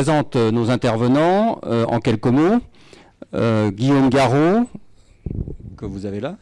Présente 0.00 0.36
nos 0.36 0.70
intervenants 0.70 1.60
en 1.62 2.00
quelques 2.00 2.24
mots. 2.24 2.58
Guillaume 3.34 4.08
Garot, 4.08 4.66
que 5.76 5.84
vous 5.84 6.06
avez 6.06 6.20
là. 6.20 6.38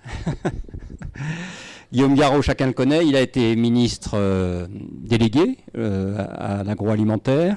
Guillaume 1.93 2.15
Garot, 2.15 2.41
chacun 2.41 2.69
le 2.69 2.73
connaît, 2.73 3.05
il 3.05 3.17
a 3.17 3.21
été 3.21 3.57
ministre 3.57 4.69
délégué 4.71 5.57
à 5.75 6.63
l'agroalimentaire. 6.65 7.57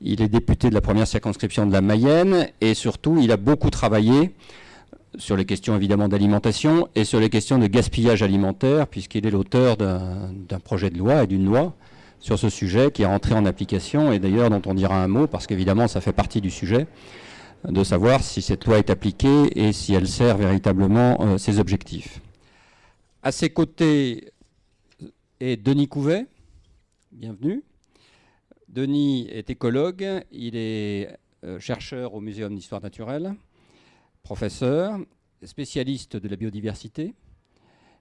Il 0.00 0.22
est 0.22 0.28
député 0.28 0.70
de 0.70 0.74
la 0.74 0.80
première 0.80 1.06
circonscription 1.06 1.66
de 1.66 1.72
la 1.74 1.82
Mayenne 1.82 2.48
et 2.62 2.72
surtout, 2.72 3.18
il 3.20 3.30
a 3.30 3.36
beaucoup 3.36 3.68
travaillé 3.68 4.34
sur 5.18 5.36
les 5.36 5.44
questions 5.44 5.76
évidemment 5.76 6.08
d'alimentation 6.08 6.88
et 6.94 7.04
sur 7.04 7.20
les 7.20 7.28
questions 7.28 7.58
de 7.58 7.66
gaspillage 7.66 8.22
alimentaire, 8.22 8.86
puisqu'il 8.86 9.26
est 9.26 9.30
l'auteur 9.30 9.76
d'un 9.76 10.58
projet 10.64 10.88
de 10.88 10.96
loi 10.96 11.24
et 11.24 11.26
d'une 11.26 11.44
loi 11.44 11.74
sur 12.20 12.38
ce 12.38 12.48
sujet 12.48 12.90
qui 12.90 13.02
est 13.02 13.06
rentré 13.06 13.34
en 13.34 13.44
application 13.46 14.12
et 14.12 14.18
d'ailleurs 14.18 14.50
dont 14.50 14.62
on 14.66 14.74
dira 14.74 15.02
un 15.02 15.08
mot 15.08 15.26
parce 15.26 15.46
qu'évidemment 15.46 15.88
ça 15.88 16.00
fait 16.00 16.12
partie 16.12 16.40
du 16.40 16.50
sujet 16.50 16.86
de 17.68 17.84
savoir 17.84 18.22
si 18.22 18.42
cette 18.42 18.64
loi 18.64 18.78
est 18.78 18.90
appliquée 18.90 19.58
et 19.58 19.72
si 19.72 19.94
elle 19.94 20.08
sert 20.08 20.36
véritablement 20.36 21.20
euh, 21.20 21.38
ses 21.38 21.58
objectifs. 21.58 22.20
À 23.22 23.32
ses 23.32 23.50
côtés 23.50 24.32
est 25.40 25.56
Denis 25.56 25.88
Couvet, 25.88 26.26
bienvenue. 27.12 27.62
Denis 28.68 29.28
est 29.30 29.50
écologue, 29.50 30.22
il 30.30 30.56
est 30.56 31.16
euh, 31.44 31.58
chercheur 31.58 32.14
au 32.14 32.20
Muséum 32.20 32.54
d'histoire 32.54 32.82
naturelle, 32.82 33.34
professeur, 34.22 34.98
spécialiste 35.42 36.16
de 36.16 36.28
la 36.28 36.36
biodiversité, 36.36 37.14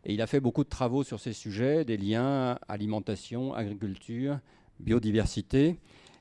et 0.06 0.14
il 0.14 0.22
a 0.22 0.28
fait 0.28 0.40
beaucoup 0.40 0.64
de 0.64 0.70
travaux 0.70 1.04
sur 1.04 1.20
ces 1.20 1.34
sujets, 1.34 1.84
des 1.86 1.98
liens 1.98 2.58
alimentation, 2.68 3.54
agriculture, 3.54 4.40
biodiversité, 4.80 5.78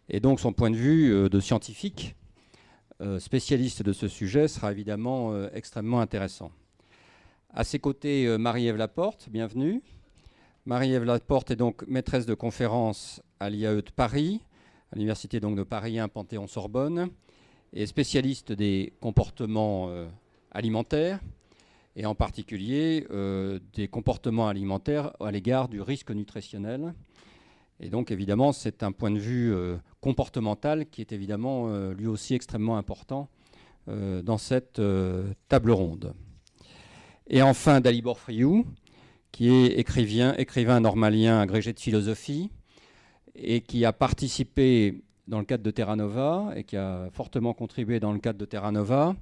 et 0.08 0.20
donc 0.20 0.40
son 0.40 0.52
point 0.52 0.70
de 0.70 0.77
vue 0.77 1.12
euh, 1.12 1.28
de 1.28 1.40
scientifique, 1.40 2.16
euh, 3.00 3.18
spécialiste 3.18 3.82
de 3.82 3.92
ce 3.92 4.08
sujet, 4.08 4.48
sera 4.48 4.72
évidemment 4.72 5.46
extrêmement 5.52 6.00
intéressant. 6.00 6.50
À 7.52 7.62
ses 7.62 7.78
côtés, 7.78 8.36
Marie-Ève 8.38 8.77
Laporte, 8.77 9.28
bienvenue. 9.30 9.80
Marie-Ève 10.66 11.05
Laporte 11.05 11.50
est 11.50 11.56
donc 11.56 11.86
maîtresse 11.86 12.24
de 12.24 12.34
conférence 12.34 13.22
à 13.38 13.50
l'IAE 13.50 13.82
de 13.82 13.90
Paris, 13.94 14.40
à 14.90 14.96
l'Université 14.96 15.38
de 15.38 15.62
Paris 15.62 15.98
1 15.98 16.08
Panthéon-Sorbonne, 16.08 17.10
et 17.74 17.86
spécialiste 17.86 18.52
des 18.52 18.94
comportements 19.00 19.88
euh, 19.88 20.08
alimentaires, 20.52 21.20
et 21.96 22.06
en 22.06 22.14
particulier 22.14 23.06
euh, 23.10 23.60
des 23.72 23.88
comportements 23.88 24.48
alimentaires 24.48 25.12
à 25.20 25.30
l'égard 25.30 25.68
du 25.68 25.80
risque 25.80 26.10
nutritionnel. 26.10 26.94
Et 27.80 27.88
donc 27.88 28.10
évidemment, 28.10 28.52
c'est 28.52 28.82
un 28.82 28.92
point 28.92 29.10
de 29.10 29.18
vue 29.18 29.52
euh, 29.52 29.76
comportemental 30.00 30.86
qui 30.86 31.00
est 31.00 31.12
évidemment 31.12 31.68
lui 31.90 32.06
aussi 32.06 32.34
extrêmement 32.34 32.76
important 32.76 33.28
dans 33.86 34.38
cette 34.38 34.80
table 35.48 35.70
ronde. 35.70 36.14
Et 37.26 37.42
enfin, 37.42 37.80
Dalibor 37.80 38.18
Friou, 38.18 38.64
qui 39.32 39.50
est 39.50 39.78
écrivain, 39.78 40.34
écrivain 40.38 40.80
normalien 40.80 41.40
agrégé 41.40 41.72
de 41.72 41.80
philosophie 41.80 42.50
et 43.34 43.62
qui 43.62 43.84
a 43.84 43.92
participé 43.92 45.02
dans 45.26 45.38
le 45.38 45.44
cadre 45.44 45.62
de 45.62 45.70
Terra 45.70 45.96
Nova 45.96 46.52
et 46.54 46.64
qui 46.64 46.76
a 46.76 47.08
fortement 47.12 47.54
contribué 47.54 47.98
dans 47.98 48.12
le 48.12 48.18
cadre 48.18 48.38
de 48.38 48.44
Terra 48.44 48.70
Nova 48.72 49.16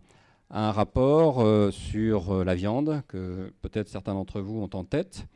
un 0.53 0.71
rapport 0.71 1.41
euh, 1.41 1.71
sur 1.71 2.31
euh, 2.31 2.45
la 2.45 2.55
viande 2.55 3.03
que 3.09 3.53
peut-être 3.63 3.89
certains 3.89 4.13
d'entre 4.13 4.41
vous 4.41 4.61
ont 4.61 4.71
en 4.75 4.85
tête, 4.85 5.27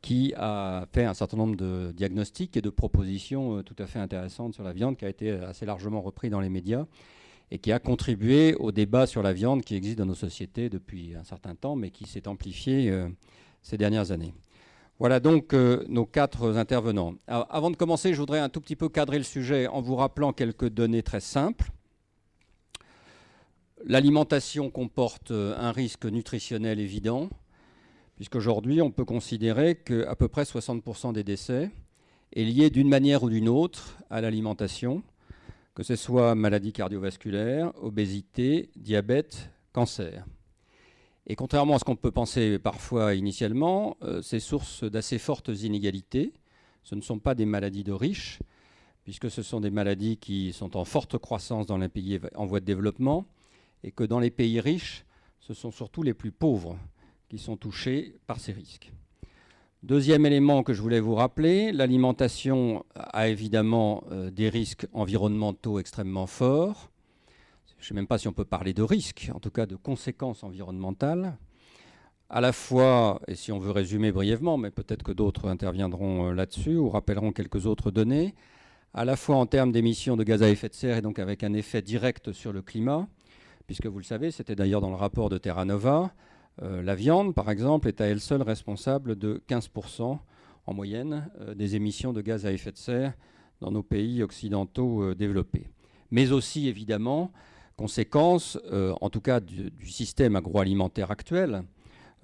qui 0.00 0.32
a 0.36 0.86
fait 0.92 1.04
un 1.04 1.14
certain 1.14 1.36
nombre 1.36 1.56
de 1.56 1.92
diagnostics 1.92 2.56
et 2.56 2.62
de 2.62 2.70
propositions 2.70 3.58
euh, 3.58 3.62
tout 3.62 3.74
à 3.80 3.86
fait 3.86 3.98
intéressantes 3.98 4.54
sur 4.54 4.62
la 4.62 4.72
viande, 4.72 4.96
qui 4.96 5.04
a 5.04 5.08
été 5.08 5.30
assez 5.32 5.66
largement 5.66 6.00
repris 6.00 6.30
dans 6.30 6.40
les 6.40 6.48
médias 6.48 6.86
et 7.50 7.58
qui 7.58 7.72
a 7.72 7.80
contribué 7.80 8.54
au 8.54 8.70
débat 8.70 9.06
sur 9.06 9.22
la 9.22 9.32
viande 9.32 9.62
qui 9.62 9.74
existe 9.74 9.98
dans 9.98 10.06
nos 10.06 10.14
sociétés 10.14 10.68
depuis 10.68 11.14
un 11.16 11.24
certain 11.24 11.54
temps, 11.54 11.74
mais 11.76 11.90
qui 11.90 12.04
s'est 12.04 12.26
amplifié 12.26 12.92
ces 13.62 13.78
dernières 13.78 14.10
années. 14.10 14.34
Voilà 14.98 15.20
donc 15.20 15.52
nos 15.52 16.06
quatre 16.06 16.56
intervenants. 16.56 17.14
avant 17.28 17.70
de 17.70 17.76
commencer, 17.76 18.14
je 18.14 18.18
voudrais 18.18 18.40
un 18.40 18.48
tout 18.48 18.60
petit 18.60 18.74
peu 18.74 18.88
cadrer 18.88 19.18
le 19.18 19.22
sujet 19.22 19.68
en 19.68 19.80
vous 19.80 19.94
rappelant 19.94 20.32
quelques 20.32 20.68
données 20.68 21.04
très 21.04 21.20
simples. 21.20 21.70
L'alimentation 23.84 24.70
comporte 24.70 25.30
euh, 25.32 25.54
un 25.58 25.70
risque 25.70 26.06
nutritionnel 26.06 26.80
évident, 26.80 27.28
puisqu'aujourd'hui, 28.16 28.80
on 28.80 28.90
peut 28.90 29.04
considérer 29.04 29.74
qu'à 29.76 30.16
peu 30.16 30.28
près 30.28 30.44
60% 30.44 31.12
des 31.12 31.22
décès 31.22 31.70
est 32.32 32.44
lié 32.44 32.70
d'une 32.70 32.88
manière 32.88 33.22
ou 33.22 33.28
d'une 33.28 33.48
autre 33.48 33.98
à 34.08 34.20
l'alimentation, 34.22 35.02
que 35.74 35.82
ce 35.82 35.94
soit 35.94 36.34
maladie 36.34 36.72
cardiovasculaire, 36.72 37.72
obésité, 37.82 38.70
diabète, 38.76 39.50
cancer. 39.72 40.24
Et 41.26 41.36
contrairement 41.36 41.74
à 41.76 41.78
ce 41.78 41.84
qu'on 41.84 41.96
peut 41.96 42.10
penser 42.10 42.58
parfois 42.58 43.14
initialement, 43.14 43.98
euh, 44.02 44.22
c'est 44.22 44.40
source 44.40 44.84
d'assez 44.84 45.18
fortes 45.18 45.48
inégalités. 45.48 46.32
Ce 46.82 46.94
ne 46.94 47.02
sont 47.02 47.18
pas 47.18 47.34
des 47.34 47.46
maladies 47.46 47.84
de 47.84 47.92
riches, 47.92 48.38
puisque 49.04 49.30
ce 49.30 49.42
sont 49.42 49.60
des 49.60 49.70
maladies 49.70 50.16
qui 50.16 50.54
sont 50.54 50.78
en 50.78 50.84
forte 50.86 51.18
croissance 51.18 51.66
dans 51.66 51.78
les 51.78 51.90
pays 51.90 52.18
en 52.36 52.46
voie 52.46 52.60
de 52.60 52.64
développement, 52.64 53.26
et 53.86 53.92
que 53.92 54.04
dans 54.04 54.20
les 54.20 54.30
pays 54.30 54.60
riches, 54.60 55.06
ce 55.40 55.54
sont 55.54 55.70
surtout 55.70 56.02
les 56.02 56.12
plus 56.12 56.32
pauvres 56.32 56.78
qui 57.30 57.38
sont 57.38 57.56
touchés 57.56 58.18
par 58.26 58.38
ces 58.38 58.52
risques. 58.52 58.92
Deuxième 59.82 60.26
élément 60.26 60.62
que 60.62 60.74
je 60.74 60.82
voulais 60.82 61.00
vous 61.00 61.14
rappeler, 61.14 61.72
l'alimentation 61.72 62.84
a 62.94 63.28
évidemment 63.28 64.04
euh, 64.10 64.30
des 64.30 64.50
risques 64.50 64.86
environnementaux 64.92 65.78
extrêmement 65.78 66.26
forts 66.26 66.90
je 67.78 67.84
ne 67.84 67.88
sais 67.88 67.94
même 67.94 68.06
pas 68.06 68.18
si 68.18 68.26
on 68.28 68.32
peut 68.32 68.44
parler 68.44 68.74
de 68.74 68.82
risque, 68.82 69.30
en 69.34 69.38
tout 69.38 69.50
cas 69.50 69.66
de 69.66 69.76
conséquences 69.76 70.42
environnementales, 70.42 71.36
à 72.28 72.40
la 72.40 72.52
fois, 72.52 73.20
et 73.28 73.36
si 73.36 73.52
on 73.52 73.58
veut 73.58 73.70
résumer 73.70 74.10
brièvement, 74.10 74.56
mais 74.56 74.70
peut-être 74.70 75.04
que 75.04 75.12
d'autres 75.12 75.48
interviendront 75.48 76.28
euh, 76.30 76.34
là-dessus 76.34 76.76
ou 76.76 76.88
rappelleront 76.88 77.30
quelques 77.30 77.66
autres 77.66 77.92
données, 77.92 78.34
à 78.92 79.04
la 79.04 79.14
fois 79.14 79.36
en 79.36 79.46
termes 79.46 79.70
d'émissions 79.70 80.16
de 80.16 80.24
gaz 80.24 80.42
à 80.42 80.48
effet 80.48 80.68
de 80.68 80.74
serre 80.74 80.96
et 80.96 81.02
donc 81.02 81.18
avec 81.18 81.44
un 81.44 81.52
effet 81.52 81.82
direct 81.82 82.32
sur 82.32 82.52
le 82.52 82.62
climat, 82.62 83.06
puisque 83.66 83.86
vous 83.86 83.98
le 83.98 84.04
savez, 84.04 84.30
c'était 84.30 84.56
d'ailleurs 84.56 84.80
dans 84.80 84.90
le 84.90 84.96
rapport 84.96 85.28
de 85.28 85.38
Terra 85.38 85.64
Nova, 85.64 86.12
euh, 86.62 86.82
la 86.82 86.94
viande, 86.94 87.34
par 87.34 87.50
exemple, 87.50 87.88
est 87.88 88.00
à 88.00 88.06
elle 88.06 88.20
seule 88.20 88.42
responsable 88.42 89.16
de 89.16 89.42
15% 89.48 90.18
en 90.66 90.74
moyenne 90.74 91.28
euh, 91.40 91.54
des 91.54 91.76
émissions 91.76 92.12
de 92.12 92.20
gaz 92.20 92.46
à 92.46 92.52
effet 92.52 92.72
de 92.72 92.78
serre 92.78 93.14
dans 93.60 93.70
nos 93.70 93.82
pays 93.82 94.22
occidentaux 94.22 95.14
développés. 95.14 95.68
Mais 96.10 96.32
aussi, 96.32 96.68
évidemment, 96.68 97.32
conséquences, 97.76 98.58
euh, 98.72 98.94
en 99.00 99.10
tout 99.10 99.20
cas 99.20 99.40
du, 99.40 99.70
système 99.86 100.36
agroalimentaire 100.36 101.10
actuel, 101.10 101.62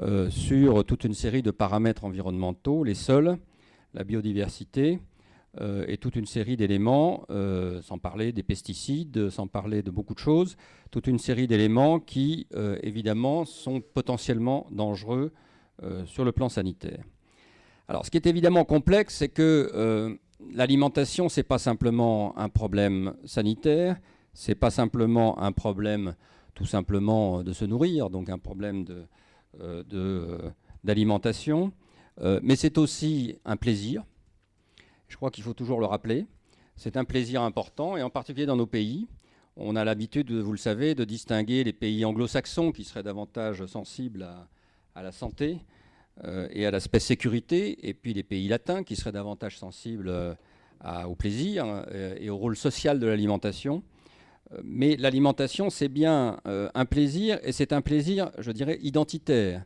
euh, 0.00 0.30
sur 0.30 0.84
toute 0.84 1.04
une 1.04 1.14
série 1.14 1.42
de 1.42 1.50
paramètres 1.50 2.04
environnementaux, 2.04 2.84
les 2.84 2.94
sols, 2.94 3.36
la 3.94 4.04
biodiversité 4.04 4.98
euh, 5.60 5.84
et 5.88 5.98
toute 5.98 6.16
une 6.16 6.26
série 6.26 6.56
d'éléments, 6.56 7.26
sans 7.82 7.98
parler 7.98 8.32
des 8.32 8.42
pesticides, 8.42 9.30
sans 9.30 9.46
parler 9.46 9.82
de 9.82 9.90
beaucoup 9.90 10.14
de 10.14 10.18
choses, 10.18 10.56
toute 10.90 11.06
une 11.06 11.18
série 11.18 11.46
d'éléments 11.46 12.00
qui, 12.00 12.46
évidemment, 12.82 13.44
sont 13.44 13.80
potentiellement 13.80 14.66
dangereux 14.70 15.32
sur 16.04 16.24
le 16.24 16.32
plan 16.32 16.48
sanitaire. 16.48 17.04
Alors, 17.88 18.04
ce 18.06 18.10
qui 18.10 18.16
est 18.16 18.26
évidemment 18.26 18.64
complexe, 18.64 19.16
c'est 19.16 19.28
que 19.28 20.18
l'alimentation, 20.52 21.28
ce 21.28 21.40
n'est 21.40 21.44
pas 21.44 21.58
simplement 21.58 22.36
un 22.38 22.48
problème 22.48 23.14
sanitaire, 23.24 23.96
n'est 24.48 24.54
pas 24.54 24.70
simplement 24.70 25.38
un 25.40 25.52
problème 25.52 26.14
tout 26.54 26.66
simplement 26.66 27.42
de 27.42 27.52
se 27.52 27.64
nourrir, 27.64 28.10
donc 28.10 28.28
un 28.28 28.38
problème 28.38 28.84
euh, 29.60 29.82
euh, 29.92 30.50
d'alimentation, 30.84 31.72
euh, 32.20 32.40
mais 32.42 32.56
c'est 32.56 32.78
aussi 32.78 33.36
un 33.44 33.56
plaisir. 33.56 34.04
Je 35.12 35.16
crois 35.18 35.30
qu'il 35.30 35.44
faut 35.44 35.52
toujours 35.52 35.78
le 35.78 35.84
rappeler. 35.84 36.24
C'est 36.74 36.96
un 36.96 37.04
plaisir 37.04 37.42
important, 37.42 37.98
et 37.98 38.02
en 38.02 38.08
particulier 38.08 38.46
dans 38.46 38.56
nos 38.56 38.66
pays. 38.66 39.08
On 39.58 39.76
a 39.76 39.84
l'habitude, 39.84 40.32
vous 40.32 40.52
le 40.52 40.56
savez, 40.56 40.94
de 40.94 41.04
distinguer 41.04 41.64
les 41.64 41.74
pays 41.74 42.06
anglo-saxons 42.06 42.72
qui 42.72 42.82
seraient 42.82 43.02
davantage 43.02 43.66
sensibles 43.66 44.26
à, 44.94 45.02
la 45.02 45.12
santé 45.12 45.58
et 46.24 46.64
à 46.64 46.70
l'aspect 46.70 46.98
sécurité, 46.98 47.86
et 47.86 47.92
puis 47.92 48.14
les 48.14 48.22
pays 48.22 48.48
latins 48.48 48.84
qui 48.84 48.96
seraient 48.96 49.12
davantage 49.12 49.58
sensibles 49.58 50.10
au 51.06 51.14
plaisir 51.14 51.84
et 52.18 52.30
au 52.30 52.38
rôle 52.38 52.56
social 52.56 52.98
de 52.98 53.06
l'alimentation. 53.06 53.82
Mais 54.64 54.96
l'alimentation, 54.96 55.68
c'est 55.68 55.88
bien 55.88 56.40
euh, 56.46 56.70
un 56.74 56.86
plaisir, 56.86 57.38
et 57.42 57.52
c'est 57.52 57.74
un 57.74 57.82
plaisir, 57.82 58.30
je 58.38 58.50
dirais, 58.50 58.78
identitaire. 58.80 59.62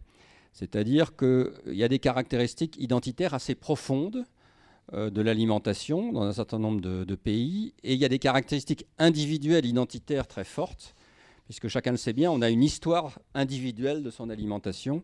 C'est-à-dire 0.52 1.14
qu'il 1.16 1.52
y 1.66 1.84
a 1.84 1.88
des 1.88 2.00
caractéristiques 2.00 2.76
identitaires 2.80 3.34
assez 3.34 3.54
profondes 3.54 4.16
euh, 4.16 4.35
de 4.92 5.20
l'alimentation 5.20 6.12
dans 6.12 6.22
un 6.22 6.32
certain 6.32 6.58
nombre 6.58 6.80
de, 6.80 7.14
pays, 7.16 7.74
et 7.82 7.94
il 7.94 7.98
y 7.98 8.04
a 8.04 8.08
des 8.08 8.20
caractéristiques 8.20 8.86
individuelles 8.98 9.66
identitaires 9.66 10.28
très 10.28 10.44
fortes, 10.44 10.94
puisque 11.46 11.68
chacun 11.68 11.90
le 11.90 11.96
sait 11.96 12.12
bien, 12.12 12.30
on 12.30 12.40
a 12.40 12.50
une 12.50 12.62
histoire 12.62 13.18
individuelle 13.34 14.02
de 14.02 14.10
son 14.10 14.30
alimentation 14.30 15.02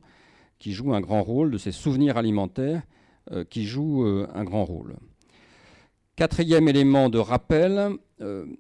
qui 0.61 0.73
joue 0.73 0.95
un 0.95 1.01
grand 1.01 1.23
rôle, 1.23 1.51
de 1.51 1.59
ses 1.59 1.73
souvenirs 1.73 2.17
alimentaires 2.17 2.83
euh, 3.33 3.45
qui 3.45 3.65
jouent 3.65 4.05
un 4.33 4.45
grand 4.45 4.65
rôle. 4.65 4.95
Quatrième 6.15 6.69
élément 6.69 7.09
de 7.09 7.19
rappel, 7.19 7.97
il 8.21 8.57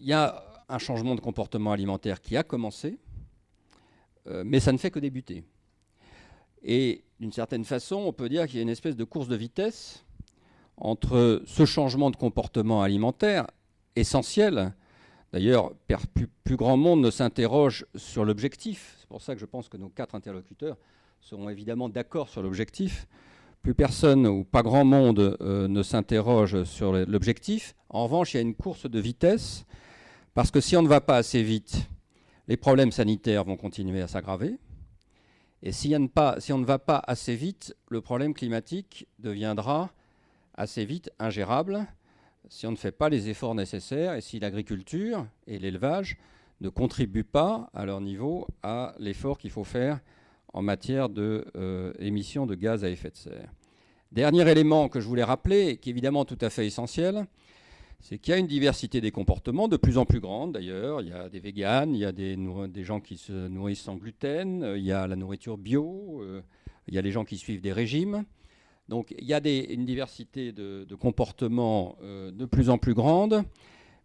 y 0.00 0.14
a 0.14 0.42
un 0.70 0.78
changement 0.78 1.14
de 1.16 1.20
comportement 1.20 1.72
alimentaire 1.72 2.22
qui 2.22 2.36
a 2.36 2.42
commencé, 2.42 2.98
mais 4.44 4.60
ça 4.60 4.72
ne 4.72 4.78
fait 4.78 4.90
que 4.90 5.00
débuter. 5.00 5.44
Et 6.62 7.04
d'une 7.20 7.32
certaine 7.32 7.64
façon, 7.64 7.96
on 7.96 8.12
peut 8.12 8.28
dire 8.28 8.46
qu'il 8.46 8.56
y 8.56 8.58
a 8.58 8.62
une 8.62 8.68
espèce 8.68 8.96
de 8.96 9.04
course 9.04 9.28
de 9.28 9.36
vitesse 9.36 10.04
entre 10.76 11.42
ce 11.46 11.64
changement 11.64 12.10
de 12.10 12.16
comportement 12.16 12.82
alimentaire 12.82 13.46
essentiel. 13.96 14.72
D'ailleurs, 15.32 15.72
plus, 16.44 16.56
grand 16.56 16.76
monde 16.76 17.00
ne 17.00 17.10
s'interroge 17.10 17.84
sur 17.94 18.24
l'objectif. 18.24 18.96
C'est 19.00 19.08
pour 19.08 19.20
ça 19.20 19.34
que 19.34 19.40
je 19.40 19.46
pense 19.46 19.68
que 19.68 19.76
nos 19.76 19.88
quatre 19.88 20.14
interlocuteurs 20.14 20.76
seront 21.20 21.48
évidemment 21.48 21.88
d'accord 21.88 22.28
sur 22.28 22.42
l'objectif. 22.42 23.06
Plus 23.62 23.74
personne 23.74 24.26
ou 24.26 24.44
pas 24.44 24.62
grand 24.62 24.84
monde 24.84 25.36
euh, 25.40 25.68
ne 25.68 25.82
s'interroge 25.82 26.62
sur 26.64 26.92
l'objectif. 26.92 27.74
En 27.90 28.04
revanche, 28.04 28.32
il 28.32 28.36
y 28.36 28.40
a 28.40 28.42
une 28.42 28.54
course 28.54 28.88
de 28.88 29.00
vitesse 29.00 29.66
parce 30.32 30.50
que 30.50 30.60
si 30.60 30.76
on 30.76 30.82
ne 30.82 30.88
va 30.88 31.00
pas 31.00 31.16
assez 31.16 31.42
vite, 31.42 31.88
les 32.46 32.56
problèmes 32.56 32.92
sanitaires 32.92 33.44
vont 33.44 33.56
continuer 33.56 34.00
à 34.00 34.06
s'aggraver. 34.06 34.58
Et 35.62 35.72
si 35.72 35.94
on, 35.96 36.58
ne 36.58 36.64
va 36.64 36.78
pas 36.78 37.02
assez 37.06 37.34
vite, 37.34 37.74
le 37.88 38.00
problème 38.00 38.32
climatique 38.32 39.08
deviendra 39.18 39.90
assez 40.54 40.84
vite 40.84 41.10
ingérable 41.18 41.86
si 42.48 42.66
on 42.66 42.70
ne 42.70 42.76
fait 42.76 42.92
pas 42.92 43.08
les 43.08 43.28
efforts 43.28 43.54
nécessaires 43.54 44.14
et 44.14 44.20
si 44.20 44.40
l'agriculture 44.40 45.26
et 45.46 45.58
l'élevage 45.58 46.16
ne 46.60 46.68
contribuent 46.68 47.24
pas 47.24 47.70
à 47.74 47.84
leur 47.84 48.00
niveau 48.00 48.46
à 48.62 48.94
l'effort 48.98 49.38
qu'il 49.38 49.50
faut 49.50 49.64
faire 49.64 50.00
en 50.54 50.62
matière 50.62 51.08
d'émissions 51.08 52.46
de, 52.46 52.52
euh, 52.52 52.56
de 52.56 52.60
gaz 52.60 52.84
à 52.84 52.88
effet 52.88 53.10
de 53.10 53.16
serre. 53.16 53.52
Dernier 54.12 54.50
élément 54.50 54.88
que 54.88 55.00
je 55.00 55.06
voulais 55.06 55.24
rappeler, 55.24 55.76
qui 55.76 55.90
est 55.90 55.92
évidemment 55.92 56.24
tout 56.24 56.38
à 56.40 56.48
fait 56.48 56.66
essentiel, 56.66 57.26
c'est 58.00 58.18
qu'il 58.18 58.32
y 58.32 58.34
a 58.34 58.38
une 58.38 58.46
diversité 58.46 59.00
des 59.00 59.10
comportements 59.10 59.68
de 59.68 59.76
plus 59.76 59.98
en 59.98 60.04
plus 60.04 60.20
grande 60.20 60.52
d'ailleurs. 60.52 61.00
Il 61.02 61.08
y 61.08 61.12
a 61.12 61.28
des 61.28 61.40
véganes, 61.40 61.94
il 61.94 62.00
y 62.00 62.04
a 62.04 62.12
des, 62.12 62.36
gens 62.84 63.00
qui 63.00 63.16
se 63.16 63.48
nourrissent 63.48 63.82
sans 63.82 63.96
gluten, 63.96 64.62
euh, 64.62 64.78
il 64.78 64.84
y 64.84 64.92
a 64.92 65.06
la 65.06 65.16
nourriture 65.16 65.58
bio, 65.58 66.20
euh, 66.22 66.40
il 66.86 66.94
y 66.94 66.98
a 66.98 67.02
les 67.02 67.10
gens 67.10 67.24
qui 67.24 67.36
suivent 67.36 67.60
des 67.60 67.72
régimes. 67.72 68.24
Donc 68.88 69.14
il 69.18 69.26
y 69.26 69.34
a 69.34 69.40
une 69.46 69.84
diversité 69.84 70.52
de, 70.52 70.86
comportements 70.98 71.96
euh, 72.02 72.30
de 72.30 72.46
plus 72.46 72.70
en 72.70 72.78
plus 72.78 72.94
grande, 72.94 73.42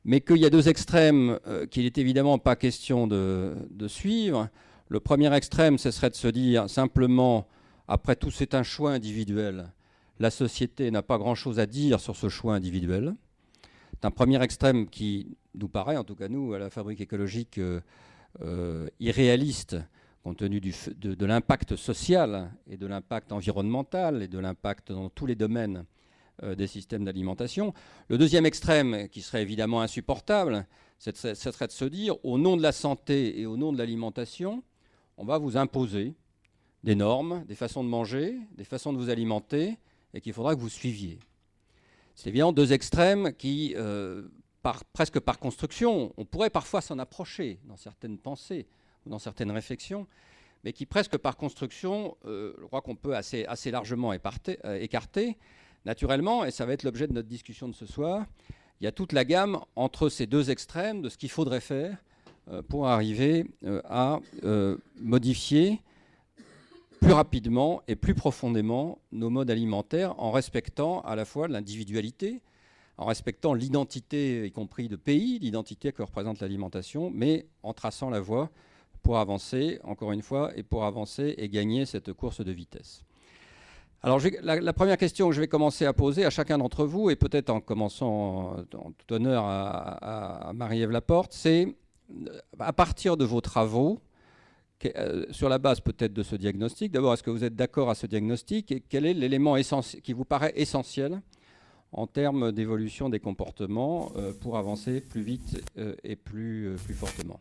mais 0.04 0.20
qu'il 0.20 0.38
y 0.38 0.46
a 0.46 0.50
deux 0.50 0.68
extrêmes 0.68 1.40
qu'il 1.72 1.86
n'est 1.86 1.94
évidemment 1.96 2.38
pas 2.40 2.58
question 2.58 3.08
de, 3.08 3.56
de, 3.70 3.88
suivre. 3.88 4.50
Le 4.90 5.00
premier 5.00 5.34
extrême, 5.34 5.78
ce 5.78 5.92
serait 5.92 6.10
de 6.10 6.16
se 6.16 6.28
dire 6.28 6.70
simplement, 6.70 7.48
après 7.88 8.18
tout 8.18 8.32
c'est 8.32 8.54
un 8.54 8.64
choix 8.64 8.92
individuel, 8.92 9.72
la 10.20 10.30
société 10.30 10.92
n'a 10.92 11.02
pas 11.02 11.18
grand-chose 11.18 11.58
à 11.60 11.66
dire 11.66 12.02
sur 12.02 12.18
ce 12.18 12.28
choix 12.28 12.54
individuel 12.54 13.16
un 14.06 14.12
premier 14.12 14.42
extrême 14.42 14.88
qui 14.90 15.38
nous 15.56 15.70
paraît, 15.70 15.98
en 15.98 16.04
tout 16.04 16.16
cas 16.16 16.28
nous, 16.28 16.54
à 16.54 16.60
la 16.60 16.70
fabrique 16.70 17.02
écologique, 17.02 17.58
euh, 17.58 17.82
euh, 18.42 18.88
irréaliste 19.00 19.78
compte 20.24 20.38
tenu 20.38 20.62
de, 20.62 21.26
l'impact 21.26 21.76
social 21.76 22.50
et 22.68 22.78
de 22.78 22.88
l'impact 22.88 23.34
environnemental 23.34 24.24
et 24.24 24.30
de 24.30 24.40
l'impact 24.40 24.94
dans 24.94 25.10
tous 25.10 25.26
les 25.26 25.36
domaines 25.36 25.86
euh, 26.44 26.56
des 26.56 26.68
systèmes 26.68 27.04
d'alimentation. 27.04 27.74
Le 28.08 28.18
deuxième 28.18 28.46
extrême, 28.46 29.10
qui 29.10 29.22
serait 29.22 29.42
évidemment 29.42 29.82
insupportable, 29.82 30.66
ce 30.98 31.12
serait 31.34 31.68
de 31.68 31.74
se 31.74 31.86
dire, 31.86 32.16
au 32.24 32.38
nom 32.38 32.56
de 32.56 32.62
la 32.62 32.72
santé 32.72 33.38
et 33.40 33.46
au 33.46 33.58
nom 33.58 33.74
de 33.74 33.78
l'alimentation, 33.78 34.64
on 35.18 35.26
va 35.26 35.38
vous 35.38 35.58
imposer 35.58 36.14
des 36.86 36.96
normes, 36.96 37.44
des 37.46 37.56
façons 37.56 37.84
de 37.84 37.90
manger, 37.90 38.38
des 38.56 38.64
façons 38.64 38.94
de 38.94 38.98
vous 38.98 39.10
alimenter, 39.10 39.78
et 40.14 40.22
qu'il 40.22 40.32
faudra 40.32 40.56
que 40.56 40.62
vous 40.62 40.70
suiviez. 40.70 41.20
C'est 42.16 42.30
évidemment 42.30 42.54
deux 42.54 42.74
extrêmes 42.74 43.34
qui, 43.34 43.74
euh, 43.76 44.24
presque 44.94 45.20
par 45.20 45.40
construction, 45.40 46.14
on 46.18 46.26
pourrait 46.26 46.50
parfois 46.50 46.82
s'en 46.82 47.00
approcher 47.00 47.60
dans 47.66 47.78
certaines 47.78 48.18
pensées 48.18 48.68
ou 49.06 49.10
dans 49.10 49.20
certaines 49.20 49.52
réflexions, 49.52 50.08
mais 50.64 50.74
qui 50.74 50.86
presque 50.86 51.18
par 51.18 51.38
construction, 51.38 52.16
euh, 52.26 52.54
je 52.62 52.66
crois 52.66 52.82
qu'on 52.82 52.96
peut 52.96 53.16
assez, 53.16 53.46
largement 53.72 54.14
euh, 54.14 54.80
écarter. 54.80 55.38
Naturellement, 55.86 56.46
et 56.46 56.52
ça 56.52 56.66
va 56.66 56.72
être 56.72 56.84
l'objet 56.84 57.08
de 57.08 57.14
notre 57.14 57.28
discussion 57.28 57.68
de 57.68 57.76
ce 57.76 57.86
soir, 57.86 58.26
il 58.80 58.86
y 58.86 58.88
a 58.88 58.94
toute 58.94 59.12
la 59.12 59.26
gamme 59.26 59.60
entre 59.76 60.08
ces 60.08 60.28
deux 60.28 60.50
extrêmes 60.50 61.02
de 61.02 61.10
ce 61.10 61.18
qu'il 61.18 61.30
faudrait 61.30 61.62
faire 61.62 61.98
pour 62.70 62.88
arriver 62.88 63.46
à 63.86 64.20
modifier 65.02 65.82
plus 67.04 67.14
rapidement 67.14 67.82
et 67.90 67.96
plus 67.96 68.16
profondément 68.16 69.00
nos 69.12 69.30
modes 69.30 69.52
alimentaires 69.52 70.18
en 70.20 70.32
respectant 70.32 71.02
à 71.02 71.16
la 71.16 71.26
fois 71.26 71.50
l'individualité, 71.50 72.42
en 72.98 73.06
respectant 73.06 73.54
l'identité, 73.54 74.46
y 74.46 74.52
compris 74.52 74.88
de 74.88 74.96
pays, 74.96 75.38
l'identité 75.40 75.92
que 75.92 76.02
représente 76.02 76.40
l'alimentation, 76.40 77.12
mais 77.14 77.46
en 77.62 77.74
traçant 77.74 78.10
la 78.10 78.22
voie 78.22 78.50
pour 79.02 79.18
avancer, 79.18 79.80
encore 79.84 80.14
une 80.14 80.22
fois, 80.22 80.52
et 80.56 80.64
pour 80.64 80.86
avancer 80.86 81.36
et 81.38 81.50
gagner 81.50 81.86
cette 81.86 82.14
course 82.14 82.40
de 82.40 82.52
vitesse. 82.52 83.04
Alors 84.02 84.22
la, 84.42 84.74
première 84.74 84.98
question 84.98 85.28
que 85.28 85.36
je 85.36 85.42
vais 85.42 85.48
commencer 85.48 85.86
à 85.86 85.94
poser 85.94 86.26
à 86.26 86.30
chacun 86.30 86.58
d'entre 86.58 86.86
vous, 86.86 87.10
et 87.10 87.18
peut-être 87.18 87.50
en 87.50 87.60
commençant 87.60 88.56
en 88.74 88.92
tout 88.92 89.14
honneur 89.14 89.44
à, 89.46 90.50
à 90.50 90.54
Marie-Ève 90.54 90.92
Laporte, 90.92 91.34
c'est 91.34 91.76
à 92.60 92.72
partir 92.72 93.18
de 93.18 93.26
vos 93.26 93.42
travaux, 93.42 94.00
euh, 94.96 95.26
sur 95.32 95.50
la 95.50 95.58
base 95.58 95.80
peut-être 95.80 96.14
de 96.14 96.24
ce 96.24 96.36
diagnostic, 96.36 96.92
d'abord, 96.92 97.14
est-ce 97.14 97.24
que 97.24 97.30
vous 97.30 97.44
êtes 97.44 97.56
d'accord 97.56 97.90
à 97.90 97.96
ce 97.96 98.08
diagnostic 98.08 98.72
et 98.72 98.82
quel 98.82 99.06
est 99.06 99.14
l'élément 99.14 99.56
qui 100.04 100.14
vous 100.14 100.26
paraît 100.26 100.54
essentiel 100.56 101.22
en 101.92 102.08
termes 102.08 102.52
d'évolution 102.52 103.10
des 103.10 103.20
comportements 103.20 104.12
euh, 104.16 104.34
pour 104.34 104.58
avancer 104.58 105.02
plus 105.02 105.22
vite 105.22 105.64
euh, 105.78 105.96
et 106.04 106.16
plus, 106.16 106.76
plus 106.86 106.94
fortement? 106.94 107.40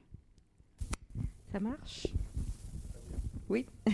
Ça 1.53 1.61
marche? 1.61 2.07
Oui. 3.49 3.67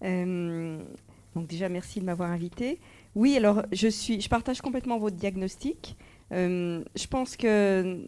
donc 0.00 1.46
déjà, 1.46 1.68
merci 1.68 2.00
de 2.00 2.04
m'avoir 2.04 2.30
invité. 2.30 2.80
Oui, 3.14 3.36
alors 3.36 3.62
je, 3.72 3.88
suis, 3.88 4.20
je 4.20 4.28
partage 4.28 4.60
complètement 4.60 4.98
votre 4.98 5.16
diagnostic. 5.16 5.96
je 6.30 7.06
pense 7.08 7.36
que 7.36 8.06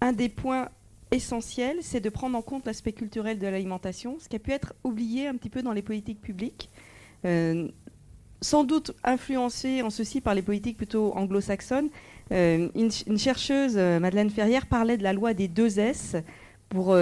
un 0.00 0.12
des 0.12 0.28
points 0.28 0.68
essentiel, 1.10 1.78
c'est 1.80 2.00
de 2.00 2.08
prendre 2.08 2.36
en 2.36 2.42
compte 2.42 2.66
l'aspect 2.66 2.92
culturel 2.92 3.38
de 3.38 3.46
l'alimentation, 3.46 4.16
ce 4.20 4.28
qui 4.28 4.36
a 4.36 4.38
pu 4.38 4.52
être 4.52 4.74
oublié 4.84 5.26
un 5.26 5.36
petit 5.36 5.50
peu 5.50 5.62
dans 5.62 5.72
les 5.72 5.82
politiques 5.82 6.20
publiques. 6.20 6.70
Euh, 7.24 7.68
sans 8.42 8.64
doute 8.64 8.92
influencé 9.04 9.82
en 9.82 9.90
ceci 9.90 10.22
par 10.22 10.34
les 10.34 10.40
politiques 10.40 10.78
plutôt 10.78 11.12
anglo-saxonnes. 11.14 11.90
Euh, 12.32 12.68
une, 12.74 13.18
chercheuse, 13.18 13.74
euh, 13.76 14.00
Madeleine 14.00 14.30
Ferrière, 14.30 14.66
parlait 14.66 14.96
de 14.96 15.02
la 15.02 15.12
loi 15.12 15.34
des 15.34 15.46
deux 15.46 15.78
S 15.78 16.16
pour 16.70 16.96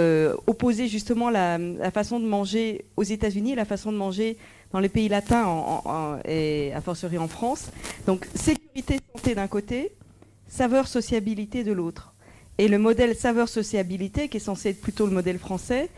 opposer 0.47 0.87
justement 0.87 1.29
la, 1.29 1.59
façon 1.93 2.19
de 2.19 2.25
manger 2.25 2.85
aux 2.97 3.03
États-Unis 3.03 3.51
et 3.51 3.55
la 3.55 3.65
façon 3.65 3.91
de 3.91 3.97
manger 3.97 4.35
dans 4.71 4.79
les 4.79 4.89
pays 4.89 5.09
latins 5.09 5.79
et 6.25 6.73
à 6.73 6.81
fortiori 6.81 7.19
en 7.19 7.27
France. 7.27 7.69
Donc 8.07 8.27
sécurité, 8.33 8.99
santé 9.15 9.35
d'un 9.35 9.47
côté, 9.47 9.91
saveur, 10.47 10.87
sociabilité 10.87 11.63
de 11.63 11.71
l'autre. 11.71 12.15
Et 12.59 12.67
le 12.67 12.77
modèle 12.77 13.15
saveur-sociabilité, 13.15 14.27
qui 14.27 14.35
est 14.35 14.41
censé 14.41 14.71
être 14.71 14.81
plutôt 14.81 15.05
le 15.05 15.13
modèle 15.13 15.39
français, 15.39 15.89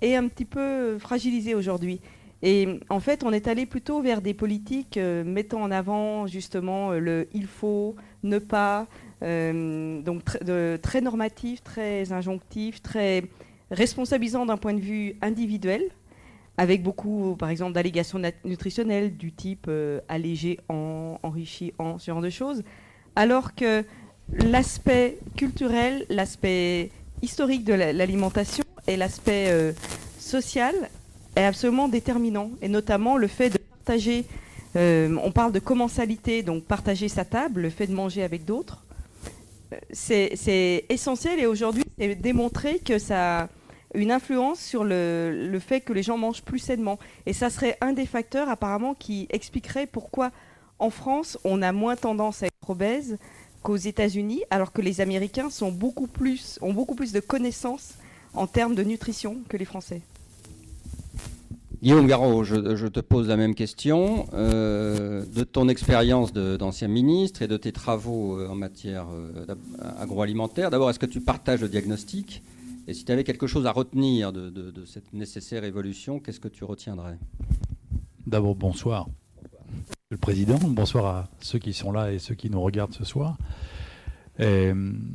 est 0.00 0.14
un 0.14 0.28
petit 0.28 0.44
peu 0.44 0.96
fragilisé 1.00 1.56
aujourd'hui. 1.56 2.00
Et 2.42 2.78
en 2.90 3.00
fait, 3.00 3.24
on 3.24 3.32
est 3.32 3.48
allé 3.48 3.66
plutôt 3.66 4.00
vers 4.00 4.22
des 4.22 4.32
politiques 4.32 4.98
euh, 4.98 5.24
mettant 5.24 5.60
en 5.60 5.72
avant 5.72 6.28
justement 6.28 6.92
euh, 6.92 7.00
le 7.00 7.28
il 7.34 7.48
faut, 7.48 7.96
ne 8.22 8.38
pas, 8.38 8.86
euh, 9.24 10.00
donc 10.00 10.22
très 10.80 11.00
normatif, 11.00 11.64
très 11.64 12.12
injonctif, 12.12 12.80
très 12.82 13.24
responsabilisant 13.72 14.46
d'un 14.46 14.58
point 14.58 14.74
de 14.74 14.80
vue 14.80 15.16
individuel, 15.22 15.82
avec 16.56 16.84
beaucoup, 16.84 17.34
par 17.36 17.48
exemple, 17.48 17.72
d'allégations 17.72 18.22
nutritionnelles 18.44 19.16
du 19.16 19.32
type 19.32 19.68
allégé 20.08 20.60
en, 20.68 21.18
enrichi 21.24 21.72
en, 21.78 21.98
ce 21.98 22.12
genre 22.12 22.22
de 22.22 22.30
choses, 22.30 22.62
alors 23.16 23.56
que 23.56 23.84
l'aspect 24.32 25.18
culturel, 25.36 26.04
l'aspect 26.08 26.90
historique 27.22 27.64
de 27.64 27.74
l'alimentation 27.74 28.64
et 28.86 28.96
l'aspect 28.96 29.46
euh, 29.48 29.72
social 30.18 30.74
est 31.36 31.44
absolument 31.44 31.88
déterminant. 31.88 32.50
Et 32.62 32.68
notamment 32.68 33.16
le 33.16 33.26
fait 33.26 33.50
de 33.50 33.58
partager, 33.58 34.24
euh, 34.76 35.16
on 35.22 35.32
parle 35.32 35.52
de 35.52 35.58
commensalité, 35.58 36.42
donc 36.42 36.64
partager 36.64 37.08
sa 37.08 37.24
table, 37.24 37.62
le 37.62 37.70
fait 37.70 37.86
de 37.86 37.94
manger 37.94 38.22
avec 38.22 38.44
d'autres. 38.44 38.84
Euh, 39.72 39.76
c'est 39.92 40.84
essentiel 40.88 41.38
et 41.38 41.46
aujourd'hui, 41.46 41.84
c'est 41.98 42.14
démontré 42.14 42.78
que 42.78 42.98
ça 42.98 43.42
a 43.42 43.48
une 43.94 44.12
influence 44.12 44.60
sur 44.60 44.84
le, 44.84 45.48
le, 45.50 45.58
fait 45.58 45.80
que 45.80 45.92
les 45.92 46.04
gens 46.04 46.16
mangent 46.16 46.42
plus 46.42 46.60
sainement. 46.60 46.98
Et 47.26 47.32
ça 47.32 47.50
serait 47.50 47.76
un 47.80 47.92
des 47.92 48.06
facteurs 48.06 48.48
apparemment 48.48 48.94
qui 48.94 49.26
expliquerait 49.30 49.86
pourquoi 49.86 50.30
en 50.78 50.90
France, 50.90 51.38
on 51.44 51.60
a 51.60 51.72
moins 51.72 51.96
tendance 51.96 52.42
à 52.42 52.46
être 52.46 52.70
obèse 52.70 53.18
qu'aux 53.62 53.76
États-Unis, 53.76 54.42
alors 54.50 54.72
que 54.72 54.80
les 54.80 55.00
Américains 55.00 55.50
sont 55.50 55.72
beaucoup 55.72 56.06
plus, 56.06 56.58
ont 56.62 56.72
beaucoup 56.72 56.94
plus 56.94 57.12
de 57.12 57.20
connaissances 57.20 57.94
en 58.34 58.46
termes 58.46 58.74
de 58.74 58.82
nutrition 58.82 59.38
que 59.48 59.56
les 59.56 59.64
Français. 59.64 60.02
Guillaume 61.82 62.06
Garot, 62.06 62.44
je, 62.44 62.86
te 62.88 63.00
pose 63.00 63.28
la 63.28 63.38
même 63.38 63.54
question. 63.54 64.26
Euh, 64.34 65.24
de 65.34 65.44
ton 65.44 65.68
expérience 65.68 66.32
d'ancien 66.32 66.88
ministre 66.88 67.40
et 67.40 67.48
de 67.48 67.56
tes 67.56 67.72
travaux 67.72 68.38
euh, 68.38 68.48
en 68.48 68.54
matière 68.54 69.06
euh, 69.10 69.46
agroalimentaire, 69.98 70.70
d'abord, 70.70 70.90
est-ce 70.90 70.98
que 70.98 71.06
tu 71.06 71.22
partages 71.22 71.62
le 71.62 71.68
diagnostic? 71.68 72.42
Et 72.86 72.92
si 72.92 73.04
tu 73.04 73.12
avais 73.12 73.24
quelque 73.24 73.46
chose 73.46 73.66
à 73.66 73.72
retenir 73.72 74.32
de, 74.32 74.84
cette 74.84 75.12
nécessaire 75.14 75.64
évolution, 75.64 76.18
qu'est-ce 76.18 76.40
que 76.40 76.48
tu 76.48 76.64
retiendrais? 76.64 77.16
D'abord, 78.26 78.56
bonsoir, 78.56 79.08
le 80.10 80.16
Président. 80.16 80.58
Bonsoir 80.58 81.06
à 81.06 81.28
ceux 81.40 81.58
qui 81.58 81.72
sont 81.72 81.92
là 81.92 82.12
et 82.12 82.18
ceux 82.18 82.34
qui 82.34 82.50
nous 82.50 82.60
regardent 82.60 82.94
ce 82.94 83.04
soir. 83.04 83.38
le 84.38 85.12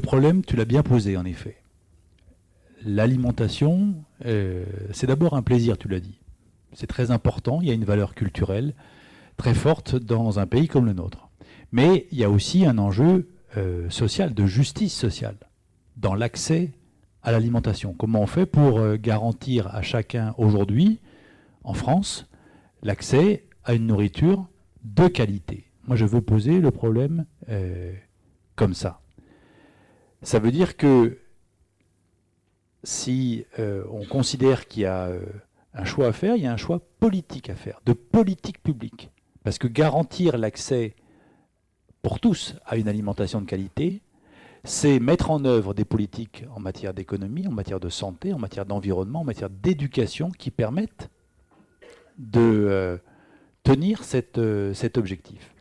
problème, 0.00 0.44
tu 0.44 0.54
l'as 0.56 0.64
bien 0.64 0.82
posé, 0.82 1.16
en 1.16 1.24
effet 1.24 1.58
l'alimentation, 2.84 3.94
euh, 4.24 4.64
c'est 4.92 5.06
d'abord 5.06 5.34
un 5.34 5.42
plaisir, 5.42 5.78
tu 5.78 5.88
l'as 5.88 6.00
dit. 6.00 6.18
C'est 6.72 6.86
très 6.86 7.10
important, 7.10 7.60
il 7.60 7.68
y 7.68 7.70
a 7.70 7.74
une 7.74 7.84
valeur 7.84 8.14
culturelle 8.14 8.74
très 9.36 9.54
forte 9.54 9.96
dans 9.96 10.38
un 10.38 10.46
pays 10.46 10.68
comme 10.68 10.86
le 10.86 10.92
nôtre. 10.92 11.28
Mais 11.72 12.06
il 12.12 12.18
y 12.18 12.24
a 12.24 12.30
aussi 12.30 12.66
un 12.66 12.78
enjeu 12.78 13.28
euh, 13.56 13.88
social, 13.90 14.34
de 14.34 14.46
justice 14.46 14.94
sociale, 14.94 15.36
dans 15.96 16.14
l'accès 16.14 16.72
à 17.22 17.32
l'alimentation. 17.32 17.94
Comment 17.94 18.22
on 18.22 18.26
fait 18.26 18.46
pour 18.46 18.78
euh, 18.78 18.96
garantir 18.96 19.74
à 19.74 19.82
chacun 19.82 20.34
aujourd'hui, 20.38 21.00
en 21.64 21.74
France, 21.74 22.26
l'accès 22.82 23.44
à 23.64 23.74
une 23.74 23.86
nourriture 23.86 24.46
de 24.84 25.08
qualité 25.08 25.64
Moi, 25.86 25.96
je 25.96 26.04
veux 26.04 26.20
poser 26.20 26.60
le 26.60 26.70
problème 26.70 27.26
comme 28.56 28.74
ça. 28.74 29.00
Ça 30.22 30.38
veut 30.40 30.50
dire 30.50 30.76
que 30.76 31.18
si 32.82 33.44
euh, 33.58 33.84
on 33.90 34.04
considère 34.04 34.66
qu'il 34.66 34.82
y 34.82 34.86
a 34.86 35.06
euh, 35.06 35.20
un 35.74 35.84
choix 35.84 36.08
à 36.08 36.12
faire, 36.12 36.36
il 36.36 36.42
y 36.42 36.46
a 36.46 36.52
un 36.52 36.56
choix 36.56 36.80
politique 37.00 37.50
à 37.50 37.54
faire, 37.54 37.80
de 37.86 37.92
politique 37.92 38.62
publique. 38.62 39.10
Parce 39.44 39.58
que 39.58 39.68
garantir 39.68 40.38
l'accès 40.38 40.94
pour 42.02 42.20
tous 42.20 42.56
à 42.66 42.76
une 42.76 42.88
alimentation 42.88 43.40
de 43.40 43.46
qualité, 43.46 44.02
c'est 44.64 44.98
mettre 44.98 45.30
en 45.30 45.44
œuvre 45.44 45.74
des 45.74 45.84
politiques 45.84 46.44
en 46.54 46.60
matière 46.60 46.94
d'économie, 46.94 47.46
en 47.46 47.52
matière 47.52 47.80
de 47.80 47.88
santé, 47.88 48.32
en 48.32 48.38
matière 48.38 48.66
d'environnement, 48.66 49.20
en 49.20 49.24
matière 49.24 49.50
d'éducation 49.50 50.30
qui 50.30 50.50
permettent 50.50 51.10
de 52.18 52.40
euh, 52.40 52.98
tenir 53.62 54.04
cet 54.04 54.38
objectif. 54.98 55.54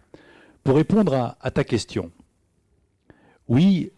Pour 0.63 0.75
répondre 0.75 1.35
à 1.39 1.51
ta 1.51 1.63
question, 1.63 2.11
oui, 3.47 3.91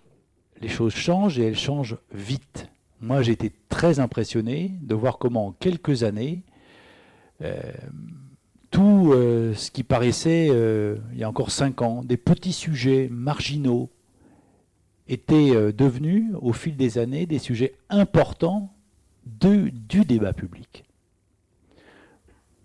les 0.62 0.68
choses 0.68 0.94
changent 0.94 1.40
et 1.40 1.44
elles 1.44 1.58
changent 1.58 1.98
vite. 2.14 2.70
Moi, 3.02 3.22
j'ai 3.22 3.32
été 3.32 3.52
très 3.70 4.00
impressionné 4.00 4.72
de 4.82 4.94
voir 4.94 5.18
comment 5.18 5.48
en 5.48 5.52
quelques 5.54 6.04
années, 6.04 6.44
euh, 7.42 7.60
tout 8.72 9.12
euh, 9.14 9.54
ce 9.56 9.72
qui 9.72 9.84
paraissait, 9.84 10.50
euh, 10.52 10.98
il 11.14 11.20
y 11.20 11.24
a 11.24 11.30
encore 11.30 11.52
cinq 11.52 11.82
ans, 11.82 12.04
des 12.04 12.18
petits 12.18 12.54
sujets 12.54 13.08
marginaux, 13.10 13.90
étaient 15.08 15.74
devenus, 15.74 16.26
au 16.40 16.54
fil 16.54 16.78
des 16.78 17.00
années, 17.00 17.26
des 17.26 17.40
sujets 17.40 17.74
importants 17.90 18.72
du 19.26 19.72
débat 20.06 20.34
public. 20.34 20.84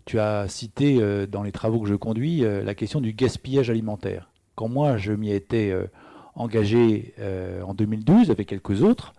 Tu 0.04 0.18
as 0.18 0.49
cité 0.49 1.26
dans 1.26 1.42
les 1.42 1.52
travaux 1.52 1.80
que 1.80 1.88
je 1.88 1.94
conduis 1.94 2.40
la 2.40 2.75
question 2.75 3.00
du 3.00 3.12
gaspillage 3.12 3.70
alimentaire. 3.70 4.30
Quand 4.54 4.68
moi, 4.68 4.96
je 4.99 5.12
m'y 5.12 5.30
étais 5.30 5.75
engagé 6.34 7.14
en 7.66 7.73
2012 7.73 8.30
avec 8.30 8.49
quelques 8.49 8.82
autres, 8.82 9.14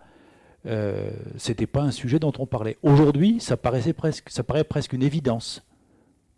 euh, 0.66 1.10
c'était 1.36 1.66
pas 1.66 1.82
un 1.82 1.90
sujet 1.90 2.18
dont 2.18 2.32
on 2.38 2.46
parlait. 2.46 2.76
Aujourd'hui, 2.82 3.38
ça 3.40 3.56
paraissait 3.56 3.92
presque, 3.92 4.30
ça 4.30 4.42
paraît 4.42 4.64
presque 4.64 4.92
une 4.92 5.02
évidence 5.02 5.62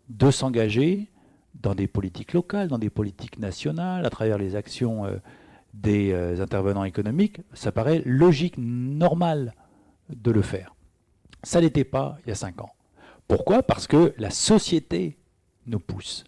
de 0.09 0.29
s'engager 0.29 1.09
dans 1.55 1.73
des 1.73 1.87
politiques 1.87 2.33
locales, 2.33 2.67
dans 2.67 2.77
des 2.77 2.91
politiques 2.91 3.39
nationales, 3.39 4.05
à 4.05 4.09
travers 4.09 4.37
les 4.37 4.55
actions 4.55 5.05
euh, 5.05 5.15
des 5.73 6.11
euh, 6.11 6.41
intervenants 6.41 6.83
économiques. 6.83 7.41
Ça 7.53 7.71
paraît 7.71 8.03
logique, 8.05 8.55
normal 8.57 9.53
de 10.09 10.31
le 10.31 10.41
faire. 10.41 10.75
Ça 11.41 11.59
n'était 11.59 11.83
pas 11.83 12.17
il 12.25 12.29
y 12.29 12.31
a 12.31 12.35
cinq 12.35 12.61
ans. 12.61 12.71
Pourquoi? 13.29 13.63
Parce 13.63 13.87
que 13.87 14.13
la 14.17 14.29
société 14.29 15.17
nous 15.67 15.79
pousse 15.79 16.25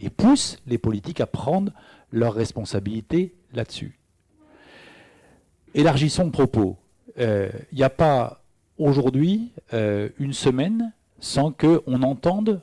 et 0.00 0.08
pousse 0.08 0.56
les 0.66 0.78
politiques 0.78 1.20
à 1.20 1.26
prendre 1.26 1.72
leurs 2.10 2.32
responsabilités 2.32 3.34
là-dessus. 3.52 3.98
Élargissons 5.74 6.24
le 6.24 6.30
propos 6.30 6.78
il 7.16 7.22
euh, 7.22 7.48
n'y 7.72 7.82
a 7.82 7.90
pas 7.90 8.42
aujourd'hui 8.78 9.52
euh, 9.72 10.10
une 10.18 10.34
semaine 10.34 10.92
sans 11.18 11.50
qu'on 11.50 12.02
entende 12.02 12.60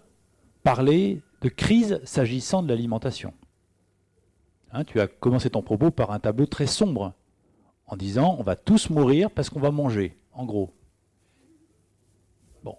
parler 0.63 1.21
de 1.41 1.49
crise 1.49 1.99
s'agissant 2.03 2.61
de 2.61 2.69
l'alimentation. 2.69 3.33
Hein, 4.71 4.83
tu 4.83 4.99
as 4.99 5.07
commencé 5.07 5.49
ton 5.49 5.63
propos 5.63 5.91
par 5.91 6.11
un 6.11 6.19
tableau 6.19 6.45
très 6.45 6.67
sombre, 6.67 7.13
en 7.87 7.97
disant 7.97 8.35
on 8.39 8.43
va 8.43 8.55
tous 8.55 8.89
mourir 8.89 9.31
parce 9.31 9.49
qu'on 9.49 9.59
va 9.59 9.71
manger, 9.71 10.15
en 10.33 10.45
gros. 10.45 10.71
Bon. 12.63 12.77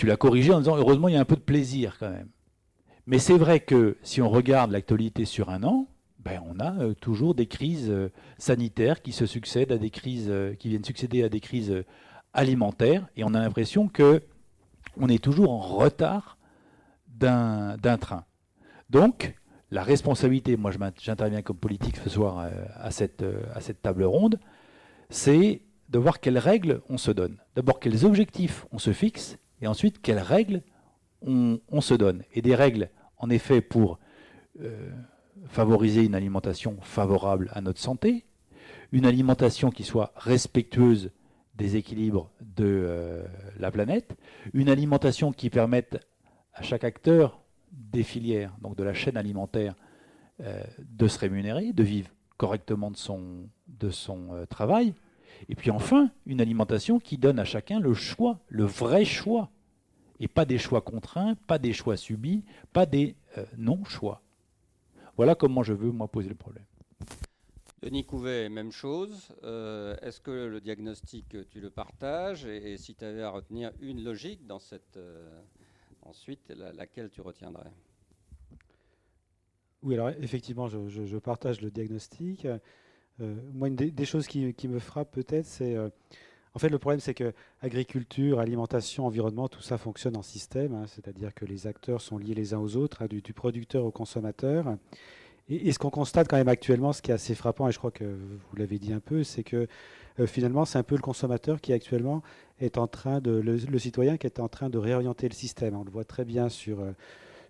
Tu 0.00 0.06
l'as 0.06 0.16
corrigé 0.16 0.50
en 0.50 0.60
disant 0.60 0.78
heureusement 0.78 1.08
il 1.08 1.14
y 1.14 1.18
a 1.18 1.20
un 1.20 1.26
peu 1.26 1.36
de 1.36 1.42
plaisir 1.42 1.98
quand 1.98 2.08
même. 2.08 2.30
Mais 3.04 3.18
c'est 3.18 3.36
vrai 3.36 3.60
que 3.60 3.98
si 4.02 4.22
on 4.22 4.30
regarde 4.30 4.70
l'actualité 4.70 5.26
sur 5.26 5.50
un 5.50 5.62
an, 5.62 5.88
ben, 6.20 6.42
on 6.48 6.58
a 6.58 6.74
euh, 6.78 6.94
toujours 6.94 7.34
des 7.34 7.44
crises 7.44 7.90
euh, 7.90 8.10
sanitaires 8.38 9.02
qui 9.02 9.12
se 9.12 9.26
succèdent 9.26 9.72
à 9.72 9.76
des 9.76 9.90
crises, 9.90 10.30
euh, 10.30 10.54
qui 10.54 10.70
viennent 10.70 10.86
succéder 10.86 11.22
à 11.22 11.28
des 11.28 11.40
crises 11.40 11.84
alimentaires, 12.32 13.08
et 13.14 13.24
on 13.24 13.34
a 13.34 13.40
l'impression 13.40 13.88
que 13.88 14.22
on 14.96 15.10
est 15.10 15.22
toujours 15.22 15.50
en 15.50 15.58
retard 15.58 16.38
d'un 17.06 17.76
train. 18.00 18.24
Donc, 18.88 19.36
la 19.70 19.82
responsabilité, 19.82 20.56
moi 20.56 20.70
j'interviens 20.98 21.42
comme 21.42 21.58
politique 21.58 21.98
ce 21.98 22.08
soir 22.08 22.48
à, 22.74 22.90
cette, 22.90 23.22
à 23.54 23.60
cette 23.60 23.82
table 23.82 24.04
ronde, 24.04 24.40
c'est 25.10 25.60
de 25.90 25.98
voir 25.98 26.20
quelles 26.20 26.38
règles 26.38 26.80
on 26.88 26.96
se 26.96 27.10
donne. 27.10 27.36
D'abord, 27.54 27.80
quels 27.80 28.06
objectifs 28.06 28.64
on 28.72 28.78
se 28.78 28.94
fixe, 28.94 29.36
et 29.60 29.66
ensuite, 29.66 30.00
quelles 30.00 30.18
règles 30.18 30.62
on, 31.22 31.80
se 31.80 31.94
donne. 31.94 32.22
Et 32.32 32.40
des 32.40 32.54
règles, 32.54 32.88
en 33.18 33.28
effet, 33.28 33.60
pour 33.60 33.98
favoriser 35.48 36.04
une 36.04 36.14
alimentation 36.14 36.78
favorable 36.80 37.50
à 37.52 37.60
notre 37.60 37.78
santé, 37.78 38.24
une 38.92 39.06
alimentation 39.06 39.70
qui 39.70 39.84
soit 39.84 40.12
respectueuse 40.16 41.10
des 41.54 41.76
équilibres 41.76 42.30
de 42.40 42.64
euh, 42.64 43.24
la 43.58 43.70
planète, 43.70 44.16
une 44.54 44.68
alimentation 44.68 45.32
qui 45.32 45.50
permette 45.50 46.00
à 46.54 46.62
chaque 46.62 46.84
acteur 46.84 47.42
des 47.70 48.02
filières, 48.02 48.56
donc 48.62 48.76
de 48.76 48.82
la 48.82 48.94
chaîne 48.94 49.16
alimentaire, 49.16 49.74
euh, 50.40 50.62
de 50.78 51.06
se 51.06 51.18
rémunérer, 51.18 51.72
de 51.72 51.82
vivre 51.82 52.08
correctement 52.38 52.90
de 52.90 52.96
son, 52.96 53.50
euh, 54.32 54.46
travail, 54.46 54.94
et 55.48 55.54
puis 55.54 55.70
enfin, 55.70 56.10
une 56.26 56.40
alimentation 56.40 56.98
qui 56.98 57.18
donne 57.18 57.38
à 57.38 57.44
chacun 57.44 57.80
le 57.80 57.94
choix, 57.94 58.40
le 58.48 58.64
vrai 58.64 59.04
choix, 59.04 59.50
et 60.20 60.28
pas 60.28 60.44
des 60.44 60.58
choix 60.58 60.80
contraints, 60.80 61.34
pas 61.46 61.58
des 61.58 61.72
choix 61.72 61.96
subis, 61.96 62.44
pas 62.72 62.86
des 62.86 63.16
non-choix. 63.56 64.22
Voilà 65.16 65.34
comment 65.34 65.62
je 65.62 65.72
veux, 65.72 65.90
moi, 65.90 66.08
poser 66.08 66.28
le 66.28 66.34
problème. 66.34 66.64
Denis 67.82 68.04
Couvet, 68.04 68.50
même 68.50 68.72
chose. 68.72 69.32
Euh, 69.42 69.96
est-ce 70.02 70.20
que 70.20 70.30
le 70.30 70.60
diagnostic, 70.60 71.36
tu 71.48 71.60
le 71.60 71.70
partages 71.70 72.44
et, 72.44 72.76
si 72.76 72.94
tu 72.94 73.04
avais 73.04 73.22
à 73.22 73.30
retenir 73.30 73.72
une 73.80 74.04
logique 74.04 74.46
dans 74.46 74.58
cette. 74.58 74.98
Euh, 74.98 75.28
ensuite, 76.02 76.52
laquelle 76.74 77.08
tu 77.08 77.22
retiendrais? 77.22 77.72
Oui, 79.82 79.94
alors 79.94 80.10
effectivement, 80.10 80.68
je, 80.68 81.16
partage 81.16 81.62
le 81.62 81.70
diagnostic. 81.70 82.46
Euh, 83.20 83.34
moi, 83.54 83.68
une 83.68 83.76
des, 83.76 84.04
choses 84.04 84.26
qui, 84.26 84.68
me 84.68 84.78
frappe 84.78 85.10
peut-être, 85.12 85.46
c'est. 85.46 85.76
en 85.78 86.58
fait, 86.58 86.68
le 86.68 86.78
problème, 86.78 87.00
c'est 87.00 87.14
que 87.14 87.32
agriculture, 87.60 88.40
alimentation, 88.40 89.06
environnement, 89.06 89.48
tout 89.48 89.62
ça 89.62 89.78
fonctionne 89.78 90.16
en 90.16 90.22
système, 90.22 90.74
hein, 90.74 90.84
c'est-à-dire 90.86 91.34
que 91.34 91.44
les 91.44 91.66
acteurs 91.66 92.00
sont 92.00 92.18
liés 92.18 92.34
les 92.34 92.54
uns 92.54 92.58
aux 92.58 92.76
autres, 92.76 93.02
hein, 93.02 93.06
du, 93.06 93.32
producteur 93.32 93.84
au 93.84 93.90
consommateur. 93.90 94.76
Et, 95.50 95.72
ce 95.72 95.78
qu'on 95.80 95.90
constate 95.90 96.28
quand 96.28 96.36
même 96.36 96.48
actuellement, 96.48 96.92
ce 96.92 97.02
qui 97.02 97.10
est 97.10 97.14
assez 97.14 97.34
frappant, 97.34 97.68
et 97.68 97.72
je 97.72 97.78
crois 97.78 97.90
que 97.90 98.04
vous 98.04 98.56
l'avez 98.56 98.78
dit 98.78 98.92
un 98.92 99.00
peu, 99.00 99.24
c'est 99.24 99.42
que 99.42 99.66
euh, 100.20 100.26
finalement, 100.26 100.64
c'est 100.64 100.78
un 100.78 100.84
peu 100.84 100.94
le 100.94 101.00
consommateur 101.00 101.60
qui 101.60 101.72
actuellement 101.72 102.22
est 102.60 102.78
en 102.78 102.86
train 102.86 103.20
de, 103.20 103.32
le, 103.32 103.78
citoyen 103.78 104.16
qui 104.16 104.26
est 104.26 104.38
en 104.38 104.48
train 104.48 104.70
de 104.70 104.78
réorienter 104.78 105.28
le 105.28 105.34
système. 105.34 105.74
On 105.76 105.82
le 105.82 105.90
voit 105.90 106.04
très 106.04 106.24
bien 106.24 106.48
sur, 106.48 106.80
euh, 106.80 106.92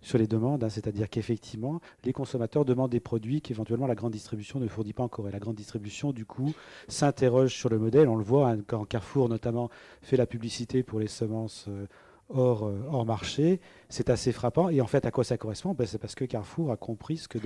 sur 0.02 0.19
les 0.19 0.26
demandes, 0.26 0.64
hein, 0.64 0.69
c'est-à-dire 0.69 1.09
qu'effectivement, 1.11 1.80
les 2.04 2.12
consommateurs 2.12 2.64
demandent 2.64 2.90
des 2.90 3.00
produits 3.00 3.40
qu'éventuellement 3.40 3.87
la 3.87 3.95
grande 3.95 4.12
distribution 4.12 4.59
ne 4.61 4.69
fournit 4.69 4.92
pas 4.92 5.02
encore. 5.02 5.28
Et 5.28 5.33
la 5.33 5.38
grande 5.38 5.57
distribution, 5.57 6.12
du 6.12 6.25
coup, 6.25 6.52
s'interroge 6.88 7.54
sur 7.54 7.69
le 7.69 7.78
modèle. 7.78 8.09
On 8.09 8.16
le 8.16 8.25
voit 8.25 8.50
hein, 8.50 8.59
quand 8.66 8.85
Carrefour, 8.85 9.28
notamment, 9.28 9.71
fait 10.02 10.16
la 10.16 10.26
publicité 10.26 10.83
pour 10.83 11.00
les 11.00 11.09
semences. 11.09 11.66
Euh, 11.69 11.87
hors, 12.33 12.66
euh, 12.66 12.83
hors 12.90 13.04
marché, 13.04 13.61
c'est 13.88 14.11
assez 14.11 14.33
frappant. 14.33 14.69
Et 14.69 14.80
en 14.80 14.87
fait, 14.87 15.04
à 15.07 15.11
quoi 15.11 15.25
ça 15.25 15.37
correspond? 15.37 15.75
Ben, 15.75 15.87
C'est 15.87 15.99
parce 15.99 16.14
que 16.14 16.25
Carrefour 16.25 16.71
a 16.71 16.76
compris 16.76 17.19
ce 17.19 17.28
que, 17.28 17.38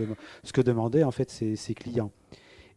ce 0.42 0.52
que 0.52 0.60
demandaient 0.60 1.04
en 1.04 1.10
fait 1.10 1.30
ses, 1.30 1.74
clients. 1.74 2.10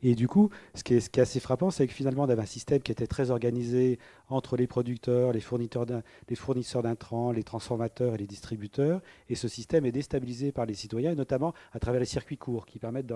Et 0.04 0.16
du 0.16 0.28
coup, 0.28 0.50
ce 0.76 0.84
qui 0.84 0.94
est, 0.94 1.18
assez 1.18 1.40
frappant, 1.40 1.72
c'est 1.72 1.88
que 1.88 1.94
finalement, 1.94 2.24
on 2.24 2.30
avait 2.30 2.42
un 2.42 2.46
système 2.46 2.82
qui 2.82 2.92
était 2.92 3.08
très 3.08 3.32
organisé 3.32 3.98
entre 4.30 4.56
les 4.56 4.68
producteurs, 4.68 5.32
les 5.32 5.40
fournisseurs 5.40 6.84
d'intrants, 6.84 7.32
les 7.32 7.44
transformateurs 7.44 8.14
et 8.14 8.18
les 8.18 8.28
distributeurs. 8.28 9.02
Et 9.30 9.36
ce 9.36 9.48
système 9.48 9.86
est 9.86 9.92
déstabilisé 9.92 10.52
par 10.52 10.66
les 10.66 10.76
citoyens, 10.76 11.12
et 11.12 11.16
notamment 11.16 11.54
à 11.74 11.80
travers 11.80 12.00
les 12.00 12.06
circuits 12.06 12.38
courts 12.38 12.66
qui 12.66 12.78
permettent 12.78 13.12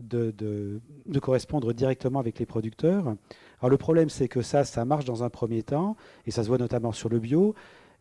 de, 0.00 0.80
correspondre 1.20 1.74
directement 1.74 2.18
avec 2.18 2.38
les 2.38 2.46
producteurs. 2.46 3.14
Alors 3.60 3.70
le 3.70 3.76
problème, 3.76 4.08
c'est 4.08 4.28
que 4.28 4.42
ça, 4.42 4.64
ça 4.64 4.84
marche 4.84 5.04
dans 5.04 5.22
un 5.22 5.30
premier 5.30 5.62
temps, 5.62 5.96
et 6.26 6.30
ça 6.30 6.42
se 6.42 6.48
voit 6.48 6.58
notamment 6.58 6.92
sur 6.92 7.10
le 7.10 7.18
bio. 7.18 7.54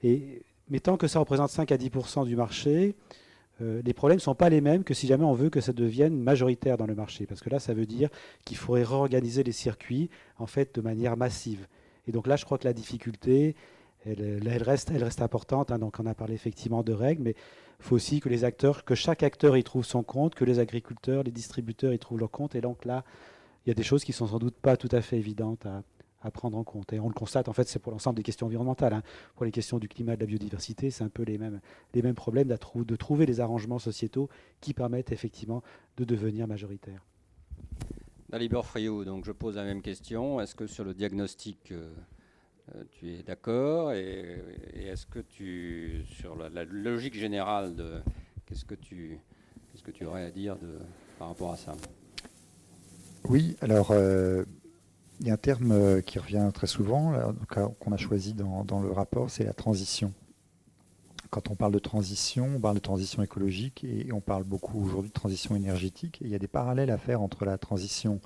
Mais 0.03 0.79
tant 0.81 0.95
que 0.95 1.07
ça 1.07 1.19
représente 1.19 1.49
5 1.49 1.69
à 1.71 1.77
10 1.77 1.91
du 2.25 2.35
marché, 2.37 2.95
euh, 3.61 3.81
les 3.85 3.93
problèmes 3.93 4.17
ne 4.17 4.21
sont 4.21 4.35
pas 4.35 4.49
les 4.49 4.61
mêmes 4.61 4.83
que 4.83 4.93
si 4.93 5.07
jamais 5.07 5.23
on 5.23 5.33
veut 5.33 5.49
que 5.49 5.61
ça 5.61 5.73
devienne 5.73 6.17
majoritaire 6.17 6.77
dans 6.77 6.85
le 6.85 6.95
marché. 6.95 7.25
Parce 7.25 7.41
que 7.41 7.49
là, 7.49 7.59
ça 7.59 7.73
veut 7.73 7.85
dire 7.85 8.09
qu'il 8.45 8.57
faudrait 8.57 8.83
réorganiser 8.83 9.43
les 9.43 9.51
circuits 9.51 10.09
en 10.37 10.47
fait 10.47 10.75
de 10.75 10.81
manière 10.81 11.17
massive. 11.17 11.67
Et 12.07 12.11
donc 12.11 12.27
là, 12.27 12.35
je 12.35 12.45
crois 12.45 12.57
que 12.57 12.65
la 12.65 12.73
difficulté, 12.73 13.55
elle, 14.05 14.63
reste, 14.63 14.91
importante. 15.21 15.71
Hein. 15.71 15.79
donc 15.79 15.99
on 15.99 16.05
a 16.05 16.15
parlé 16.15 16.33
effectivement 16.33 16.83
de 16.83 16.93
règles, 16.93 17.23
mais 17.23 17.35
il 17.79 17.85
faut 17.85 17.95
aussi 17.95 18.19
que 18.19 18.95
chaque 18.95 19.23
acteur 19.23 19.57
y 19.57 19.63
trouve 19.63 19.85
son 19.85 20.03
compte, 20.03 20.35
que 20.35 20.45
les 20.45 20.59
agriculteurs, 20.59 21.23
les 21.23 21.31
distributeurs 21.31 21.93
y 21.93 21.99
trouvent 21.99 22.19
leur 22.19 22.31
compte. 22.31 22.55
Et 22.55 22.61
donc 22.61 22.85
là, 22.85 23.03
il 23.65 23.69
y 23.69 23.71
a 23.71 23.75
des 23.75 23.83
choses 23.83 24.03
qui 24.03 24.13
sont 24.13 24.27
sans 24.27 24.39
doute 24.39 24.55
pas 24.55 24.77
tout 24.77 24.89
à 24.91 25.01
fait 25.01 25.17
évidentes 25.17 25.65
à, 25.65 25.83
à 26.21 26.31
prendre 26.31 26.57
en 26.57 26.63
compte. 26.63 26.93
Et 26.93 26.99
on 26.99 27.07
le 27.07 27.13
constate, 27.13 27.49
en 27.49 27.53
fait, 27.53 27.67
c'est 27.67 27.79
pour 27.79 27.91
l'ensemble 27.91 28.17
des 28.17 28.23
questions 28.23 28.47
environnementales. 28.47 28.93
Hein. 28.93 29.03
Pour 29.35 29.45
les 29.45 29.51
questions 29.51 29.79
du 29.79 29.87
climat, 29.87 30.15
de 30.15 30.21
la 30.21 30.25
biodiversité, 30.25 30.91
c'est 30.91 31.03
un 31.03 31.09
peu 31.09 31.23
les 31.23 31.37
mêmes, 31.37 31.59
les 31.93 32.01
mêmes 32.01 32.15
problèmes 32.15 32.47
de 32.47 32.95
trouver 32.95 33.25
des 33.25 33.39
arrangements 33.39 33.79
sociétaux 33.79 34.29
qui 34.59 34.73
permettent 34.73 35.11
effectivement 35.11 35.63
de 35.97 36.03
devenir 36.03 36.47
majoritaires. 36.47 37.03
Dalibor 38.31 38.65
Friou, 38.65 39.03
donc 39.03 39.25
je 39.25 39.33
pose 39.33 39.57
la 39.57 39.65
même 39.65 39.81
question. 39.81 40.39
Est-ce 40.39 40.55
que 40.55 40.65
sur 40.65 40.85
le 40.85 40.93
diagnostic, 40.93 41.73
euh, 41.73 41.91
euh, 42.75 42.83
tu 42.89 43.11
es 43.11 43.23
d'accord? 43.23 43.91
Et, 43.91 44.41
est-ce 44.73 45.05
que 45.05 45.19
tu, 45.19 46.03
sur 46.05 46.37
la, 46.37 46.63
logique 46.63 47.13
générale, 47.13 47.75
de, 47.75 47.99
qu'est-ce 48.45 48.63
que 48.63 48.75
tu, 48.75 49.19
qu'est-ce 49.69 49.83
que 49.83 49.91
tu 49.91 50.05
aurais 50.05 50.23
à 50.23 50.31
dire 50.31 50.55
de, 50.57 50.77
par 51.19 51.27
rapport 51.27 51.51
à 51.51 51.57
ça? 51.57 51.75
Oui, 53.25 53.57
alors 53.59 53.91
euh, 53.91 54.45
il 55.21 55.27
y 55.27 55.29
a 55.29 55.33
un 55.33 55.37
terme 55.37 55.71
euh, 55.71 56.01
qui 56.01 56.17
revient 56.17 56.49
très 56.53 56.67
souvent, 56.67 57.13
qu'on 57.47 57.91
a 57.91 57.97
choisi 57.97 58.33
dans, 58.33 58.81
le 58.81 58.91
rapport, 58.91 59.29
c'est 59.29 59.43
la 59.43 59.53
transition. 59.53 60.13
Quand 61.29 61.49
on 61.49 61.55
parle 61.55 61.71
de 61.71 61.79
transition, 61.79 62.55
on 62.55 62.59
parle 62.59 62.75
de 62.75 62.81
transition 62.81 63.21
écologique 63.23 63.83
et 63.83 64.11
on 64.11 64.19
parle 64.19 64.43
beaucoup 64.43 64.83
aujourd'hui 64.83 65.09
de 65.09 65.13
transition 65.13 65.55
énergétique. 65.55 66.17
il 66.21 66.27
y 66.27 66.35
a 66.35 66.39
des 66.39 66.47
parallèles 66.47 66.89
à 66.89 66.97
faire 66.97 67.21
entre 67.21 67.45
la 67.45 67.57
transition 67.57 68.19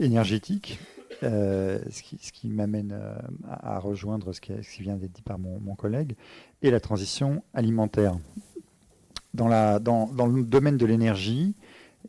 énergétique, 0.00 0.80
euh, 1.22 1.78
ce 1.90 2.02
qui, 2.02 2.48
m'amène 2.48 2.92
euh, 2.92 3.14
à, 3.48 3.78
rejoindre 3.78 4.32
ce 4.32 4.40
qui, 4.40 4.52
vient 4.80 4.96
d'être 4.96 5.12
dit 5.12 5.22
par 5.22 5.38
mon, 5.38 5.74
collègue, 5.76 6.16
et 6.62 6.70
la 6.70 6.80
transition 6.80 7.44
alimentaire. 7.52 8.18
Dans, 9.34 9.80
dans 9.80 10.26
le 10.26 10.44
domaine 10.44 10.76
de 10.76 10.86
l'énergie, 10.86 11.54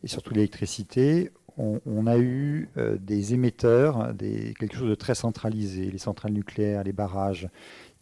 et 0.03 0.07
surtout 0.07 0.33
l'électricité, 0.33 1.31
on, 1.57 2.07
a 2.07 2.17
eu 2.17 2.69
euh, 2.77 2.97
des 2.97 3.33
émetteurs, 3.33 4.13
quelque 4.17 4.75
chose 4.75 4.89
de 4.89 4.95
très 4.95 5.15
centralisé, 5.15 5.89
les 5.89 5.97
centrales 5.97 6.33
nucléaires, 6.33 6.83
les 6.83 6.93
barrages, 6.93 7.49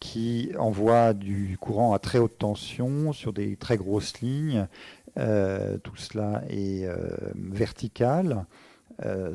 qui 0.00 0.50
envoient 0.58 1.14
du 1.14 1.56
courant 1.60 1.92
à 1.92 1.98
très 1.98 2.18
haute 2.18 2.38
tension 2.38 3.12
sur 3.12 3.32
des 3.32 3.56
très 3.56 3.76
grosses 3.76 4.20
lignes. 4.20 4.66
Euh, 5.18 5.78
tout 5.78 5.96
cela 5.96 6.42
est 6.48 6.84
euh, 6.84 7.16
vertical, 7.34 8.46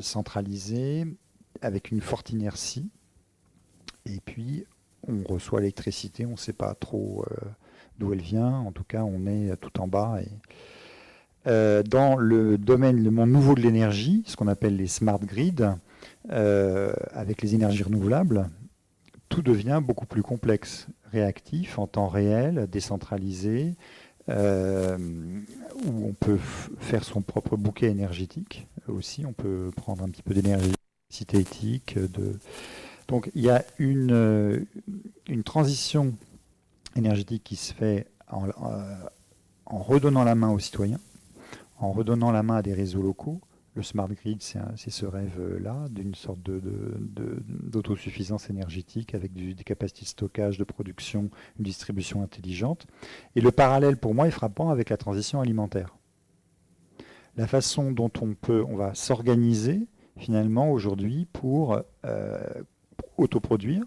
centralisé, 0.00 1.04
avec 1.60 1.90
une 1.90 2.00
forte 2.00 2.30
inertie. 2.30 2.88
Et 4.06 4.20
puis, 4.24 4.64
on 5.06 5.22
reçoit 5.22 5.60
l'électricité, 5.60 6.24
on 6.24 6.32
ne 6.32 6.36
sait 6.36 6.54
pas 6.54 6.74
trop 6.74 7.26
d'où 7.98 8.14
elle 8.14 8.22
vient. 8.22 8.60
En 8.60 8.72
tout 8.72 8.84
cas, 8.84 9.02
on 9.02 9.26
est 9.26 9.54
tout 9.56 9.78
en 9.80 9.86
bas. 9.86 10.18
Euh, 11.46 11.82
dans 11.82 12.16
le 12.16 12.58
domaine, 12.58 13.02
le 13.02 13.10
monde 13.10 13.30
nouveau 13.30 13.54
de 13.54 13.60
l'énergie, 13.60 14.22
ce 14.26 14.36
qu'on 14.36 14.48
appelle 14.48 14.76
les 14.76 14.88
smart 14.88 15.20
grids, 15.20 15.54
euh, 16.30 16.92
avec 17.12 17.40
les 17.42 17.54
énergies 17.54 17.82
renouvelables, 17.82 18.48
tout 19.28 19.42
devient 19.42 19.80
beaucoup 19.82 20.06
plus 20.06 20.22
complexe, 20.22 20.88
réactif, 21.12 21.78
en 21.78 21.86
temps 21.86 22.08
réel, 22.08 22.68
décentralisé, 22.70 23.74
euh, 24.28 24.98
où 25.86 26.06
on 26.06 26.12
peut 26.12 26.38
faire 26.78 27.04
son 27.04 27.22
propre 27.22 27.56
bouquet 27.56 27.90
énergétique 27.90 28.66
aussi, 28.86 29.24
on 29.24 29.32
peut 29.32 29.70
prendre 29.76 30.04
un 30.04 30.08
petit 30.08 30.22
peu 30.22 30.34
d'énergie 30.34 30.72
synthétique. 31.08 31.98
De... 31.98 32.38
Donc 33.08 33.30
il 33.34 33.42
y 33.42 33.50
a 33.50 33.64
une, 33.78 34.66
une 35.28 35.42
transition 35.42 36.14
énergétique 36.96 37.44
qui 37.44 37.56
se 37.56 37.72
fait 37.72 38.06
en, 38.30 38.48
en 39.66 39.78
redonnant 39.78 40.22
la 40.22 40.34
main 40.34 40.50
aux 40.50 40.58
citoyens 40.58 41.00
en 41.80 41.92
redonnant 41.92 42.30
la 42.30 42.42
main 42.42 42.56
à 42.56 42.62
des 42.62 42.74
réseaux 42.74 43.02
locaux. 43.02 43.40
Le 43.74 43.82
smart 43.82 44.08
grid, 44.08 44.42
c'est 44.42 44.90
ce 44.90 45.06
rêve-là, 45.06 45.86
d'une 45.90 46.14
sorte 46.14 46.40
d'autosuffisance 46.42 48.50
énergétique 48.50 49.14
avec 49.14 49.32
des 49.32 49.64
capacités 49.64 50.02
de 50.02 50.08
stockage, 50.08 50.58
de 50.58 50.64
production, 50.64 51.30
une 51.58 51.64
distribution 51.64 52.22
intelligente. 52.22 52.86
Et 53.36 53.40
le 53.40 53.52
parallèle 53.52 53.96
pour 53.96 54.14
moi 54.14 54.26
est 54.26 54.32
frappant 54.32 54.70
avec 54.70 54.90
la 54.90 54.96
transition 54.96 55.40
alimentaire. 55.40 55.96
La 57.36 57.46
façon 57.46 57.92
dont 57.92 58.10
on 58.20 58.34
peut, 58.34 58.64
on 58.68 58.74
va 58.74 58.94
s'organiser 58.94 59.86
finalement 60.16 60.72
aujourd'hui 60.72 61.28
pour 61.32 61.80
euh, 62.04 62.62
autoproduire, 63.16 63.84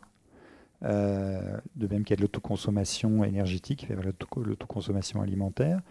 euh, 0.84 1.58
de 1.76 1.88
même 1.88 2.04
qu'il 2.04 2.12
y 2.12 2.14
a 2.14 2.18
de 2.18 2.22
l'autoconsommation 2.22 3.24
énergétique, 3.24 3.84
il 3.84 3.90
y 3.90 3.94
a 3.94 4.02
l'autoconsommation 4.02 5.22
alimentaire, 5.22 5.82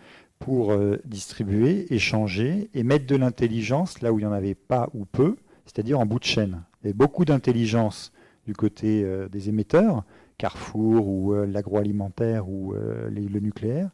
pour 0.42 0.72
euh, 0.72 1.00
distribuer, 1.05 1.92
échanger 1.94 2.68
et 2.74 2.83
mettre 2.83 3.07
de 3.07 3.14
l'intelligence 3.14 4.02
là 4.02 4.12
où 4.12 4.18
il 4.18 4.22
n'y 4.22 4.28
en 4.28 4.33
avait 4.33 4.57
pas 4.57 4.88
ou 4.92 5.05
peu, 5.05 5.37
c'est-à-dire 5.66 6.00
en 6.00 6.07
bout 6.07 6.18
de 6.18 6.24
chaîne. 6.24 6.62
Il 6.83 6.88
y 6.88 6.90
a 6.90 6.94
beaucoup 6.94 7.24
d'intelligence 7.24 8.12
du 8.44 8.52
côté 8.52 9.05
euh, 9.05 9.28
des 9.28 9.48
émetteurs, 9.48 10.05
Carrefour 10.38 11.07
ou 11.07 11.33
euh, 11.33 11.46
l'agroalimentaire 11.46 12.48
ou 12.48 12.74
le 12.74 13.38
nucléaire, 13.38 13.90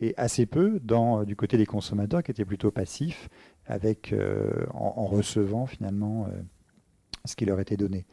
et 0.00 0.14
assez 0.16 0.46
peu 0.46 0.80
du 1.24 1.36
côté 1.36 1.56
des 1.56 1.66
consommateurs 1.66 2.24
qui 2.24 2.32
étaient 2.32 2.44
plutôt 2.44 2.72
passifs 2.72 3.28
en, 3.68 5.06
recevant 5.06 5.66
finalement 5.66 6.26
ce 7.24 7.36
qui 7.36 7.44
leur 7.44 7.60
était 7.60 7.76
donné. 7.76 8.04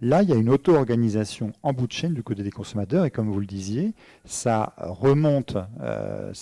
Là, 0.00 0.22
il 0.22 0.28
y 0.28 0.32
a 0.32 0.36
une 0.36 0.50
auto-organisation 0.50 1.52
en 1.62 1.72
bout 1.72 1.86
de 1.86 1.92
chaîne 1.92 2.14
du 2.14 2.22
côté 2.22 2.42
des 2.42 2.50
consommateurs 2.50 3.04
et 3.04 3.10
comme 3.10 3.30
vous 3.30 3.38
le 3.38 3.46
disiez, 3.46 3.94
ça 4.24 4.74
remonte, 4.78 5.56
euh, 5.80 6.32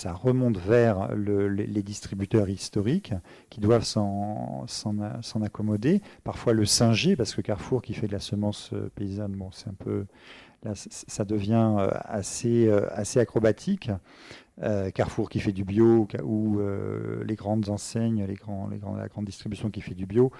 vers 0.65 1.15
les, 1.15 1.83
distributeurs 1.83 2.49
historiques 2.49 3.13
qui 3.51 3.61
doivent 3.61 3.85
s'en 3.85 4.67
accommoder. 5.43 6.01
Parfois 6.25 6.55
le 6.55 6.65
singer, 6.65 7.15
parce 7.15 7.35
que 7.35 7.43
Carrefour 7.43 7.83
qui 7.83 7.93
fait 7.93 8.07
de 8.07 8.13
la 8.13 8.21
semence 8.21 8.71
euh, 8.73 8.91
paysanne, 8.95 9.37
c'est 9.53 9.69
un 9.69 9.75
peu, 9.75 10.07
ça 10.75 11.25
devient 11.25 11.77
euh, 11.79 11.91
assez, 12.05 13.21
acrobatique. 13.21 13.91
Carrefour 14.95 15.29
qui 15.29 15.41
fait 15.41 15.53
du 15.53 15.65
bio 15.65 16.07
ou 16.23 16.61
les 17.25 17.35
grandes 17.35 17.69
enseignes, 17.69 18.25
la 18.27 19.09
grande 19.09 19.25
distribution 19.25 19.71
qui 19.71 19.81
fait 19.81 19.95
du 19.95 20.07
bio, 20.07 20.31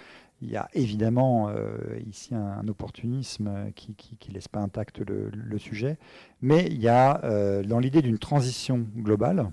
il 0.43 0.51
y 0.51 0.57
a 0.57 0.69
évidemment 0.75 1.49
euh, 1.49 1.77
ici 2.09 2.35
un, 2.35 2.67
opportunisme 2.69 3.71
qui 3.77 3.95
ne 4.29 4.35
laisse 4.35 4.49
pas 4.49 4.61
intact 4.61 4.99
le, 4.99 5.59
sujet, 5.59 5.99
mais 6.41 6.67
il 6.67 6.81
y 6.81 6.89
a 6.89 7.25
euh, 7.25 7.63
dans 7.63 7.79
l'idée 7.79 8.03
d'une 8.03 8.19
transition 8.19 8.87
globale, 8.97 9.51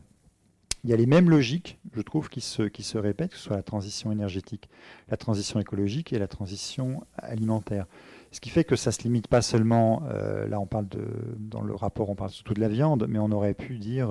il 0.84 0.90
y 0.90 0.94
a 0.94 0.96
les 0.96 1.06
mêmes 1.06 1.30
logiques, 1.30 1.78
je 1.94 2.02
trouve, 2.02 2.30
qui 2.30 2.42
se, 2.42 2.64
qui 2.64 2.84
se 2.84 2.98
répètent, 2.98 3.32
que 3.32 3.38
ce 3.38 3.44
soit 3.44 3.58
la 3.58 3.64
transition 3.64 4.12
énergétique, 4.12 4.70
la 5.10 5.18
transition 5.18 5.60
écologique 5.60 6.14
et 6.14 6.20
la 6.20 6.28
transition 6.28 7.04
alimentaire. 7.18 7.86
Ce 8.32 8.40
qui 8.40 8.50
fait 8.50 8.64
que 8.64 8.76
ça 8.76 8.92
ne 8.92 8.94
se 8.94 9.04
limite 9.04 9.28
pas 9.28 9.42
seulement, 9.42 10.04
euh, 10.10 10.48
là 10.48 10.60
on 10.60 10.68
parle 10.68 10.88
de, 10.88 11.04
dans 11.38 11.62
le 11.62 11.76
rapport 11.76 12.10
on 12.10 12.16
parle 12.16 12.30
surtout 12.30 12.54
de 12.54 12.62
la 12.62 12.70
viande, 12.70 13.08
mais 13.10 13.20
on 13.20 13.32
aurait 13.32 13.56
pu 13.56 13.78
dire, 13.78 14.10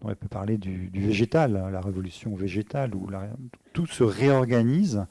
on 0.00 0.06
aurait 0.06 0.16
pu 0.16 0.28
parler 0.28 0.58
du, 0.58 0.90
végétal, 0.92 1.56
hein, 1.56 1.70
la 1.70 1.80
révolution 1.80 2.34
végétale, 2.34 2.94
où 2.94 3.08
tout 3.72 3.86
se 3.86 4.02
réorganise 4.02 5.06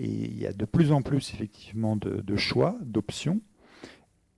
et 0.00 0.08
il 0.08 0.38
y 0.38 0.46
a 0.46 0.52
de 0.52 0.64
plus 0.64 0.92
en 0.92 1.02
plus 1.02 1.34
effectivement 1.34 1.94
de, 1.94 2.36
choix, 2.36 2.78
d'options. 2.82 3.40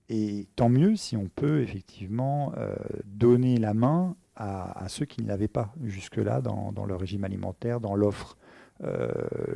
Et 0.09 0.47
tant 0.57 0.67
mieux 0.67 0.97
si 0.97 1.15
on 1.15 1.29
peut 1.29 1.61
effectivement 1.61 2.53
euh, 2.57 2.75
donner 3.05 3.57
la 3.57 3.73
main 3.73 4.17
à, 4.35 4.87
ceux 4.89 5.05
qui 5.05 5.21
ne 5.21 5.27
l'avaient 5.27 5.47
pas 5.47 5.73
jusque-là 5.83 6.41
dans, 6.41 6.85
le 6.85 6.95
régime 6.95 7.23
alimentaire, 7.23 7.79
dans 7.79 7.95
l'offre, 7.95 8.35
euh, 8.83 9.07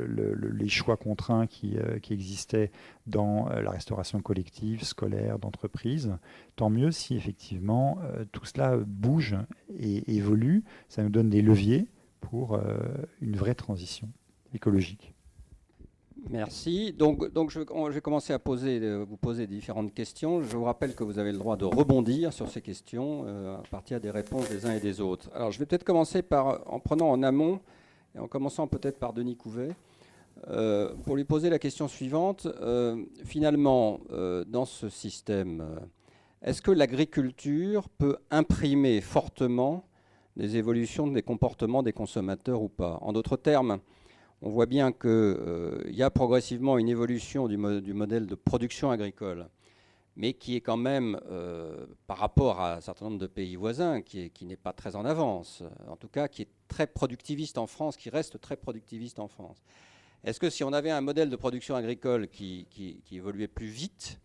les 0.06 0.68
choix 0.68 0.96
contraints 0.96 1.46
qui, 1.46 1.76
euh, 1.76 1.98
existaient 2.10 2.70
dans 3.06 3.48
la 3.48 3.70
restauration 3.70 4.22
collective, 4.22 4.84
scolaire, 4.84 5.38
d'entreprise. 5.38 6.16
Tant 6.56 6.70
mieux 6.70 6.90
si 6.90 7.16
effectivement 7.16 7.98
tout 8.32 8.46
cela 8.46 8.78
bouge 8.78 9.36
et 9.78 10.16
évolue. 10.16 10.64
Ça 10.88 11.02
nous 11.02 11.10
donne 11.10 11.28
des 11.28 11.42
leviers 11.42 11.86
pour 12.20 12.58
une 13.20 13.36
vraie 13.36 13.54
transition 13.54 14.08
écologique. 14.54 15.14
Merci. 16.30 16.92
Donc, 16.92 17.32
donc 17.32 17.50
je, 17.50 17.60
vais 17.60 18.00
commencer 18.02 18.34
à 18.34 18.40
euh, 18.46 19.04
vous 19.08 19.16
poser 19.16 19.46
différentes 19.46 19.94
questions. 19.94 20.42
Je 20.42 20.56
vous 20.58 20.64
rappelle 20.64 20.94
que 20.94 21.02
vous 21.02 21.18
avez 21.18 21.32
le 21.32 21.38
droit 21.38 21.56
de 21.56 21.64
rebondir 21.64 22.34
sur 22.34 22.50
ces 22.50 22.60
questions 22.60 23.24
euh, 23.26 23.56
à 23.56 23.62
partir 23.70 23.98
des 23.98 24.10
réponses 24.10 24.46
des 24.50 24.66
uns 24.66 24.74
et 24.74 24.80
des 24.80 25.00
autres. 25.00 25.30
Alors, 25.34 25.52
je 25.52 25.58
vais 25.58 25.64
peut-être 25.64 25.84
commencer 25.84 26.20
par, 26.20 26.60
en 26.70 26.80
prenant 26.80 27.08
en 27.08 27.22
amont, 27.22 27.60
et 28.14 28.18
en 28.18 28.28
commençant 28.28 28.66
peut-être 28.66 28.98
par 28.98 29.14
Denis 29.14 29.36
Couvet, 29.36 29.70
euh, 30.48 30.92
pour 31.04 31.16
lui 31.16 31.24
poser 31.24 31.48
la 31.48 31.58
question 31.58 31.88
suivante. 31.88 32.46
finalement, 33.24 34.00
dans 34.46 34.66
ce 34.66 34.90
système, 34.90 35.64
est-ce 36.42 36.60
que 36.60 36.70
l'agriculture 36.70 37.88
peut 37.88 38.18
imprimer 38.30 39.00
fortement 39.00 39.84
des 40.36 40.56
évolutions 40.56 41.06
des 41.06 41.22
comportements 41.22 41.82
des 41.82 41.94
consommateurs 41.94 42.60
ou 42.60 42.68
pas? 42.68 42.98
En 43.00 43.14
d'autres 43.14 43.36
termes, 43.36 43.78
on 44.42 44.50
voit 44.50 44.66
bien 44.66 44.92
qu'il 44.92 45.10
euh, 45.10 45.82
y 45.90 46.02
a 46.02 46.10
progressivement 46.10 46.78
une 46.78 46.88
évolution 46.88 47.48
du, 47.48 47.56
modèle 47.56 48.26
de 48.26 48.34
production 48.34 48.90
agricole, 48.90 49.48
mais 50.16 50.34
qui 50.34 50.56
est 50.56 50.60
quand 50.60 50.76
même, 50.76 51.18
euh, 51.30 51.86
par 52.06 52.18
rapport 52.18 52.60
à 52.60 52.76
un 52.76 52.80
certain 52.80 53.06
nombre 53.06 53.18
de 53.18 53.26
pays 53.26 53.56
voisins, 53.56 54.00
qui, 54.00 54.30
n'est 54.42 54.56
pas 54.56 54.72
très 54.72 54.96
en 54.96 55.04
avance, 55.04 55.62
en 55.88 55.96
tout 55.96 56.08
cas 56.08 56.28
qui 56.28 56.42
est 56.42 56.48
très 56.68 56.86
productiviste 56.86 57.58
en 57.58 57.66
France, 57.66 57.96
qui 57.96 58.10
reste 58.10 58.40
très 58.40 58.56
productiviste 58.56 59.18
en 59.18 59.28
France. 59.28 59.62
Est-ce 60.24 60.40
que 60.40 60.50
si 60.50 60.64
on 60.64 60.72
avait 60.72 60.90
un 60.90 61.00
modèle 61.00 61.30
de 61.30 61.36
production 61.36 61.74
agricole 61.76 62.28
qui 62.28 62.66
évoluait 63.12 63.48
plus 63.48 63.68
vite, 63.68 64.20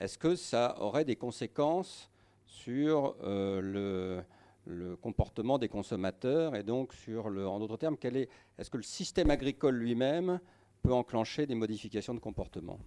est-ce 0.00 0.16
que 0.16 0.36
ça 0.36 0.76
aurait 0.80 1.04
des 1.04 1.16
conséquences 1.16 2.10
sur 2.46 3.14
euh, 3.22 3.60
le 3.60 4.22
le 4.66 4.96
comportement 4.96 5.58
des 5.58 5.68
consommateurs 5.68 6.54
et 6.54 6.62
donc 6.62 6.92
en 7.08 7.58
d'autres 7.58 7.76
termes, 7.76 7.96
est, 8.02 8.28
est-ce 8.58 8.70
que 8.70 8.76
le 8.76 8.82
système 8.82 9.30
agricole 9.30 9.76
lui-même 9.76 10.40
peut 10.82 10.92
enclencher 10.92 11.46
des 11.46 11.54
modifications 11.54 12.14
de 12.14 12.20
comportement? 12.20 12.78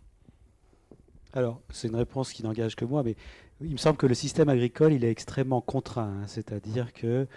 Alors, 1.33 1.61
c'est 1.69 1.87
une 1.87 1.95
réponse 1.95 2.31
qui 2.31 2.43
n'engage 2.43 2.75
que 2.75 2.85
moi, 2.85 3.01
mais 3.01 3.15
il 3.61 3.71
me 3.71 3.77
semble 3.77 3.97
que 3.97 4.05
le 4.05 4.13
système 4.13 4.49
agricole, 4.49 4.93
il 4.93 5.03
est 5.03 5.09
extrêmement 5.09 5.61
contraint, 5.61 6.21
hein. 6.21 6.27
c'est-à-dire 6.27 6.93
que 6.93 7.27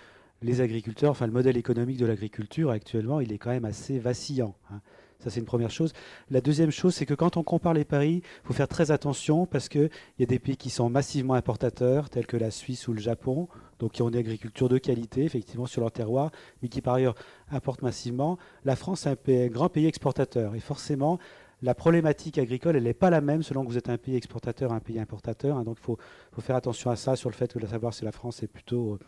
les 0.43 0.61
agriculteurs, 0.61 1.11
enfin 1.11 1.27
le 1.27 1.33
modèle 1.33 1.57
économique 1.57 1.97
de 1.97 2.05
l'agriculture 2.05 2.71
actuellement, 2.71 3.21
il 3.21 3.33
est 3.33 3.39
quand 3.39 3.51
même 3.51 3.65
assez 3.65 3.99
vacillant. 3.99 4.55
Hein. 4.71 4.81
Ça, 5.19 5.31
c'est 5.31 5.41
une 5.41 5.47
première 5.47 5.71
chose. 5.71 5.93
La 6.31 6.41
deuxième 6.41 6.71
chose, 6.71 6.95
c'est 6.95 7.07
que 7.07 7.15
quand 7.15 7.37
on 7.37 7.43
compare 7.43 7.75
les 7.75 7.85
paris, 7.85 8.23
il 8.23 8.47
faut 8.47 8.53
faire 8.53 8.69
très 8.69 8.91
attention 8.91 9.47
parce 9.47 9.69
qu'il 9.69 9.91
y 10.19 10.23
a 10.23 10.27
des 10.27 10.39
pays 10.39 10.57
qui 10.57 10.71
sont 10.71 10.91
massivement 10.91 11.35
importateurs, 11.35 12.11
tels 12.11 12.27
que 12.27 12.37
la 12.37 12.51
Suisse 12.51 12.87
ou 12.89 12.93
le 12.93 13.01
Japon, 13.01 13.49
donc 13.79 13.93
qui 13.93 14.03
ont 14.03 14.09
une 14.09 14.17
agriculture 14.17 14.69
de 14.69 14.79
qualité, 14.79 15.25
effectivement, 15.25 15.67
sur 15.67 15.81
leur 15.81 15.91
terroir, 15.91 16.31
mais 16.63 16.69
qui 16.69 16.81
par 16.81 16.95
ailleurs 16.95 17.15
importent 17.51 17.83
massivement. 17.83 18.39
La 18.65 18.77
France 18.77 19.07
est 19.07 19.29
un, 19.29 19.47
grand 19.49 19.69
pays 19.69 19.87
exportateur. 19.87 20.55
Et 20.55 20.61
forcément, 20.61 21.19
la 21.63 21.75
problématique 21.75 22.37
agricole, 22.39 22.77
elle 22.77 22.85
n'est 22.85 22.95
pas 22.95 23.11
la 23.11 23.23
même 23.23 23.43
selon 23.43 23.65
que 23.65 23.69
vous 23.69 23.79
êtes 23.79 23.89
un 23.89 23.99
pays 23.99 24.17
exportateur, 24.17 24.73
un 24.73 24.81
pays 24.81 24.99
importateur. 24.99 25.57
Hein. 25.57 25.65
donc 25.65 25.79
il 25.81 25.85
faut, 25.85 25.99
faire 26.41 26.57
attention 26.57 26.91
à 26.91 26.97
ça, 26.97 27.17
sur 27.17 27.31
le 27.31 27.35
fait 27.35 27.57
de 27.57 27.67
savoir 27.67 27.95
si 27.95 28.05
la 28.05 28.13
France 28.13 28.43
est 28.43 28.49
plutôt, 28.49 28.99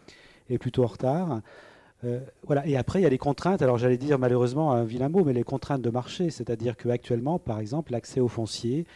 est 0.49 0.59
plutôt 0.59 0.85
en 0.85 0.89
retard. 0.89 1.43
Euh, 2.05 2.21
voilà. 2.47 2.67
Et 2.67 2.77
après, 2.77 3.01
il 3.01 3.03
y 3.03 3.07
a 3.07 3.11
les 3.11 3.19
contraintes. 3.19 3.63
Alors, 3.63 3.79
j'allais 3.79 3.99
dire 3.99 4.19
malheureusement 4.19 4.73
un 4.73 4.85
vilain 4.85 5.09
mot, 5.09 5.25
mais 5.25 5.33
les 5.33 5.43
contraintes 5.43 5.83
de 5.83 5.91
marché. 5.91 6.31
C'est-à-dire 6.31 6.77
qu'actuellement, 6.77 7.39
par 7.39 7.59
exemple, 7.59 7.93
l'accès 7.93 8.21
aux 8.21 8.29
fonciers, 8.29 8.87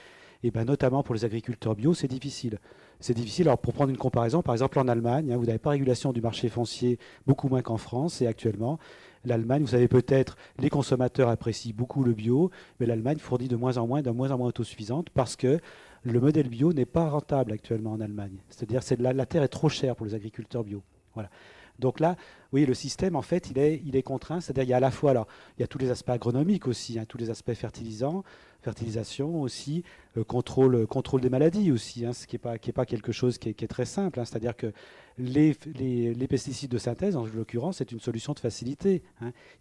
et 0.42 0.50
ben, 0.50 0.64
notamment 0.64 1.02
pour 1.02 1.14
les 1.14 1.24
agriculteurs 1.24 1.74
bio, 1.74 1.94
c'est 1.94 2.08
difficile. 2.08 2.58
C'est 3.00 3.14
difficile. 3.14 3.48
Alors, 3.48 3.58
pour 3.58 3.74
prendre 3.74 3.90
une 3.90 3.96
comparaison, 3.96 4.42
par 4.42 4.54
exemple, 4.54 4.78
en 4.78 4.86
Allemagne, 4.86 5.32
hein, 5.32 5.36
vous 5.36 5.46
n'avez 5.46 5.58
pas 5.58 5.70
régulation 5.70 6.12
du 6.12 6.20
marché 6.20 6.48
foncier, 6.48 6.98
beaucoup 7.26 7.48
moins 7.48 7.62
qu'en 7.62 7.76
France. 7.76 8.22
Et 8.22 8.26
actuellement, 8.26 8.78
l'Allemagne, 9.24 9.62
vous 9.62 9.68
savez 9.68 9.88
peut-être, 9.88 10.36
les 10.58 10.70
consommateurs 10.70 11.28
apprécient 11.28 11.74
beaucoup 11.74 12.04
le 12.04 12.12
bio, 12.12 12.50
mais 12.78 12.86
l'Allemagne 12.86 13.18
fournit 13.18 13.48
de 13.48 13.56
moins 13.56 13.76
en 13.76 13.86
moins, 13.86 14.02
de 14.02 14.10
moins 14.10 14.30
en 14.30 14.38
moins 14.38 14.48
autosuffisante 14.48 15.10
parce 15.10 15.36
que 15.36 15.60
le 16.04 16.20
modèle 16.20 16.48
bio 16.48 16.72
n'est 16.72 16.86
pas 16.86 17.08
rentable 17.08 17.52
actuellement 17.52 17.92
en 17.92 18.00
Allemagne. 18.00 18.38
C'est-à-dire 18.48 18.84
que 18.84 19.02
la, 19.02 19.12
la 19.12 19.26
terre 19.26 19.42
est 19.42 19.48
trop 19.48 19.68
chère 19.68 19.94
pour 19.94 20.06
les 20.06 20.14
agriculteurs 20.14 20.64
bio. 20.64 20.82
Voilà. 21.14 21.30
Donc 21.78 22.00
là, 22.00 22.16
oui, 22.52 22.66
le 22.66 22.74
système, 22.74 23.16
en 23.16 23.22
fait, 23.22 23.50
il 23.50 23.58
est, 23.58 24.02
contraint. 24.02 24.40
C'est-à-dire, 24.40 24.64
il 24.64 24.68
y 24.68 24.74
a 24.74 24.76
à 24.76 24.80
la 24.80 24.90
fois, 24.90 25.10
alors, 25.10 25.26
il 25.56 25.62
y 25.62 25.64
a 25.64 25.66
tous 25.66 25.78
les 25.78 25.90
aspects 25.90 26.10
agronomiques 26.10 26.66
aussi, 26.66 26.98
hein, 26.98 27.04
tous 27.08 27.18
les 27.18 27.30
aspects 27.30 27.54
fertilisants, 27.54 28.24
fertilisation 28.60 29.40
aussi, 29.40 29.82
euh, 30.16 30.24
contrôle, 30.24 30.86
contrôle 30.86 31.20
des 31.20 31.30
maladies 31.30 31.72
aussi, 31.72 32.04
hein, 32.04 32.12
ce 32.12 32.26
qui 32.26 32.36
n'est 32.36 32.72
pas, 32.72 32.86
quelque 32.86 33.12
chose 33.12 33.38
qui 33.38 33.48
est, 33.48 33.68
très 33.68 33.86
simple. 33.86 34.20
Hein. 34.20 34.24
C'est-à-dire 34.24 34.56
que 34.56 34.72
les, 35.18 35.56
les, 35.74 36.28
pesticides 36.28 36.70
de 36.70 36.78
synthèse, 36.78 37.16
en 37.16 37.24
l'occurrence, 37.26 37.78
c'est 37.78 37.92
une 37.92 38.00
solution 38.00 38.32
de 38.32 38.38
facilité 38.38 39.02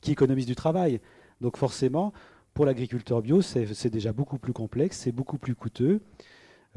qui 0.02 0.12
économise 0.12 0.45
du 0.45 0.56
travail. 0.56 1.00
Donc 1.39 1.58
forcément, 1.58 2.13
pour 2.54 2.65
l'agriculteur 2.65 3.21
bio, 3.21 3.41
c'est 3.41 3.89
déjà 3.89 4.13
beaucoup 4.13 4.38
plus 4.38 4.54
complexe, 4.54 5.00
c'est 5.00 5.12
beaucoup 5.12 5.38
plus 5.38 5.56
coûteux. 5.56 6.02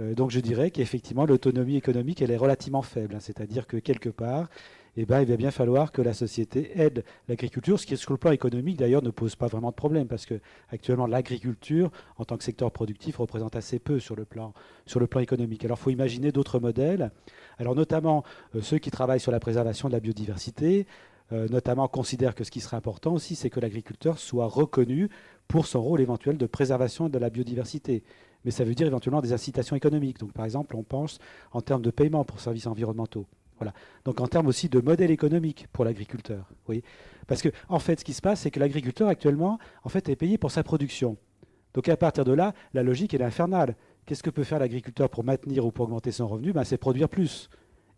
Euh, 0.01 0.14
donc 0.14 0.31
je 0.31 0.40
dirais 0.40 0.70
qu'effectivement, 0.70 1.27
l'autonomie 1.27 1.77
économique, 1.77 2.23
elle 2.23 2.31
est 2.31 2.37
relativement 2.37 2.83
faible. 2.83 3.16
C'est-à-dire 3.20 3.66
que 3.66 3.77
quelque 3.77 4.09
part, 4.09 4.49
eh 4.97 5.07
ben, 5.07 5.21
il 5.21 5.29
va 5.29 5.37
bien 5.37 5.51
falloir 5.51 5.91
que 5.91 6.03
la 6.03 6.15
société 6.15 6.71
aide 6.77 7.05
l'agriculture, 7.29 7.81
ce 7.81 7.87
qui, 7.87 7.97
sur 7.97 8.13
le 8.13 8.19
plan 8.19 8.31
économique, 8.31 8.79
d'ailleurs, 8.79 9.03
ne 9.03 9.11
pose 9.11 9.35
pas 9.35 9.49
vraiment 9.49 9.71
de 9.71 9.75
problème, 9.75 10.07
parce 10.07 10.25
que 10.25 10.41
actuellement, 10.71 11.07
l'agriculture, 11.07 11.91
en 12.17 12.25
tant 12.25 12.37
que 12.37 12.45
secteur 12.45 12.71
productif, 12.71 13.17
représente 13.17 13.57
assez 13.57 13.79
peu 13.79 13.99
sur 13.99 14.15
le 14.15 14.25
plan, 14.25 14.53
sur 14.87 15.01
le 15.01 15.07
plan 15.07 15.21
économique. 15.21 15.65
Alors, 15.65 15.79
il 15.81 15.83
faut 15.83 15.91
imaginer 15.91 16.31
d'autres 16.31 16.61
modèles, 16.61 17.11
alors 17.59 17.75
notamment 17.75 18.23
euh, 18.55 18.63
ceux 18.63 18.79
qui 18.79 18.91
travaillent 18.91 19.21
sur 19.21 19.33
la 19.33 19.41
préservation 19.41 19.89
de 19.89 19.95
la 19.95 20.01
biodiversité, 20.01 20.87
euh, 21.33 21.49
notamment 21.49 21.89
considèrent 21.89 22.35
que 22.35 22.45
ce 22.45 22.51
qui 22.51 22.61
serait 22.61 22.77
important 22.77 23.15
aussi, 23.15 23.35
c'est 23.35 23.51
que 23.51 23.59
l'agriculteur 23.59 24.19
soit 24.19 24.47
reconnu 24.47 25.09
pour 25.49 25.67
son 25.67 25.83
rôle 25.83 26.01
éventuel 26.01 26.37
de 26.37 26.47
préservation 26.47 27.09
de 27.09 27.19
la 27.19 27.31
biodiversité. 27.31 28.05
Mais 28.45 28.51
ça 28.51 28.63
veut 28.65 28.75
dire 28.75 28.87
éventuellement 28.87 29.23
des 29.23 29.33
incitations 29.33 29.75
économiques. 29.75 30.19
Donc, 30.19 30.33
par 30.33 30.45
exemple, 30.45 30.77
on 30.77 30.83
pense 30.83 31.19
en 31.53 31.63
termes 31.63 31.83
de 31.83 31.91
paiement 31.91 32.25
pour 32.25 32.41
services 32.41 32.67
environnementaux. 32.67 33.27
Voilà. 33.59 33.73
Donc 34.05 34.21
en 34.21 34.27
termes 34.27 34.47
aussi 34.47 34.69
de 34.69 34.81
modèle 34.81 35.11
économique 35.11 35.67
pour 35.73 35.85
l'agriculteur. 35.85 36.49
Parce 37.27 37.43
que 37.43 37.49
en 37.69 37.79
fait, 37.79 38.01
ce 38.01 38.05
qui 38.05 38.12
se 38.12 38.23
passe, 38.23 38.40
c'est 38.40 38.51
que 38.51 38.61
l'agriculteur 38.61 39.09
actuellement, 39.09 39.59
est 39.85 40.17
payé 40.17 40.38
pour 40.38 40.51
sa 40.51 40.62
production. 40.62 41.17
Donc 41.75 41.88
à 41.88 41.97
partir 41.97 42.25
de 42.25 42.33
là, 42.33 42.55
la 42.73 42.83
logique 42.83 43.14
est 43.14 43.23
infernale. 43.23 43.77
Qu'est-ce 44.07 44.23
que 44.23 44.31
peut 44.31 44.45
faire 44.45 44.59
l'agriculteur 44.59 45.09
pour 45.09 45.25
maintenir 45.25 45.64
ou 45.64 45.73
pour 45.73 45.87
augmenter 45.87 46.12
son 46.12 46.29
revenu? 46.29 46.53
Ben, 46.53 46.64
C'est 46.64 46.77
produire 46.79 47.09
plus. 47.09 47.49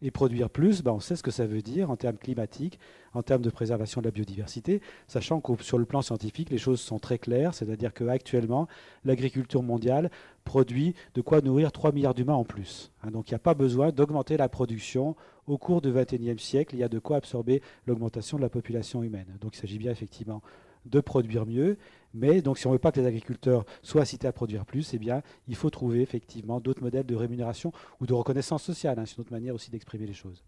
Et 0.03 0.11
produire 0.11 0.51
plus, 0.51 0.83
ben, 0.83 0.93
on 0.93 1.01
sait 1.01 1.17
ce 1.17 1.23
que 1.23 1.31
ça 1.31 1.47
veut 1.47 1.63
dire 1.63 1.91
en 1.91 1.97
termes 1.97 2.19
climatiques, 2.19 2.79
en 3.15 3.23
termes 3.23 3.41
de 3.41 3.49
préservation 3.49 4.03
de 4.03 4.07
la 4.07 4.11
biodiversité, 4.11 4.83
sachant 5.09 5.41
que 5.41 5.63
sur 5.63 5.79
le 5.79 5.87
plan 5.87 6.03
scientifique, 6.03 6.51
les 6.51 6.59
choses 6.59 6.81
sont 6.81 6.99
très 6.99 7.19
claires, 7.19 7.55
c'est-à-dire 7.55 7.95
qu'actuellement, 7.95 8.69
l'agriculture 9.05 9.63
mondiale 9.63 10.11
produit 10.45 10.95
de 11.15 11.23
quoi 11.23 11.41
nourrir 11.41 11.73
3 11.73 11.93
milliards 11.93 12.15
d'humains 12.15 12.35
en 12.35 12.45
plus. 12.45 12.93
Hein. 13.03 13.11
donc 13.11 13.31
il 13.31 13.33
n'y 13.33 13.37
a 13.37 13.41
pas 13.41 13.55
besoin 13.55 13.91
d'augmenter 13.91 14.37
la 14.37 14.49
production 14.49 15.17
au 15.47 15.59
cours 15.59 15.81
du 15.81 15.93
XXIe 15.93 16.39
siècle, 16.39 16.75
il 16.75 16.81
y 16.81 16.85
a 16.85 16.89
de 16.89 16.99
quoi 16.99 17.17
absorber 17.17 17.63
l'augmentation 17.87 18.37
de 18.37 18.43
la 18.43 18.49
population 18.49 19.03
humaine. 19.03 19.27
Donc 19.41 19.57
il 19.57 19.61
s'agit 19.61 19.79
bien 19.79 19.93
effectivement 19.93 20.43
de 20.87 21.01
produire 21.01 21.47
mieux, 21.47 21.79
mais 22.17 22.43
donc 22.43 22.59
si 22.59 22.67
on 22.67 22.71
ne 22.71 22.75
veut 22.75 22.81
pas 22.81 22.93
que 22.93 23.01
les 23.01 23.07
agriculteurs 23.07 23.65
soient 23.83 24.03
incités 24.03 24.27
à 24.27 24.33
produire 24.33 24.65
plus, 24.65 24.95
eh 24.95 24.99
bien 24.99 25.23
il 25.47 25.55
faut 25.55 25.71
trouver 25.71 26.01
effectivement 26.01 26.61
d'autres 26.61 26.83
modèles 26.83 27.07
de 27.07 27.15
rémunération 27.15 27.73
ou 28.01 28.07
de 28.07 28.15
reconnaissance 28.15 28.63
sociale. 28.63 28.99
Hein, 28.99 29.05
c'est 29.07 29.17
une 29.17 29.23
autre 29.23 29.33
manière 29.33 29.55
aussi 29.55 29.71
d'exprimer 29.71 30.07
les 30.07 30.15
choses. 30.15 30.43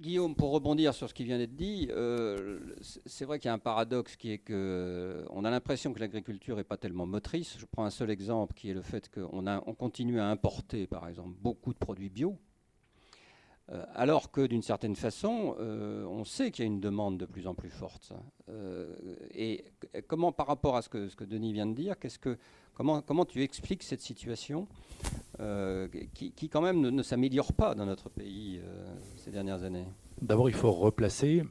Guillaume, 0.00 0.34
pour 0.34 0.52
rebondir 0.52 0.94
sur 0.94 1.08
ce 1.08 1.14
qui 1.14 1.24
vient 1.24 1.36
d'être 1.36 1.54
dit, 1.54 1.88
euh, 1.90 2.60
c'est 3.04 3.24
vrai 3.24 3.38
qu'il 3.38 3.48
y 3.48 3.50
a 3.50 3.52
un 3.52 3.58
paradoxe 3.58 4.16
qui 4.16 4.32
est 4.32 4.38
que 4.38 4.54
euh, 4.54 5.24
on 5.30 5.44
a 5.44 5.50
l'impression 5.50 5.92
que 5.92 6.00
l'agriculture 6.00 6.56
n'est 6.56 6.64
pas 6.64 6.78
tellement 6.78 7.04
motrice. 7.04 7.56
Je 7.58 7.66
prends 7.66 7.84
un 7.84 7.90
seul 7.90 8.10
exemple 8.10 8.54
qui 8.54 8.70
est 8.70 8.74
le 8.74 8.82
fait 8.82 9.10
qu'on 9.10 9.46
on 9.46 9.74
continue 9.74 10.18
à 10.18 10.26
importer, 10.28 10.86
par 10.86 11.08
exemple, 11.08 11.34
beaucoup 11.42 11.74
de 11.74 11.78
produits 11.78 12.08
bio. 12.08 12.38
Euh, 13.72 13.84
alors 13.94 14.30
que 14.32 14.46
d'une 14.46 14.62
certaine 14.62 14.96
façon, 14.96 15.54
euh, 15.60 16.04
on 16.06 16.24
sait 16.24 16.50
qu'il 16.50 16.64
y 16.64 16.68
a 16.68 16.70
une 16.70 16.80
demande 16.80 17.18
de 17.18 17.26
plus 17.26 17.46
en 17.46 17.54
plus 17.54 17.70
forte. 17.70 18.12
Euh, 18.48 18.94
et 19.32 19.64
comment, 20.08 20.32
par 20.32 20.48
rapport 20.48 20.76
à 20.76 20.82
ce 20.82 20.88
que, 20.88 21.24
Denis 21.24 21.52
vient 21.52 21.66
de 21.66 21.74
dire, 21.74 21.94
que, 21.98 22.36
comment, 22.74 23.00
comment 23.00 23.24
tu 23.24 23.42
expliques 23.42 23.82
cette 23.82 24.00
situation 24.00 24.66
qui, 26.14 26.48
quand 26.50 26.60
même 26.60 26.80
ne, 26.80 27.02
s'améliore 27.02 27.52
pas 27.52 27.74
dans 27.74 27.86
notre 27.86 28.10
pays 28.10 28.60
ces 29.16 29.30
dernières 29.30 29.62
années? 29.62 29.86
D'abord, 30.20 30.50
il 30.50 30.54
faut 30.54 30.72
replacer 30.72 31.44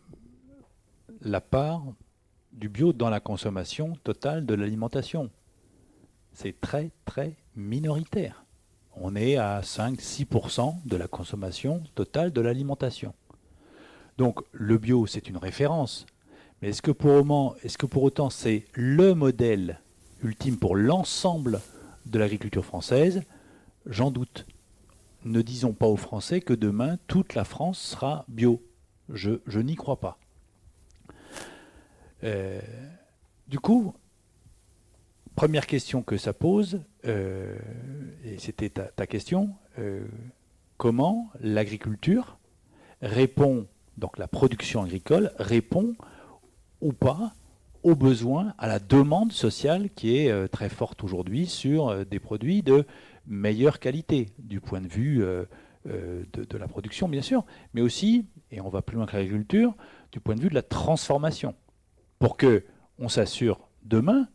la 1.21 1.41
part 1.41 1.83
du 2.51 2.69
bio 2.69 2.93
dans 2.93 3.09
la 3.09 3.19
consommation 3.19 3.95
totale 4.03 4.45
de 4.45 4.53
l'alimentation. 4.53 5.31
C'est 6.33 6.59
très, 6.59 6.91
très 7.05 7.35
minoritaire 7.55 8.45
on 8.99 9.15
est 9.15 9.37
à 9.37 9.61
5-6% 9.61 10.75
de 10.85 10.97
la 10.97 11.07
consommation 11.07 11.83
totale 11.95 12.31
de 12.31 12.41
l'alimentation. 12.41 13.13
Donc 14.17 14.41
le 14.51 14.77
bio, 14.77 15.07
c'est 15.07 15.29
une 15.29 15.37
référence. 15.37 16.05
Mais 16.61 16.69
est-ce 16.69 16.81
que, 16.81 16.91
pour 16.91 18.03
autant 18.03 18.29
c'est 18.29 18.65
le 18.73 19.13
modèle 19.13 19.79
ultime 20.21 20.57
pour 20.57 20.75
l'ensemble 20.75 21.61
de 22.05 22.19
l'agriculture 22.19 22.65
française? 22.65 23.23
J'en 23.85 24.11
doute. 24.11 24.45
Ne 25.23 25.41
disons 25.41 25.73
pas 25.73 25.87
aux 25.87 25.97
Français 25.97 26.41
que 26.41 26.53
demain 26.53 26.97
toute 27.07 27.33
la 27.33 27.45
France 27.45 27.79
sera 27.79 28.25
bio. 28.27 28.61
Je, 29.09 29.59
n'y 29.59 29.75
crois 29.75 29.99
pas. 29.99 30.19
Euh, 32.23 32.59
du 33.47 33.59
coup, 33.59 33.93
première 35.35 35.67
question 35.67 36.01
que 36.01 36.17
ça 36.17 36.33
pose, 36.33 36.81
euh, 37.05 37.57
et 38.23 38.37
c'était 38.39 38.69
ta, 38.69 39.07
question, 39.07 39.55
euh, 39.77 40.05
comment 40.77 41.29
l'agriculture 41.39 42.37
répond, 43.01 43.67
donc 43.97 44.17
la 44.17 44.27
production 44.27 44.83
agricole 44.83 45.31
répond 45.39 45.95
ou 46.81 46.93
pas 46.93 47.33
aux 47.83 47.95
besoins, 47.95 48.53
à 48.57 48.67
la 48.67 48.79
demande 48.79 49.31
sociale 49.31 49.89
qui 49.91 50.17
est 50.17 50.29
euh, 50.29 50.47
très 50.47 50.67
forte 50.67 51.03
aujourd'hui 51.03 51.45
sur 51.45 52.05
des 52.05 52.19
produits 52.19 52.61
de 52.61 52.85
meilleure 53.25 53.79
qualité, 53.79 54.27
du 54.39 54.59
point 54.59 54.81
de 54.81 54.87
vue 54.87 55.19
de, 55.85 56.25
de, 56.33 56.57
la 56.57 56.67
production 56.67 57.07
bien 57.07 57.21
sûr, 57.21 57.45
mais 57.73 57.81
aussi, 57.81 58.25
et 58.51 58.59
on 58.59 58.69
va 58.69 58.81
plus 58.81 58.97
loin 58.97 59.05
que 59.05 59.15
l'agriculture, 59.15 59.73
du 60.11 60.19
point 60.19 60.35
de 60.35 60.41
vue 60.41 60.49
de 60.49 60.55
la 60.55 60.63
transformation, 60.63 61.55
pour 62.17 62.35
que 62.35 62.65
on 62.97 63.07
s'assure 63.07 63.69
demain 63.83 64.27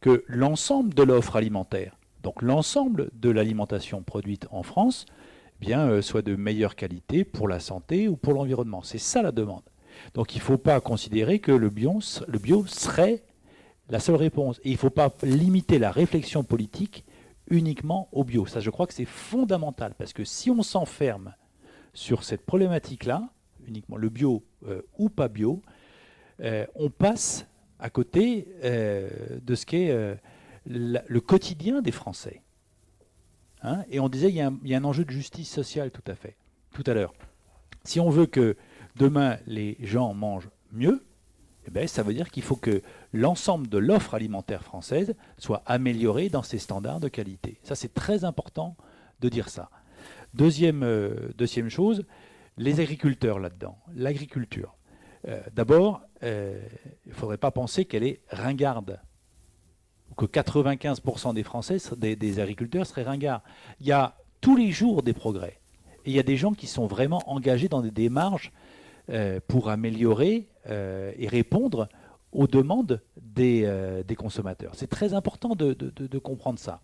que 0.00 0.24
l'ensemble 0.28 0.94
de 0.94 1.02
l'offre 1.02 1.36
alimentaire, 1.36 1.96
donc 2.22 2.42
l'ensemble 2.42 3.10
de 3.14 3.30
l'alimentation 3.30 4.02
produite 4.02 4.46
en 4.50 4.62
France, 4.62 5.06
eh 5.62 5.66
bien, 5.66 5.88
euh, 5.88 6.02
soit 6.02 6.22
de 6.22 6.36
meilleure 6.36 6.76
qualité 6.76 7.24
pour 7.24 7.48
la 7.48 7.60
santé 7.60 8.08
ou 8.08 8.16
pour 8.16 8.32
l'environnement. 8.32 8.82
C'est 8.82 8.98
ça 8.98 9.22
la 9.22 9.32
demande. 9.32 9.62
Donc 10.14 10.34
il 10.34 10.38
ne 10.38 10.42
faut 10.42 10.58
pas 10.58 10.80
considérer 10.80 11.38
que 11.38 11.52
le 11.52 11.70
bio, 11.70 12.00
serait 12.00 13.22
la 13.88 14.00
seule 14.00 14.16
réponse. 14.16 14.58
Et 14.64 14.70
il 14.70 14.72
ne 14.72 14.78
faut 14.78 14.90
pas 14.90 15.12
limiter 15.22 15.78
la 15.78 15.90
réflexion 15.90 16.44
politique 16.44 17.04
uniquement 17.48 18.08
au 18.12 18.24
bio. 18.24 18.46
Ça, 18.46 18.60
je 18.60 18.70
crois 18.70 18.86
que 18.86 18.94
c'est 18.94 19.04
fondamental, 19.04 19.94
parce 19.98 20.12
que 20.12 20.24
si 20.24 20.50
on 20.50 20.62
s'enferme 20.62 21.34
sur 21.92 22.22
cette 22.22 22.46
problématique-là, 22.46 23.28
uniquement 23.66 23.96
le 23.96 24.08
bio 24.08 24.44
euh, 24.66 24.82
ou 24.98 25.08
pas 25.08 25.28
bio, 25.28 25.62
euh, 26.40 26.66
on 26.74 26.88
passe 26.88 27.46
à 27.80 27.90
côté 27.90 28.48
euh, 28.64 29.08
de 29.42 29.54
ce 29.54 29.66
qu'est 29.66 29.90
euh, 29.90 30.14
le 30.66 31.18
quotidien 31.20 31.82
des 31.82 31.92
Français. 31.92 32.42
Hein. 33.62 33.84
et 33.90 34.00
on 34.00 34.08
disait 34.08 34.30
il 34.30 34.36
y, 34.36 34.40
a 34.40 34.78
un, 34.78 34.84
enjeu 34.84 35.04
de 35.04 35.10
justice 35.10 35.50
sociale 35.50 35.90
tout 35.90 36.04
à 36.06 36.14
fait, 36.14 36.36
tout 36.72 36.84
à 36.86 36.94
l'heure. 36.94 37.12
Si 37.84 38.00
on 38.00 38.08
veut 38.08 38.26
que 38.26 38.56
demain 38.96 39.38
les 39.46 39.76
gens 39.80 40.14
mangent 40.14 40.48
mieux, 40.72 41.04
eh 41.66 41.70
ben, 41.70 41.86
ça 41.86 42.02
veut 42.02 42.14
dire 42.14 42.30
qu'il 42.30 42.42
faut 42.42 42.56
que 42.56 42.82
l'ensemble 43.12 43.68
de 43.68 43.76
l'offre 43.76 44.14
alimentaire 44.14 44.62
française 44.62 45.14
soit 45.36 45.62
améliorée 45.66 46.30
dans 46.30 46.42
ses 46.42 46.58
standards 46.58 47.00
de 47.00 47.08
qualité. 47.08 47.58
Ça, 47.62 47.74
c'est 47.74 47.92
très 47.92 48.24
important 48.24 48.76
de 49.20 49.28
dire 49.28 49.50
ça. 49.50 49.68
Deuxième, 50.32 50.82
euh, 50.82 51.30
deuxième 51.36 51.68
chose, 51.68 52.04
les 52.56 52.80
agriculteurs 52.80 53.38
là-dedans. 53.38 53.78
L'agriculture. 53.94 54.74
Euh, 55.28 55.40
d'abord, 55.52 56.02
euh, 56.22 56.60
il 57.04 57.10
ne 57.10 57.14
faudrait 57.14 57.38
pas 57.38 57.50
penser 57.50 57.84
qu'elle 57.84 58.04
est 58.04 58.20
ringarde, 58.30 59.00
ou 60.10 60.14
que 60.14 60.26
95% 60.26 61.34
des 61.34 61.42
Français, 61.42 61.78
des, 61.96 62.40
agriculteurs, 62.40 62.86
seraient 62.86 63.02
ringards. 63.02 63.42
Il 63.80 63.86
y 63.86 63.92
a 63.92 64.16
tous 64.40 64.56
les 64.56 64.70
jours 64.70 65.02
des 65.02 65.12
progrès. 65.12 65.58
Et 66.04 66.10
il 66.10 66.12
y 66.12 66.18
a 66.18 66.22
des 66.22 66.36
gens 66.36 66.52
qui 66.52 66.66
sont 66.66 66.86
vraiment 66.86 67.22
engagés 67.30 67.68
dans 67.68 67.82
des 67.82 67.90
démarches 67.90 68.52
euh, 69.10 69.40
pour 69.46 69.68
améliorer 69.68 70.46
et 70.66 71.26
répondre 71.26 71.88
aux 72.32 72.46
demandes 72.46 73.02
des, 73.16 74.04
consommateurs. 74.16 74.74
C'est 74.74 74.90
très 74.90 75.14
important 75.14 75.54
de, 75.54 75.72
de, 75.72 76.18
comprendre 76.18 76.58
ça. 76.58 76.80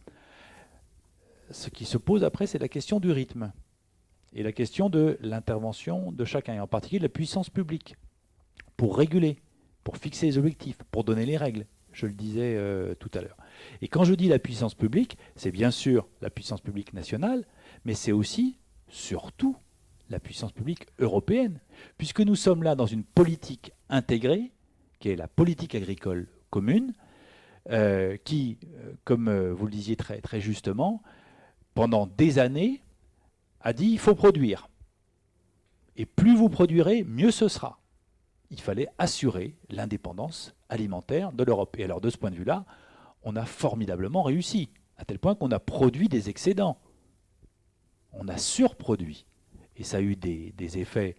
Ce 1.51 1.68
qui 1.68 1.85
se 1.85 1.99
pose 1.99 2.25
après, 2.25 2.46
c'est 2.46 2.59
la 2.59 2.68
question 2.68 3.01
du 3.01 3.12
rythme 3.12 3.53
et 4.35 4.42
la 4.42 4.51
question 4.51 4.88
de 4.88 5.18
l'intervention 5.20 6.11
de 6.11 6.25
chacun, 6.25 6.55
et 6.55 6.61
en 6.61 6.66
particulier 6.66 7.01
la 7.01 7.11
puissance 7.11 7.51
publique 7.51 7.96
pour 8.76 8.96
réguler, 8.96 9.38
pour 9.84 9.96
fixer 9.96 10.26
les 10.26 10.38
objectifs, 10.38 10.78
pour 10.90 11.04
donner 11.04 11.26
les 11.26 11.36
règles. 11.36 11.66
Je 11.92 12.06
le 12.06 12.12
disais 12.12 12.54
euh, 12.56 12.94
tout 12.94 13.10
à 13.14 13.22
l'heure. 13.22 13.36
Et 13.80 13.88
quand 13.88 14.04
je 14.04 14.14
dis 14.14 14.28
la 14.28 14.38
puissance 14.38 14.74
publique, 14.74 15.16
c'est 15.34 15.50
bien 15.50 15.70
sûr 15.70 16.06
la 16.20 16.28
puissance 16.28 16.60
publique 16.60 16.92
nationale, 16.92 17.46
mais 17.84 17.94
c'est 17.94 18.12
aussi, 18.12 18.58
surtout, 18.88 19.56
la 20.10 20.20
puissance 20.20 20.52
publique 20.52 20.86
européenne, 20.98 21.60
puisque 21.96 22.20
nous 22.20 22.36
sommes 22.36 22.62
là 22.62 22.74
dans 22.74 22.86
une 22.86 23.02
politique 23.02 23.72
intégrée, 23.88 24.52
qui 24.98 25.08
est 25.08 25.16
la 25.16 25.28
politique 25.28 25.74
agricole 25.74 26.28
commune, 26.50 26.92
euh, 27.70 28.16
qui, 28.24 28.58
euh, 28.64 28.92
comme 29.04 29.50
vous 29.50 29.64
le 29.64 29.72
disiez 29.72 29.96
très, 29.96 30.20
très 30.20 30.40
justement, 30.40 31.02
pendant 31.74 32.06
des 32.06 32.38
années, 32.38 32.82
a 33.60 33.72
dit 33.72 33.86
il 33.86 33.98
faut 33.98 34.14
produire. 34.14 34.68
Et 35.96 36.06
plus 36.06 36.36
vous 36.36 36.50
produirez, 36.50 37.04
mieux 37.04 37.30
ce 37.30 37.48
sera 37.48 37.80
il 38.50 38.61
fallait 38.61 38.88
assurer 38.98 39.56
l'indépendance 39.70 40.54
alimentaire 40.68 41.32
de 41.32 41.44
l'Europe. 41.44 41.76
Et 41.78 41.85
alors 41.85 42.00
de 42.00 42.11
ce 42.11 42.16
point 42.16 42.30
de 42.30 42.37
vue-là, 42.37 42.64
on 43.22 43.37
a 43.37 43.44
formidablement 43.44 44.22
réussi, 44.22 44.70
à 44.96 45.04
tel 45.04 45.18
point 45.18 45.35
qu'on 45.35 45.50
a 45.50 45.59
produit 45.59 46.09
des 46.09 46.28
excédents. 46.28 46.78
On 48.12 48.28
a 48.28 48.38
surproduit. 48.38 49.26
Et 49.76 49.85
ça 49.85 49.98
a 49.98 50.00
eu 50.00 50.16
des, 50.16 50.78
effets 50.78 51.16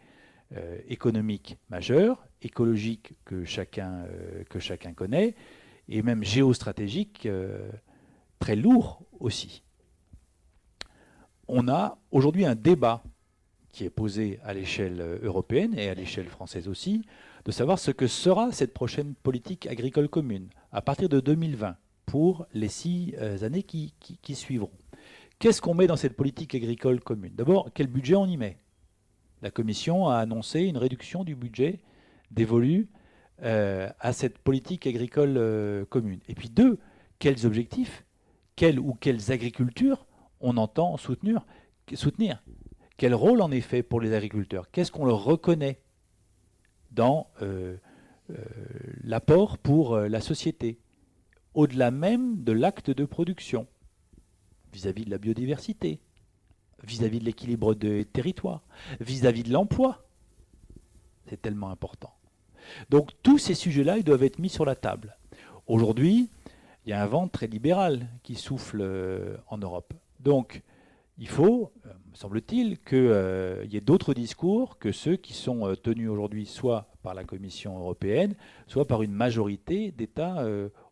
euh, 0.55 0.79
économiques 0.87 1.57
majeurs, 1.69 2.25
écologiques 2.41 3.13
que 3.25 3.43
chacun, 3.43 4.05
euh, 4.05 4.43
que 4.49 4.59
chacun 4.59 4.93
connaît, 4.93 5.35
et 5.89 6.01
même 6.01 6.23
géostratégiques 6.23 7.25
euh, 7.25 7.69
très 8.39 8.55
lourds 8.55 9.01
aussi. 9.19 9.63
On 11.47 11.67
a 11.67 11.97
aujourd'hui 12.11 12.45
un 12.45 12.55
débat 12.55 13.03
qui 13.71 13.86
est 13.86 13.89
posé 13.89 14.39
à 14.43 14.53
l'échelle 14.53 15.01
euh, 15.01 15.19
européenne 15.21 15.77
et 15.77 15.89
à 15.89 15.93
l'échelle 15.93 16.27
française 16.27 16.67
aussi, 16.67 17.06
de 17.45 17.51
savoir 17.51 17.80
ce 17.80 17.91
que 17.91 18.08
sera 18.08 18.51
cette 18.51 18.73
prochaine 18.73 19.13
politique 19.15 19.67
agricole 19.67 20.10
commune 20.10 20.49
à 20.71 20.82
partir 20.82 21.10
de 21.10 21.19
2020 21.19 21.75
pour 22.06 22.47
les 22.53 22.69
six 22.69 23.13
euh, 23.19 23.43
années 23.43 23.63
qui, 23.63 23.93
suivront. 24.34 24.71
Qu'est-ce 25.39 25.62
qu'on 25.62 25.73
met 25.73 25.88
dans 25.88 25.95
cette 25.95 26.15
politique 26.15 26.56
agricole 26.56 26.99
commune? 26.99 27.34
D'abord, 27.36 27.69
quel 27.73 27.88
budget 27.88 28.15
on 28.15 28.25
y 28.25 28.38
met? 28.38 28.58
La 29.41 29.51
Commission 29.51 30.08
a 30.08 30.17
annoncé 30.17 30.62
une 30.62 30.77
réduction 30.77 31.23
du 31.23 31.36
budget 31.36 31.80
dévolu 32.32 32.89
euh, 33.43 33.89
à 33.99 34.13
cette 34.13 34.39
politique 34.39 34.88
agricole 34.88 35.86
commune. 35.89 36.19
Et 36.27 36.34
puis 36.34 36.49
deux, 36.49 36.80
quels 37.19 37.45
objectifs, 37.45 38.03
quelles 38.56 38.80
ou 38.80 38.95
quelles 38.95 39.32
agricultures 39.32 40.08
on 40.39 40.58
entend 40.58 40.97
soutenir? 40.97 41.45
Quel 42.97 43.13
rôle 43.13 43.41
en 43.41 43.51
effet 43.51 43.83
pour 43.83 44.01
les 44.01 44.13
agriculteurs? 44.13 44.69
Qu'est-ce 44.71 44.91
qu'on 44.91 45.05
leur 45.05 45.23
reconnaît 45.23 45.79
dans 46.91 47.29
euh, 47.41 47.77
euh, 48.31 48.36
l'apport 49.03 49.60
pour 49.60 49.93
euh, 49.93 50.07
la 50.07 50.19
société, 50.19 50.79
au-delà 51.53 51.91
même 51.91 52.43
de 52.43 52.51
l'acte 52.51 52.89
de 52.89 53.05
production, 53.05 53.67
vis-à-vis 54.73 55.05
de 55.05 55.12
la 55.12 55.19
biodiversité, 55.19 55.99
vis-à-vis 56.83 57.19
de 57.19 57.25
l'équilibre 57.25 57.75
des 57.75 58.03
territoires, 58.05 58.63
vis-à-vis 58.99 59.43
de 59.43 59.53
l'emploi 59.53 60.03
C'est 61.27 61.41
tellement 61.41 61.69
important. 61.69 62.13
Donc 62.89 63.12
tous 63.21 63.38
ces 63.38 63.53
sujets-là, 63.53 63.97
ils 63.97 64.03
doivent 64.03 64.23
être 64.23 64.39
mis 64.39 64.49
sur 64.49 64.65
la 64.65 64.75
table. 64.75 65.17
Aujourd'hui, 65.67 66.29
il 66.86 66.89
y 66.89 66.93
a 66.93 67.01
un 67.01 67.07
vent 67.07 67.27
très 67.27 67.47
libéral 67.47 68.07
qui 68.23 68.36
souffle 68.36 69.39
en 69.47 69.57
Europe. 69.57 69.93
Donc, 70.19 70.63
il 71.19 71.27
faut, 71.27 71.71
euh, 71.86 71.93
me 72.12 72.15
semble-t-il, 72.15 72.80
qu'il 72.80 72.97
euh, 72.97 73.65
y 73.65 73.77
ait 73.77 73.82
d'autres 73.82 74.13
discours 74.13 74.77
que 74.77 74.91
ceux 74.91 75.15
qui 75.15 75.34
sont 75.34 75.67
euh, 75.67 75.75
tenus 75.75 76.10
aujourd'hui 76.10 76.45
soit 76.45 76.89
par 77.01 77.15
la 77.15 77.23
Commission 77.23 77.77
européenne, 77.80 78.36
soit 78.67 78.86
par 78.86 79.01
une 79.01 79.12
majorité 79.12 79.91
d'États 79.91 80.45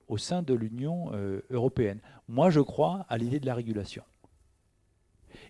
au 0.07 0.17
sein 0.17 0.41
de 0.41 0.53
l'Union 0.53 1.11
européenne. 1.49 1.99
Moi, 2.29 2.49
je 2.49 2.61
crois 2.61 3.05
à 3.09 3.17
l'idée 3.17 3.41
de 3.41 3.45
la 3.45 3.53
régulation. 3.53 4.03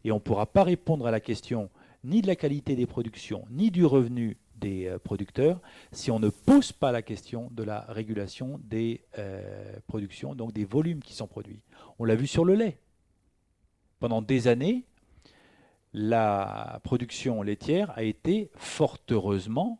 Et 0.03 0.11
on 0.11 0.15
ne 0.15 0.19
pourra 0.19 0.47
pas 0.47 0.63
répondre 0.63 1.05
à 1.05 1.11
la 1.11 1.19
question 1.19 1.69
ni 2.03 2.23
de 2.23 2.27
la 2.27 2.35
qualité 2.35 2.75
des 2.75 2.87
productions, 2.87 3.45
ni 3.51 3.69
du 3.69 3.85
revenu 3.85 4.37
des 4.55 4.95
producteurs, 5.03 5.61
si 5.91 6.09
on 6.09 6.19
ne 6.19 6.29
pose 6.29 6.71
pas 6.71 6.91
la 6.91 7.03
question 7.03 7.49
de 7.51 7.61
la 7.61 7.81
régulation 7.81 8.59
des 8.63 9.05
productions, 9.85 10.33
donc 10.33 10.51
des 10.51 10.65
volumes 10.65 11.03
qui 11.03 11.13
sont 11.13 11.27
produits. 11.27 11.61
On 11.99 12.05
l'a 12.05 12.15
vu 12.15 12.25
sur 12.25 12.43
le 12.43 12.55
lait 12.55 12.79
pendant 13.99 14.21
des 14.21 14.47
années, 14.47 14.85
la 15.93 16.81
production 16.83 17.41
laitière 17.41 17.91
a 17.97 18.03
été 18.03 18.51
fort 18.55 18.97
heureusement 19.09 19.79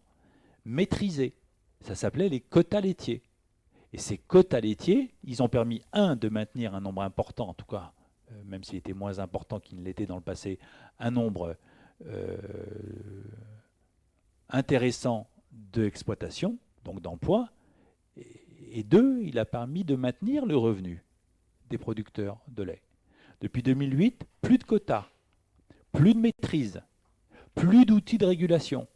maîtrisée. 0.63 1.36
Ça 1.82 1.93
s'appelait 1.93 2.30
les 2.30 2.39
quotas 2.39 2.82
laitiers. 2.82 3.21
Et 3.91 3.97
ces 3.97 4.17
quotas 4.17 4.62
laitiers, 4.62 5.13
ils 5.23 5.43
ont 5.43 5.49
permis, 5.49 5.82
un, 5.93 6.15
de 6.15 6.30
maintenir 6.30 6.73
un 6.73 6.82
nombre 6.82 7.01
important, 7.01 7.49
en 7.49 7.54
tout 7.54 7.65
cas, 7.65 7.93
euh, 8.32 8.41
même 8.45 8.63
s'il 8.63 8.78
était 8.78 8.93
moins 8.93 9.19
important 9.19 9.60
qu'il 9.60 9.80
ne 9.80 9.84
l'était 9.84 10.06
dans 10.06 10.15
le 10.15 10.21
passé, 10.21 10.58
un 10.99 11.12
nombre 11.12 11.58
euh, 12.06 12.38
intéressant 14.49 15.28
d'exploitation, 15.51 16.58
donc 16.84 17.01
d'emploi. 17.01 17.49
Et, 18.17 18.80
et 18.80 18.84
deux, 18.84 19.21
il 19.21 19.38
a 19.38 19.45
permis 19.45 19.84
de 19.84 19.95
maintenir 19.95 20.45
le 20.45 20.58
revenu 20.58 21.04
des 21.69 21.78
producteurs 21.78 22.39
de 22.47 22.63
lait. 22.63 22.82
Depuis 23.45 23.62
2008, 23.62 24.25
plus 24.41 24.58
de 24.58 24.63
quotas, 24.63 25.05
plus 25.91 26.15
de 26.15 26.19
maîtrise, 26.19 26.81
plus 27.53 27.86
d'outils 27.86 28.17
de 28.17 28.25
régulation. 28.25 28.88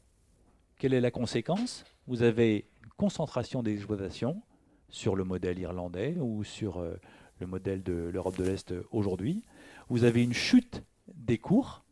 Quelle 0.79 0.95
est 0.95 1.01
la 1.01 1.11
conséquence? 1.11 1.83
Vous 2.07 2.23
avez 2.23 2.65
une 2.83 2.89
concentration 2.97 3.61
des 3.61 3.75
exploitations, 3.75 4.41
sur 4.89 5.15
le 5.15 5.23
modèle 5.23 5.59
irlandais 5.59 6.17
ou 6.19 6.43
sur 6.43 6.79
euh, 6.79 6.95
le 7.37 7.45
modèle 7.45 7.83
de 7.83 7.93
l'Europe 7.93 8.39
de 8.39 8.43
l'Est 8.43 8.73
aujourd'hui. 8.89 9.43
Vous 9.87 10.03
avez 10.03 10.23
une 10.23 10.33
chute 10.33 10.81
des 11.13 11.37
cours, 11.37 11.83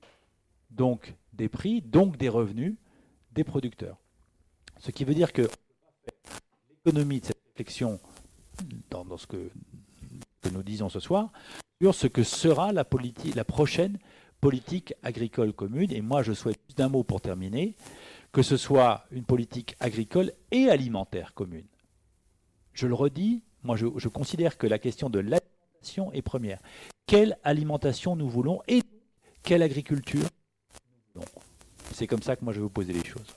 donc 0.71 1.13
des 1.33 1.49
prix, 1.49 1.83
donc 1.83 2.17
des 2.17 2.27
revenus 2.27 2.73
des 3.33 3.43
producteurs. 3.43 3.99
Ce 4.79 4.89
qui 4.89 5.05
veut 5.05 5.13
dire 5.13 5.31
que 5.31 5.47
l'économie 6.71 7.21
de 7.21 7.27
cette 7.27 7.43
réflexion 7.49 7.99
dans, 8.89 9.15
ce 9.15 9.27
que, 9.27 9.51
nous 10.51 10.63
disons 10.63 10.89
ce 10.89 10.99
soir 10.99 11.31
sur 11.81 11.93
ce 11.93 12.07
que 12.07 12.23
sera 12.23 12.71
la, 12.71 12.83
politique, 12.83 13.35
la 13.35 13.45
prochaine 13.45 13.97
politique 14.41 14.93
agricole 15.03 15.53
commune. 15.53 15.91
Et 15.91 16.01
moi, 16.01 16.23
je 16.23 16.33
souhaite 16.33 16.59
juste 16.67 16.77
d'un 16.77 16.89
mot 16.89 17.03
pour 17.03 17.21
terminer, 17.21 17.75
que 18.31 18.41
ce 18.41 18.57
soit 18.57 19.05
une 19.11 19.25
politique 19.25 19.75
agricole 19.79 20.31
et 20.51 20.69
alimentaire 20.69 21.33
commune. 21.33 21.67
Je 22.73 22.87
le 22.87 22.93
redis, 22.93 23.43
moi 23.63 23.75
je, 23.75 23.87
je 23.97 24.07
considère 24.07 24.57
que 24.57 24.67
la 24.67 24.79
question 24.79 25.09
de 25.09 25.19
l'alimentation 25.19 26.11
est 26.13 26.21
première. 26.21 26.59
Quelle 27.05 27.37
alimentation 27.43 28.15
nous 28.15 28.29
voulons 28.29 28.61
et 28.67 28.81
quelle 29.43 29.63
agriculture 29.63 30.27
nous 31.15 31.21
voulons? 31.21 31.27
C'est 31.93 32.05
comme 32.05 32.21
ça 32.21 32.35
que 32.35 32.43
moi 32.43 32.53
je 32.53 32.59
vais 32.59 32.63
vous 32.63 32.69
poser 32.69 32.93
les 32.93 33.03
choses. 33.03 33.35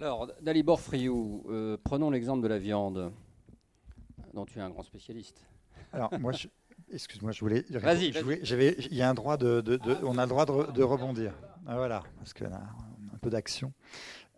Alors, 0.00 0.28
Dalibor 0.40 0.80
Friou, 0.80 1.44
euh, 1.50 1.76
prenons 1.82 2.10
l'exemple 2.10 2.42
de 2.42 2.48
la 2.48 2.58
viande, 2.58 3.12
dont 4.32 4.46
tu 4.46 4.58
es 4.58 4.62
un 4.62 4.70
grand 4.70 4.82
spécialiste. 4.82 5.44
Alors, 5.92 6.10
moi, 6.18 6.32
excuse-moi, 6.92 7.32
je 7.32 7.40
voulais. 7.40 7.64
Vas-y. 7.70 8.08
il 8.08 8.94
y 8.94 9.02
a 9.02 9.10
un 9.10 9.14
droit 9.14 9.36
de, 9.36 9.78
on 10.02 10.18
a 10.18 10.22
le 10.22 10.28
droit 10.28 10.46
de, 10.46 10.82
rebondir. 10.82 11.32
Ah, 11.66 11.76
voilà, 11.76 12.02
parce 12.18 12.32
qu'on 12.32 12.52
a 12.52 12.58
un 12.58 13.18
peu 13.20 13.30
d'action. 13.30 13.72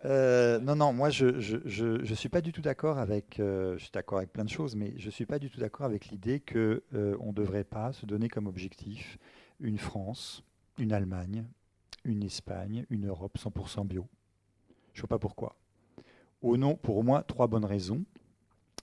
Euh, 0.04 0.58
non, 0.58 0.74
non, 0.74 0.92
moi 0.92 1.10
je 1.10 1.38
je, 1.40 2.14
suis 2.14 2.28
pas 2.28 2.40
du 2.40 2.52
tout 2.52 2.62
d'accord 2.62 2.98
avec. 2.98 3.38
Euh, 3.38 3.78
je 3.78 3.84
suis 3.84 3.92
d'accord 3.92 4.18
avec 4.18 4.32
plein 4.32 4.44
de 4.44 4.50
choses, 4.50 4.74
mais 4.74 4.94
je 4.96 5.10
suis 5.10 5.26
pas 5.26 5.38
du 5.38 5.48
tout 5.48 5.60
d'accord 5.60 5.86
avec 5.86 6.06
l'idée 6.06 6.40
que 6.40 6.82
on 7.20 7.28
ne 7.28 7.32
devrait 7.32 7.64
pas 7.64 7.92
se 7.92 8.06
donner 8.06 8.28
comme 8.28 8.46
objectif 8.46 9.18
une 9.60 9.78
France, 9.78 10.42
une 10.78 10.92
Allemagne, 10.92 11.44
une 12.04 12.24
Espagne, 12.24 12.84
une 12.90 13.06
Europe 13.06 13.38
100% 13.38 13.86
bio. 13.86 14.06
Je 14.92 14.98
ne 14.98 15.02
vois 15.02 15.08
pas 15.08 15.18
pourquoi. 15.18 15.56
Au 16.42 16.56
nom, 16.56 16.74
pour 16.74 17.04
moins 17.04 17.22
trois 17.22 17.46
bonnes 17.46 17.64
raisons. 17.64 18.04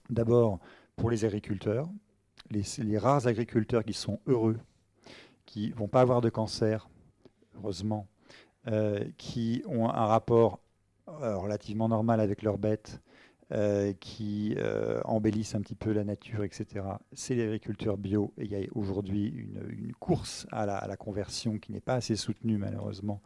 D'abord, 0.08 0.58
pour 0.96 1.10
les 1.10 1.24
agriculteurs, 1.24 1.88
les, 2.50 2.98
rares 2.98 3.26
agriculteurs 3.26 3.84
qui 3.84 3.92
sont 3.92 4.20
heureux, 4.26 4.58
qui 5.46 5.70
vont 5.70 5.88
pas 5.88 6.00
avoir 6.00 6.20
de 6.20 6.28
cancer, 6.28 6.88
heureusement, 7.56 8.08
euh, 8.68 9.04
qui 9.16 9.62
ont 9.66 9.88
un 9.88 10.06
rapport 10.06 10.60
euh, 11.08 11.36
relativement 11.36 11.88
normal 11.88 12.20
avec 12.20 12.42
leurs 12.42 12.58
bêtes, 12.58 13.00
euh, 13.52 13.92
qui 13.94 14.56
embellissent 15.04 15.56
un 15.56 15.60
petit 15.60 15.74
peu 15.74 15.92
la 15.92 16.04
nature, 16.04 16.44
etc. 16.44 16.84
C'est 17.12 17.34
les 17.34 17.44
agriculteurs 17.44 17.96
bio. 17.96 18.32
Et 18.38 18.44
il 18.44 18.50
y 18.52 18.54
a 18.54 18.60
aujourd'hui 18.74 19.26
une, 19.26 19.92
course 19.98 20.46
à 20.52 20.66
la, 20.66 20.96
conversion 20.96 21.58
qui 21.58 21.72
n'est 21.72 21.80
pas 21.80 21.94
assez 21.94 22.14
soutenue, 22.14 22.58
malheureusement, 22.58 23.20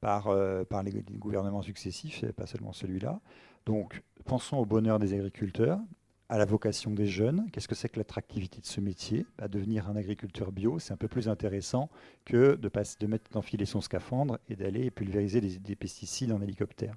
par, 0.00 0.28
par 0.68 0.82
les, 0.84 0.92
gouvernements 1.18 1.62
successifs, 1.62 2.22
et 2.22 2.32
pas 2.32 2.46
seulement 2.46 2.72
celui-là. 2.72 3.20
Donc, 3.64 4.02
pensons 4.24 4.58
au 4.58 4.66
bonheur 4.66 5.00
des 5.00 5.14
agriculteurs, 5.14 5.80
à 6.28 6.38
la 6.38 6.44
vocation 6.44 6.90
des 6.90 7.06
jeunes. 7.06 7.48
Qu'est-ce 7.52 7.68
que 7.68 7.74
c'est 7.74 7.88
que 7.88 7.98
l'attractivité 7.98 8.60
de 8.60 8.66
ce 8.66 8.80
métier? 8.80 9.26
Bah, 9.38 9.48
Devenir 9.48 9.88
un 9.88 9.96
agriculteur 9.96 10.52
bio, 10.52 10.78
c'est 10.78 10.92
un 10.92 10.96
peu 10.96 11.08
plus 11.08 11.28
intéressant 11.28 11.88
que 12.24 12.56
de, 12.56 12.68
passer, 12.68 12.96
de 13.00 13.06
mettre 13.06 13.30
d'enfiler 13.30 13.64
son 13.64 13.80
scaphandre 13.80 14.38
et 14.48 14.56
d'aller 14.56 14.90
pulvériser 14.90 15.40
des, 15.40 15.76
pesticides 15.76 16.32
en 16.32 16.40
hélicoptère. 16.40 16.94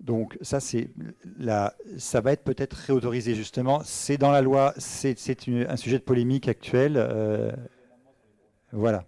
Donc 0.00 0.36
ça, 0.40 0.58
c'est 0.58 0.90
ça 1.98 2.20
va 2.20 2.32
être 2.32 2.42
peut-être 2.42 2.74
réautorisé 2.74 3.34
justement. 3.34 3.82
C'est 3.84 4.16
dans 4.16 4.32
la 4.32 4.40
loi, 4.40 4.74
c'est 4.78 5.16
un 5.48 5.76
sujet 5.76 5.98
de 5.98 6.04
polémique 6.04 6.48
actuel. 6.48 6.94
Euh, 6.96 7.52
voilà. 8.72 9.04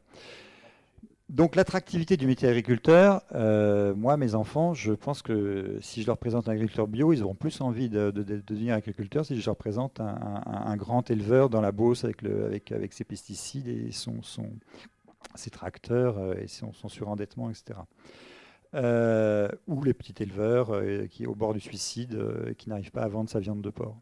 Donc 1.31 1.57
l'attractivité 1.57 2.19
du 2.19 2.27
métier 2.27 2.49
agriculteur, 2.49 3.23
euh, 3.35 3.95
moi, 3.95 4.19
mes 4.19 4.35
enfants, 4.35 4.75
je 4.75 4.93
pense 4.93 5.23
que 5.23 5.79
si 5.81 6.03
je 6.03 6.07
leur 6.07 6.19
présente 6.19 6.49
un 6.49 6.53
agriculteur 6.53 6.87
bio, 6.87 7.15
ils 7.15 7.23
auront 7.23 7.35
plus 7.35 7.63
envie 7.63 7.89
de, 7.89 8.11
devenir 8.11 8.75
agriculteur 8.75 9.25
si 9.25 9.41
je 9.41 9.47
leur 9.47 9.57
présente 9.57 10.01
un, 10.01 10.77
grand 10.77 11.11
éleveur 11.11 11.49
dans 11.49 11.63
la 11.63 11.73
Beauce 11.73 12.05
avec, 12.05 12.21
le, 12.21 12.45
avec, 12.45 12.73
avec 12.73 12.93
ses 12.93 13.05
pesticides 13.05 13.69
et 13.69 13.91
son, 13.91 14.23
son, 14.23 14.51
ses 15.35 15.49
tracteurs 15.49 16.19
euh, 16.19 16.35
et 16.35 16.47
son, 16.47 16.73
surendettement, 16.89 17.49
etc. 17.49 17.81
Euh, 18.75 19.49
ou 19.67 19.83
les 19.83 19.95
petits 19.95 20.23
éleveurs 20.23 20.73
qui 21.09 21.27
au 21.27 21.35
bord 21.35 21.55
du 21.55 21.61
suicide, 21.61 22.55
qui 22.59 22.69
n'arrivent 22.69 22.91
pas 22.91 23.03
à 23.03 23.09
vendre 23.09 23.31
sa 23.31 23.41
viande 23.41 23.63
de 23.63 23.71
porc. 23.71 23.97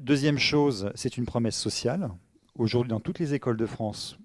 deuxième 0.00 0.38
chose, 0.38 0.90
c'est 0.96 1.16
une 1.16 1.24
promesse 1.24 1.56
sociale. 1.56 2.10
Aujourd'hui, 2.56 2.90
dans 2.90 3.00
toutes 3.00 3.20
les 3.20 3.32
écoles 3.34 3.58
de 3.58 3.66
France, 3.66 4.18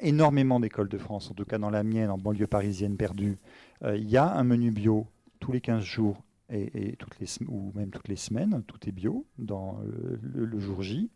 énormément 0.00 0.60
d'écoles 0.60 0.88
de 0.88 0.98
France, 0.98 1.30
en 1.30 1.34
tout 1.34 1.44
cas 1.44 1.58
dans 1.58 1.70
la 1.70 1.82
mienne, 1.82 2.10
en 2.10 2.18
banlieue 2.18 2.46
parisienne 2.46 2.96
perdue, 2.96 3.38
euh, 3.82 3.96
il 3.96 4.08
y 4.08 4.16
a 4.16 4.32
un 4.32 4.44
menu 4.44 4.70
bio 4.70 5.06
tous 5.40 5.52
les 5.52 5.60
15 5.60 5.82
jours 5.82 6.22
et, 6.48 6.94
toutes 6.96 7.18
les, 7.18 7.26
ou 7.48 7.72
même 7.74 7.90
toutes 7.90 8.08
les 8.08 8.16
semaines, 8.16 8.62
tout 8.66 8.88
est 8.88 8.92
bio 8.92 9.26
dans 9.38 9.80
le, 10.22 10.60
jour 10.60 10.80
J. 10.82 11.10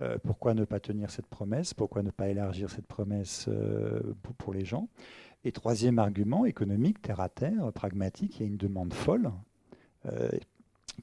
Euh, 0.00 0.18
pourquoi 0.22 0.54
ne 0.54 0.64
pas 0.64 0.80
tenir 0.80 1.10
cette 1.10 1.26
promesse? 1.26 1.74
Pourquoi 1.74 2.02
ne 2.02 2.10
pas 2.10 2.28
élargir 2.28 2.68
cette 2.68 2.86
promesse 2.86 3.46
euh, 3.48 4.00
pour, 4.36 4.52
les 4.52 4.64
gens? 4.64 4.88
Et 5.44 5.52
troisième 5.52 6.00
argument, 6.00 6.44
économique, 6.44 7.00
terre 7.00 7.20
à 7.20 7.28
terre, 7.28 7.72
pragmatique, 7.72 8.38
il 8.38 8.42
y 8.42 8.44
a 8.44 8.48
une 8.48 8.56
demande 8.56 8.92
folle 8.92 9.30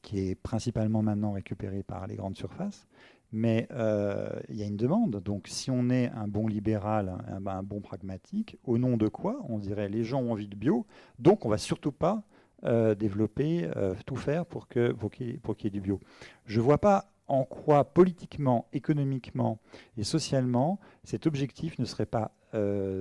qui 0.02 0.30
est 0.30 0.36
principalement 0.36 1.02
maintenant 1.02 1.34
récupérée 1.34 1.84
par 1.84 2.08
les 2.08 2.16
grandes 2.16 2.36
surfaces 2.36 2.88
mais 3.32 3.68
euh, 3.72 4.30
il 4.50 4.56
y 4.56 4.64
a 4.64 4.66
une 4.66 4.78
demande. 4.78 5.22
Donc 5.24 5.48
si 5.48 5.72
on 5.72 5.90
est 5.90 6.10
un 6.12 6.28
bon 6.28 6.48
libéral, 6.48 7.18
un, 7.28 7.64
bon 7.64 7.82
pragmatique, 7.82 8.58
au 8.64 8.78
nom 8.78 8.98
de 8.98 9.08
quoi 9.08 9.42
On 9.50 9.60
dirait 9.60 9.90
les 9.90 10.04
gens 10.04 10.22
ont 10.22 10.32
envie 10.32 10.48
de 10.48 10.56
bio, 10.56 10.86
donc 11.20 11.46
on 11.46 11.50
va 11.50 11.58
surtout 11.58 11.92
pas 11.92 12.24
euh, 12.64 12.96
développer, 12.96 13.70
euh, 13.76 13.94
tout 14.06 14.16
faire 14.16 14.46
pour 14.46 14.68
qu'il 14.68 14.94
pour 14.94 15.12
qu 15.12 15.40
y 15.64 15.68
ait 15.68 15.70
du 15.70 15.82
bio. 15.82 16.00
Je 16.46 16.60
ne 16.60 16.66
vois 16.66 16.78
pas 16.78 17.12
en 17.28 17.44
quoi 17.44 17.84
politiquement, 17.84 18.68
économiquement 18.72 19.60
et 19.98 20.04
socialement 20.04 20.80
cet 21.04 21.26
objectif 21.28 21.80
ne 21.80 21.86
serait 21.86 22.06
pas 22.06 22.32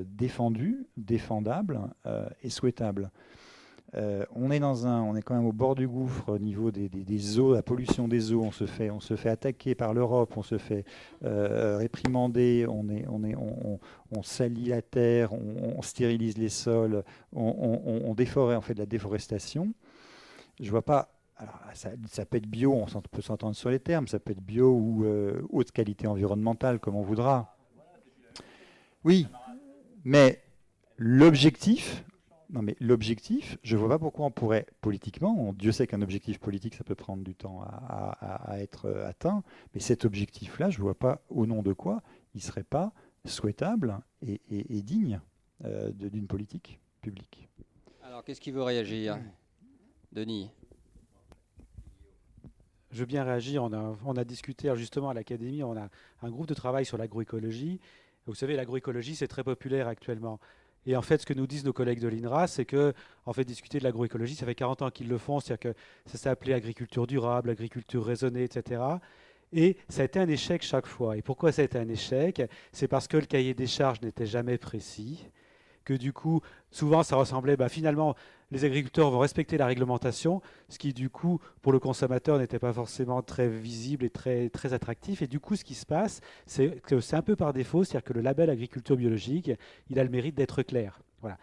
défendu, 0.06 0.88
défendable 0.96 1.78
et 2.42 2.50
souhaitable. 2.50 3.12
Euh, 3.96 4.24
on 4.34 4.50
est 4.50 4.58
dans 4.58 4.86
un, 4.86 5.02
on 5.02 5.14
est 5.14 5.22
quand 5.22 5.34
même 5.34 5.46
au 5.46 5.52
bord 5.52 5.76
du 5.76 5.86
gouffre 5.86 6.30
au 6.30 6.38
niveau 6.38 6.70
des, 6.72 7.38
eaux, 7.38 7.54
la 7.54 7.62
pollution 7.62 8.08
des 8.08 8.32
eaux. 8.32 8.42
On 8.42 8.50
se 8.50 8.66
fait, 8.66 8.90
on 8.90 9.00
se 9.00 9.14
fait 9.14 9.28
attaquer 9.28 9.74
par 9.74 9.94
l'Europe, 9.94 10.36
on 10.36 10.42
se 10.42 10.58
fait 10.58 10.84
euh, 11.24 11.76
réprimander, 11.78 12.66
on 12.68 12.88
est, 12.88 13.06
on 13.08 13.22
est, 13.22 13.36
on, 13.36 14.22
salit 14.22 14.66
la 14.66 14.82
terre, 14.82 15.32
on, 15.32 15.80
stérilise 15.82 16.38
les 16.38 16.48
sols, 16.48 17.04
on, 17.32 18.14
déforeste, 18.16 18.58
on 18.58 18.62
fait 18.62 18.74
de 18.74 18.80
la 18.80 18.86
déforestation. 18.86 19.72
Je 20.60 20.70
vois 20.70 20.82
pas. 20.82 21.08
ça, 21.74 22.24
peut 22.26 22.38
être 22.38 22.48
bio, 22.48 22.72
on 22.72 23.00
peut 23.00 23.22
s'entendre 23.22 23.54
sur 23.54 23.70
les 23.70 23.80
termes. 23.80 24.08
Ça 24.08 24.18
peut 24.18 24.32
être 24.32 24.42
bio 24.42 24.72
ou 24.72 25.04
euh, 25.04 25.40
haute 25.50 25.70
qualité 25.70 26.08
environnementale, 26.08 26.80
comme 26.80 26.96
on 26.96 27.02
voudra. 27.02 27.56
Oui, 29.04 29.28
mais 30.04 30.42
l'objectif, 30.96 32.04
non, 32.54 32.62
mais 32.62 32.76
l'objectif, 32.78 33.58
je 33.64 33.74
ne 33.74 33.80
vois 33.80 33.88
pas 33.88 33.98
pourquoi 33.98 34.26
on 34.26 34.30
pourrait 34.30 34.66
politiquement, 34.80 35.52
Dieu 35.54 35.72
sait 35.72 35.88
qu'un 35.88 36.02
objectif 36.02 36.38
politique, 36.38 36.76
ça 36.76 36.84
peut 36.84 36.94
prendre 36.94 37.24
du 37.24 37.34
temps 37.34 37.62
à, 37.62 38.56
être 38.60 38.86
euh, 38.86 39.08
atteint, 39.08 39.42
mais 39.74 39.80
cet 39.80 40.04
objectif-là, 40.04 40.70
je 40.70 40.78
ne 40.78 40.82
vois 40.84 40.94
pas 40.94 41.20
au 41.30 41.46
nom 41.46 41.62
de 41.62 41.72
quoi 41.72 42.00
il 42.34 42.38
ne 42.38 42.42
serait 42.42 42.62
pas 42.62 42.92
souhaitable 43.24 43.98
et, 44.22 44.38
digne 44.82 45.20
euh, 45.64 45.90
d'une 45.90 46.28
politique 46.28 46.78
publique. 47.00 47.48
Alors, 48.04 48.22
qu'est-ce 48.22 48.40
qui 48.40 48.52
veut 48.52 48.62
réagir 48.62 49.18
Denis? 50.12 50.48
Je 52.92 53.00
veux 53.00 53.06
bien 53.06 53.24
réagir. 53.24 53.64
On 53.64 53.72
a, 53.72 53.96
on 54.04 54.16
a 54.16 54.24
discuté 54.24 54.72
justement 54.76 55.10
à 55.10 55.14
l'Académie, 55.14 55.64
on 55.64 55.76
a 55.76 55.88
un 56.22 56.30
groupe 56.30 56.46
de 56.46 56.54
travail 56.54 56.86
sur 56.86 56.98
l'agroécologie. 56.98 57.80
Vous 58.26 58.34
savez, 58.36 58.54
l'agroécologie, 58.54 59.16
c'est 59.16 59.26
très 59.26 59.42
populaire 59.42 59.88
actuellement. 59.88 60.38
Et 60.86 60.96
en 60.96 61.02
fait, 61.02 61.22
ce 61.22 61.26
que 61.26 61.34
nous 61.34 61.46
disent 61.46 61.64
nos 61.64 61.72
collègues 61.72 62.00
de 62.00 62.08
l'INRA, 62.08 62.46
c'est 62.46 62.64
que, 62.64 62.92
en 63.26 63.32
fait, 63.32 63.44
discuter 63.44 63.78
de 63.78 63.84
l'agroécologie, 63.84 64.34
ça 64.34 64.46
fait 64.46 64.54
40 64.54 64.82
ans 64.82 64.90
qu'ils 64.90 65.08
le 65.08 65.18
font, 65.18 65.40
c'est-à-dire 65.40 65.72
que 65.72 65.78
ça 66.06 66.18
s'est 66.18 66.28
appelé 66.28 66.52
agriculture 66.52 67.06
durable, 67.06 67.50
agriculture 67.50 68.04
raisonnée, 68.04 68.44
etc. 68.44 68.82
Et 69.52 69.76
ça 69.88 70.02
a 70.02 70.04
été 70.04 70.18
un 70.18 70.28
échec 70.28 70.62
chaque 70.62 70.86
fois. 70.86 71.16
Et 71.16 71.22
pourquoi 71.22 71.52
ça 71.52 71.62
a 71.62 71.64
été 71.64 71.78
un 71.78 71.88
échec? 71.88 72.42
C'est 72.72 72.88
parce 72.88 73.08
que 73.08 73.16
le 73.16 73.26
cahier 73.26 73.54
des 73.54 73.66
charges 73.66 74.00
n'était 74.02 74.26
jamais 74.26 74.58
précis, 74.58 75.26
que 75.84 75.94
du 75.94 76.12
coup, 76.12 76.40
souvent, 76.70 77.02
ça 77.02 77.16
ressemblait, 77.16 77.56
bah, 77.56 77.68
finalement, 77.68 78.16
les 78.50 78.64
agriculteurs 78.64 79.10
vont 79.10 79.18
respecter 79.18 79.56
la 79.56 79.66
réglementation, 79.66 80.40
ce 80.68 80.78
qui 80.78 80.92
du 80.92 81.10
coup 81.10 81.40
pour 81.62 81.72
le 81.72 81.78
consommateur 81.78 82.38
n'était 82.38 82.58
pas 82.58 82.72
forcément 82.72 83.22
très 83.22 83.48
visible 83.48 84.04
et 84.04 84.10
très, 84.10 84.48
très 84.48 84.72
attractif. 84.72 85.22
Et 85.22 85.26
du 85.26 85.40
coup 85.40 85.56
ce 85.56 85.64
qui 85.64 85.74
se 85.74 85.86
passe, 85.86 86.20
c'est 86.46 86.80
que 86.82 87.00
c'est 87.00 87.16
un 87.16 87.22
peu 87.22 87.36
par 87.36 87.52
défaut, 87.52 87.84
c'est-à-dire 87.84 88.04
que 88.04 88.12
le 88.12 88.20
label 88.20 88.50
agriculture 88.50 88.96
biologique, 88.96 89.50
il 89.90 89.98
a 89.98 90.04
le 90.04 90.10
mérite 90.10 90.34
d'être 90.34 90.62
clair. 90.62 91.00
Voilà. 91.20 91.38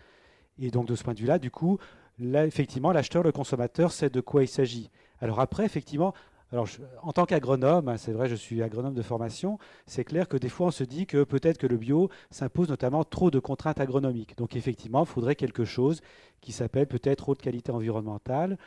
Et 0.60 0.70
donc 0.70 0.86
de 0.88 0.96
ce 0.96 1.04
point 1.04 1.14
de 1.14 1.20
vue-là, 1.20 1.40
du 1.40 1.52
coup, 1.52 1.80
là, 2.20 2.46
effectivement, 2.46 2.92
l'acheteur, 2.92 3.24
le 3.24 3.32
consommateur 3.32 3.92
sait 3.92 4.10
de 4.10 4.22
quoi 4.22 4.44
il 4.44 4.48
s'agit. 4.48 4.90
Alors 5.20 5.40
après, 5.40 5.66
effectivement, 5.66 6.14
alors 6.52 6.68
en 7.02 7.14
tant 7.14 7.26
qu'agronome, 7.26 7.88
hein, 7.88 7.98
c'est 7.98 8.12
vrai, 8.12 8.28
je 8.28 8.36
suis 8.36 8.62
agronome 8.62 8.94
de 8.94 9.02
formation, 9.02 9.58
c'est 9.86 10.04
clair 10.04 10.28
que 10.28 10.36
des 10.36 10.50
fois 10.50 10.68
on 10.68 10.72
se 10.72 10.84
dit 10.84 11.06
que 11.06 11.24
peut-être 11.24 11.58
que 11.58 11.68
le 11.68 11.78
bio 11.78 12.10
s'impose 12.30 12.68
notamment 12.68 13.04
trop 13.06 13.32
de 13.32 13.40
contraintes 13.40 13.80
agronomiques. 13.80 14.38
Donc 14.38 14.56
effectivement, 14.56 15.04
il 15.04 15.08
faudrait 15.08 15.36
quelque 15.36 15.64
chose 15.64 16.02
qui 16.42 16.52
s'appelle 16.52 16.88
peut-être 16.88 17.30
haute 17.30 17.42
qualité 17.42 17.72
environnementale, 17.72 18.58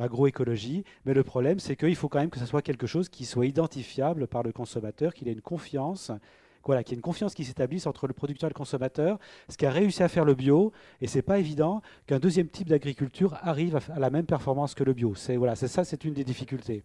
agroécologie, 0.00 0.84
mais 1.04 1.14
le 1.14 1.22
problème 1.22 1.60
c'est 1.60 1.76
qu'il 1.76 1.94
faut 1.96 2.08
quand 2.08 2.18
même 2.18 2.30
que 2.30 2.40
ce 2.40 2.46
soit 2.46 2.62
quelque 2.62 2.86
chose 2.86 3.08
qui 3.08 3.24
soit 3.24 3.46
identifiable 3.46 4.26
par 4.26 4.42
le 4.42 4.52
consommateur, 4.52 5.14
qu'il 5.14 5.28
ait 5.28 5.32
une 5.32 5.40
confiance 5.40 6.10
voilà, 6.68 6.84
qu'il 6.84 6.92
y 6.92 6.94
ait 6.96 6.98
une 6.98 7.02
confiance 7.02 7.34
qui 7.34 7.44
s'établisse 7.44 7.86
entre 7.86 8.06
le 8.06 8.12
producteur 8.12 8.48
et 8.48 8.52
le 8.52 8.54
consommateur, 8.54 9.18
ce 9.48 9.56
qui 9.56 9.64
a 9.64 9.70
réussi 9.70 10.02
à 10.02 10.08
faire 10.08 10.26
le 10.26 10.34
bio, 10.34 10.70
et 11.00 11.06
c'est 11.06 11.22
pas 11.22 11.38
évident 11.38 11.80
qu'un 12.06 12.18
deuxième 12.18 12.48
type 12.48 12.68
d'agriculture 12.68 13.38
arrive 13.40 13.76
à, 13.76 13.98
la 13.98 14.10
même 14.10 14.26
performance 14.26 14.74
que 14.74 14.84
le 14.84 14.92
bio. 14.92 15.14
C'est 15.14 15.36
voilà, 15.36 15.56
c'est 15.56 15.66
ça, 15.66 15.84
c'est 15.84 16.04
une 16.04 16.12
des 16.12 16.24
difficultés. 16.24 16.84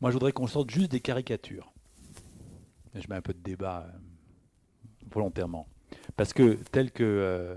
Moi, 0.00 0.10
je 0.10 0.14
voudrais 0.14 0.32
qu'on 0.32 0.46
sorte 0.46 0.70
juste 0.70 0.90
des 0.90 1.00
caricatures. 1.00 1.72
Je 2.94 3.06
mets 3.08 3.16
un 3.16 3.20
peu 3.20 3.34
de 3.34 3.38
débat 3.38 3.86
euh, 3.86 3.98
volontairement. 5.10 5.68
Parce 6.16 6.32
que, 6.32 6.58
tel 6.72 6.90
que 6.90 7.04
euh, 7.04 7.56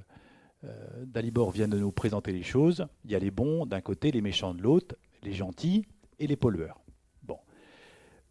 euh, 0.66 1.06
Dalibor 1.06 1.52
vient 1.52 1.70
de 1.70 1.78
nous 1.78 1.92
présenter 1.92 2.34
les 2.34 2.44
choses, 2.44 2.86
il 3.06 3.12
y 3.12 3.16
a 3.16 3.20
les 3.20 3.32
bons 3.32 3.66
d'un 3.66 3.80
côté, 3.80 4.12
les 4.12 4.22
méchants 4.22 4.54
de 4.54 4.62
l'autre, 4.62 4.96
les 5.24 5.34
gentils 5.34 5.86
et 6.20 6.28
les 6.28 6.36
pollueurs. 6.36 6.82
Bon. 7.24 7.38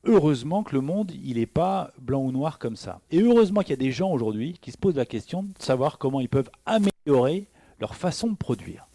Heureusement 0.05 0.63
que 0.63 0.75
le 0.75 0.83
monde, 0.83 1.13
il 1.13 1.39
n'est 1.39 1.47
pas 1.47 1.91
blanc 1.99 2.23
ou 2.23 2.33
noir 2.33 2.59
comme 2.59 2.77
ça. 2.77 3.01
Et 3.11 3.21
heureusement 3.21 3.63
qu'il 3.63 3.71
y 3.71 3.73
a 3.73 3.77
des 3.77 3.93
gens 3.93 4.11
aujourd'hui 4.11 4.59
qui 4.61 4.73
se 4.73 4.79
posent 4.79 4.97
la 4.97 5.07
question 5.07 5.45
de 5.45 5.53
savoir 5.59 5.97
comment 5.97 6.21
ils 6.21 6.29
peuvent 6.29 6.51
améliorer 6.67 7.49
leur 7.81 7.95
façon 7.95 8.29
de 8.29 8.37
produire. 8.37 8.87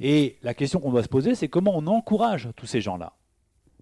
Et 0.00 0.38
la 0.42 0.54
question 0.54 0.80
qu'on 0.80 0.90
doit 0.90 1.04
se 1.04 1.08
poser, 1.08 1.36
c'est 1.36 1.48
comment 1.48 1.76
on 1.76 1.86
encourage 1.86 2.48
tous 2.56 2.66
ces 2.66 2.80
gens-là. 2.80 3.12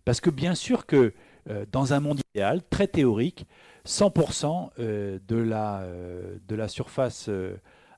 Parce 0.05 0.20
que 0.20 0.30
bien 0.30 0.55
sûr 0.55 0.86
que 0.86 1.12
euh, 1.50 1.66
dans 1.70 1.92
un 1.92 2.00
monde 2.00 2.20
idéal, 2.34 2.62
très 2.68 2.86
théorique, 2.86 3.46
100% 3.86 4.70
euh, 4.78 5.18
de, 5.26 5.36
la, 5.36 5.80
euh, 5.80 6.38
de 6.46 6.55
la 6.55 6.68
surface 6.68 7.28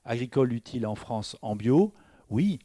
agricole 0.03 0.53
utile 0.53 0.87
en 0.87 0.95
France 0.95 1.37
en 1.41 1.55
bio, 1.55 1.93
oui, 2.29 2.59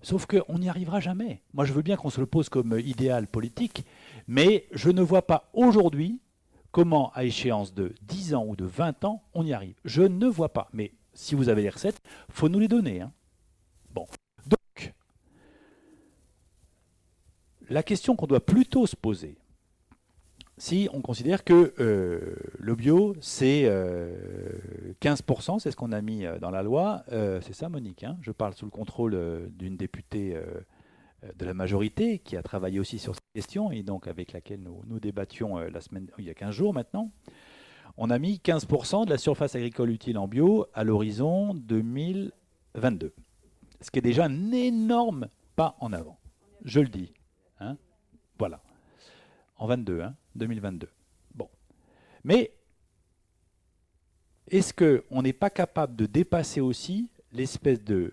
sauf 0.00 0.26
qu'on 0.26 0.58
n'y 0.58 0.68
arrivera 0.68 1.00
jamais. 1.00 1.42
Moi, 1.54 1.64
je 1.64 1.72
veux 1.72 1.82
bien 1.82 1.96
qu'on 1.96 2.10
se 2.10 2.20
le 2.20 2.26
pose 2.26 2.48
comme 2.48 2.78
idéal 2.78 3.26
politique, 3.26 3.84
mais 4.28 4.66
je 4.72 4.90
ne 4.90 5.02
vois 5.02 5.26
pas 5.26 5.50
aujourd'hui 5.52 6.20
comment, 6.70 7.12
à 7.14 7.24
échéance 7.24 7.74
de 7.74 7.94
10 8.02 8.34
ans 8.34 8.44
ou 8.46 8.56
de 8.56 8.64
20 8.64 9.04
ans, 9.04 9.22
on 9.34 9.44
y 9.44 9.52
arrive. 9.52 9.74
Je 9.84 10.02
ne 10.02 10.26
vois 10.26 10.52
pas. 10.52 10.68
Mais 10.72 10.92
si 11.14 11.34
vous 11.34 11.48
avez 11.48 11.62
les 11.62 11.70
recettes, 11.70 12.00
faut 12.30 12.48
nous 12.48 12.58
les 12.58 12.68
donner. 12.68 13.02
Hein. 13.02 13.12
Bon. 13.90 14.06
La 17.72 17.82
question 17.82 18.16
qu'on 18.16 18.26
doit 18.26 18.44
plutôt 18.44 18.86
se 18.86 18.94
poser, 18.94 19.38
si 20.58 20.90
on 20.92 21.00
considère 21.00 21.42
que 21.42 21.72
euh, 21.80 22.36
le 22.58 22.74
bio, 22.74 23.16
c'est 23.22 23.62
15%, 23.62 23.64
euh, 23.70 25.58
c'est 25.58 25.70
ce 25.70 25.76
qu'on 25.76 25.90
a 25.90 26.02
mis 26.02 26.26
euh, 26.26 26.38
dans 26.38 26.50
la 26.50 26.62
loi, 26.62 27.02
c'est 27.08 27.54
ça 27.54 27.70
Monique, 27.70 28.04
hein? 28.04 28.18
Je 28.20 28.30
parle 28.30 28.52
sous 28.52 28.66
le 28.66 28.70
contrôle 28.70 29.48
d'une 29.56 29.78
députée 29.78 30.38
de 31.34 31.44
la 31.46 31.54
majorité 31.54 32.18
qui 32.18 32.36
a 32.36 32.42
travaillé 32.42 32.78
aussi 32.78 32.98
sur 32.98 33.14
cette 33.14 33.24
question 33.34 33.72
et 33.72 33.82
donc 33.82 34.06
avec 34.06 34.32
laquelle 34.32 34.60
nous, 34.60 35.00
débattions 35.00 35.56
il 36.18 36.26
y 36.26 36.30
a 36.30 36.34
15 36.34 36.54
jours 36.54 36.74
maintenant. 36.74 37.10
On 37.96 38.10
a 38.10 38.18
mis 38.18 38.36
15% 38.44 39.06
de 39.06 39.10
la 39.10 39.16
surface 39.16 39.54
agricole 39.54 39.88
utile 39.88 40.18
en 40.18 40.28
bio 40.28 40.66
à 40.74 40.84
l'horizon 40.84 41.54
2022. 41.54 43.14
Ce 43.80 43.90
qui 43.90 43.98
est 43.98 44.02
déjà 44.02 44.26
un 44.26 44.52
énorme 44.52 45.28
pas 45.56 45.74
en 45.80 45.94
avant. 45.94 46.18
Je 46.66 46.80
le 46.80 46.88
dis. 46.88 47.14
Hein. 48.32 48.36
voilà. 48.38 48.60
En 49.56 49.66
22, 49.66 50.00
hein, 50.00 50.14
2022. 50.34 50.88
Bon. 51.34 51.48
Mais 52.24 52.52
est-ce 54.48 54.72
qu'on 54.74 55.22
n'est 55.22 55.32
pas 55.32 55.50
capable 55.50 55.96
de 55.96 56.06
dépasser 56.06 56.60
aussi 56.60 57.08
l'espèce 57.32 57.82
de, 57.82 58.12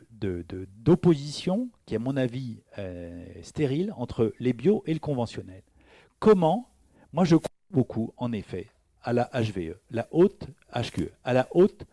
d'opposition 0.77 1.69
qui, 1.85 1.95
à 1.95 1.99
mon 1.99 2.15
avis, 2.15 2.61
stérile 3.41 3.93
entre 3.97 4.33
les 4.39 4.53
bio 4.53 4.83
et 4.85 4.93
le 4.93 4.99
conventionnel? 4.99 5.63
Comment? 6.19 6.69
Moi, 7.13 7.25
je 7.25 7.35
crois 7.35 7.49
beaucoup, 7.71 8.13
en 8.17 8.31
effet, 8.31 8.67
à 9.01 9.13
la 9.13 9.29
HVE, 9.33 9.77
la 9.91 10.07
haute 10.11 10.47
HQE, 10.73 11.11
à 11.23 11.33
la 11.33 11.47
haute 11.51 11.85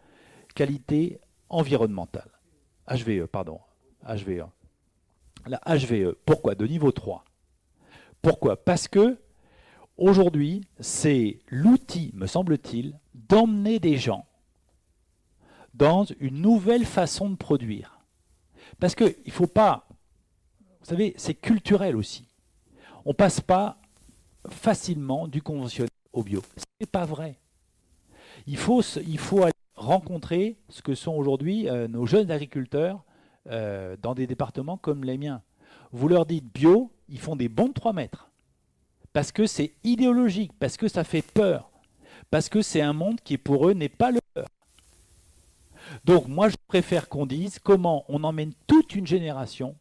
qualité 0.54 1.20
environnementale. 1.48 2.30
HVE, 2.88 3.26
pardon. 3.26 3.60
HVE. 4.06 4.46
La 5.46 5.60
HVE. 5.66 6.16
Pourquoi? 6.24 6.54
De 6.54 6.66
niveau 6.66 6.92
3. 6.92 7.24
Pourquoi? 8.26 8.56
Parce 8.56 8.88
que 8.88 9.20
aujourd'hui, 9.96 10.62
c'est 10.80 11.38
l'outil, 11.46 12.10
me 12.12 12.26
semble-t-il, 12.26 12.98
d'emmener 13.14 13.78
des 13.78 13.98
gens 13.98 14.26
dans 15.74 16.06
une 16.18 16.40
nouvelle 16.40 16.84
façon 16.84 17.30
de 17.30 17.36
produire. 17.36 18.00
Parce 18.80 18.96
qu'il 18.96 19.14
ne 19.24 19.30
faut 19.30 19.46
pas, 19.46 19.86
vous 20.80 20.86
savez, 20.86 21.14
c'est 21.16 21.34
culturel 21.34 21.94
aussi. 21.94 22.26
On 23.04 23.10
ne 23.10 23.14
passe 23.14 23.40
pas 23.40 23.78
facilement 24.48 25.28
du 25.28 25.40
conventionnel 25.40 25.88
au 26.12 26.24
bio. 26.24 26.42
Ce 26.56 26.64
n'est 26.80 26.86
pas 26.88 27.04
vrai. 27.04 27.38
Il 28.48 28.56
faut, 28.56 28.82
il 29.06 29.20
faut 29.20 29.44
aller 29.44 29.52
rencontrer 29.76 30.58
ce 30.68 30.82
que 30.82 30.96
sont 30.96 31.14
aujourd'hui 31.14 31.68
euh, 31.68 31.86
nos 31.86 32.06
jeunes 32.06 32.32
agriculteurs 32.32 33.04
euh, 33.46 33.96
dans 34.02 34.16
des 34.16 34.26
départements 34.26 34.78
comme 34.78 35.04
les 35.04 35.16
miens. 35.16 35.42
Vous 35.92 36.08
leur 36.08 36.26
dites 36.26 36.52
bio, 36.52 36.90
ils 37.08 37.20
font 37.20 37.36
des 37.36 37.48
bons 37.48 37.68
de 37.68 37.72
3 37.72 37.92
mètres. 37.92 38.30
Parce 39.12 39.32
que 39.32 39.46
c'est 39.46 39.72
idéologique, 39.84 40.52
parce 40.58 40.76
que 40.76 40.88
ça 40.88 41.04
fait 41.04 41.22
peur, 41.22 41.70
parce 42.30 42.48
que 42.48 42.62
c'est 42.62 42.82
un 42.82 42.92
monde 42.92 43.20
qui 43.22 43.38
pour 43.38 43.68
eux 43.68 43.72
n'est 43.72 43.88
pas 43.88 44.10
le 44.10 44.20
leur. 44.34 44.46
Donc 46.04 46.28
moi 46.28 46.48
je 46.48 46.56
préfère 46.66 47.08
qu'on 47.08 47.26
dise 47.26 47.58
comment 47.58 48.04
on 48.08 48.24
emmène 48.24 48.52
toute 48.66 48.94
une 48.94 49.06
génération 49.06 49.76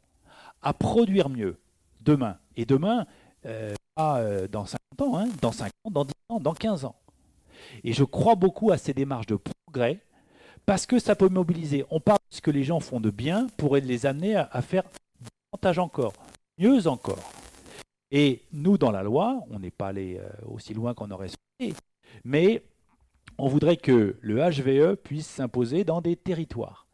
à 0.62 0.74
produire 0.74 1.30
mieux 1.30 1.60
demain. 2.02 2.38
Et 2.56 2.66
demain, 2.66 3.06
euh, 3.46 3.74
pas 3.96 4.20
euh, 4.20 4.48
dans 4.48 4.66
50 4.66 4.80
ans, 5.02 5.18
hein, 5.18 5.28
dans 5.42 5.52
5 5.52 5.70
ans, 5.84 5.92
dans 5.92 6.06
10 6.06 6.14
ans, 6.30 6.40
dans 6.40 6.54
15 6.54 6.86
ans. 6.86 6.96
Et 7.84 7.94
je 7.94 8.04
crois 8.04 8.36
beaucoup 8.36 8.72
à 8.72 8.78
ces 8.78 8.94
démarches 8.94 9.28
de 9.28 9.38
progrès 9.38 10.00
parce 10.66 10.86
que 10.86 11.00
ça 11.00 11.16
peut 11.16 11.30
mobiliser. 11.30 11.86
On 11.90 12.00
parle 12.00 12.20
de 12.32 12.36
ce 12.36 12.42
que 12.42 12.52
les 12.52 12.64
gens 12.64 12.80
font 12.80 13.00
de 13.00 13.10
bien 13.10 13.48
pour 13.58 13.76
les 13.76 14.06
amener 14.06 14.36
à 14.36 14.62
faire 14.62 14.84
davantage 15.52 15.80
encore, 15.80 16.14
mieux 16.58 16.88
encore. 16.88 17.32
Et 18.12 18.44
nous, 18.52 18.78
dans 18.78 18.92
la 18.92 19.04
loi, 19.04 19.44
on 19.50 19.60
n'est 19.60 19.72
pas 19.72 19.88
allé 19.88 20.18
euh, 20.20 20.30
aussi 20.46 20.74
loin 20.74 20.94
qu'on 20.94 21.12
aurait 21.12 21.30
souhaité, 21.30 21.76
mais 22.24 22.64
on 23.38 23.48
voudrait 23.48 23.78
que 23.78 24.18
le 24.22 24.36
HVE 24.36 24.96
puisse 24.96 25.28
s'imposer 25.28 25.84
dans 25.84 26.02
des 26.02 26.16
territoires. 26.16 26.88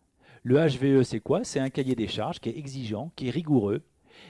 Le 0.43 0.57
HVE, 0.57 1.03
c'est 1.03 1.19
quoi? 1.19 1.43
C'est 1.43 1.59
un 1.59 1.69
cahier 1.69 1.95
des 1.95 2.07
charges 2.07 2.39
qui 2.39 2.49
est 2.49 2.57
exigeant, 2.57 3.11
qui 3.15 3.27
est 3.27 3.31
rigoureux, 3.31 3.83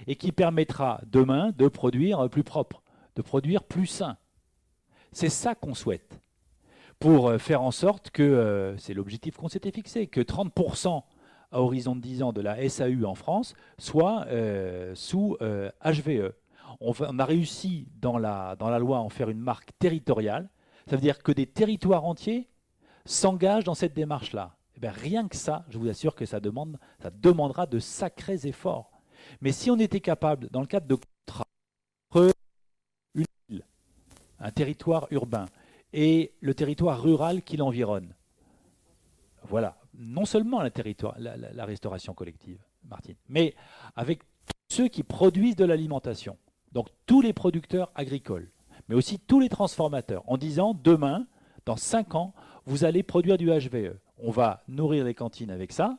et 0.08 0.16
qui 0.16 0.32
permettra 0.32 1.02
demain 1.08 1.52
de 1.58 1.68
produire 1.68 2.30
plus 2.30 2.44
propre, 2.44 2.82
de 3.16 3.22
produire 3.22 3.64
plus 3.64 3.88
sain. 3.88 4.18
C'est 5.12 5.30
ça 5.30 5.56
qu'on 5.56 5.74
souhaite, 5.74 6.22
pour 7.00 7.28
euh, 7.28 7.38
faire 7.38 7.62
en 7.62 7.72
sorte 7.72 8.12
que, 8.12 8.24
euh, 8.24 8.78
c'est 8.78 8.94
l'objectif 8.94 9.36
qu'on 9.38 9.50
s'était 9.50 9.72
fixé, 9.72 10.08
que 10.08 10.22
30% 10.22 11.04
à 11.52 11.62
horizon 11.62 11.95
de 11.95 12.02
10 12.02 12.24
ans 12.24 12.34
de 12.34 12.41
la 12.41 12.68
SAU 12.70 13.06
en 13.06 13.16
France 13.16 13.54
soit 13.78 14.26
sous 14.93 15.38
HVE 15.39 16.32
on, 16.80 17.20
a 17.20 17.26
réussi 17.26 17.88
dans 17.99 18.18
la, 18.18 18.56
dans 18.56 18.70
la 18.70 18.80
loi 18.80 18.97
à 18.97 19.02
en 19.02 19.10
faire 19.10 19.30
une 19.30 19.39
marque 19.39 19.72
territoriale. 19.80 20.49
Ça 20.88 20.95
veut 20.95 21.02
dire 21.02 21.22
que 21.22 21.32
des 21.32 21.47
territoires 21.47 22.06
entiers 22.06 22.49
s'engagent 23.06 23.64
dans 23.64 23.76
cette 23.76 23.93
démarche-là. 23.93 24.58
Eh 24.82 24.88
rien 24.88 25.28
que 25.28 25.36
ça, 25.36 25.66
je 25.70 25.78
vous 25.78 25.89
assure 25.89 26.16
que 26.16 26.26
ça, 26.26 26.39
demande, 26.39 26.80
ça 26.99 27.12
demandera 27.12 27.68
de 27.68 27.80
sacrés 27.80 28.47
efforts. 28.47 28.91
Mais 29.41 29.52
si 29.52 29.70
on 29.70 29.78
était 29.78 29.99
capable, 29.99 30.49
dans 30.49 30.62
le 30.62 30.68
cadre 30.68 30.88
de 30.88 30.95
contrats, 30.95 31.45
entre 32.10 32.34
une 33.14 33.26
ville, 33.47 33.64
un 34.39 34.52
territoire 34.52 35.08
urbain, 35.12 35.45
et 35.93 36.34
le 36.39 36.56
territoire 36.56 37.02
rural 37.02 37.43
qui 37.43 37.58
l'environne, 37.58 38.16
voilà, 39.43 39.78
non 39.94 40.26
seulement 40.26 40.62
la, 40.62 41.66
restauration 41.66 42.14
collective, 42.14 42.60
Martine, 42.89 43.16
mais 43.30 43.56
avec 43.96 44.22
ceux 44.70 44.88
qui 44.88 45.04
produisent 45.04 45.56
de 45.56 45.66
l'alimentation. 45.66 46.38
Donc 46.72 46.88
tous 47.06 47.22
les 47.22 47.34
producteurs 47.34 47.92
agricoles, 47.96 48.52
mais 48.88 48.96
aussi 48.96 49.20
tous 49.20 49.39
les 49.39 49.50
transformateurs, 49.50 50.24
en 50.28 50.38
disant 50.38 50.74
demain, 50.74 51.28
dans 51.66 51.76
5 51.76 52.16
ans, 52.16 52.34
vous 52.66 52.86
allez 52.86 53.04
produire 53.04 53.38
du 53.38 53.48
HVE. 53.48 53.98
On 54.18 54.32
va 54.32 54.64
nourrir 54.68 55.06
les 55.06 55.14
cantines 55.14 55.52
avec 55.52 55.72
ça, 55.72 55.98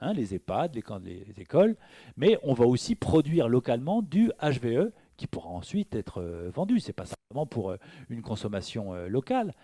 hein, 0.00 0.12
les 0.12 0.34
EHPAD, 0.34 0.74
les, 0.74 1.40
écoles, 1.40 1.76
mais 2.16 2.38
on 2.42 2.54
va 2.54 2.66
aussi 2.66 2.94
produire 2.94 3.48
localement 3.48 4.02
du 4.02 4.30
HVE 4.42 4.92
qui 5.16 5.26
pourra 5.26 5.50
ensuite 5.50 5.94
être 5.94 6.20
euh, 6.20 6.50
vendu. 6.52 6.80
Ce 6.80 6.88
n'est 6.88 6.92
pas 6.92 7.06
simplement 7.06 7.46
pour 7.46 7.70
euh, 7.70 7.76
une 8.08 8.22
consommation 8.22 8.94
euh, 8.94 9.08
locale. 9.08 9.54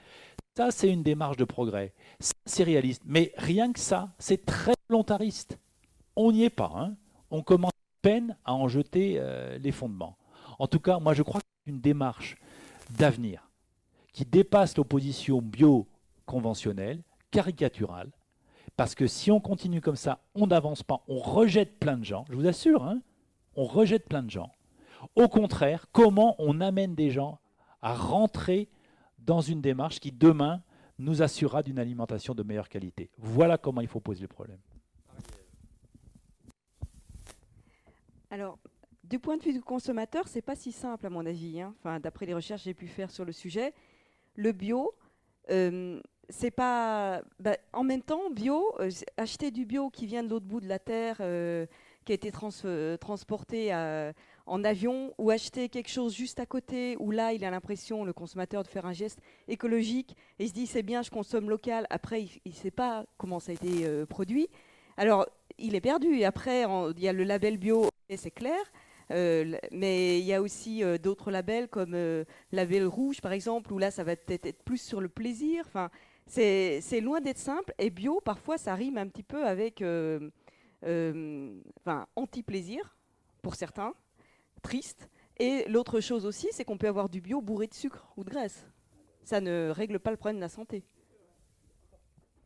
C'est 0.70 0.90
une 0.90 1.02
démarche 1.02 1.36
de 1.38 1.44
progrès. 1.44 1.94
C'est 2.44 2.64
réaliste. 2.64 3.02
Mais 3.06 3.32
rien 3.36 3.72
que 3.72 3.80
ça, 3.80 4.12
c'est 4.18 4.44
très 4.44 4.74
volontariste. 4.88 5.58
On 6.16 6.32
n'y 6.32 6.44
est 6.44 6.50
pas. 6.50 6.72
Hein. 6.74 6.96
On 7.30 7.42
commence 7.42 7.70
à 7.72 8.02
peine 8.02 8.36
à 8.44 8.54
en 8.54 8.68
jeter 8.68 9.16
euh, 9.18 9.56
les 9.58 9.72
fondements. 9.72 10.18
En 10.58 10.66
tout 10.66 10.80
cas, 10.80 10.98
moi 10.98 11.14
je 11.14 11.22
crois 11.22 11.40
que 11.40 11.46
c'est 11.64 11.72
une 11.72 11.80
démarche 11.80 12.36
d'avenir 12.90 13.50
qui 14.12 14.24
dépasse 14.24 14.76
l'opposition 14.76 15.40
bio-conventionnelle, 15.40 17.02
caricaturale, 17.30 18.11
parce 18.76 18.94
que 18.94 19.06
si 19.06 19.30
on 19.30 19.40
continue 19.40 19.80
comme 19.80 19.96
ça, 19.96 20.20
on 20.34 20.48
n'avance 20.48 20.82
pas, 20.82 21.02
on 21.08 21.18
rejette 21.18 21.78
plein 21.78 21.96
de 21.96 22.04
gens, 22.04 22.24
je 22.28 22.34
vous 22.34 22.46
assure, 22.46 22.84
hein, 22.84 23.00
on 23.56 23.64
rejette 23.64 24.08
plein 24.08 24.22
de 24.22 24.30
gens. 24.30 24.50
Au 25.16 25.28
contraire, 25.28 25.86
comment 25.92 26.34
on 26.38 26.61
amène 26.61 26.94
des 26.94 27.11
gens 27.11 27.38
à 27.82 27.94
rentrer 27.94 28.68
dans 29.31 29.41
une 29.41 29.61
démarche 29.61 30.01
qui 30.01 30.11
demain 30.11 30.61
nous 30.99 31.22
assurera 31.22 31.62
d'une 31.62 31.78
alimentation 31.78 32.35
de 32.35 32.43
meilleure 32.43 32.68
qualité. 32.68 33.11
Voilà 33.16 33.59
comment 33.59 33.81
il 33.81 33.87
faut 33.87 34.01
poser 34.01 34.22
le 34.22 34.26
problème. 34.26 34.59
Alors, 38.28 38.59
du 39.05 39.20
point 39.20 39.37
de 39.37 39.43
vue 39.45 39.53
du 39.53 39.62
consommateur, 39.62 40.26
c'est 40.26 40.43
pas 40.43 40.57
si 40.57 40.72
simple 40.72 41.07
à 41.07 41.11
mon 41.11 41.24
avis. 41.24 41.61
Hein. 41.61 41.76
Enfin, 41.78 42.01
d'après 42.01 42.26
les 42.26 42.35
recherches 42.35 42.62
que 42.62 42.70
j'ai 42.70 42.74
pu 42.74 42.89
faire 42.89 43.12
sur 43.12 43.24
le 43.24 43.31
sujet, 43.31 43.72
le 44.35 44.51
bio, 44.51 44.93
euh, 45.53 46.01
c'est 46.28 46.51
pas. 46.51 47.22
Bah, 47.39 47.57
en 47.72 47.85
même 47.85 48.03
temps, 48.03 48.31
bio, 48.31 48.74
euh, 48.81 48.91
acheter 49.16 49.53
du 49.53 49.64
bio 49.64 49.91
qui 49.91 50.07
vient 50.07 50.24
de 50.24 50.28
l'autre 50.28 50.47
bout 50.47 50.61
de 50.61 50.68
la 50.68 50.81
terre, 50.81 51.18
euh, 51.20 51.66
qui 52.05 52.11
a 52.11 52.16
été 52.16 52.33
transporté 52.33 53.72
en 54.47 54.64
avion, 54.64 55.14
ou 55.18 55.30
acheter 55.30 55.68
quelque 55.68 55.91
chose 55.91 56.14
juste 56.14 56.41
à 56.41 56.47
côté, 56.47 56.97
où 56.99 57.11
là, 57.11 57.32
il 57.32 57.45
a 57.45 57.51
l'impression, 57.51 58.05
le 58.05 58.12
consommateur, 58.12 58.62
de 58.62 58.68
faire 58.68 58.86
un 58.86 58.93
geste 58.93 59.20
écologique, 59.49 60.16
et 60.38 60.45
il 60.45 60.49
se 60.49 60.55
dit 60.55 60.66
c'est 60.66 60.82
bien, 60.82 61.03
je 61.03 61.11
consomme 61.11 61.49
local. 61.49 61.86
Après, 61.91 62.22
il 62.22 62.41
ne 62.47 62.53
sait 62.53 62.70
pas 62.70 63.05
comment 63.16 63.41
ça 63.41 63.53
a 63.53 63.55
été 63.55 64.05
produit. 64.07 64.49
Alors, 64.97 65.26
il 65.59 65.74
est 65.74 65.80
perdu. 65.80 66.14
Et 66.14 66.24
après, 66.24 66.64
il 66.64 67.03
y 67.03 67.09
a 67.09 67.12
le 67.12 67.24
label 67.24 67.59
bio, 67.59 67.88
c'est 68.16 68.30
clair. 68.30 68.61
Euh, 69.11 69.57
mais 69.72 70.20
il 70.20 70.24
y 70.24 70.32
a 70.32 70.41
aussi 70.41 70.84
euh, 70.84 70.97
d'autres 70.97 71.32
labels 71.32 71.68
comme 71.68 71.95
euh, 71.95 72.24
label 72.53 72.86
rouge 72.86 73.20
par 73.20 73.32
exemple, 73.32 73.72
où 73.72 73.78
là 73.78 73.91
ça 73.91 74.05
va 74.05 74.14
peut-être 74.14 74.47
être 74.47 74.62
plus 74.62 74.80
sur 74.80 75.01
le 75.01 75.09
plaisir. 75.09 75.64
Enfin, 75.66 75.91
c'est 76.26 77.01
loin 77.03 77.20
d'être 77.20 77.38
simple. 77.38 77.74
Et 77.78 77.91
bio, 77.91 78.20
parfois, 78.20 78.57
ça 78.57 78.74
rime 78.74 78.99
un 78.99 79.09
petit 79.09 79.24
peu 79.24 79.45
avec 79.45 79.82
enfin, 80.82 82.07
anti-plaisir 82.14 82.97
pour 83.43 83.57
certains, 83.57 83.95
triste. 84.61 85.08
Et 85.38 85.64
l'autre 85.68 86.00
chose 86.00 86.26
aussi, 86.26 86.48
c'est 86.52 86.64
qu'on 86.64 86.76
peut 86.76 86.88
avoir 86.88 87.08
du 87.08 87.20
bio 87.20 87.40
bourré 87.40 87.66
de 87.66 87.74
sucre 87.74 88.12
ou 88.16 88.24
de 88.24 88.30
graisse. 88.30 88.66
Ça 89.24 89.40
ne 89.40 89.70
règle 89.70 89.98
pas 89.98 90.11
le 90.11 90.16
problème 90.16 90.36
de 90.36 90.42
la 90.42 90.48
santé. 90.48 90.84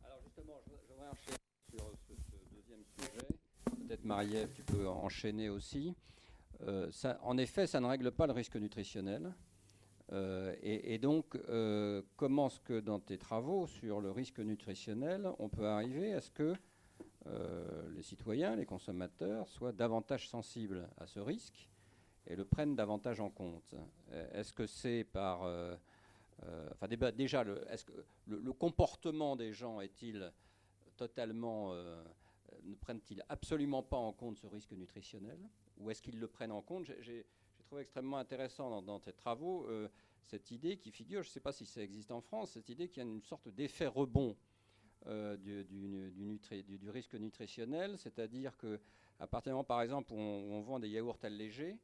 Alors 0.03 0.19
justement, 0.23 0.61
je 0.65 0.71
voudrais 0.71 1.07
enchaîner 1.09 1.37
sur 1.69 1.91
ce, 2.07 2.55
deuxième 2.55 2.83
sujet. 2.97 3.87
Peut-être 3.87 4.05
Marie-Ève, 4.05 4.53
tu 4.53 4.63
peux 4.63 4.87
enchaîner 4.87 5.49
aussi. 5.49 5.93
Euh, 6.61 6.89
en 7.21 7.37
effet, 7.37 7.67
ça 7.67 7.79
ne 7.79 7.87
règle 7.87 8.11
pas 8.11 8.27
le 8.27 8.33
risque 8.33 8.55
nutritionnel. 8.55 9.33
Euh, 10.13 10.55
et, 10.61 10.99
donc, 10.99 11.35
euh, 11.49 12.01
comment 12.15 12.47
est-ce 12.47 12.59
que 12.59 12.79
dans 12.79 12.99
tes 12.99 13.17
travaux 13.17 13.65
sur 13.67 14.01
le 14.01 14.11
risque 14.11 14.39
nutritionnel, 14.39 15.27
on 15.39 15.49
peut 15.49 15.67
arriver 15.67 16.13
à 16.13 16.21
ce 16.21 16.31
que 16.31 16.53
les 17.95 18.03
citoyens, 18.03 18.55
les 18.55 18.67
consommateurs 18.67 19.49
soient 19.49 19.71
davantage 19.71 20.29
sensibles 20.29 20.87
à 20.97 21.07
ce 21.07 21.19
risque 21.19 21.67
et 22.27 22.35
le 22.35 22.45
prennent 22.45 22.75
davantage 22.75 23.19
en 23.19 23.29
compte. 23.29 23.73
Est-ce 24.33 24.53
que 24.53 24.65
c'est 24.65 25.03
par... 25.03 25.41
enfin, 26.71 26.87
déjà, 27.15 27.45
est-ce 27.69 27.85
que 27.85 27.93
le, 28.27 28.53
comportement 28.53 29.35
des 29.35 29.53
gens 29.53 29.81
est-il 29.81 30.31
totalement... 30.97 31.73
ne 31.73 32.75
prennent-ils 32.79 33.23
absolument 33.29 33.83
pas 33.83 33.97
en 33.97 34.13
compte 34.13 34.37
ce 34.37 34.47
risque 34.47 34.71
nutritionnel 34.71 35.39
ou 35.77 35.89
est-ce 35.89 36.01
qu'ils 36.01 36.19
le 36.19 36.27
prennent 36.27 36.51
en 36.51 36.61
compte? 36.61 36.85
J'ai 36.99 37.25
trouvé 37.65 37.81
extrêmement 37.81 38.17
intéressant 38.17 38.81
dans, 38.81 38.99
tes 38.99 39.13
travaux 39.13 39.65
euh, 39.67 39.89
cette 40.23 40.51
idée 40.51 40.77
qui 40.77 40.91
figure, 40.91 41.23
je 41.23 41.29
ne 41.29 41.31
sais 41.31 41.39
pas 41.39 41.51
si 41.51 41.65
ça 41.65 41.81
existe 41.81 42.11
en 42.11 42.21
France, 42.21 42.51
cette 42.51 42.69
idée 42.69 42.87
qu'il 42.87 43.03
y 43.03 43.05
a 43.05 43.09
une 43.09 43.21
sorte 43.21 43.49
d'effet 43.49 43.87
rebond 43.87 44.35
euh, 45.07 45.35
du, 45.37 46.89
risque 46.89 47.15
nutritionnel, 47.15 47.97
c'est-à-dire 47.97 48.55
que 48.57 48.79
à 49.19 49.27
partir 49.27 49.51
du 49.51 49.53
moment, 49.53 49.63
par 49.63 49.81
exemple, 49.81 50.13
où 50.13 50.17
on, 50.17 50.61
vend 50.61 50.79
des 50.79 50.89
yaourts 50.89 51.19
allégés, 51.23 51.77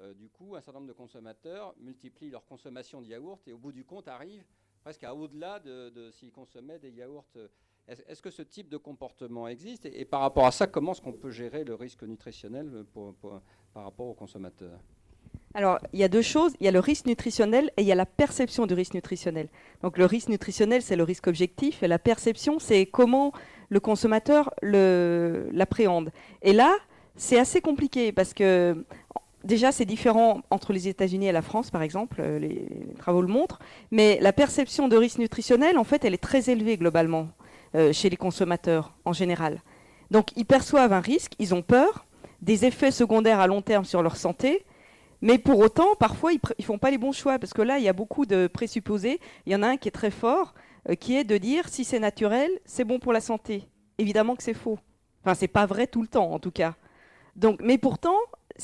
euh, 0.00 0.14
du 0.14 0.28
coup, 0.28 0.56
un 0.56 0.60
certain 0.60 0.80
nombre 0.80 0.88
de 0.88 0.96
consommateurs 0.96 1.74
multiplient 1.80 2.30
leur 2.30 2.44
consommation 2.44 3.00
de 3.00 3.06
yaourts 3.06 3.40
et 3.46 3.52
au 3.52 3.58
bout 3.58 3.72
du 3.72 3.84
compte 3.84 4.08
arrivent 4.08 4.46
presque 4.82 5.04
à 5.04 5.14
au-delà 5.14 5.60
de, 5.60 6.10
s'ils 6.12 6.32
consommaient 6.32 6.78
des 6.78 6.90
yaourts. 6.90 7.24
Est-ce 7.86 8.22
que 8.22 8.30
ce 8.30 8.42
type 8.42 8.68
de 8.68 8.76
comportement 8.76 9.48
existe 9.48 9.86
et, 9.86 10.04
par 10.04 10.20
rapport 10.20 10.46
à 10.46 10.50
ça, 10.50 10.66
comment 10.66 10.92
est-ce 10.92 11.00
qu'on 11.00 11.12
peut 11.12 11.30
gérer 11.30 11.64
le 11.64 11.74
risque 11.74 12.02
nutritionnel 12.02 12.84
par 13.72 13.84
rapport 13.84 14.06
aux 14.06 14.14
consommateurs? 14.14 14.78
Alors, 15.54 15.78
il 15.92 16.00
y 16.00 16.04
a 16.04 16.08
deux 16.08 16.22
choses. 16.22 16.52
Il 16.60 16.66
y 16.66 16.68
a 16.68 16.72
le 16.72 16.80
risque 16.80 17.06
nutritionnel 17.06 17.70
et 17.76 17.82
il 17.82 17.86
y 17.86 17.92
a 17.92 17.94
la 17.94 18.06
perception 18.06 18.66
du 18.66 18.74
risque 18.74 18.94
nutritionnel. 18.94 19.48
Donc, 19.82 19.98
le 19.98 20.04
risque 20.04 20.28
nutritionnel, 20.28 20.82
c'est 20.82 20.96
le 20.96 21.04
risque 21.04 21.28
objectif 21.28 21.82
et 21.82 21.88
la 21.88 22.00
perception, 22.00 22.58
c'est 22.58 22.86
comment 22.86 23.32
le 23.68 23.80
consommateur 23.80 24.52
l'appréhende. 24.62 26.10
Et 26.42 26.52
là, 26.52 26.74
c'est 27.16 27.38
assez 27.38 27.60
compliqué 27.60 28.10
parce 28.10 28.34
que 28.34 28.84
déjà, 29.44 29.72
c'est 29.72 29.84
différent 29.84 30.42
entre 30.50 30.72
les 30.72 30.88
États-Unis 30.88 31.26
et 31.26 31.32
la 31.32 31.42
France, 31.42 31.70
par 31.70 31.82
exemple. 31.82 32.22
Les, 32.22 32.48
les, 32.48 32.94
travaux 32.98 33.22
le 33.22 33.28
montrent. 33.28 33.60
Mais 33.90 34.18
la 34.20 34.32
perception 34.32 34.88
de 34.88 34.96
risque 34.96 35.18
nutritionnel, 35.18 35.78
en 35.78 35.84
fait, 35.84 36.04
elle 36.04 36.14
est 36.14 36.18
très 36.18 36.50
élevée 36.50 36.76
globalement. 36.76 37.28
Euh, 37.76 37.92
chez 37.92 38.08
les 38.08 38.16
consommateurs 38.16 38.94
en 39.04 39.12
général. 39.12 39.60
Donc 40.12 40.28
ils 40.36 40.44
perçoivent 40.44 40.92
un 40.92 41.00
risque, 41.00 41.32
ils 41.40 41.56
ont 41.56 41.62
peur, 41.62 42.06
des 42.40 42.66
effets 42.66 42.92
secondaires 42.92 43.40
à 43.40 43.48
long 43.48 43.62
terme 43.62 43.84
sur 43.84 44.00
leur 44.00 44.16
santé, 44.16 44.64
mais 45.22 45.38
pour 45.38 45.58
autant, 45.58 45.96
parfois, 45.98 46.32
ils 46.32 46.40
ne 46.56 46.64
font 46.64 46.78
pas 46.78 46.92
les 46.92 46.98
bons 46.98 47.10
choix, 47.10 47.40
parce 47.40 47.52
que 47.52 47.62
là, 47.62 47.78
il 47.78 47.84
y 47.84 47.88
a 47.88 47.92
beaucoup 47.92 48.26
de 48.26 48.46
présupposés. 48.46 49.18
Il 49.46 49.52
y 49.52 49.56
en 49.56 49.62
a 49.64 49.68
un 49.68 49.76
qui 49.76 49.88
est 49.88 49.90
très 49.90 50.12
fort, 50.12 50.54
euh, 50.88 50.94
qui 50.94 51.16
est 51.16 51.24
de 51.24 51.36
dire, 51.36 51.68
si 51.68 51.84
c'est 51.84 51.98
naturel, 51.98 52.48
c'est 52.64 52.84
bon 52.84 53.00
pour 53.00 53.12
la 53.12 53.20
santé. 53.20 53.64
Évidemment 53.98 54.36
que 54.36 54.44
c'est 54.44 54.54
faux. 54.54 54.78
Enfin, 55.24 55.34
c'est 55.34 55.48
pas 55.48 55.66
vrai 55.66 55.88
tout 55.88 56.02
le 56.02 56.08
temps, 56.08 56.30
en 56.30 56.38
tout 56.38 56.52
cas. 56.52 56.76
Donc, 57.34 57.58
mais 57.60 57.78
pourtant, 57.78 58.18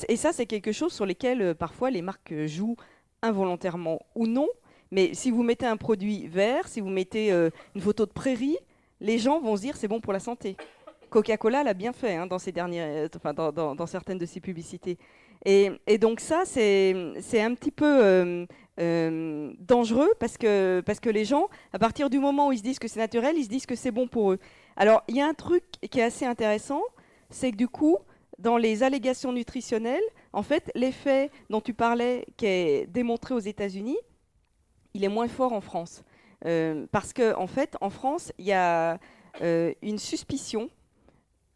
et 0.08 0.16
ça, 0.16 0.32
c'est 0.32 0.46
quelque 0.46 0.72
chose 0.72 0.92
sur 0.92 1.06
lequel 1.06 1.42
euh, 1.42 1.54
parfois 1.54 1.90
les 1.90 2.02
marques 2.02 2.34
jouent 2.46 2.76
involontairement 3.22 4.00
ou 4.14 4.26
non. 4.26 4.48
Mais 4.90 5.14
si 5.14 5.30
vous 5.30 5.42
mettez 5.42 5.66
un 5.66 5.76
produit 5.76 6.26
vert, 6.26 6.66
si 6.66 6.80
vous 6.80 6.88
mettez 6.88 7.30
une 7.30 7.80
photo 7.80 8.06
de 8.06 8.10
prairie, 8.10 8.56
les 9.00 9.18
gens 9.18 9.40
vont 9.40 9.56
se 9.56 9.62
dire 9.62 9.76
c'est 9.76 9.86
bon 9.86 10.00
pour 10.00 10.12
la 10.12 10.18
santé. 10.18 10.56
Coca-Cola 11.10 11.62
l'a 11.62 11.74
bien 11.74 11.92
fait 11.92 12.14
hein, 12.14 12.26
dans, 12.26 12.36
enfin, 12.36 13.34
dans, 13.34 13.86
certaines 13.86 14.18
de 14.18 14.26
ses 14.26 14.40
publicités. 14.40 14.96
Et, 15.44 15.70
donc 15.98 16.20
ça, 16.20 16.42
c'est 16.44 17.40
un 17.40 17.54
petit 17.54 17.70
peu 17.70 18.04
euh, 18.04 18.46
euh, 18.78 19.52
dangereux 19.58 20.10
parce 20.18 20.38
que, 20.38 20.82
parce 20.86 21.00
que 21.00 21.10
les 21.10 21.24
gens, 21.24 21.48
à 21.72 21.78
partir 21.78 22.08
du 22.08 22.18
moment 22.18 22.48
où 22.48 22.52
ils 22.52 22.58
se 22.58 22.62
disent 22.62 22.78
que 22.78 22.88
c'est 22.88 23.00
naturel, 23.00 23.36
ils 23.36 23.44
se 23.44 23.48
disent 23.48 23.66
que 23.66 23.74
c'est 23.74 23.90
bon 23.90 24.06
pour 24.06 24.32
eux. 24.32 24.38
Alors, 24.76 25.02
il 25.08 25.16
y 25.16 25.20
a 25.20 25.26
un 25.26 25.34
truc 25.34 25.64
qui 25.90 26.00
est 26.00 26.04
assez 26.04 26.24
intéressant, 26.24 26.82
c'est 27.28 27.50
que 27.50 27.56
du 27.56 27.68
coup, 27.68 27.98
dans 28.40 28.56
les 28.56 28.82
allégations 28.82 29.32
nutritionnelles, 29.32 30.02
en 30.32 30.42
fait, 30.42 30.70
l'effet 30.74 31.30
dont 31.50 31.60
tu 31.60 31.74
parlais, 31.74 32.26
qui 32.36 32.46
est 32.46 32.86
démontré 32.86 33.34
aux 33.34 33.40
États-Unis, 33.40 33.98
il 34.94 35.04
est 35.04 35.08
moins 35.08 35.28
fort 35.28 35.52
en 35.52 35.60
France. 35.60 36.02
Euh, 36.46 36.86
parce 36.90 37.12
qu'en 37.12 37.42
en 37.42 37.46
fait, 37.46 37.76
en 37.80 37.90
France, 37.90 38.32
il 38.38 38.46
y 38.46 38.52
a 38.52 38.98
euh, 39.42 39.72
une 39.82 39.98
suspicion 39.98 40.70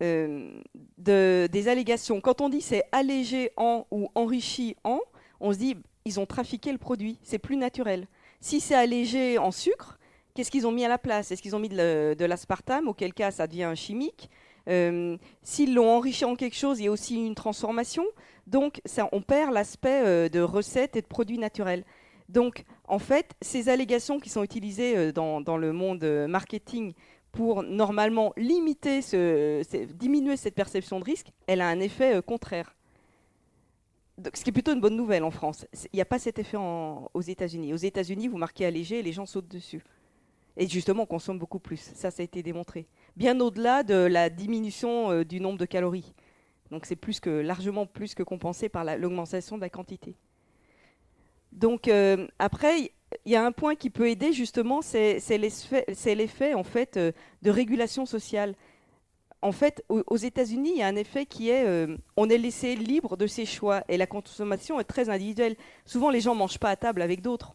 euh, 0.02 0.60
de, 0.98 1.48
des 1.50 1.68
allégations. 1.68 2.20
Quand 2.20 2.40
on 2.40 2.48
dit 2.48 2.60
c'est 2.60 2.84
allégé 2.92 3.50
en 3.56 3.86
ou 3.90 4.10
enrichi 4.14 4.76
en, 4.84 5.00
on 5.40 5.52
se 5.52 5.58
dit 5.58 5.76
ils 6.04 6.20
ont 6.20 6.26
trafiqué 6.26 6.70
le 6.70 6.78
produit, 6.78 7.18
c'est 7.22 7.38
plus 7.38 7.56
naturel. 7.56 8.06
Si 8.40 8.60
c'est 8.60 8.74
allégé 8.74 9.38
en 9.38 9.50
sucre, 9.50 9.98
qu'est-ce 10.34 10.50
qu'ils 10.50 10.66
ont 10.66 10.72
mis 10.72 10.84
à 10.84 10.88
la 10.88 10.98
place? 10.98 11.32
Est-ce 11.32 11.40
qu'ils 11.40 11.56
ont 11.56 11.60
mis 11.60 11.70
de 11.70 12.24
l'aspartame, 12.24 12.88
auquel 12.88 13.14
cas 13.14 13.30
ça 13.30 13.46
devient 13.46 13.72
chimique 13.74 14.28
S'ils 14.66 15.74
l'ont 15.74 15.90
enrichi 15.90 16.24
en 16.24 16.36
quelque 16.36 16.56
chose, 16.56 16.80
il 16.80 16.84
y 16.84 16.88
a 16.88 16.90
aussi 16.90 17.16
une 17.16 17.34
transformation. 17.34 18.04
Donc 18.46 18.80
on 19.12 19.22
perd 19.22 19.52
l'aspect 19.52 20.30
de 20.30 20.40
recette 20.40 20.96
et 20.96 21.02
de 21.02 21.06
produits 21.06 21.38
naturels. 21.38 21.84
Donc, 22.28 22.64
en 22.88 22.98
fait, 22.98 23.32
ces 23.42 23.68
allégations 23.68 24.18
qui 24.18 24.30
sont 24.30 24.42
utilisées 24.42 24.96
euh, 24.96 25.12
dans, 25.12 25.56
le 25.56 25.72
monde 25.72 26.04
euh, 26.04 26.26
marketing 26.26 26.94
pour 27.32 27.62
normalement 27.62 28.32
limiter, 28.36 29.00
diminuer 29.94 30.36
cette 30.36 30.54
perception 30.54 31.00
de 31.00 31.04
risque, 31.04 31.32
elle 31.46 31.60
a 31.60 31.68
un 31.68 31.80
effet 31.80 32.16
euh, 32.16 32.22
contraire. 32.22 32.74
ce 34.32 34.42
qui 34.42 34.50
est 34.50 34.52
plutôt 34.52 34.72
une 34.72 34.80
bonne 34.80 34.96
nouvelle 34.96 35.24
en 35.24 35.30
France. 35.30 35.66
Il 35.92 35.96
n'y 35.96 36.00
a 36.00 36.06
pas 36.06 36.18
cet 36.18 36.38
effet 36.38 36.56
aux 36.56 37.20
États-Unis. 37.20 37.74
Aux 37.74 37.78
États-Unis, 37.78 38.28
vous 38.28 38.38
marquez 38.38 38.64
allégé 38.64 39.00
et 39.00 39.02
les 39.02 39.12
gens 39.12 39.26
sautent 39.26 39.48
dessus. 39.48 39.82
Et 40.56 40.68
justement, 40.68 41.02
on 41.02 41.06
consomme 41.06 41.38
beaucoup 41.38 41.58
plus. 41.58 41.80
Ça, 41.94 42.12
ça 42.12 42.22
a 42.22 42.24
été 42.24 42.42
démontré. 42.42 42.86
Bien 43.16 43.38
au-delà 43.40 43.82
de 43.82 43.94
la 43.94 44.28
diminution 44.30 45.22
du 45.22 45.40
nombre 45.40 45.58
de 45.58 45.66
calories. 45.66 46.14
Donc 46.70 46.86
c'est 46.86 46.96
plus 46.96 47.20
que 47.20 47.30
largement 47.30 47.86
plus 47.86 48.14
que 48.14 48.22
compensé 48.22 48.68
par 48.68 48.84
l'augmentation 48.84 49.56
de 49.56 49.60
la 49.60 49.68
quantité. 49.68 50.16
Donc 51.52 51.88
euh, 51.88 52.26
après, 52.38 52.92
il 53.24 53.32
y 53.32 53.36
a 53.36 53.44
un 53.44 53.52
point 53.52 53.76
qui 53.76 53.90
peut 53.90 54.08
aider 54.08 54.32
justement, 54.32 54.82
c'est 54.82 55.20
l'effet 55.38 56.54
en 56.54 56.64
fait 56.64 56.96
euh, 56.96 57.12
de 57.42 57.50
régulation 57.50 58.06
sociale. 58.06 58.54
en 59.40 59.52
fait, 59.52 59.84
aux, 59.88 60.16
États-Unis, 60.16 60.72
il 60.74 60.78
y 60.78 60.82
a 60.82 60.88
un 60.88 60.96
effet 60.96 61.26
qui 61.26 61.50
est, 61.50 61.64
euh, 61.64 61.96
on 62.16 62.28
est 62.28 62.38
laissé 62.38 62.74
libre 62.74 63.16
de 63.16 63.26
ses 63.26 63.46
choix 63.46 63.84
et 63.88 63.96
la 63.96 64.06
consommation 64.06 64.80
est 64.80 64.84
très 64.84 65.10
individuelle. 65.10 65.54
Souvent, 65.84 66.10
les 66.10 66.20
gens 66.20 66.34
mangent 66.34 66.58
pas 66.58 66.70
à 66.70 66.76
table 66.76 67.02
avec 67.02 67.20
d'autres. 67.20 67.54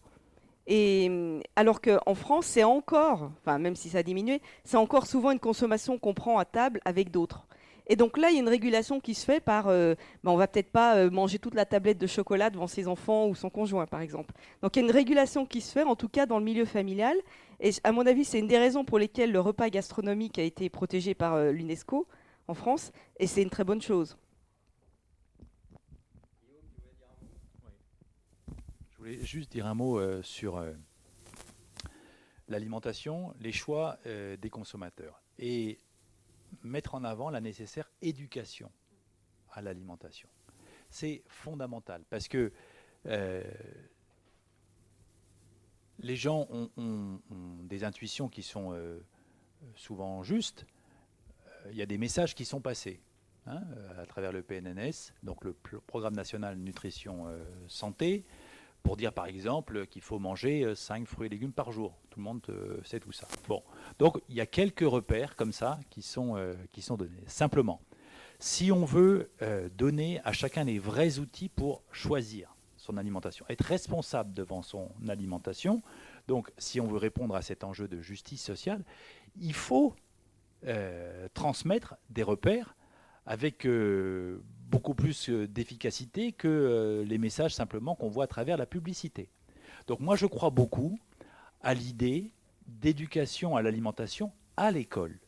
Et 0.71 1.41
alors 1.55 1.81
qu'en 1.81 2.13
France, 2.13 2.45
c'est 2.45 2.63
encore, 2.63 3.31
enfin 3.41 3.57
même 3.57 3.75
si 3.75 3.89
ça 3.89 3.97
a 3.97 4.03
diminué, 4.03 4.39
c'est 4.63 4.77
encore 4.77 5.07
souvent 5.07 5.31
une 5.31 5.39
consommation 5.39 5.97
qu'on 5.97 6.13
prend 6.13 6.37
à 6.37 6.45
table 6.45 6.79
avec 6.85 7.09
d'autres. 7.09 7.47
Et 7.87 7.95
donc 7.95 8.19
là, 8.19 8.29
il 8.29 8.35
y 8.35 8.37
a 8.37 8.41
une 8.41 8.49
régulation 8.49 8.99
qui 8.99 9.15
se 9.15 9.25
fait 9.25 9.39
par, 9.39 9.67
euh, 9.67 9.95
ben, 10.23 10.31
on 10.31 10.35
va 10.35 10.47
peut-être 10.47 10.71
pas 10.71 10.95
euh, 10.95 11.09
manger 11.09 11.39
toute 11.39 11.55
la 11.55 11.65
tablette 11.65 11.97
de 11.97 12.05
chocolat 12.05 12.51
devant 12.51 12.67
ses 12.67 12.87
enfants 12.87 13.27
ou 13.27 13.33
son 13.33 13.49
conjoint, 13.49 13.87
par 13.87 14.01
exemple. 14.01 14.35
Donc 14.61 14.75
il 14.75 14.81
y 14.81 14.83
a 14.83 14.85
une 14.85 14.93
régulation 14.93 15.47
qui 15.47 15.59
se 15.59 15.71
fait, 15.71 15.81
en 15.81 15.95
tout 15.95 16.07
cas 16.07 16.27
dans 16.27 16.37
le 16.37 16.45
milieu 16.45 16.65
familial. 16.65 17.17
Et 17.59 17.71
à 17.83 17.91
mon 17.91 18.05
avis, 18.05 18.23
c'est 18.23 18.37
une 18.37 18.47
des 18.47 18.59
raisons 18.59 18.85
pour 18.85 18.99
lesquelles 18.99 19.31
le 19.31 19.39
repas 19.39 19.69
gastronomique 19.69 20.37
a 20.37 20.43
été 20.43 20.69
protégé 20.69 21.15
par 21.15 21.33
euh, 21.33 21.51
l'UNESCO 21.51 22.05
en 22.47 22.53
France, 22.53 22.91
et 23.19 23.25
c'est 23.25 23.41
une 23.41 23.49
très 23.49 23.63
bonne 23.63 23.81
chose. 23.81 24.17
Juste 29.21 29.51
dire 29.51 29.65
un 29.65 29.73
mot 29.73 30.21
sur 30.21 30.63
l'alimentation, 32.47 33.33
les 33.39 33.51
choix 33.51 33.99
des 34.05 34.49
consommateurs. 34.49 35.21
Et 35.37 35.79
mettre 36.63 36.95
en 36.95 37.03
avant 37.03 37.29
la 37.29 37.41
nécessaire 37.41 37.89
éducation 38.01 38.71
à 39.51 39.61
l'alimentation. 39.61 40.29
C'est 40.89 41.23
fondamental 41.27 42.03
parce 42.09 42.27
que 42.27 42.51
euh, 43.05 43.43
les 45.99 46.15
gens 46.15 46.47
ont, 46.49 47.19
des 47.63 47.83
intuitions 47.83 48.29
qui 48.29 48.41
sont 48.41 48.73
euh, 48.73 48.99
souvent 49.75 50.23
justes. 50.23 50.65
Euh, 51.47 51.71
il 51.71 51.77
y 51.77 51.81
a 51.81 51.85
des 51.85 51.97
messages 51.97 52.35
qui 52.35 52.45
sont 52.45 52.61
passés 52.61 53.01
hein, 53.45 53.61
à 53.97 54.05
travers 54.05 54.31
le 54.31 54.41
PNNS, 54.41 55.13
donc 55.23 55.43
le 55.43 55.53
Programme 55.53 56.15
national 56.15 56.57
nutrition 56.57 57.27
santé, 57.67 58.25
pour 58.83 58.97
dire 58.97 59.13
par 59.13 59.25
exemple 59.25 59.85
qu'il 59.87 60.01
faut 60.01 60.19
manger 60.19 60.73
5 60.75 61.05
fruits 61.07 61.27
et 61.27 61.29
légumes 61.29 61.51
par 61.51 61.71
jour. 61.71 61.97
Tout 62.09 62.19
le 62.19 62.23
monde 62.23 62.41
sait 62.83 62.99
tout 62.99 63.11
ça. 63.11 63.27
Bon, 63.47 63.63
donc 63.97 64.19
il 64.29 64.35
y 64.35 64.41
a 64.41 64.45
quelques 64.45 64.87
repères 64.87 65.35
comme 65.35 65.51
ça 65.51 65.79
qui 65.89 66.01
sont, 66.01 66.35
euh, 66.37 66.53
qui 66.71 66.81
sont 66.81 66.97
donnés. 66.97 67.23
Simplement, 67.27 67.81
si 68.39 68.71
on 68.71 68.85
veut 68.85 69.31
euh, 69.41 69.69
donner 69.69 70.21
à 70.23 70.31
chacun 70.31 70.63
les 70.63 70.79
vrais 70.79 71.19
outils 71.19 71.49
pour 71.49 71.83
choisir 71.91 72.55
son 72.77 72.97
alimentation, 72.97 73.45
être 73.49 73.65
responsable 73.65 74.33
devant 74.33 74.61
son 74.61 74.89
alimentation, 75.07 75.81
donc 76.27 76.51
si 76.57 76.79
on 76.79 76.87
veut 76.87 76.97
répondre 76.97 77.35
à 77.35 77.41
cet 77.41 77.63
enjeu 77.63 77.87
de 77.87 78.01
justice 78.01 78.43
sociale, 78.43 78.83
il 79.39 79.53
faut 79.53 79.95
euh, 80.65 81.27
transmettre 81.33 81.95
des 82.09 82.23
repères 82.23 82.75
avec 83.25 83.67
beaucoup 84.69 84.93
plus 84.93 85.29
d'efficacité 85.29 86.31
que 86.31 87.03
les 87.05 87.17
messages 87.17 87.53
simplement 87.53 87.95
qu'on 87.95 88.09
voit 88.09 88.25
à 88.25 88.27
travers 88.27 88.57
la 88.57 88.65
publicité. 88.65 89.29
Donc 89.87 89.99
moi 89.99 90.15
je 90.15 90.25
crois 90.25 90.49
beaucoup 90.49 90.99
à 91.61 91.73
l'idée 91.73 92.31
d'éducation 92.67 93.55
à 93.55 93.61
l'alimentation 93.61 94.31
à 94.57 94.71
l'école. 94.71 95.19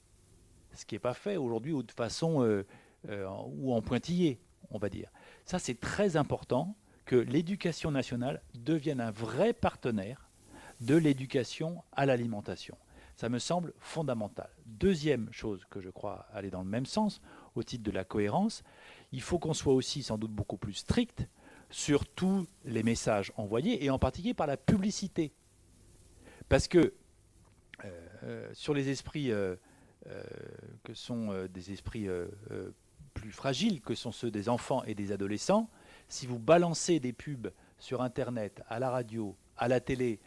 Ce 0.73 0.85
qui 0.85 0.95
n'est 0.95 0.99
pas 0.99 1.13
fait 1.13 1.37
aujourd'hui 1.37 1.73
ou 1.73 1.83
de 1.83 1.91
façon 1.91 2.43
euh, 2.43 2.65
euh, 3.09 3.27
ou 3.47 3.73
en 3.73 3.81
pointillé, 3.81 4.39
on 4.69 4.77
va 4.77 4.89
dire. 4.89 5.09
Ça, 5.45 5.59
c'est 5.59 5.79
très 5.79 6.15
important 6.15 6.75
que 7.05 7.15
l'éducation 7.15 7.91
nationale 7.91 8.41
devienne 8.53 9.01
un 9.01 9.11
vrai 9.11 9.53
partenaire 9.53 10.29
de 10.79 10.95
l'éducation 10.95 11.83
à 11.91 12.05
l'alimentation. 12.05 12.77
Ça 13.15 13.27
me 13.29 13.39
semble 13.39 13.73
fondamental. 13.79 14.49
Deuxième 14.65 15.27
chose 15.31 15.65
que 15.69 15.81
je 15.81 15.89
crois 15.89 16.27
aller 16.33 16.49
dans 16.49 16.63
le 16.63 16.69
même 16.69 16.85
sens, 16.85 17.21
au 17.55 17.63
titre 17.63 17.83
de 17.83 17.91
la 17.91 18.03
cohérence, 18.03 18.63
il 19.11 19.21
faut 19.21 19.39
qu'on 19.39 19.53
soit 19.53 19.73
aussi 19.73 20.03
sans 20.03 20.17
doute 20.17 20.31
beaucoup 20.31 20.57
plus 20.57 20.73
strict 20.73 21.27
sur 21.69 22.05
tous 22.05 22.47
les 22.65 22.83
messages 22.83 23.31
envoyés, 23.37 23.83
et 23.83 23.89
en 23.89 23.99
particulier 23.99 24.33
par 24.33 24.47
la 24.47 24.57
publicité. 24.57 25.31
Parce 26.49 26.67
que 26.67 26.93
euh, 28.23 28.49
sur 28.53 28.73
les 28.73 28.89
esprits 28.89 29.31
euh, 29.31 29.55
euh, 30.07 30.23
que 30.83 30.93
sont 30.93 31.45
des 31.53 31.71
esprits 31.71 32.07
plus 33.13 33.31
fragiles, 33.31 33.81
que 33.81 33.95
sont 33.95 34.11
ceux 34.11 34.31
des 34.31 34.49
enfants 34.49 34.83
et 34.83 34.95
des 34.95 35.11
adolescents, 35.11 35.69
si 36.09 36.27
vous 36.27 36.39
balancez 36.39 36.99
des 36.99 37.13
pubs 37.13 37.51
sur 37.77 38.01
Internet, 38.01 38.61
à 38.67 38.79
la 38.79 38.89
radio, 38.89 39.35
à 39.57 39.67
la 39.67 39.79
télé, 39.79 40.19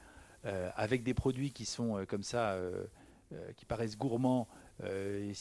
avec 0.76 1.03
des 1.03 1.14
produits 1.14 1.53
qui 1.53 1.64
sont 1.64 2.05
comme 2.09 2.22
ça, 2.22 2.59
qui 3.57 3.64
paraissent 3.64 3.97
gourmands 3.97 4.47
et, 4.82 5.32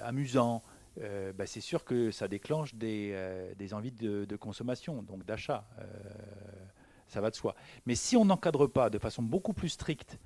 amusants, 0.00 0.62
bah, 0.96 1.46
c'est 1.46 1.60
sûr 1.60 1.84
que 1.84 2.10
ça 2.10 2.28
déclenche 2.28 2.74
des, 2.74 3.14
envies 3.72 3.92
de, 3.92 4.36
consommation, 4.36 5.02
donc 5.02 5.24
d'achat. 5.24 5.64
ça 7.08 7.20
va 7.20 7.30
de 7.30 7.36
soi. 7.36 7.54
Mais 7.86 7.94
si 7.94 8.16
on 8.16 8.24
n'encadre 8.24 8.66
pas 8.66 8.90
de 8.90 8.98
façon 8.98 9.22
beaucoup 9.22 9.52
plus 9.52 9.70
stricte 9.70 10.18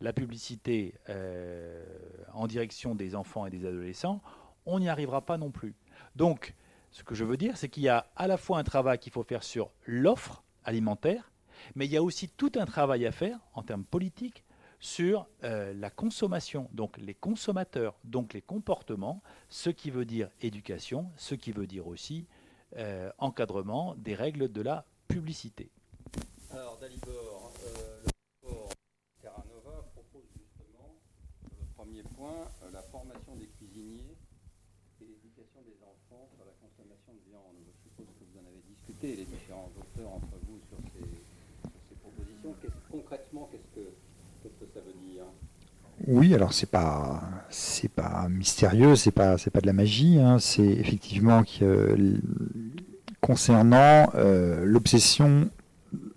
la 0.00 0.12
publicité 0.12 0.94
euh, 1.08 1.84
en 2.32 2.46
direction 2.46 2.94
des 2.94 3.14
enfants 3.14 3.46
et 3.46 3.50
des 3.50 3.64
adolescents, 3.66 4.20
on 4.66 4.78
n'y 4.78 4.88
arrivera 4.88 5.22
pas 5.22 5.38
non 5.38 5.50
plus. 5.50 5.74
Donc, 6.16 6.54
ce 6.90 7.02
que 7.02 7.14
je 7.14 7.24
veux 7.24 7.36
dire, 7.36 7.56
c'est 7.56 7.68
qu'il 7.68 7.82
y 7.82 7.88
a 7.88 8.06
à 8.16 8.26
la 8.26 8.36
fois 8.36 8.58
un 8.58 8.64
travail 8.64 8.98
qu'il 8.98 9.12
faut 9.12 9.22
faire 9.22 9.42
sur 9.42 9.70
l'offre 9.86 10.42
alimentaire, 10.64 11.30
mais 11.74 11.86
il 11.86 11.92
y 11.92 11.96
a 11.96 12.02
aussi 12.02 12.28
tout 12.28 12.52
un 12.56 12.66
travail 12.66 13.06
à 13.06 13.12
faire 13.12 13.38
en 13.54 13.62
termes 13.62 13.84
politiques 13.84 14.44
sur 14.80 15.26
euh, 15.44 15.72
la 15.74 15.90
consommation, 15.90 16.68
donc 16.72 16.98
les 16.98 17.14
consommateurs, 17.14 17.98
donc 18.04 18.34
les 18.34 18.42
comportements, 18.42 19.22
ce 19.48 19.70
qui 19.70 19.90
veut 19.90 20.04
dire 20.04 20.28
éducation, 20.40 21.10
ce 21.16 21.34
qui 21.34 21.52
veut 21.52 21.66
dire 21.66 21.86
aussi 21.86 22.26
euh, 22.76 23.10
encadrement 23.18 23.94
des 23.96 24.14
règles 24.14 24.50
de 24.50 24.62
la 24.62 24.84
publicité. 25.08 25.70
Alors, 26.52 26.78
Dalibor, 26.78 27.52
Euh, 32.26 32.70
la 32.72 32.82
formation 32.82 33.36
des 33.36 33.46
cuisiniers 33.46 34.16
et 35.00 35.04
l'éducation 35.04 35.60
des 35.62 35.76
enfants 35.80 36.28
sur 36.34 36.44
la 36.44 36.52
consommation 36.60 37.14
de 37.14 37.22
viande. 37.30 37.56
Je 37.64 37.72
suppose 37.88 38.06
que 38.18 38.24
vous 38.24 38.36
en 38.36 38.46
avez 38.48 38.60
discuté, 38.68 39.16
les 39.16 39.24
différents 39.24 39.70
auteurs 39.76 40.12
entre 40.12 40.36
vous, 40.44 40.60
sur 40.68 40.76
ces, 40.92 41.94
propositions. 41.96 42.54
concrètement, 42.90 43.48
qu'est-ce 43.50 43.68
que, 43.74 43.95
oui, 46.06 46.34
alors 46.34 46.52
c'est 46.52 46.70
pas 46.70 47.22
c'est 47.50 47.90
pas 47.90 48.28
mystérieux, 48.28 48.96
c'est 48.96 49.10
pas 49.10 49.38
c'est 49.38 49.50
pas 49.50 49.60
de 49.60 49.66
la 49.66 49.72
magie. 49.72 50.18
Hein. 50.18 50.38
c'est 50.38 50.62
effectivement 50.62 51.42
que, 51.42 51.96
concernant 53.20 54.10
euh, 54.14 54.64
l'obsession 54.64 55.50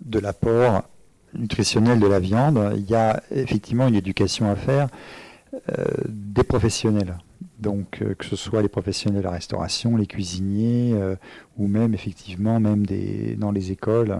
de 0.00 0.18
l'apport 0.18 0.82
nutritionnel 1.34 2.00
de 2.00 2.06
la 2.06 2.20
viande, 2.20 2.72
il 2.76 2.88
y 2.88 2.94
a 2.94 3.22
effectivement 3.30 3.88
une 3.88 3.94
éducation 3.94 4.50
à 4.50 4.56
faire 4.56 4.88
euh, 5.68 5.84
des 6.08 6.44
professionnels. 6.44 7.16
Donc 7.58 8.00
euh, 8.02 8.14
que 8.14 8.24
ce 8.24 8.36
soit 8.36 8.62
les 8.62 8.68
professionnels 8.68 9.20
de 9.20 9.24
la 9.24 9.32
restauration, 9.32 9.96
les 9.96 10.06
cuisiniers, 10.06 10.92
euh, 10.94 11.16
ou 11.58 11.66
même 11.66 11.94
effectivement 11.94 12.60
même 12.60 12.86
des, 12.86 13.36
dans 13.36 13.50
les 13.50 13.72
écoles, 13.72 14.16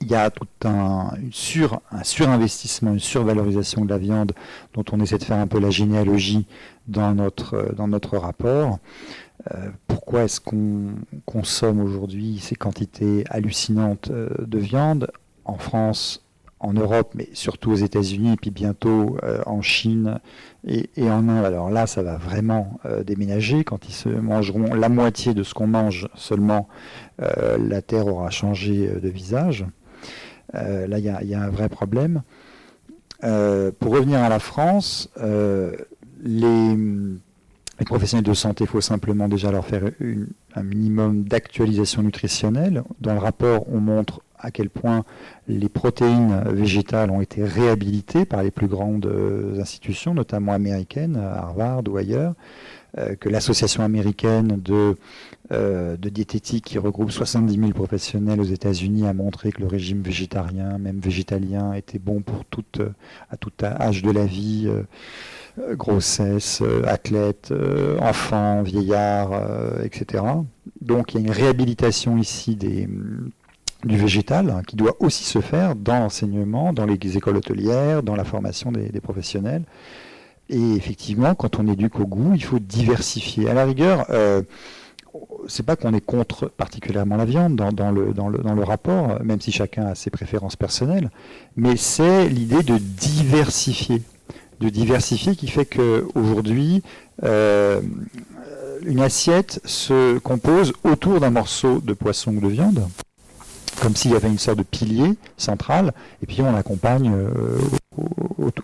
il 0.00 0.08
y 0.08 0.14
a 0.14 0.30
tout 0.30 0.46
un, 0.64 1.10
sur, 1.30 1.80
un 1.90 2.04
surinvestissement, 2.04 2.92
une 2.92 3.00
survalorisation 3.00 3.84
de 3.84 3.90
la 3.90 3.98
viande 3.98 4.32
dont 4.74 4.84
on 4.92 5.00
essaie 5.00 5.18
de 5.18 5.24
faire 5.24 5.38
un 5.38 5.46
peu 5.46 5.58
la 5.58 5.70
généalogie 5.70 6.46
dans 6.86 7.14
notre, 7.14 7.74
dans 7.76 7.88
notre 7.88 8.16
rapport. 8.16 8.78
pourquoi 9.86 10.24
est-ce 10.24 10.40
qu'on 10.40 10.94
consomme 11.26 11.80
aujourd'hui 11.80 12.38
ces 12.40 12.54
quantités 12.54 13.24
hallucinantes 13.28 14.10
de 14.10 14.58
viande 14.58 15.10
En 15.44 15.58
France, 15.58 16.22
en 16.60 16.72
Europe, 16.72 17.12
mais 17.14 17.28
surtout 17.34 17.70
aux 17.70 17.76
États-Unis, 17.76 18.32
et 18.32 18.36
puis 18.36 18.50
bientôt 18.50 19.16
euh, 19.22 19.40
en 19.46 19.62
Chine 19.62 20.18
et, 20.66 20.88
en 20.98 21.28
Inde? 21.28 21.44
Alors 21.44 21.70
là, 21.70 21.86
ça 21.86 22.02
va 22.02 22.16
vraiment 22.16 22.80
euh, 22.84 23.04
déménager. 23.04 23.64
Quand 23.64 23.88
ils 23.88 23.94
se 23.94 24.08
mangeront 24.08 24.74
la 24.74 24.88
moitié 24.88 25.34
de 25.34 25.42
ce 25.42 25.54
qu'on 25.54 25.68
mange 25.68 26.08
seulement, 26.14 26.68
euh, 27.22 27.58
la 27.58 27.82
Terre 27.82 28.06
aura 28.06 28.30
changé 28.30 28.88
de 28.88 29.08
visage. 29.08 29.66
Là, 30.52 30.98
il 30.98 31.04
y, 31.04 31.34
a 31.34 31.42
un 31.42 31.50
vrai 31.50 31.68
problème. 31.68 32.22
pour 33.20 33.92
revenir 33.92 34.20
à 34.20 34.28
la 34.28 34.38
France, 34.38 35.10
les, 36.22 36.76
professionnels 37.86 38.24
de 38.24 38.34
santé, 38.34 38.64
il 38.64 38.66
faut 38.66 38.80
simplement 38.80 39.28
déjà 39.28 39.50
leur 39.50 39.64
faire 39.66 39.90
un 40.54 40.62
minimum 40.62 41.22
d'actualisation 41.24 42.02
nutritionnelle. 42.02 42.82
Dans 43.00 43.12
le 43.12 43.20
rapport, 43.20 43.64
on 43.72 43.80
montre 43.80 44.22
à 44.38 44.50
quel 44.50 44.70
point 44.70 45.04
les 45.48 45.68
protéines 45.68 46.42
végétales 46.46 47.10
ont 47.10 47.20
été 47.20 47.44
réhabilitées 47.44 48.24
par 48.24 48.42
les 48.42 48.50
plus 48.50 48.68
grandes 48.68 49.06
euh, 49.06 49.60
institutions, 49.60 50.14
notamment 50.14 50.52
américaines, 50.52 51.16
Harvard 51.16 51.82
ou 51.88 51.96
ailleurs. 51.96 52.34
Que 53.20 53.28
l'association 53.28 53.82
américaine 53.82 54.60
de, 54.60 54.96
de 55.50 56.08
diététique 56.08 56.64
qui 56.64 56.78
regroupe 56.78 57.10
70 57.10 57.58
000 57.58 57.70
professionnels 57.72 58.40
aux 58.40 58.44
États-Unis 58.44 59.06
a 59.06 59.12
montré 59.12 59.52
que 59.52 59.60
le 59.60 59.66
régime 59.66 60.02
végétarien, 60.02 60.78
même 60.78 60.98
végétalien, 60.98 61.74
était 61.74 61.98
bon 61.98 62.22
pour 62.22 62.44
toute, 62.44 62.80
à 63.30 63.36
tout 63.36 63.52
âge 63.62 64.02
de 64.02 64.10
la 64.10 64.24
vie. 64.24 64.70
grossesse, 65.72 66.62
athlète, 66.86 67.52
enfant, 68.00 68.62
vieillard, 68.62 69.30
etc. 69.84 70.24
Donc 70.80 71.12
il 71.12 71.20
y 71.20 71.22
a 71.22 71.26
une 71.26 71.32
réhabilitation 71.32 72.16
ici 72.16 72.56
des, 72.56 72.88
du 73.84 73.96
végétal 73.96 74.50
hein, 74.50 74.62
qui 74.66 74.76
doit 74.76 74.96
aussi 75.00 75.24
se 75.24 75.40
faire 75.40 75.76
dans 75.76 76.00
l'enseignement, 76.00 76.72
dans 76.72 76.84
les 76.84 77.16
écoles 77.16 77.36
hôtelières, 77.36 78.02
dans 78.02 78.16
la 78.16 78.24
formation 78.24 78.72
des, 78.72 79.00
professionnels. 79.00 79.62
Et 80.50 80.74
effectivement, 80.74 81.34
quand 81.34 81.58
on 81.58 81.66
éduque 81.66 82.00
au 82.00 82.06
goût, 82.06 82.32
il 82.34 82.42
faut 82.42 82.58
diversifier. 82.58 83.50
À 83.50 83.54
la 83.54 83.64
rigueur, 83.64 84.06
euh, 84.10 84.42
c'est 85.46 85.64
pas 85.64 85.76
qu'on 85.76 85.92
est 85.92 86.04
contre 86.04 86.48
particulièrement 86.48 87.16
la 87.16 87.24
viande 87.24 87.56
dans, 87.56 87.70
le, 87.90 88.12
dans, 88.14 88.28
le, 88.28 88.38
dans, 88.38 88.54
le, 88.54 88.64
rapport, 88.64 89.22
même 89.22 89.40
si 89.40 89.52
chacun 89.52 89.86
a 89.86 89.94
ses 89.94 90.10
préférences 90.10 90.56
personnelles, 90.56 91.10
mais 91.56 91.76
c'est 91.76 92.28
l'idée 92.28 92.62
de 92.62 92.78
diversifier. 92.78 94.02
De 94.60 94.70
diversifier 94.70 95.36
qui 95.36 95.48
fait 95.48 95.66
qu'aujourd'hui, 95.66 96.82
euh, 97.24 97.80
une 98.84 99.00
assiette 99.00 99.60
se 99.64 100.18
compose 100.18 100.72
autour 100.82 101.20
d'un 101.20 101.30
morceau 101.30 101.80
de 101.80 101.92
poisson 101.92 102.34
ou 102.36 102.40
de 102.40 102.48
viande 102.48 102.88
comme 103.80 103.94
s'il 103.96 104.12
y 104.12 104.16
avait 104.16 104.28
une 104.28 104.38
sorte 104.38 104.58
de 104.58 104.64
pilier 104.64 105.14
central, 105.36 105.92
et 106.22 106.26
puis 106.26 106.42
on 106.42 106.52
l'accompagne 106.52 107.12
euh, 107.14 107.58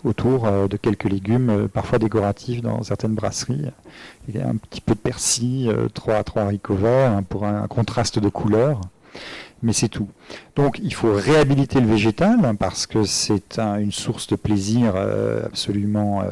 autour 0.03 0.45
euh, 0.45 0.67
de 0.67 0.77
quelques 0.77 1.05
légumes, 1.05 1.49
euh, 1.49 1.67
parfois 1.67 1.99
décoratifs 1.99 2.61
dans 2.61 2.83
certaines 2.83 3.13
brasseries. 3.13 3.65
Il 4.27 4.35
y 4.35 4.39
a 4.39 4.47
un 4.47 4.55
petit 4.55 4.81
peu 4.81 4.93
de 4.93 4.99
persil, 4.99 5.73
trois, 5.93 6.23
trois 6.23 6.43
haricots 6.43 6.75
verts 6.75 7.11
hein, 7.11 7.23
pour 7.23 7.45
un, 7.45 7.67
contraste 7.67 8.19
de 8.19 8.29
couleurs, 8.29 8.81
mais 9.61 9.73
c'est 9.73 9.89
tout. 9.89 10.09
Donc 10.55 10.79
il 10.81 10.93
faut 10.93 11.13
réhabiliter 11.13 11.79
le 11.79 11.87
végétal 11.87 12.43
hein, 12.43 12.55
parce 12.55 12.87
que 12.87 13.03
c'est 13.03 13.59
une 13.59 13.91
source 13.91 14.27
de 14.27 14.35
plaisir 14.35 14.95
absolument 14.95 16.23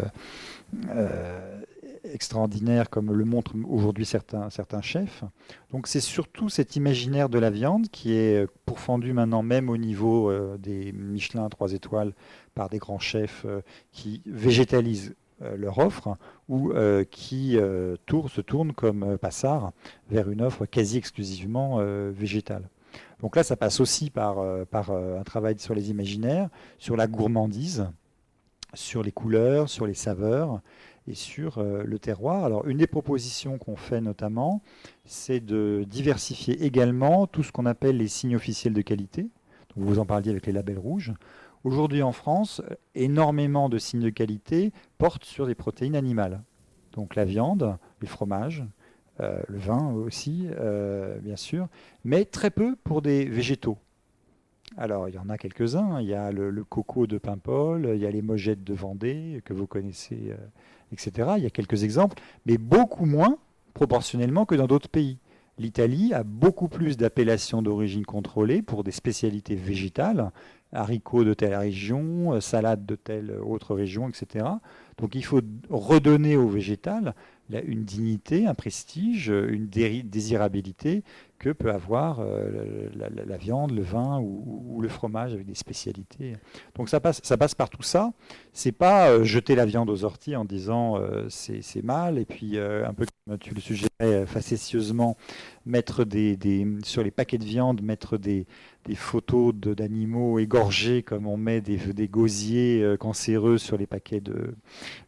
extraordinaire 2.13 2.89
comme 2.89 3.11
le 3.11 3.25
montrent 3.25 3.53
aujourd'hui 3.67 4.05
certains, 4.05 4.49
certains 4.49 4.81
chefs. 4.81 5.23
Donc 5.71 5.87
c'est 5.87 5.99
surtout 5.99 6.49
cet 6.49 6.75
imaginaire 6.75 7.29
de 7.29 7.39
la 7.39 7.49
viande 7.49 7.87
qui 7.89 8.13
est 8.13 8.47
pourfendu 8.65 9.13
maintenant 9.13 9.43
même 9.43 9.69
au 9.69 9.77
niveau 9.77 10.29
euh, 10.29 10.57
des 10.57 10.91
Michelin 10.91 11.49
3 11.49 11.73
étoiles 11.73 12.13
par 12.55 12.69
des 12.69 12.77
grands 12.77 12.99
chefs 12.99 13.43
euh, 13.45 13.61
qui 13.91 14.21
végétalisent 14.25 15.15
euh, 15.41 15.55
leur 15.57 15.79
offre 15.79 16.17
ou 16.49 16.71
qui 17.09 17.57
tour, 18.05 18.29
se 18.29 18.41
tournent 18.41 18.73
comme 18.73 19.17
Passard 19.17 19.71
vers 20.09 20.29
une 20.29 20.41
offre 20.41 20.65
quasi 20.65 20.97
exclusivement 20.97 21.77
végétale. 22.11 22.69
Donc 23.21 23.37
là, 23.37 23.43
ça 23.43 23.55
passe 23.55 23.79
aussi 23.79 24.09
par, 24.09 24.43
par 24.67 24.91
un 24.91 25.23
travail 25.23 25.57
sur 25.57 25.73
les 25.73 25.89
imaginaires, 25.89 26.49
sur 26.77 26.97
la 26.97 27.07
gourmandise, 27.07 27.87
sur 28.73 29.03
les 29.03 29.13
couleurs, 29.13 29.69
sur 29.69 29.87
les 29.87 29.93
saveurs, 29.93 30.61
et 31.07 31.15
sur 31.15 31.57
euh, 31.57 31.83
le 31.83 31.99
terroir. 31.99 32.45
Alors, 32.45 32.67
une 32.67 32.77
des 32.77 32.87
propositions 32.87 33.57
qu'on 33.57 33.75
fait 33.75 34.01
notamment, 34.01 34.61
c'est 35.05 35.39
de 35.39 35.85
diversifier 35.87 36.63
également 36.63 37.27
tout 37.27 37.43
ce 37.43 37.51
qu'on 37.51 37.65
appelle 37.65 37.97
les 37.97 38.07
signes 38.07 38.35
officiels 38.35 38.73
de 38.73 38.81
qualité. 38.81 39.27
vous 39.75 39.99
en 39.99 40.05
parliez 40.05 40.31
avec 40.31 40.45
les 40.45 40.53
labels 40.53 40.79
rouges. 40.79 41.13
Aujourd'hui 41.63 42.03
en 42.03 42.11
France, 42.11 42.61
énormément 42.95 43.69
de 43.69 43.77
signes 43.77 44.01
de 44.01 44.09
qualité 44.09 44.73
portent 44.97 45.23
sur 45.23 45.47
des 45.47 45.55
protéines 45.55 45.95
animales. 45.95 46.41
Donc 46.91 47.15
la 47.15 47.25
viande, 47.25 47.77
les 48.01 48.07
fromages, 48.07 48.63
euh, 49.19 49.41
le 49.47 49.57
vin 49.57 49.93
aussi, 49.93 50.47
euh, 50.59 51.17
bien 51.19 51.35
sûr, 51.35 51.67
mais 52.03 52.25
très 52.25 52.49
peu 52.49 52.75
pour 52.83 53.01
des 53.01 53.25
végétaux. 53.25 53.77
Alors, 54.75 55.07
il 55.07 55.15
y 55.15 55.19
en 55.19 55.29
a 55.29 55.37
quelques-uns. 55.37 56.01
Il 56.01 56.07
y 56.07 56.15
a 56.15 56.31
le, 56.31 56.49
le, 56.49 56.63
coco 56.63 57.05
de 57.05 57.19
Paimpol, 57.19 57.91
il 57.93 58.01
y 58.01 58.07
a 58.07 58.11
les 58.11 58.23
mojettes 58.23 58.63
de 58.63 58.73
Vendée, 58.73 59.41
que 59.45 59.53
vous 59.53 59.67
connaissez 59.67 60.33
etc. 60.93 61.33
Il 61.37 61.43
y 61.43 61.47
a 61.47 61.49
quelques 61.49 61.83
exemples, 61.83 62.21
mais 62.45 62.57
beaucoup 62.57 63.05
moins 63.05 63.37
proportionnellement 63.73 64.45
que 64.45 64.55
dans 64.55 64.67
d'autres 64.67 64.89
pays. 64.89 65.17
L'Italie 65.59 66.13
a 66.13 66.23
beaucoup 66.23 66.67
plus 66.67 66.97
d'appellations 66.97 67.61
d'origine 67.61 68.05
contrôlée 68.05 68.61
pour 68.61 68.83
des 68.83 68.91
spécialités 68.91 69.55
végétales, 69.55 70.31
haricots 70.73 71.23
de 71.23 71.33
telle 71.33 71.55
région, 71.55 72.39
salades 72.41 72.85
de 72.85 72.95
telle 72.95 73.31
autre 73.31 73.75
région, 73.75 74.09
etc. 74.09 74.45
Donc 74.97 75.15
il 75.15 75.23
faut 75.23 75.41
redonner 75.69 76.35
au 76.35 76.47
végétal 76.47 77.13
une 77.49 77.83
dignité, 77.83 78.47
un 78.47 78.53
prestige, 78.53 79.27
une 79.27 79.67
désirabilité 79.67 81.03
peut 81.49 81.71
avoir 81.71 82.19
euh, 82.19 82.89
la, 82.95 83.37
viande, 83.37 83.71
le 83.71 83.81
vin 83.81 84.19
ou, 84.19 84.81
le 84.81 84.87
fromage 84.87 85.33
avec 85.33 85.45
des 85.45 85.55
spécialités. 85.55 86.33
Donc 86.75 86.89
ça 86.89 86.99
passe, 86.99 87.21
ça 87.23 87.37
passe 87.37 87.55
par 87.55 87.69
tout 87.69 87.83
ça. 87.83 88.11
C'est 88.51 88.71
pas 88.71 89.09
euh, 89.09 89.23
jeter 89.23 89.55
la 89.55 89.65
viande 89.65 89.89
aux 89.89 90.03
orties 90.03 90.35
en 90.35 90.45
disant 90.45 90.97
euh, 90.97 91.27
c'est 91.29 91.83
mal 91.83 92.17
et 92.17 92.25
puis 92.25 92.57
un 92.57 92.93
peu 92.93 93.05
comme 93.27 93.37
tu 93.37 93.53
le 93.53 93.61
suggérais 93.61 94.25
facétieusement 94.25 95.15
mettre 95.65 96.03
des, 96.03 96.37
sur 96.83 97.03
les 97.03 97.11
paquets 97.11 97.37
de 97.37 97.45
viande 97.45 97.81
mettre 97.81 98.17
des, 98.17 98.45
des 98.85 98.95
photos 98.95 99.53
d'animaux 99.55 100.39
égorgés 100.39 101.03
comme 101.03 101.25
on 101.25 101.37
met 101.37 101.61
des, 101.61 101.77
des 101.77 102.07
gosiers 102.07 102.95
cancéreux 102.99 103.57
sur 103.57 103.77
les 103.77 103.87
paquets 103.87 104.19
de, 104.19 104.55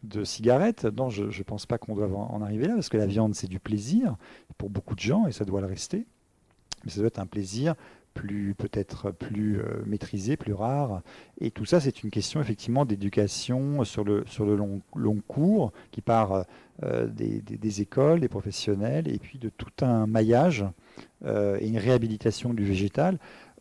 de 0.04 0.24
cigarettes. 0.24 0.86
Non, 0.86 1.10
je 1.10 1.26
ne 1.26 1.44
pense 1.44 1.66
pas 1.66 1.78
qu'on 1.78 1.96
doit 1.96 2.08
en 2.08 2.42
arriver 2.42 2.68
là 2.68 2.76
parce 2.76 2.90
que 2.90 2.98
la 2.98 3.08
viande 3.08 3.36
c'est 3.36 3.50
du 3.50 3.60
plaisir 3.60 4.16
pour 4.58 4.70
beaucoup 4.70 4.96
de 4.96 5.02
gens 5.02 5.28
et 5.28 5.32
ça 5.32 5.44
doit 5.46 5.62
le 5.62 5.68
rester 5.68 6.06
mais 6.86 6.92
ça 6.92 7.00
doit 7.00 7.08
être 7.08 7.20
un 7.20 7.26
plaisir 7.26 7.76
plus 8.16 8.56
peut-être 8.56 9.12
plus 9.12 9.60
euh, 9.60 9.84
maîtrisé, 9.86 10.38
plus 10.38 10.54
rare. 10.54 11.02
Et 11.40 11.52
tout 11.52 11.66
ça, 11.66 11.80
c'est 11.80 12.02
une 12.02 12.10
question 12.10 12.42
effectivement 12.42 12.86
d'éducation 12.86 13.84
sur 13.84 14.04
le, 14.04 14.24
sur 14.26 14.46
le 14.46 14.56
long, 14.56 14.82
long 14.96 15.22
cours 15.28 15.72
qui 15.92 16.02
part 16.02 16.46
euh, 16.84 17.08
des, 17.08 17.82
écoles, 17.82 18.22
des 18.22 18.30
professionnels, 18.30 19.08
et 19.08 19.20
puis 19.20 19.38
de 19.38 19.50
tout 19.50 19.86
un 19.86 20.08
maillage 20.08 20.66
euh, 21.26 21.58
et 21.60 21.68
une 21.68 21.78
réhabilitation 21.78 22.54
du 22.54 22.64
végétal. 22.64 23.20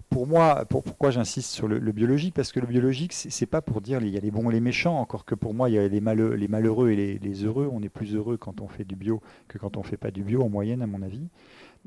Pour 0.09 0.29
moi, 0.29 0.65
pourquoi 0.69 1.11
j'insiste 1.11 1.51
sur 1.51 1.67
le, 1.67 1.79
biologique? 1.91 2.35
Parce 2.35 2.53
que 2.53 2.61
le 2.61 2.69
biologique, 2.69 3.13
c'est 3.13 3.47
pas 3.47 3.63
pour 3.63 3.81
dire 3.81 4.01
il 4.01 4.11
y 4.11 4.17
a 4.17 4.21
les 4.21 4.31
bons 4.31 4.49
et 4.51 4.53
les 4.53 4.61
méchants, 4.61 5.01
encore 5.01 5.25
que 5.25 5.35
pour 5.35 5.55
moi, 5.55 5.69
il 5.69 5.75
y 5.75 5.79
a 5.79 5.89
les, 5.89 6.01
malheureux, 6.01 6.91
et 6.91 6.97
les, 6.97 7.19
les, 7.19 7.45
heureux. 7.45 7.69
On 7.73 7.83
est 7.83 7.89
plus 7.89 8.15
heureux 8.15 8.37
quand 8.37 8.61
on 8.61 8.69
fait 8.69 8.85
du 8.85 8.95
bio 8.95 9.21
que 9.49 9.59
quand 9.59 9.77
on 9.77 9.83
fait 9.83 9.97
pas 9.97 10.13
du 10.13 10.23
bio, 10.23 10.43
en 10.43 10.49
moyenne, 10.49 10.83
à 10.83 10.87
mon 10.87 11.03
avis. 11.03 11.27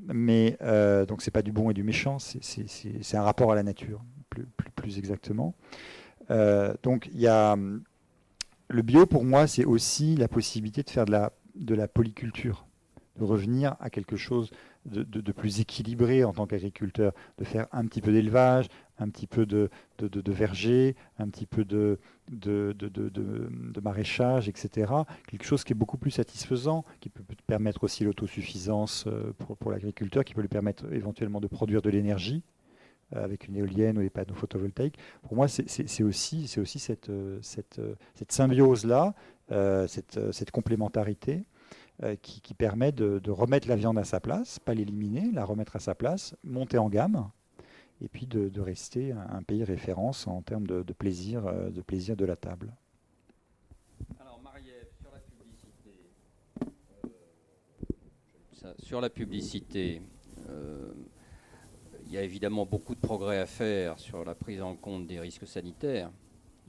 Mais 0.06 0.58
euh, 0.62 1.06
donc 1.06 1.22
c'est 1.22 1.32
pas 1.32 1.42
du 1.42 1.52
bon 1.52 1.70
et 1.70 1.74
du 1.74 1.84
méchant, 1.84 2.18
c'est 2.20 3.18
un 3.18 3.24
rapport 3.24 3.52
à 3.52 3.56
la 3.56 3.64
nature, 3.64 4.04
plus, 4.30 4.46
plus, 4.76 4.98
exactement. 4.98 5.56
Euh, 6.30 6.74
donc 6.84 7.10
il 7.14 7.20
y 7.20 7.28
a 7.28 7.56
le 8.70 8.82
bio 8.82 9.06
pour 9.06 9.24
moi, 9.24 9.48
c'est 9.48 9.66
aussi 9.66 10.16
la 10.16 10.28
possibilité 10.28 10.84
de 10.84 10.90
faire 10.90 11.06
de 11.06 11.76
la 11.76 11.88
polyculture, 11.88 12.68
de 13.18 13.24
revenir 13.24 13.76
à 13.80 13.90
quelque 13.90 14.18
chose 14.18 14.52
de, 14.88 15.32
plus 15.32 15.60
équilibré 15.60 16.24
en 16.24 16.34
tant 16.34 16.46
qu'agriculteur, 16.46 17.14
de 17.38 17.44
faire 17.44 17.68
un 17.72 17.86
petit 17.86 18.02
peu 18.02 18.12
d'élevage, 18.12 18.68
un 19.00 19.10
petit 19.10 19.28
peu 19.28 19.46
de, 19.46 19.70
verger, 20.28 20.96
un 21.20 21.28
petit 21.30 21.46
peu 21.46 21.66
de, 21.66 22.00
maraîchage, 23.82 24.50
etc. 24.50 24.92
Quelque 25.28 25.46
chose 25.46 25.64
qui 25.64 25.74
est 25.74 25.76
beaucoup 25.76 25.98
plus 25.98 26.12
satisfaisant, 26.12 26.86
qui 27.00 27.10
peut 27.10 27.24
permettre 27.46 27.84
aussi 27.84 28.04
l'autosuffisance 28.04 29.06
euh, 29.08 29.34
pour, 29.60 29.72
l'agriculteur, 29.72 30.24
qui 30.24 30.34
peut 30.34 30.42
lui 30.42 30.48
permettre 30.48 30.92
éventuellement 30.92 31.40
de 31.40 31.48
produire 31.48 31.82
de 31.82 31.90
l'énergie 31.90 32.44
euh, 33.16 33.24
avec 33.24 33.48
une 33.48 33.56
éolienne 33.56 33.98
ou 33.98 34.02
des 34.02 34.10
panneaux 34.10 34.36
photovoltaïques. 34.36 34.98
Pour 35.22 35.36
moi, 35.36 35.48
c'est 35.48 36.04
aussi, 36.04 36.50
aussi 36.58 36.80
cette, 36.80 37.10
euh, 37.10 37.40
symbiose-là, 38.30 39.14
cette, 39.88 40.20
cette 40.32 40.52
complémentarité 40.52 41.46
qui, 42.22 42.54
permet 42.54 42.92
de, 42.92 43.32
remettre 43.32 43.68
la 43.68 43.76
viande 43.76 43.98
à 43.98 44.04
sa 44.04 44.20
place, 44.20 44.60
pas 44.60 44.74
l'éliminer, 44.74 45.32
la 45.34 45.46
remettre 45.46 45.76
à 45.76 45.80
sa 45.80 45.96
place, 45.96 46.36
monter 46.44 46.78
en 46.78 46.90
gamme, 46.90 47.30
et 48.02 48.08
puis 48.08 48.28
de, 48.28 48.60
rester 48.60 49.12
un, 49.12 49.42
pays 49.44 49.64
référence 49.64 50.28
en 50.28 50.42
termes 50.42 50.68
de, 50.68 50.82
plaisir, 50.94 51.48
euh, 51.48 51.70
de 51.70 51.82
plaisir 51.82 52.16
de 52.16 52.26
la 52.26 52.36
table. 52.36 52.74
Alors 54.20 54.40
Marie-Ève, 54.42 54.90
sur 55.00 55.12
la 55.12 55.20
publicité, 55.20 55.90
euh, 58.64 58.74
sur 58.80 59.02
la 59.02 59.10
publicité, 59.10 60.02
il 62.06 62.14
y 62.14 62.18
a 62.18 62.22
évidemment 62.22 62.66
beaucoup 62.66 62.96
de 62.96 63.02
progrès 63.02 63.40
à 63.40 63.46
faire 63.46 64.00
sur 64.00 64.24
la 64.24 64.34
prise 64.34 64.62
en 64.62 64.76
compte 64.76 65.08
des 65.08 65.20
risques 65.20 65.46
sanitaires. 65.46 66.10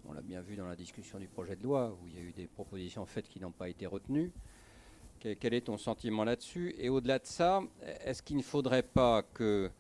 On 0.09 0.13
l'a 0.13 0.23
bien 0.23 0.41
vu 0.41 0.57
dans 0.57 0.67
la 0.67 0.75
discussion 0.75 1.19
du 1.19 1.29
projet 1.29 1.55
de 1.55 1.63
loi, 1.63 1.97
où 2.03 2.09
il 2.09 2.15
y 2.15 2.19
a 2.19 2.23
eu 2.23 2.33
des 2.33 2.47
propositions 2.47 3.07
faites 3.07 3.29
qui 3.29 3.39
n'ont 3.39 3.53
pas 3.53 3.69
été 3.69 3.87
retenues. 3.87 4.33
Quel 5.21 5.55
est 5.55 5.67
ton 5.67 5.77
sentiment 5.77 6.25
là-dessus? 6.25 6.75
Et 6.79 6.89
au-delà 6.89 7.19
de 7.19 7.27
ça, 7.27 7.63
est-ce 8.05 8.23
qu'il 8.23 8.37
ne 8.37 8.43
faudrait 8.43 8.83
pas 8.83 9.23
que... 9.23 9.71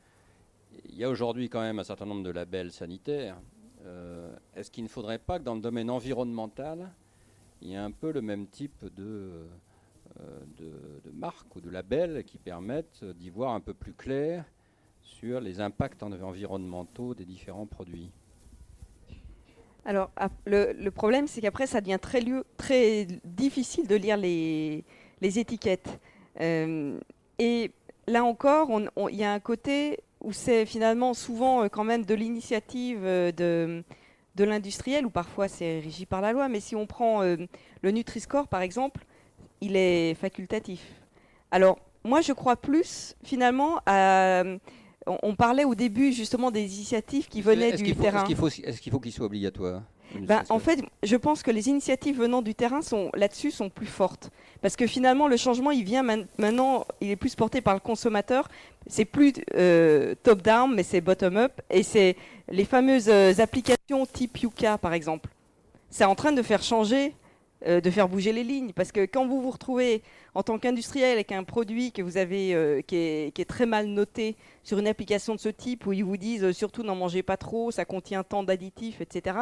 Il 0.84 0.96
y 0.96 1.04
a 1.04 1.08
aujourd'hui 1.08 1.48
quand 1.48 1.60
même 1.60 1.78
un 1.78 1.84
certain 1.84 2.06
nombre 2.06 2.22
de 2.22 2.30
labels 2.30 2.72
sanitaires. 2.72 3.36
Euh, 3.84 4.34
est-ce 4.54 4.70
qu'il 4.70 4.84
ne 4.84 4.88
faudrait 4.88 5.18
pas 5.18 5.38
que 5.38 5.44
dans 5.44 5.54
le 5.54 5.60
domaine 5.60 5.90
environnemental, 5.90 6.90
il 7.60 7.68
y 7.68 7.74
ait 7.74 7.76
un 7.76 7.90
peu 7.90 8.12
le 8.12 8.20
même 8.20 8.46
type 8.46 8.84
de, 8.84 9.46
euh, 10.20 10.40
de, 10.58 11.10
marques 11.12 11.54
ou 11.56 11.60
de 11.60 11.70
labels 11.70 12.24
qui 12.24 12.38
permettent 12.38 13.04
d'y 13.04 13.30
voir 13.30 13.54
un 13.54 13.60
peu 13.60 13.74
plus 13.74 13.92
clair 13.92 14.44
sur 15.00 15.40
les 15.40 15.60
impacts 15.60 16.02
environnementaux 16.02 17.14
des 17.14 17.24
différents 17.24 17.66
produits? 17.66 18.10
Alors, 19.84 20.10
le, 20.44 20.90
problème, 20.90 21.26
c'est 21.26 21.40
qu'après, 21.40 21.66
ça 21.66 21.80
devient 21.80 21.98
très, 22.00 22.22
très, 22.56 23.06
difficile 23.24 23.86
de 23.86 23.94
lire 23.94 24.16
les, 24.16 24.84
étiquettes. 25.22 25.98
Euh, 26.40 27.00
et 27.38 27.70
là 28.06 28.24
encore, 28.24 28.70
il 29.10 29.16
y 29.16 29.24
a 29.24 29.32
un 29.32 29.40
côté 29.40 30.00
où 30.20 30.32
c'est 30.32 30.66
finalement 30.66 31.14
souvent 31.14 31.64
euh, 31.64 31.68
quand 31.68 31.84
même 31.84 32.04
de 32.04 32.14
l'initiative 32.14 33.00
euh, 33.02 33.32
de, 33.32 33.84
de 34.34 34.44
l'industriel, 34.44 35.06
ou 35.06 35.10
parfois 35.10 35.48
c'est 35.48 35.80
régi 35.80 36.06
par 36.06 36.20
la 36.20 36.32
loi, 36.32 36.48
mais 36.48 36.60
si 36.60 36.76
on 36.76 36.86
prend 36.86 37.22
le 37.22 37.90
Nutri-Score, 37.90 38.48
par 38.48 38.62
exemple, 38.62 39.04
il 39.60 39.76
est 39.76 40.14
facultatif. 40.14 40.80
Alors, 41.50 41.78
moi, 42.04 42.20
je 42.20 42.32
crois 42.32 42.56
plus 42.56 43.16
finalement 43.24 43.80
à 43.86 44.44
on, 45.22 45.34
parlait 45.34 45.64
au 45.64 45.74
début 45.74 46.12
justement 46.12 46.50
des 46.50 46.62
initiatives 46.62 47.28
qui 47.28 47.42
venaient 47.42 47.72
du 47.72 47.94
terrain. 47.94 48.24
Est-ce 48.24 48.80
qu'il 48.80 48.92
faut 48.92 49.00
qu'il 49.00 49.12
soit 49.12 49.26
obligatoire? 49.26 49.82
Ben, 50.14 50.42
en 50.48 50.58
fait, 50.58 50.80
je 51.02 51.16
pense 51.16 51.42
que 51.42 51.50
les 51.50 51.68
initiatives 51.68 52.18
venant 52.18 52.42
du 52.42 52.54
terrain 52.54 52.82
sont 52.82 53.10
là-dessus 53.14 53.50
sont 53.50 53.70
plus 53.70 53.86
fortes 53.86 54.30
parce 54.62 54.76
que 54.76 54.86
finalement 54.86 55.28
le 55.28 55.36
changement 55.36 55.70
il 55.70 55.84
vient 55.84 56.02
maintenant, 56.02 56.84
il 57.00 57.10
est 57.10 57.16
plus 57.16 57.34
porté 57.34 57.60
par 57.60 57.74
le 57.74 57.80
consommateur. 57.80 58.48
C'est 58.86 59.04
plus 59.04 59.34
euh, 59.54 60.14
top 60.22 60.42
down, 60.42 60.74
mais 60.74 60.82
c'est 60.82 61.00
bottom 61.00 61.36
up 61.36 61.60
et 61.70 61.82
c'est 61.82 62.16
les 62.48 62.64
fameuses 62.64 63.08
euh, 63.08 63.32
applications 63.38 64.06
type 64.10 64.38
Yuka 64.38 64.78
par 64.78 64.94
exemple. 64.94 65.30
C'est 65.90 66.04
en 66.04 66.14
train 66.14 66.32
de 66.32 66.42
faire 66.42 66.62
changer 66.62 67.14
euh, 67.66 67.80
de 67.80 67.90
faire 67.90 68.08
bouger 68.08 68.32
les 68.32 68.44
lignes. 68.44 68.72
Parce 68.72 68.92
que 68.92 69.04
quand 69.04 69.26
vous 69.26 69.42
vous 69.42 69.50
retrouvez 69.50 70.04
en 70.32 70.44
tant 70.44 70.60
qu'industriel 70.60 71.10
avec 71.10 71.32
un 71.32 71.42
produit 71.42 71.90
que 71.90 72.02
vous 72.02 72.16
avez, 72.16 72.54
euh, 72.54 72.82
qui, 72.82 72.94
est, 72.96 73.48
très 73.48 73.66
mal 73.66 73.86
noté 73.86 74.36
sur 74.62 74.78
une 74.78 74.86
application 74.86 75.34
de 75.34 75.40
ce 75.40 75.48
type, 75.48 75.84
où 75.84 75.92
ils 75.92 76.04
vous 76.04 76.16
disent 76.16 76.44
euh, 76.44 76.52
surtout 76.52 76.84
n'en 76.84 76.94
mangez 76.94 77.24
pas 77.24 77.36
trop, 77.36 77.72
ça 77.72 77.84
contient 77.84 78.22
tant 78.22 78.44
d'additifs, 78.44 79.00
etc. 79.00 79.38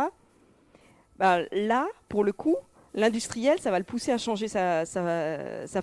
Bah, 1.18 1.40
là, 1.52 1.86
pour 2.08 2.24
le 2.24 2.32
coup, 2.32 2.56
l'industriel, 2.96 3.58
ça 3.60 3.70
va 3.70 3.78
le 3.78 3.84
pousser 3.84 4.10
à 4.10 4.18
changer 4.18 4.48
sa, 4.48 4.84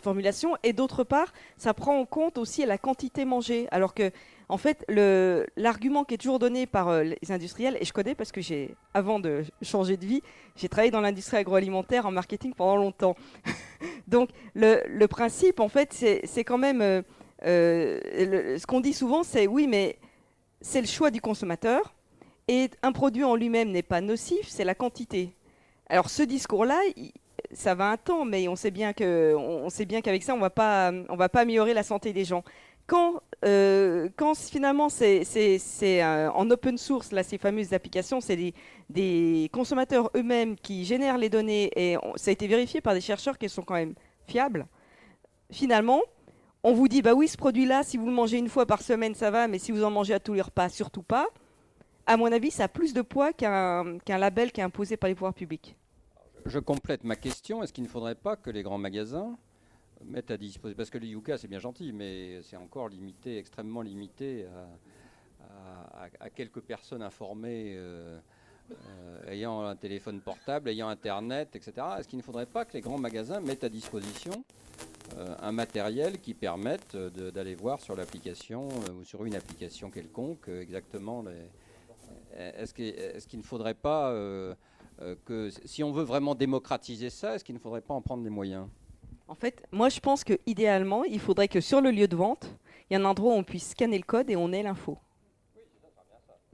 formulation. 0.01 0.55
Et 0.63 0.73
d'autre 0.73 1.03
part, 1.03 1.31
ça 1.57 1.73
prend 1.73 1.99
en 1.99 2.05
compte 2.05 2.38
aussi 2.38 2.65
la 2.65 2.77
quantité 2.77 3.23
mangée. 3.23 3.67
Alors 3.71 3.93
que 3.93 4.11
en 4.49 4.57
fait, 4.57 4.86
l'argument 4.89 6.03
qui 6.03 6.15
est 6.15 6.17
toujours 6.17 6.39
donné 6.39 6.67
par 6.67 6.89
euh, 6.89 7.03
les 7.03 7.31
industriels, 7.31 7.77
et 7.79 7.86
je 7.86 7.93
connais 7.93 8.13
parce 8.13 8.31
que 8.31 8.41
j'ai, 8.41 8.75
avant 8.93 9.19
de 9.19 9.43
changer 9.61 9.97
de 9.97 10.05
vie, 10.05 10.21
j'ai 10.55 10.69
travaillé 10.69 10.91
dans 10.91 11.01
l'industrie 11.01 11.38
agroalimentaire 11.38 12.05
en 12.05 12.11
marketing 12.11 12.53
pendant 12.53 12.75
longtemps. 12.75 13.15
Donc, 14.07 14.29
le, 14.53 15.05
principe, 15.07 15.59
en 15.59 15.69
fait, 15.69 15.93
c'est 15.93 16.43
quand 16.43 16.57
même. 16.57 16.81
Euh, 16.81 17.01
euh, 17.45 18.57
ce 18.57 18.65
qu'on 18.65 18.79
dit 18.79 18.93
souvent, 18.93 19.23
c'est 19.23 19.47
oui, 19.47 19.67
mais 19.67 19.97
c'est 20.61 20.81
le 20.81 20.88
choix 20.88 21.09
du 21.09 21.21
consommateur. 21.21 21.93
Et 22.47 22.69
un 22.81 22.91
produit 22.91 23.23
en 23.23 23.35
lui-même 23.35 23.71
n'est 23.71 23.83
pas 23.83 24.01
nocif, 24.01 24.47
c'est 24.47 24.65
la 24.65 24.75
quantité. 24.75 25.33
Alors, 25.87 26.09
ce 26.09 26.23
discours-là, 26.23 26.79
ça 27.51 27.75
va 27.75 27.89
un 27.89 27.97
temps, 27.97 28.25
mais 28.25 28.47
on 28.47 28.55
sait 28.55 28.71
bien 28.71 28.93
qu'avec 28.93 30.23
ça, 30.23 30.33
on 30.33 30.37
ne 30.37 30.41
va 31.17 31.29
pas 31.29 31.39
améliorer 31.39 31.73
la 31.73 31.83
santé 31.83 32.13
des 32.13 32.25
gens 32.25 32.43
quand, 32.85 33.21
euh, 33.45 34.09
quand 34.15 34.35
finalement 34.35 34.89
c'est 34.89 35.23
euh, 35.83 36.31
en 36.31 36.49
open 36.49 36.77
source, 36.77 37.11
là, 37.11 37.23
ces 37.23 37.37
fameuses 37.37 37.73
applications, 37.73 38.19
c'est 38.21 38.53
des, 38.89 39.49
consommateurs 39.51 40.09
eux-mêmes 40.15 40.55
qui 40.55 40.85
génèrent 40.85 41.17
les 41.17 41.29
données 41.29 41.71
et 41.75 41.97
ça 42.15 42.29
a 42.29 42.33
été 42.33 42.47
vérifié 42.47 42.81
par 42.81 42.93
des 42.93 43.01
chercheurs 43.01 43.37
qui 43.37 43.49
sont 43.49 43.61
quand 43.61 43.75
même 43.75 43.93
fiables. 44.27 44.67
Finalement, 45.51 46.01
on 46.63 46.73
vous 46.73 46.87
dit, 46.87 47.01
bah 47.01 47.13
oui, 47.13 47.27
ce 47.27 47.37
produit-là, 47.37 47.83
si 47.83 47.97
vous 47.97 48.05
le 48.05 48.13
mangez 48.13 48.37
une 48.37 48.49
fois 48.49 48.65
par 48.65 48.81
semaine, 48.81 49.15
ça 49.15 49.31
va, 49.31 49.47
mais 49.47 49.59
si 49.59 49.71
vous 49.71 49.83
en 49.83 49.91
mangez 49.91 50.13
à 50.13 50.19
tous 50.19 50.33
les 50.33 50.41
repas, 50.41 50.69
surtout 50.69 51.03
pas. 51.03 51.27
À 52.06 52.18
mon 52.18 52.32
avis, 52.32 52.51
ça 52.51 52.66
a 52.66 52.68
plus 52.68 52.93
de 52.93 53.01
poids 53.01 53.34
qu'un 53.34 53.99
label 54.08 54.51
qui 54.51 54.62
est 54.62 54.64
imposé 54.64 54.97
par 54.97 55.08
les 55.08 55.16
pouvoirs 55.16 55.34
publics. 55.34 55.76
Je 56.45 56.60
complète 56.60 57.04
ma 57.04 57.16
question. 57.16 57.64
Est-ce 57.64 57.72
qu'il 57.72 57.84
ne 57.84 57.89
faudrait 57.89 58.16
pas 58.16 58.36
que 58.36 58.49
les 58.49 58.64
grands 58.64 58.78
magasins 58.78 59.38
mettre 60.06 60.34
à 60.34 60.38
disposition. 60.38 60.78
Parce 60.78 60.89
que 60.89 60.97
le 60.97 61.08
Yuka, 61.08 61.38
c'est 61.38 61.47
bien 61.47 61.60
gentil, 61.60 61.91
mais 61.93 62.41
c'est 62.43 62.58
encore 62.58 62.89
limité, 62.89 63.38
extrêmement 63.38 63.82
limité 63.82 64.45
à, 66.20 66.30
quelques 66.30 66.62
personnes 66.62 67.01
informées. 67.01 67.74
Euh, 67.76 68.18
euh, 68.72 69.32
ayant 69.32 69.62
un 69.62 69.76
téléphone 69.76 70.22
portable, 70.22 70.70
ayant 70.70 70.88
Internet, 70.88 71.54
etc. 71.54 71.74
Est-ce 71.99 72.08
qu'il 72.08 72.18
ne 72.18 72.24
faudrait 72.24 72.45
pas 72.45 72.64
que 72.64 72.74
les 72.74 72.82
grands 72.82 72.97
magasins 72.97 73.41
mettent 73.41 73.66
à 73.66 73.70
disposition 73.70 74.45
euh, 75.18 75.36
un 75.41 75.51
matériel 75.51 76.20
qui 76.22 76.34
permette 76.34 76.95
d'aller 76.95 77.56
voir 77.56 77.82
sur 77.82 77.95
l'application 77.97 78.70
ou 78.70 79.04
sur 79.04 79.26
une 79.26 79.36
application 79.36 79.91
quelconque 79.91 80.47
exactement 80.47 81.24
les... 81.24 81.49
Est-ce 82.38 82.73
qu'il 82.73 83.39
ne 83.39 83.43
faudrait 83.43 83.73
pas 83.73 84.13
que, 85.25 85.49
si 85.65 85.84
on 85.84 85.91
veut 85.91 86.03
vraiment 86.03 86.36
démocratiser 86.36 87.09
ça, 87.09 87.36
est-ce 87.36 87.43
qu'il 87.43 87.55
ne 87.55 87.59
faudrait 87.59 87.81
pas 87.81 87.93
en 87.93 88.01
prendre 88.01 88.23
les 88.23 88.29
moyens? 88.29 88.67
En 89.27 89.36
fait, 89.36 89.63
moi 89.71 89.89
je 89.89 89.99
pense 89.99 90.23
que 90.23 90.38
idéalement, 90.45 91.03
il 91.03 91.19
faudrait 91.19 91.47
que 91.47 91.61
sur 91.61 91.81
le 91.81 91.91
lieu 91.91 92.07
de 92.07 92.15
vente, 92.15 92.49
il 92.89 92.93
y 92.93 92.95
ait 92.95 93.01
un 93.01 93.05
endroit 93.05 93.34
où 93.34 93.38
on 93.38 93.43
puisse 93.43 93.71
scanner 93.71 93.97
le 93.97 94.03
code 94.03 94.29
et 94.29 94.36
on 94.36 94.51
ait 94.51 94.63
l'info. 94.63 94.97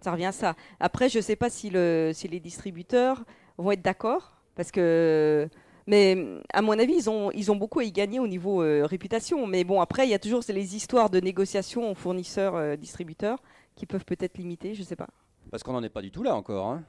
Ça 0.01 0.11
revient 0.11 0.25
à 0.25 0.31
ça. 0.31 0.55
Après, 0.79 1.09
je 1.09 1.17
ne 1.17 1.21
sais 1.21 1.35
pas 1.35 1.49
si, 1.49 1.69
le, 1.69 2.11
si, 2.13 2.27
les 2.27 2.39
distributeurs 2.39 3.25
vont 3.57 3.71
être 3.71 3.81
d'accord, 3.81 4.37
parce 4.55 4.71
que, 4.71 5.49
mais 5.87 6.17
à 6.53 6.61
mon 6.61 6.77
avis, 6.79 6.93
ils 6.95 7.09
ont, 7.09 7.55
beaucoup 7.55 7.79
à 7.79 7.83
y 7.83 7.91
gagner 7.91 8.19
au 8.19 8.27
niveau 8.27 8.63
euh, 8.63 8.85
réputation. 8.85 9.45
Mais 9.45 9.63
bon, 9.63 9.81
après, 9.81 10.07
il 10.07 10.11
y 10.11 10.13
a 10.13 10.19
toujours 10.19 10.41
les 10.47 10.75
histoires 10.75 11.09
de 11.09 11.19
négociations 11.19 11.93
fournisseurs-distributeurs 11.95 13.39
euh, 13.39 13.73
qui 13.75 13.85
peuvent 13.85 14.05
peut-être 14.05 14.37
limiter, 14.37 14.73
je 14.73 14.81
ne 14.81 14.85
sais 14.85 14.95
pas. 14.95 15.09
Parce 15.51 15.63
qu'on 15.63 15.73
n'en 15.73 15.83
est 15.83 15.89
pas 15.89 16.01
du 16.01 16.11
tout 16.11 16.23
là 16.23 16.35
encore. 16.35 16.67
Hein. 16.67 16.83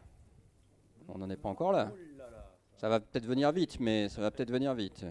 On 1.08 1.18
n'en 1.18 1.30
est 1.30 1.36
pas 1.36 1.48
encore 1.48 1.72
là. 1.72 1.92
Ça 2.76 2.88
va 2.88 3.00
peut-être 3.00 3.26
venir 3.26 3.52
vite, 3.52 3.78
mais 3.80 4.08
ça 4.08 4.20
va 4.20 4.30
peut-être 4.30 4.50
venir 4.50 4.74
vite. 4.74 5.04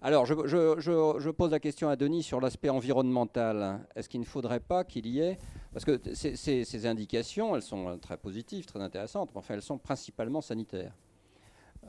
Alors, 0.00 0.26
je, 0.26 1.30
pose 1.30 1.52
la 1.52 1.60
question 1.60 1.88
à 1.88 1.94
Denis 1.94 2.24
sur 2.24 2.40
l'aspect 2.40 2.70
environnemental. 2.70 3.86
Est-ce 3.94 4.08
qu'il 4.08 4.20
ne 4.20 4.26
faudrait 4.26 4.60
pas 4.60 4.82
qu'il 4.82 5.06
y 5.06 5.20
ait... 5.20 5.38
Parce 5.72 5.84
que 5.84 6.00
ces, 6.14 6.86
indications, 6.86 7.54
elles 7.54 7.62
sont 7.62 7.98
très 7.98 8.16
positives, 8.16 8.66
très 8.66 8.80
intéressantes, 8.80 9.30
mais 9.32 9.38
enfin, 9.38 9.54
elles 9.54 9.62
sont 9.62 9.78
principalement 9.78 10.40
sanitaires. 10.40 10.92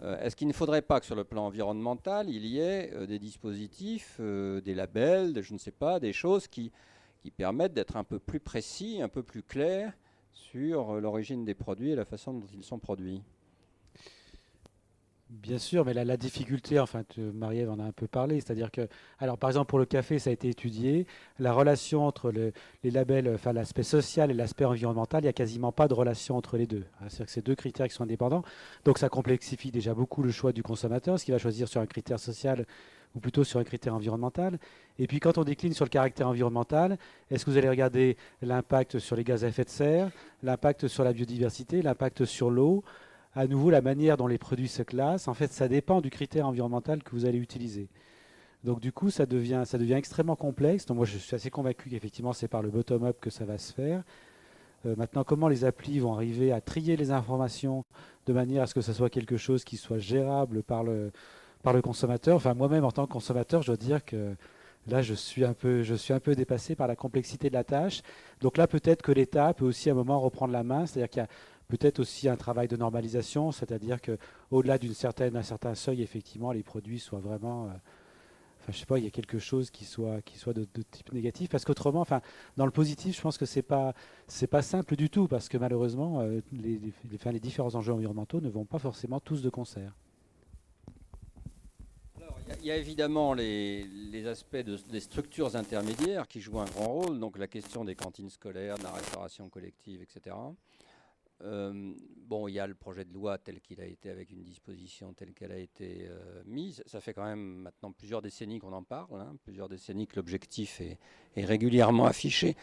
Euh, 0.02 0.20
est-ce 0.20 0.36
qu'il 0.36 0.48
ne 0.48 0.54
faudrait 0.54 0.82
pas 0.82 1.00
que 1.00 1.06
sur 1.06 1.16
le 1.16 1.24
plan 1.24 1.46
environnemental, 1.46 2.30
il 2.30 2.46
y 2.46 2.60
ait 2.60 2.92
euh, 2.94 3.06
des 3.06 3.20
dispositifs, 3.20 4.18
euh, 4.20 4.60
des 4.62 4.74
labels, 4.74 5.40
je 5.42 5.54
ne 5.54 5.60
sais 5.60 5.72
pas, 5.72 6.00
des 6.00 6.14
choses 6.14 6.48
qui, 6.48 6.72
qui 7.22 7.30
permettent 7.30 7.74
d'être 7.74 7.96
un 7.96 8.04
peu 8.04 8.18
plus 8.18 8.40
précis, 8.40 9.02
un 9.04 9.10
peu 9.10 9.22
plus 9.22 9.44
clairs 9.44 9.94
sur 10.34 11.00
l'origine 11.00 11.46
des 11.46 11.54
produits 11.54 11.92
et 11.92 11.96
la 11.96 12.06
façon 12.06 12.34
dont 12.34 12.48
ils 12.54 12.64
sont 12.64 12.80
produits. 12.80 13.22
Bien 15.42 15.58
sûr, 15.58 15.84
mais 15.84 15.96
la, 15.96 16.16
difficulté, 16.16 16.80
enfin, 16.80 17.04
Marie-Ève 17.18 17.72
en 17.72 17.80
a 17.80 17.84
un 17.84 17.92
peu 17.92 18.06
parlé, 18.06 18.40
c'est-à-dire 18.40 18.70
que, 18.70 18.88
alors 19.18 19.40
par 19.40 19.50
exemple 19.50 19.68
pour 19.68 19.80
le 19.80 19.86
café, 19.86 20.20
ça 20.20 20.30
a 20.30 20.34
été 20.34 20.48
étudié, 20.48 21.08
la 21.40 21.54
relation 21.54 22.06
entre 22.06 22.32
les 22.32 22.92
labels, 22.92 23.28
enfin 23.34 23.52
l'aspect 23.52 23.82
social 23.82 24.30
et 24.30 24.36
l'aspect 24.36 24.66
environnemental, 24.66 25.22
il 25.22 25.26
n'y 25.26 25.30
a 25.30 25.34
quasiment 25.34 25.72
pas 25.72 25.88
de 25.88 25.96
relation 25.96 26.38
entre 26.38 26.58
les 26.58 26.68
deux. 26.68 26.86
Hein, 27.02 27.06
c'est-à-dire 27.08 27.26
que 27.26 27.32
c'est 27.32 27.46
deux 27.46 27.56
critères 27.56 27.88
qui 27.88 27.96
sont 27.96 28.04
indépendants, 28.04 28.44
donc 28.86 29.00
ça 29.00 29.10
complexifie 29.10 29.72
déjà 29.72 29.96
beaucoup 29.96 30.22
le 30.22 30.32
choix 30.32 30.52
du 30.52 30.62
consommateur, 30.62 31.20
ce 31.20 31.26
qu'il 31.26 31.34
va 31.34 31.40
choisir 31.40 31.68
sur 31.68 31.82
un 31.82 31.88
critère 31.88 32.20
social 32.20 32.68
ou 33.16 33.20
plutôt 33.20 33.44
sur 33.44 33.60
un 33.60 33.64
critère 33.64 33.96
environnemental. 33.96 34.60
Et 35.00 35.08
puis 35.08 35.20
quand 35.20 35.38
on 35.38 35.44
décline 35.44 35.74
sur 35.74 35.86
le 35.86 35.90
caractère 35.90 36.28
environnemental, 36.28 36.98
est-ce 37.30 37.46
que 37.46 37.52
vous 37.52 37.58
allez 37.58 37.70
regarder 37.70 38.18
l'impact 38.42 39.00
sur 39.00 39.16
les 39.16 39.24
gaz 39.24 39.44
à 39.44 39.48
effet 39.48 39.64
de 39.64 39.70
serre, 39.70 40.10
l'impact 40.42 40.88
sur 40.88 41.04
la 41.04 41.14
biodiversité, 41.14 41.82
l'impact 41.82 42.26
sur 42.26 42.50
l'eau 42.50 42.84
à 43.36 43.48
nouveau 43.48 43.70
la 43.70 43.82
manière 43.82 44.18
dont 44.18 44.28
les 44.28 44.38
produits 44.38 44.68
se 44.68 44.84
classent, 44.84 45.28
en 45.28 45.34
fait, 45.34 45.52
ça 45.52 45.68
dépend 45.68 46.02
du 46.02 46.10
critère 46.10 46.48
environnemental 46.48 47.02
que 47.04 47.12
vous 47.12 47.26
allez 47.26 47.40
utiliser. 47.40 47.88
Donc 48.64 48.80
du 48.80 48.92
coup, 48.92 49.10
ça 49.10 49.26
devient, 49.26 49.64
extrêmement 49.96 50.36
complexe. 50.36 50.86
Donc 50.86 50.98
moi, 50.98 51.06
je 51.06 51.18
suis 51.18 51.36
assez 51.36 51.50
convaincu 51.50 51.90
qu'effectivement, 51.90 52.34
c'est 52.34 52.48
par 52.48 52.62
le 52.62 52.70
bottom-up 52.70 53.18
que 53.20 53.30
ça 53.30 53.44
va 53.46 53.58
se 53.58 53.74
faire. 53.74 54.04
Euh, 54.86 54.96
maintenant, 54.98 55.24
comment 55.24 55.48
les 55.48 55.66
applis 55.66 56.00
vont 56.00 56.14
arriver 56.14 56.52
à 56.52 56.62
trier 56.62 56.96
les 56.96 57.12
informations 57.12 57.84
de 58.26 58.34
manière 58.34 58.64
à 58.64 58.68
ce 58.68 58.74
que 58.74 58.82
ce 58.82 58.94
soit 58.94 59.10
quelque 59.10 59.38
chose 59.38 59.64
qui 59.64 59.78
soit 59.78 59.98
gérable 59.98 60.64
par 60.64 60.84
le, 60.84 61.12
par 61.64 61.74
le 61.74 61.82
consommateur. 61.82 62.36
Enfin, 62.36 62.54
moi-même, 62.54 62.86
en 62.86 62.92
tant 62.92 63.08
que 63.08 63.14
consommateur, 63.14 63.64
je 63.64 63.68
dois 63.68 63.78
dire 63.78 64.06
que 64.06 64.36
là, 64.88 65.02
je 65.02 65.14
suis, 65.14 65.44
un 65.46 65.54
peu, 65.54 65.82
je 65.82 65.96
suis 65.96 66.14
un 66.14 66.20
peu 66.20 66.36
dépassé 66.36 66.76
par 66.76 66.88
la 66.88 66.96
complexité 66.96 67.50
de 67.50 67.56
la 67.56 67.64
tâche. 67.64 68.02
Donc 68.42 68.58
là, 68.58 68.68
peut-être 68.68 69.02
que 69.02 69.12
l'État 69.12 69.54
peut 69.54 69.66
aussi 69.66 69.90
à 69.90 69.94
un 69.94 69.96
moment 69.96 70.20
reprendre 70.20 70.54
la 70.54 70.64
main. 70.64 70.86
C'est-à-dire 70.86 71.10
qu'il 71.10 71.22
y 71.22 71.26
a 71.26 71.30
peut-être 71.70 72.00
aussi 72.00 72.30
un 72.30 72.36
travail 72.36 72.68
de 72.68 72.76
normalisation, 72.78 73.52
c'est-à-dire 73.52 74.00
qu'au-delà 74.02 74.78
d'un 74.78 75.42
certain 75.42 75.74
seuil, 75.74 76.02
effectivement, 76.04 76.52
les 76.52 76.64
produits 76.64 77.00
soient 77.00 77.20
vraiment... 77.20 77.66
Euh, 77.66 77.70
enfin, 78.60 78.72
je 78.74 78.78
sais 78.78 78.86
pas, 78.86 78.98
il 78.98 79.06
y 79.06 79.08
a 79.08 79.12
quelque 79.12 79.40
chose 79.40 79.72
qui 79.72 79.86
soit, 79.86 80.22
qui 80.22 80.38
soit 80.38 80.54
de, 80.54 80.66
type 80.92 81.14
négatif, 81.14 81.50
parce 81.50 81.64
qu'autrement, 81.64 82.02
enfin, 82.02 82.22
dans 82.58 82.66
le 82.66 82.72
positif, 82.72 83.16
je 83.16 83.22
pense 83.22 83.38
que 83.38 83.46
c'est 83.46 83.62
pas, 83.64 83.94
c'est 84.28 84.48
pas 84.48 84.62
simple 84.62 84.98
du 84.98 85.10
tout, 85.10 85.30
parce 85.30 85.48
que 85.48 85.58
malheureusement, 85.58 86.20
euh, 86.20 86.42
les, 86.52 86.80
les, 87.10 87.40
différents 87.40 87.74
enjeux 87.74 87.94
environnementaux 87.94 88.42
ne 88.42 88.50
vont 88.50 88.66
pas 88.66 88.80
forcément 88.80 89.22
tous 89.22 89.42
de 89.42 89.50
concert. 89.50 89.94
Il 92.62 92.68
y 92.68 92.72
a 92.72 92.78
évidemment 92.78 93.34
les, 93.34 94.28
aspects 94.28 94.58
des 94.58 95.00
structures 95.00 95.56
intermédiaires 95.56 96.28
qui 96.28 96.40
jouent 96.40 96.60
un 96.60 96.66
grand 96.66 96.94
rôle, 96.94 97.20
donc 97.20 97.38
la 97.38 97.48
question 97.48 97.84
des 97.84 97.96
cantines 97.96 98.30
scolaires, 98.30 98.78
de 98.78 98.84
la 98.84 98.92
restauration 98.92 99.50
collective, 99.50 100.02
etc. 100.02 100.36
Euh, 101.44 101.94
bon, 102.26 102.48
il 102.48 102.54
y 102.54 102.60
a 102.60 102.68
le 102.68 102.74
projet 102.74 103.04
de 103.04 103.14
loi 103.14 103.38
tel 103.38 103.60
qu'il 103.60 103.82
a 103.82 103.86
été, 103.86 104.10
avec 104.10 104.32
une 104.32 104.44
disposition 104.44 105.14
telle 105.14 105.34
qu'elle 105.34 105.52
a 105.52 105.58
été 105.58 106.08
euh, 106.10 106.42
mise. 106.46 106.84
Ça 106.86 107.02
fait 107.02 107.14
quand 107.14 107.26
même 107.26 107.64
maintenant 107.64 107.92
plusieurs 107.92 108.22
décennies 108.22 108.60
qu'on 108.60 108.72
en 108.74 108.84
parle, 108.84 109.20
hein, 109.20 109.36
plusieurs 109.44 109.68
décennies 109.68 110.08
que 110.08 110.16
l'objectif 110.16 110.80
est, 110.82 110.98
régulièrement 111.36 112.06
affiché. 112.06 112.56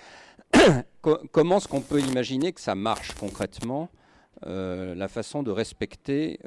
Comment 1.32 1.59
est-ce 1.59 1.68
qu'on 1.68 1.82
peut 1.82 2.01
imaginer 2.01 2.53
que 2.53 2.61
ça 2.61 2.74
marche 2.74 3.12
concrètement, 3.14 3.91
euh, 4.47 4.95
la 4.95 5.09
façon 5.09 5.43
de 5.43 5.51
respecter, 5.51 6.38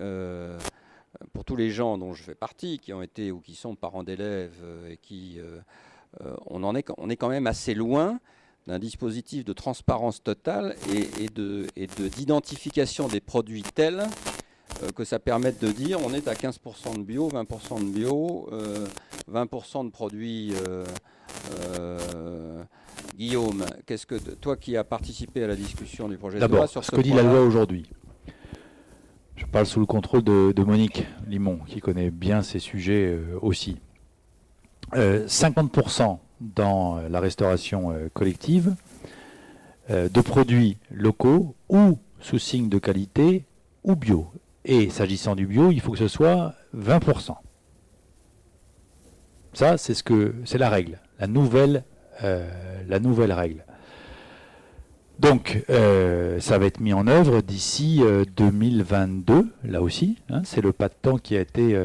pour 1.34 1.46
tous 1.46 1.56
les 1.56 1.70
gens 1.70 1.98
dont 1.98 2.14
je 2.14 2.24
fais 2.24 2.36
partie, 2.36 2.80
qui 2.80 2.94
ont 2.94 3.02
été 3.02 3.32
ou 3.32 3.40
qui 3.40 3.56
sont 3.56 3.76
parents 3.76 4.04
d'élèves, 4.04 4.64
et 4.90 4.98
qui, 4.98 5.40
on, 6.48 6.64
en 6.64 6.76
est, 6.76 6.86
on 6.98 7.10
est 7.10 7.18
quand 7.18 7.30
même 7.30 7.48
assez 7.48 7.74
loin 7.74 8.20
d'un 8.68 8.80
dispositif 8.80 9.44
de 9.44 9.54
transparence 9.54 10.24
totale 10.24 10.76
et, 10.90 11.28
de, 11.28 11.68
d'identification 12.16 13.08
des 13.08 13.20
produits 13.20 13.64
tels 13.64 14.04
euh, 14.82 14.90
que 14.92 15.04
ça 15.04 15.20
permette 15.20 15.62
de 15.62 15.72
dire 15.72 16.00
on 16.04 16.14
est 16.14 16.28
à 16.28 16.34
15% 16.34 16.98
de 16.98 17.04
bio, 17.04 17.30
20% 17.30 17.80
de 17.80 17.94
bio, 17.94 18.50
20% 19.32 19.80
euh, 19.82 19.84
de 19.84 19.90
produits. 19.90 20.54
Euh, 21.70 22.64
Guillaume, 23.18 23.66
qu'est-ce 23.86 24.08
que 24.08 24.16
toi 24.16 24.56
qui 24.58 24.76
as 24.76 24.84
participé 24.84 25.44
à 25.44 25.48
la 25.48 25.56
discussion 25.56 26.08
du 26.08 26.18
projet 26.18 26.40
de 26.40 26.46
loi 26.46 26.66
sur 26.66 26.84
ce, 26.84 26.92
ce 26.92 26.96
que 26.96 27.02
dit 27.02 27.14
la 27.14 27.22
loi 27.22 27.42
aujourd'hui 27.42 27.86
Je 29.44 29.52
parle 29.52 29.66
sous 29.68 29.80
le 29.80 29.86
contrôle 29.86 30.24
de, 30.24 30.64
Monique 30.64 31.06
Limon, 31.28 31.60
qui 31.68 31.80
connaît 31.80 32.10
bien 32.10 32.42
ces 32.42 32.60
sujets 32.60 33.18
aussi. 33.42 33.78
50% 34.96 36.20
dans 36.56 37.00
la 37.10 37.20
restauration 37.20 37.92
euh, 37.92 38.10
collective 38.14 38.76
euh, 39.90 40.10
de 40.10 40.22
produits 40.22 40.78
locaux 40.92 41.56
ou 41.70 41.98
sous 42.20 42.40
signe 42.40 42.70
de 42.70 42.78
qualité 42.80 43.46
ou 43.84 43.96
bio. 43.96 44.28
Et 44.66 44.90
s'agissant 44.90 45.36
du 45.36 45.46
bio, 45.46 45.72
il 45.72 45.82
faut 45.82 45.92
que 45.92 45.98
ce 45.98 46.08
soit 46.08 46.54
20%. 46.76 47.36
Ça, 49.54 49.78
c'est 49.78 49.94
ce 49.94 50.04
que 50.04 50.36
c'est 50.46 50.58
la 50.58 50.70
règle, 50.70 51.00
la 51.20 51.28
nouvelle, 51.28 51.84
euh, 52.24 52.50
la 52.88 53.00
nouvelle 53.00 53.34
règle. 53.34 53.66
Donc, 55.20 55.64
ça 55.68 56.58
va 56.58 56.66
être 56.66 56.80
mis 56.80 56.94
en 56.94 57.08
œuvre 57.08 57.42
d'ici 57.42 58.02
2022, 58.36 59.48
là 59.64 59.82
aussi. 59.82 60.18
Hein, 60.30 60.42
c'est 60.44 60.62
le 60.62 60.74
pas 60.74 60.90
de 60.90 60.96
temps 61.02 61.18
qui 61.18 61.38
a 61.38 61.42
été, 61.42 61.78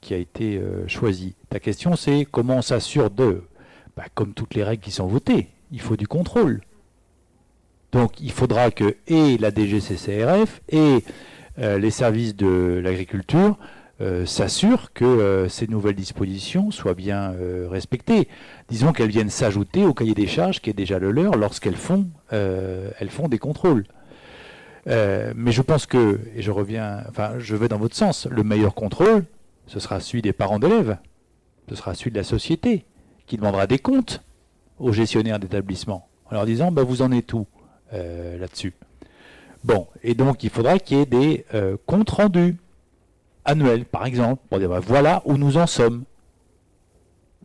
qui 0.00 0.14
a 0.14 0.16
été 0.16 0.60
choisi. 0.86 1.34
Ta 1.50 1.60
question, 1.60 1.94
c'est 1.94 2.26
comment 2.30 2.56
on 2.56 2.62
s'assure 2.62 3.10
de 3.10 3.42
bah, 3.96 4.04
comme 4.14 4.34
toutes 4.34 4.54
les 4.54 4.64
règles 4.64 4.82
qui 4.82 4.90
sont 4.90 5.06
votées, 5.06 5.48
il 5.70 5.80
faut 5.80 5.96
du 5.96 6.08
contrôle. 6.08 6.62
Donc 7.92 8.20
il 8.20 8.32
faudra 8.32 8.70
que 8.72 8.96
et 9.06 9.38
la 9.38 9.50
DGCCRF 9.50 10.60
et 10.68 11.04
euh, 11.60 11.78
les 11.78 11.90
services 11.90 12.34
de 12.34 12.80
l'agriculture 12.82 13.56
euh, 14.00 14.26
s'assurent 14.26 14.92
que 14.92 15.04
euh, 15.04 15.48
ces 15.48 15.66
nouvelles 15.66 15.94
dispositions 15.94 16.70
soient 16.70 16.94
bien 16.94 17.34
respectées. 17.68 18.28
Disons 18.68 18.92
qu'elles 18.92 19.10
viennent 19.10 19.30
s'ajouter 19.30 19.84
au 19.84 19.94
cahier 19.94 20.14
des 20.14 20.26
charges 20.26 20.60
qui 20.60 20.70
est 20.70 20.74
déjà 20.74 20.98
le 20.98 21.10
leur 21.10 21.36
lorsqu'elles 21.36 21.76
font, 21.76 22.08
elles 22.30 23.10
font 23.10 23.28
des 23.28 23.38
contrôles. 23.38 23.84
mais 24.86 25.52
je 25.52 25.62
pense 25.62 25.86
que, 25.86 26.20
et 26.34 26.42
je 26.42 26.50
reviens, 26.50 27.04
enfin 27.08 27.34
je 27.38 27.56
vais 27.56 27.68
dans 27.68 27.78
votre 27.78 27.96
sens, 27.96 28.26
le 28.30 28.42
meilleur 28.42 28.74
contrôle, 28.74 29.24
ce 29.66 29.80
sera 29.80 30.00
celui 30.00 30.22
des 30.22 30.32
parents 30.32 30.58
d'élèves, 30.58 30.98
ce 31.68 31.74
sera 31.74 31.94
celui 31.94 32.10
de 32.10 32.16
la 32.16 32.24
société 32.24 32.84
qui 33.26 33.36
demandera 33.36 33.66
des 33.66 33.78
comptes 33.78 34.22
aux 34.78 34.92
gestionnaires 34.92 35.38
d'établissement 35.38 36.08
en 36.30 36.34
leur 36.34 36.46
disant 36.46 36.72
bah, 36.72 36.82
vous 36.82 37.02
en 37.02 37.12
êtes 37.12 37.32
euh, 37.92 38.38
là-dessus? 38.38 38.74
Bon, 39.62 39.86
et 40.02 40.14
donc 40.14 40.44
il 40.44 40.50
faudra 40.50 40.78
qu'il 40.78 40.98
y 40.98 41.00
ait 41.00 41.06
des 41.06 41.46
euh, 41.54 41.76
comptes 41.86 42.10
rendus 42.10 42.56
annuels, 43.44 43.84
par 43.84 44.06
exemple, 44.06 44.42
pour 44.48 44.58
dire 44.58 44.68
bah, 44.68 44.80
voilà 44.80 45.22
où 45.24 45.36
nous 45.36 45.56
en 45.56 45.66
sommes. 45.66 46.04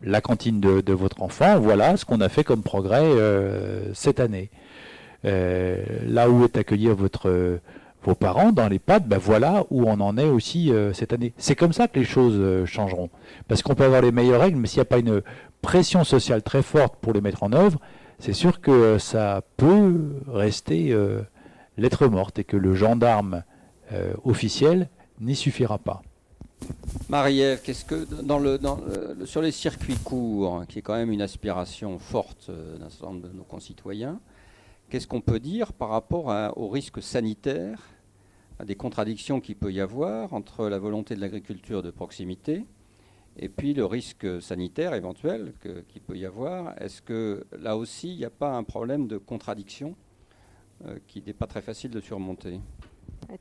La 0.02 0.22
cantine 0.22 0.60
de, 0.60 0.92
votre 0.94 1.20
enfant, 1.22 1.60
voilà 1.60 1.98
ce 1.98 2.06
qu'on 2.06 2.22
a 2.22 2.30
fait 2.30 2.42
comme 2.42 2.62
progrès 2.62 3.02
euh, 3.02 3.92
cette 3.92 4.18
année. 4.18 4.50
là 5.24 6.30
où 6.30 6.44
est 6.44 6.56
accueillir 6.56 6.94
votre 6.94 7.60
vos 8.02 8.14
parents 8.14 8.50
dans 8.50 8.66
les 8.66 8.78
pattes, 8.78 9.06
ben 9.06 9.18
voilà 9.18 9.64
où 9.68 9.84
on 9.84 10.00
en 10.00 10.16
est 10.16 10.30
aussi 10.30 10.72
cette 10.94 11.12
année. 11.12 11.34
C'est 11.36 11.54
comme 11.54 11.74
ça 11.74 11.86
que 11.86 11.98
les 11.98 12.06
choses 12.06 12.64
changeront. 12.64 13.10
Parce 13.46 13.60
qu'on 13.60 13.74
peut 13.74 13.84
avoir 13.84 14.00
les 14.00 14.10
meilleures 14.10 14.40
règles, 14.40 14.56
mais 14.56 14.68
s'il 14.68 14.78
n'y 14.78 14.82
a 14.82 14.86
pas 14.86 15.00
une 15.00 15.20
pression 15.60 16.02
sociale 16.02 16.42
très 16.42 16.62
forte 16.62 16.96
pour 16.96 17.12
les 17.12 17.20
mettre 17.20 17.42
en 17.42 17.52
œuvre, 17.52 17.78
c'est 18.20 18.34
sûr 18.34 18.60
que 18.60 18.98
ça 18.98 19.42
peut 19.56 20.22
rester 20.28 20.92
euh, 20.92 21.22
lettre 21.78 22.06
morte 22.06 22.38
et 22.38 22.44
que 22.44 22.58
le 22.58 22.74
gendarme 22.74 23.44
euh, 23.92 24.12
officiel 24.24 24.88
n'y 25.20 25.36
suffira 25.36 25.78
pas. 25.78 26.02
Marie-Ève, 27.08 27.60
qu'est-ce 27.62 27.84
que 27.84 28.06
sur 29.24 29.42
les 29.42 29.52
circuits 29.52 29.96
courts, 29.96 30.64
qui 30.68 30.78
est 30.78 30.82
quand 30.82 30.94
même 30.94 31.10
une 31.10 31.22
aspiration 31.22 31.98
forte 31.98 32.48
euh, 32.50 32.78
d'un 32.78 32.90
certain 32.90 33.14
nombre 33.14 33.28
de 33.28 33.32
nos 33.32 33.44
concitoyens, 33.44 34.20
qu'est-ce 34.88 35.06
qu'on 35.06 35.20
peut 35.20 35.40
dire 35.40 35.72
par 35.72 35.88
rapport 35.88 36.52
au 36.56 36.68
risque 36.68 37.02
sanitaire, 37.02 37.80
à 38.58 38.64
des 38.64 38.74
contradictions 38.74 39.40
qu'il 39.40 39.56
peut 39.56 39.72
y 39.72 39.80
avoir 39.80 40.34
entre 40.34 40.68
la 40.68 40.78
volonté 40.78 41.14
de 41.14 41.20
l'agriculture 41.20 41.82
de 41.82 41.90
proximité 41.90 42.66
et 43.36 43.48
puis 43.48 43.72
le 43.74 43.86
risque 43.86 44.42
sanitaire 44.42 44.94
éventuel 44.94 45.54
qu'il 45.88 46.02
peut 46.02 46.16
y 46.16 46.26
avoir, 46.26 46.80
est-ce 46.80 47.00
que 47.00 47.46
là 47.58 47.76
aussi, 47.76 48.12
il 48.12 48.18
n'y 48.18 48.24
a 48.24 48.30
pas 48.30 48.54
un 48.54 48.64
problème 48.64 49.06
de 49.06 49.16
contradiction 49.16 49.96
euh, 50.84 50.98
qui 51.06 51.22
n'est 51.22 51.32
pas 51.32 51.46
très 51.46 51.62
facile 51.62 51.90
de 51.90 52.00
surmonter? 52.00 52.60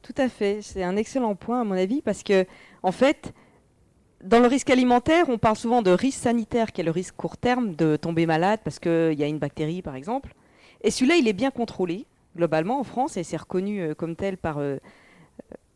Tout 0.01 0.15
à 0.17 0.29
fait. 0.29 0.61
C'est 0.61 0.83
un 0.83 0.95
excellent 0.95 1.35
point 1.35 1.61
à 1.61 1.63
mon 1.63 1.73
avis 1.73 2.01
parce 2.01 2.23
que, 2.23 2.45
en 2.83 2.91
fait, 2.91 3.33
dans 4.23 4.39
le 4.39 4.47
risque 4.47 4.69
alimentaire, 4.69 5.29
on 5.29 5.37
parle 5.37 5.55
souvent 5.55 5.81
de 5.81 5.91
risque 5.91 6.19
sanitaire, 6.19 6.71
qui 6.71 6.81
est 6.81 6.83
le 6.83 6.91
risque 6.91 7.15
court 7.15 7.37
terme 7.37 7.75
de 7.75 7.95
tomber 7.95 8.25
malade 8.25 8.59
parce 8.63 8.79
qu'il 8.79 9.13
y 9.13 9.23
a 9.23 9.27
une 9.27 9.39
bactérie, 9.39 9.81
par 9.81 9.95
exemple. 9.95 10.33
Et 10.81 10.91
celui-là, 10.91 11.15
il 11.15 11.27
est 11.27 11.33
bien 11.33 11.51
contrôlé 11.51 12.05
globalement 12.35 12.79
en 12.79 12.83
France 12.83 13.17
et 13.17 13.23
c'est 13.23 13.37
reconnu 13.37 13.81
euh, 13.81 13.93
comme 13.95 14.15
tel 14.15 14.37
par 14.37 14.59
euh, 14.59 14.77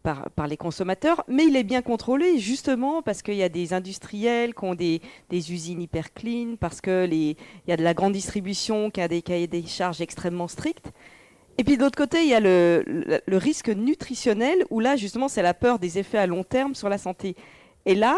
par, 0.04 0.48
les 0.48 0.58
consommateurs, 0.58 1.24
mais 1.28 1.46
il 1.46 1.56
est 1.56 1.64
bien 1.64 1.82
contrôlé 1.82 2.38
justement 2.38 3.02
parce 3.02 3.22
qu'il 3.22 3.36
y 3.36 3.44
a 3.44 3.50
des 3.50 3.74
industriels 3.74 4.54
qui 4.54 4.66
ont 4.66 4.76
des, 4.76 5.02
usines 5.32 5.82
hyper 5.82 6.14
clean, 6.14 6.56
parce 6.60 6.82
qu'il 6.82 7.14
y 7.68 7.72
a 7.72 7.78
de 7.78 7.84
la 7.84 7.94
grande 7.94 8.14
distribution 8.14 8.92
qui 8.92 9.02
a 9.02 9.08
des 9.08 9.22
cahiers 9.22 9.48
des 9.48 9.66
charges 9.66 10.02
extrêmement 10.02 10.50
stricts. 10.50 10.92
Et 11.58 11.64
puis 11.64 11.78
de 11.78 11.84
l'autre 11.84 11.98
côté, 11.98 12.24
il 12.24 12.30
y 12.30 12.34
a 12.34 12.40
le, 12.40 12.84
risque 13.28 13.70
nutritionnel 13.70 14.66
où 14.70 14.80
là 14.80 14.96
justement 14.96 15.28
c'est 15.28 15.42
la 15.42 15.54
peur 15.54 15.80
des 15.80 16.00
effets 16.00 16.18
à 16.18 16.28
long 16.28 16.44
terme 16.44 16.76
sur 16.76 16.90
la 16.90 16.98
santé. 16.98 17.36
Et 17.86 17.96
là, 17.96 18.18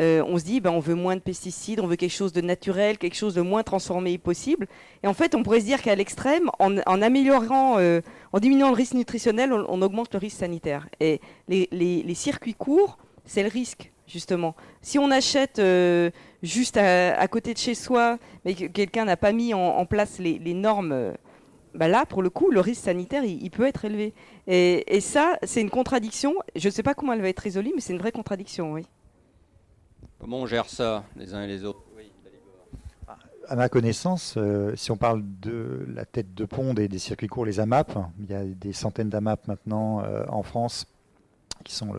euh, 0.00 0.24
on 0.26 0.38
se 0.38 0.44
dit, 0.44 0.60
ben, 0.60 0.70
on 0.70 0.80
veut 0.80 0.94
moins 0.94 1.14
de 1.14 1.20
pesticides, 1.20 1.80
on 1.80 1.86
veut 1.86 1.96
quelque 1.96 2.12
chose 2.12 2.32
de 2.32 2.40
naturel, 2.40 2.96
quelque 2.96 3.16
chose 3.16 3.34
de 3.34 3.42
moins 3.42 3.62
transformé 3.62 4.16
possible. 4.16 4.66
Et 5.02 5.06
en 5.06 5.12
fait, 5.12 5.34
on 5.34 5.42
pourrait 5.42 5.60
se 5.60 5.66
dire 5.66 5.82
qu'à 5.82 5.94
l'extrême, 5.94 6.50
en, 6.58 7.02
améliorant, 7.02 7.78
euh, 7.78 8.00
en 8.32 8.38
diminuant 8.38 8.68
le 8.68 8.76
risque 8.76 8.94
nutritionnel, 8.94 9.52
on, 9.52 9.82
augmente 9.82 10.14
le 10.14 10.18
risque 10.18 10.38
sanitaire. 10.38 10.88
Et 11.00 11.20
les, 11.48 12.14
circuits 12.14 12.54
courts, 12.54 12.98
c'est 13.26 13.42
le 13.42 13.50
risque, 13.50 13.92
justement. 14.06 14.54
Si 14.80 14.98
on 14.98 15.10
achète 15.10 15.58
euh, 15.58 16.10
juste 16.42 16.78
à, 16.78 17.28
côté 17.28 17.52
de 17.52 17.58
chez 17.58 17.74
soi, 17.74 18.18
mais 18.46 18.54
que 18.54 18.66
quelqu'un 18.66 19.04
n'a 19.04 19.18
pas 19.18 19.32
mis 19.32 19.52
en, 19.52 19.84
place 19.84 20.18
les, 20.18 20.54
normes, 20.54 21.12
ben 21.74 21.88
là, 21.88 22.04
pour 22.06 22.22
le 22.22 22.30
coup, 22.30 22.50
le 22.50 22.60
risque 22.60 22.82
sanitaire, 22.82 23.24
il, 23.24 23.50
peut 23.50 23.66
être 23.66 23.84
élevé. 23.84 24.12
Et, 24.46 24.96
et 24.96 25.00
ça, 25.00 25.38
c'est 25.42 25.60
une 25.60 25.70
contradiction. 25.70 26.34
Je 26.56 26.68
ne 26.68 26.72
sais 26.72 26.82
pas 26.82 26.94
comment 26.94 27.12
elle 27.12 27.22
va 27.22 27.28
être 27.28 27.40
résolue, 27.40 27.72
mais 27.74 27.80
c'est 27.80 27.92
une 27.92 27.98
vraie 27.98 28.12
contradiction, 28.12 28.72
oui. 28.72 28.86
Comment 30.18 30.38
on 30.38 30.46
gère 30.46 30.68
ça, 30.68 31.04
les 31.16 31.34
uns 31.34 31.42
et 31.42 31.46
les 31.46 31.64
autres? 31.64 31.82
À 33.48 33.56
ma 33.56 33.68
connaissance, 33.68 34.34
euh, 34.36 34.76
si 34.76 34.92
on 34.92 34.96
parle 34.96 35.24
de 35.40 35.84
la 35.92 36.04
tête 36.04 36.34
de 36.34 36.44
pont 36.44 36.72
des, 36.72 36.86
des, 36.86 37.00
circuits 37.00 37.26
courts, 37.26 37.46
les 37.46 37.58
AMAP, 37.58 37.98
il 38.20 38.30
y 38.30 38.34
a 38.34 38.44
des 38.44 38.72
centaines 38.72 39.08
d'AMAP 39.08 39.48
maintenant 39.48 40.04
euh, 40.04 40.24
en 40.28 40.44
France 40.44 40.86
qui 41.64 41.74
sont 41.74 41.92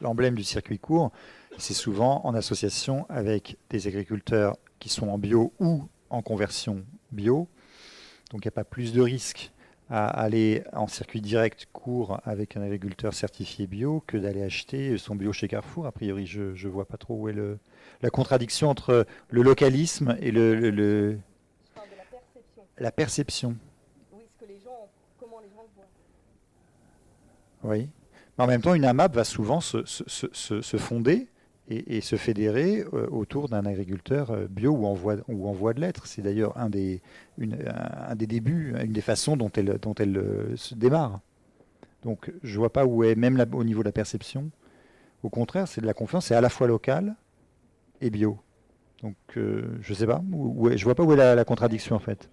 l'emblème 0.00 0.34
du 0.36 0.44
circuit 0.44 0.78
court. 0.78 1.10
C'est 1.58 1.74
souvent 1.74 2.20
en 2.24 2.34
association 2.34 3.06
avec 3.08 3.56
des 3.70 3.88
agriculteurs 3.88 4.56
qui 4.78 4.88
sont 4.88 5.08
en 5.08 5.18
bio 5.18 5.52
ou 5.58 5.84
en 6.10 6.22
conversion 6.22 6.84
bio. 7.12 7.48
Donc 8.30 8.44
il 8.44 8.48
n'y 8.48 8.48
a 8.48 8.52
pas 8.52 8.64
plus 8.64 8.92
de 8.92 9.00
risques 9.00 9.52
à 9.88 10.08
aller 10.08 10.64
en 10.72 10.88
circuit 10.88 11.20
direct 11.20 11.68
court 11.72 12.20
avec 12.24 12.56
un 12.56 12.62
agriculteur 12.62 13.14
certifié 13.14 13.68
bio 13.68 14.02
que 14.06 14.16
d'aller 14.16 14.42
acheter 14.42 14.98
son 14.98 15.14
bio 15.14 15.32
chez 15.32 15.46
Carrefour. 15.46 15.86
A 15.86 15.92
priori, 15.92 16.26
je 16.26 16.40
ne 16.40 16.68
vois 16.68 16.86
pas 16.86 16.96
trop 16.96 17.14
où 17.14 17.28
est 17.28 17.32
le, 17.32 17.58
la 18.02 18.10
contradiction 18.10 18.68
entre 18.68 19.06
le 19.30 19.42
localisme 19.42 20.16
et 20.20 20.32
le, 20.32 20.56
le, 20.56 21.18
la 22.78 22.90
perception. 22.90 23.56
Oui, 24.12 24.22
ce 24.28 24.44
que 24.44 24.50
les 24.50 24.58
gens, 24.58 24.88
comment 25.20 25.38
les 25.40 25.48
gens 25.50 25.62
le 25.62 25.70
voient. 27.62 27.72
Oui. 27.76 27.88
Mais 28.36 28.44
en 28.44 28.48
même 28.48 28.60
temps, 28.60 28.74
une 28.74 28.84
AMAP 28.84 29.14
va 29.14 29.24
souvent 29.24 29.60
se, 29.60 29.84
se, 29.84 30.02
se, 30.32 30.60
se 30.60 30.76
fonder 30.78 31.28
et, 31.68 32.00
se 32.00 32.16
fédérer 32.16 32.84
euh, 32.92 33.08
autour 33.10 33.48
d'un 33.48 33.66
agriculteur 33.66 34.30
euh, 34.30 34.46
bio 34.48 34.72
ou 34.72 34.86
en 34.86 34.94
voie, 34.94 35.16
ou 35.28 35.48
en 35.48 35.52
voie 35.52 35.74
de 35.74 35.80
l'être. 35.80 36.06
C'est 36.06 36.22
d'ailleurs 36.22 36.56
un 36.56 36.70
des, 36.70 37.00
un 37.40 38.14
des 38.14 38.26
débuts, 38.26 38.74
une 38.80 38.92
des 38.92 39.00
façons 39.00 39.36
dont 39.36 39.50
elle, 39.56 39.78
dont 39.82 39.94
elle 39.94 40.16
euh, 40.16 40.56
se 40.56 40.74
démarre. 40.74 41.20
Donc 42.04 42.32
je 42.42 42.58
vois 42.58 42.72
pas 42.72 42.86
où 42.86 43.02
est, 43.02 43.16
même 43.16 43.44
au 43.52 43.64
niveau 43.64 43.80
de 43.82 43.88
la 43.88 43.92
perception, 43.92 44.50
au 45.22 45.28
contraire, 45.28 45.66
c'est 45.66 45.80
de 45.80 45.86
la 45.86 45.94
confiance, 45.94 46.26
c'est 46.26 46.36
à 46.36 46.40
la 46.40 46.48
fois 46.48 46.68
local 46.68 47.16
et 48.00 48.10
bio. 48.10 48.38
Donc 49.02 49.16
je 49.34 49.90
ne 49.90 49.94
sais 49.94 50.06
pas, 50.06 50.22
où, 50.32 50.68
je 50.68 50.74
ne 50.74 50.84
vois 50.84 50.94
pas 50.94 51.02
où 51.02 51.12
est 51.12 51.16
la 51.16 51.44
contradiction 51.44 51.96
en 51.96 52.00
fait. 52.00 52.30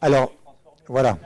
Alors, 0.00 0.32
voilà. 0.86 1.18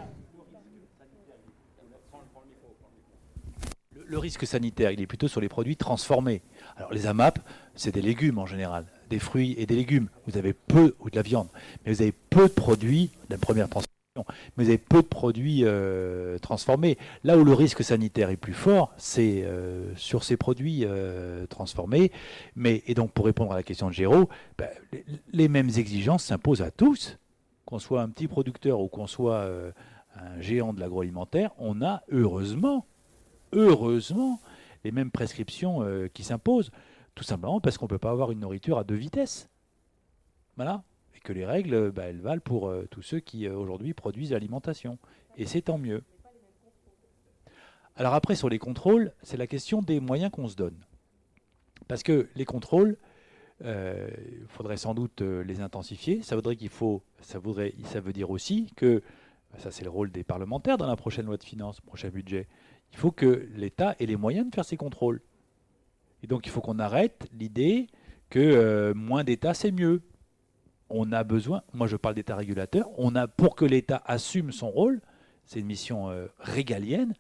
Le 4.13 4.19
risque 4.19 4.47
sanitaire, 4.47 4.91
il 4.91 5.01
est 5.01 5.07
plutôt 5.07 5.27
sur 5.27 5.41
les 5.41 5.49
produits 5.49 5.77
transformés. 5.77 6.43
Alors 6.77 6.93
les 6.93 7.07
AMAP, 7.07 7.39
c'est 7.75 7.93
des 7.93 8.03
légumes 8.03 8.39
en 8.39 8.45
général, 8.45 8.85
des 9.09 9.19
fruits 9.19 9.55
et 9.57 9.65
des 9.65 9.75
légumes. 9.75 10.09
Vous 10.27 10.37
avez 10.37 10.53
peu, 10.53 10.95
ou 11.01 11.09
de 11.09 11.17
la 11.17 11.23
viande, 11.23 11.49
mais 11.85 11.95
vous 11.95 12.03
avez 12.03 12.13
peu 12.13 12.43
de 12.43 12.53
produits, 12.53 13.11
la 13.31 13.39
première 13.39 13.71
transformation, 13.71 14.27
mais 14.55 14.65
vous 14.65 14.69
avez 14.69 14.77
peu 14.77 15.01
de 15.01 15.07
produits 15.07 15.65
euh, 15.65 16.39
transformés. 16.39 16.99
Là 17.25 17.39
où 17.39 17.45
le 17.45 17.55
risque 17.55 17.83
sanitaire 17.83 18.29
est 18.29 18.37
plus 18.37 18.53
fort, 18.53 18.93
c'est 18.99 19.45
euh, 19.45 19.97
sur 19.97 20.25
ces 20.25 20.37
produits 20.37 20.85
euh, 20.85 21.47
transformés. 21.47 22.13
Mais, 22.55 22.83
et 22.87 22.93
donc 22.93 23.13
pour 23.13 23.25
répondre 23.25 23.53
à 23.53 23.57
la 23.57 23.63
question 23.63 23.87
de 23.87 23.95
Géraud, 23.95 24.29
ben, 24.59 24.69
les, 25.33 25.49
mêmes 25.49 25.71
exigences 25.71 26.25
s'imposent 26.25 26.61
à 26.61 26.71
tous, 26.71 27.17
qu'on 27.65 27.79
soit 27.79 28.03
un 28.03 28.11
petit 28.11 28.29
producteur 28.29 28.79
ou 28.81 28.89
qu'on 28.89 29.07
soit 29.07 29.49
un 30.17 30.39
géant 30.39 30.75
de 30.75 30.81
l'agroalimentaire, 30.81 31.53
on 31.57 31.81
a 31.81 32.03
heureusement 32.11 32.85
heureusement, 33.53 34.41
les 34.85 34.93
mêmes 34.93 35.11
prescriptions 35.11 35.83
euh, 35.83 36.09
qui 36.09 36.25
s'imposent, 36.25 36.71
tout 37.15 37.25
simplement 37.25 37.61
parce 37.61 37.79
qu'on 37.79 37.87
ne 37.87 37.91
peut 37.91 37.99
pas 37.99 38.11
avoir 38.11 38.31
une 38.33 38.41
nourriture 38.41 38.79
à 38.79 38.85
deux 38.85 38.95
vitesses. 38.95 39.49
Voilà. 40.57 40.83
Et 41.15 41.21
que 41.21 41.33
les 41.33 41.47
règles, 41.47 41.91
bah, 41.91 42.05
elles 42.05 42.21
valent 42.21 42.43
pour 42.43 42.69
euh, 42.69 42.87
tous 42.91 43.03
ceux 43.03 43.21
qui 43.21 43.47
euh, 43.47 43.57
aujourd'hui 43.57 43.95
produisent 43.95 44.33
l'alimentation. 44.33 44.99
Et 45.37 45.47
c'est 45.47 45.63
tant 45.63 45.79
mieux. 45.79 46.03
Alors 47.97 48.15
après, 48.15 48.35
sur 48.35 48.49
les 48.49 48.59
contrôles, 48.59 49.13
c'est 49.23 49.37
la 49.37 49.47
question 49.47 49.83
des 49.83 50.01
moyens 50.01 50.31
qu'on 50.31 50.49
se 50.49 50.57
donne. 50.57 50.79
Parce 51.89 52.03
que 52.03 52.29
les 52.35 52.45
contrôles, 52.45 52.97
il 53.65 54.47
faudrait 54.49 54.77
sans 54.77 54.95
doute 54.95 55.21
les 55.21 55.61
intensifier. 55.61 56.23
Ça 56.23 56.35
voudrait 56.35 56.57
qu'il 56.57 56.71
faut, 56.71 57.03
ça 57.21 57.39
veut 57.39 58.13
dire 58.13 58.31
aussi 58.31 58.73
que, 58.77 59.03
ça 59.59 59.71
c'est 59.71 59.85
le 59.85 59.91
rôle 59.91 60.11
des 60.11 60.25
parlementaires 60.25 60.79
dans 60.79 60.87
la 60.87 60.97
prochaine 60.97 61.27
loi 61.27 61.37
de 61.37 61.45
finances, 61.45 61.81
prochain 61.81 62.09
budget, 62.09 62.49
il 62.93 62.99
faut 62.99 63.11
que 63.11 63.49
l'État 63.55 63.97
ait 63.99 64.07
les 64.07 64.17
moyens 64.17 64.49
de 64.49 64.55
faire 64.55 64.65
ses 64.65 64.77
contrôles. 64.77 65.21
Et 66.23 66.27
donc 66.27 66.47
il 66.47 66.51
faut 66.51 66.61
qu'on 66.61 66.79
arrête 66.79 67.29
l'idée 67.33 67.89
que 68.31 68.39
euh, 68.39 68.95
moins 68.95 69.25
d'État, 69.25 69.55
c'est 69.55 69.73
mieux. 69.73 70.03
On 70.89 71.11
a 71.13 71.25
besoin, 71.25 71.63
moi 71.73 71.87
je 71.87 71.97
parle 71.97 72.15
d'État 72.15 72.37
régulateur, 72.37 72.89
on 72.99 73.15
a, 73.17 73.27
pour 73.27 73.57
que 73.57 73.65
l'État 73.65 74.03
assume 74.05 74.53
son 74.53 74.71
rôle, 74.71 75.01
c'est 75.47 75.61
une 75.61 75.67
mission 75.67 76.11
euh, 76.11 76.27
régalienne, 76.39 77.15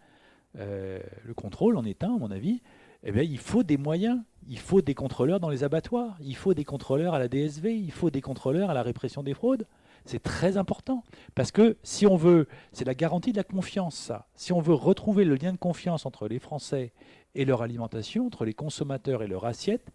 euh, 0.59 1.01
le 1.25 1.35
contrôle 1.35 1.77
en 1.77 1.85
État, 1.85 2.07
à 2.07 2.19
mon 2.19 2.31
avis, 2.31 2.61
eh 3.05 3.13
bien, 3.13 3.23
il 3.23 3.39
faut 3.39 3.63
des 3.63 3.77
moyens. 3.77 4.21
Il 4.49 4.59
faut 4.59 4.83
des 4.83 4.95
contrôleurs 4.95 5.39
dans 5.39 5.51
les 5.51 5.63
abattoirs, 5.63 6.17
il 6.21 6.35
faut 6.35 6.53
des 6.53 6.65
contrôleurs 6.65 7.15
à 7.15 7.21
la 7.21 7.29
DSV, 7.29 7.77
il 7.77 7.93
faut 7.93 8.11
des 8.11 8.21
contrôleurs 8.21 8.71
à 8.71 8.75
la 8.75 8.83
répression 8.83 9.23
des 9.23 9.35
fraudes. 9.35 9.67
C'est 10.05 10.23
très 10.23 10.57
important. 10.57 11.05
Parce 11.35 11.53
que 11.53 11.77
si 11.83 12.07
on 12.07 12.17
veut, 12.17 12.49
c'est 12.73 12.85
la 12.85 12.95
garantie 12.95 13.33
de 13.33 13.37
la 13.37 13.45
confiance, 13.45 13.95
ça. 13.95 14.27
Si 14.35 14.53
on 14.53 14.61
veut 14.61 14.75
retrouver 14.75 15.25
le 15.25 15.37
lien 15.37 15.53
de 15.53 15.59
confiance 15.59 16.07
entre 16.07 16.29
les 16.29 16.39
Français 16.39 16.93
et 17.35 17.45
leur 17.45 17.63
alimentation, 17.63 18.27
entre 18.27 18.45
les 18.45 18.55
consommateurs 18.55 19.23
et 19.23 19.27
leur 19.27 19.45
assiette, 19.45 19.91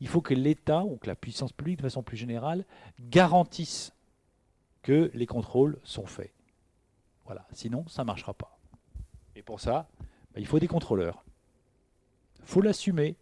il 0.00 0.08
faut 0.08 0.20
que 0.20 0.34
l'État 0.34 0.84
ou 0.84 0.96
que 0.96 1.06
la 1.06 1.14
puissance 1.14 1.52
publique, 1.52 1.78
de 1.78 1.82
façon 1.82 2.02
plus 2.02 2.16
générale, 2.16 2.64
garantisse 3.00 3.92
que 4.82 5.10
les 5.14 5.26
contrôles 5.26 5.78
sont 5.84 6.06
faits. 6.06 6.32
Voilà. 7.26 7.46
Sinon, 7.52 7.86
ça 7.86 8.02
ne 8.02 8.06
marchera 8.06 8.34
pas. 8.34 8.58
Et 9.36 9.42
pour 9.42 9.60
ça, 9.60 9.88
bah, 10.34 10.40
il 10.40 10.46
faut 10.46 10.58
des 10.58 10.68
contrôleurs. 10.68 11.22
Faut 12.44 12.62
l'assumer. 12.62 13.16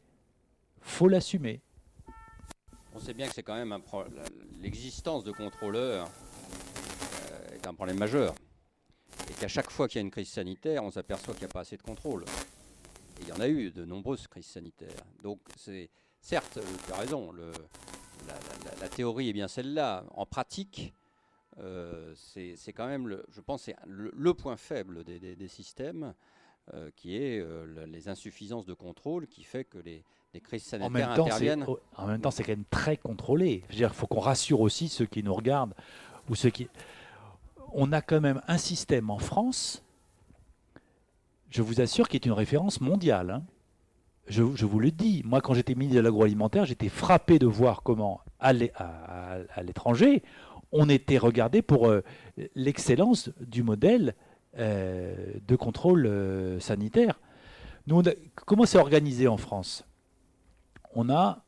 faut 0.81 1.09
l'assumer. 1.09 1.61
On 2.95 2.99
sait 2.99 3.13
bien 3.13 3.29
que 3.29 3.35
c'est 3.35 3.43
quand 3.43 3.55
même 3.55 3.77
l'existence 4.61 5.25
de 5.25 5.33
contrôleurs 5.33 6.09
un 7.69 7.75
problème 7.75 7.99
majeur. 7.99 8.35
Et 9.31 9.33
qu'à 9.35 9.49
chaque 9.49 9.71
fois 9.71 9.89
qu'il 9.89 9.97
y 9.97 10.03
a 10.03 10.03
une 10.03 10.11
crise 10.11 10.29
sanitaire, 10.29 10.85
on 10.85 10.91
s'aperçoit 10.91 11.35
qu'il 11.35 11.45
n'y 11.45 11.51
a 11.51 11.53
pas 11.53 11.61
assez 11.61 11.77
de 11.77 11.83
contrôle. 11.83 12.25
Et 13.19 13.23
il 13.23 13.29
y 13.29 13.33
en 13.33 13.41
a 13.41 13.49
eu 13.49 13.71
de 13.71 13.85
nombreuses 13.85 14.27
crises 14.27 14.47
sanitaires. 14.47 15.05
Donc, 15.23 15.41
c'est 15.57 15.91
certes, 16.21 16.59
tu 16.87 16.93
as 16.93 16.97
raison, 16.97 17.33
le, 17.33 17.53
la, 18.81 18.89
théorie 18.89 19.31
est 19.31 19.33
bien 19.33 19.49
celle-là. 19.49 20.05
En 20.15 20.27
pratique, 20.27 20.93
euh, 21.61 22.13
c'est 22.15 22.73
quand 22.73 22.87
même, 22.87 23.09
le, 23.09 23.25
je 23.31 23.41
pense, 23.41 23.63
c'est 23.63 23.77
le, 23.87 24.35
point 24.35 24.57
faible 24.57 25.05
des, 25.05 25.49
systèmes, 25.49 26.15
euh, 26.75 26.91
qui 26.97 27.17
est 27.17 27.41
euh, 27.41 27.87
les 27.87 28.09
insuffisances 28.09 28.67
de 28.67 28.75
contrôle, 28.75 29.27
qui 29.27 29.43
fait 29.43 29.65
que 29.65 29.79
les, 29.79 30.05
crises 30.43 30.65
sanitaires 30.65 31.11
interviennent. 31.11 31.67
En 31.97 32.07
même 32.07 32.21
temps, 32.21 32.31
c'est 32.31 32.45
quand 32.45 32.53
même 32.53 32.65
très 32.71 32.97
contrôlé. 32.97 33.65
Il 33.73 33.89
faut 33.89 34.07
qu'on 34.07 34.21
rassure 34.21 34.61
aussi 34.61 34.89
ceux 34.89 35.07
qui 35.07 35.25
nous 35.25 35.35
regardent 35.35 35.75
ou 36.29 36.37
ceux 36.37 36.51
qui 36.51 36.69
on 37.73 37.93
a 37.93 38.01
quand 38.01 38.21
même 38.21 38.41
un 38.49 38.59
système 38.59 39.11
en 39.11 39.19
France, 39.19 39.83
je 41.51 41.63
vous 41.63 41.81
assure, 41.81 42.09
qui 42.09 42.17
est 42.17 42.27
une 42.27 42.33
référence 42.33 42.81
mondiale. 42.81 43.31
Hein. 43.31 43.43
Je, 44.29 44.43
vous 44.43 44.79
le 44.79 44.91
dis, 44.91 45.23
moi 45.25 45.41
quand 45.41 45.55
j'étais 45.55 45.75
ministre 45.75 45.97
de 45.97 46.03
l'agroalimentaire, 46.03 46.67
j'étais 46.67 46.91
frappé 46.91 47.39
de 47.39 47.47
voir 47.47 47.83
comment 47.83 48.21
à 48.41 48.53
l'étranger, 48.53 50.23
on 50.71 50.89
était 50.89 51.19
regardé 51.19 51.63
pour 51.63 51.89
euh, 51.89 52.05
l'excellence 52.55 53.31
du 53.41 53.63
modèle 53.63 54.15
euh, 54.59 55.33
de 55.47 55.57
contrôle 55.57 56.07
euh, 56.07 56.61
sanitaire. 56.61 57.21
Comment 58.35 58.67
c'est 58.67 58.79
organisé 58.79 59.29
en 59.29 59.39
France? 59.39 59.85
On 60.95 61.09
a 61.09 61.43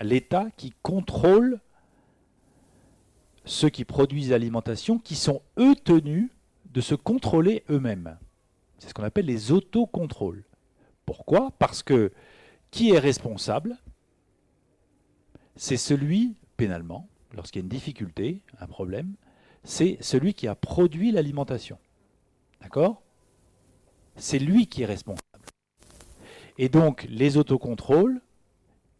l'État 0.00 0.46
qui 0.56 0.72
contrôle 0.82 1.60
ceux 3.50 3.68
qui 3.68 3.84
produisent 3.84 4.30
l'alimentation 4.30 4.98
qui 4.98 5.16
sont 5.16 5.42
eux 5.58 5.74
tenus 5.74 6.30
de 6.66 6.80
se 6.80 6.94
contrôler 6.94 7.64
eux-mêmes. 7.68 8.16
C'est 8.78 8.88
ce 8.88 8.94
qu'on 8.94 9.02
appelle 9.02 9.26
les 9.26 9.50
autocontrôles. 9.50 10.44
Pourquoi? 11.04 11.50
Parce 11.58 11.82
que 11.82 12.12
qui 12.70 12.92
est 12.92 12.98
responsable? 12.98 13.76
C'est 15.56 15.76
celui, 15.76 16.36
pénalement, 16.56 17.08
lorsqu'il 17.34 17.60
y 17.60 17.62
a 17.62 17.64
une 17.64 17.68
difficulté, 17.68 18.40
un 18.60 18.68
problème, 18.68 19.14
c'est 19.64 19.98
celui 20.00 20.32
qui 20.32 20.46
a 20.46 20.54
produit 20.54 21.10
l'alimentation. 21.10 21.78
D'accord? 22.62 23.02
C'est 24.14 24.38
lui 24.38 24.68
qui 24.68 24.82
est 24.82 24.86
responsable. 24.86 25.26
Et 26.56 26.68
donc, 26.68 27.04
les 27.10 27.36
autocontrôles 27.36 28.20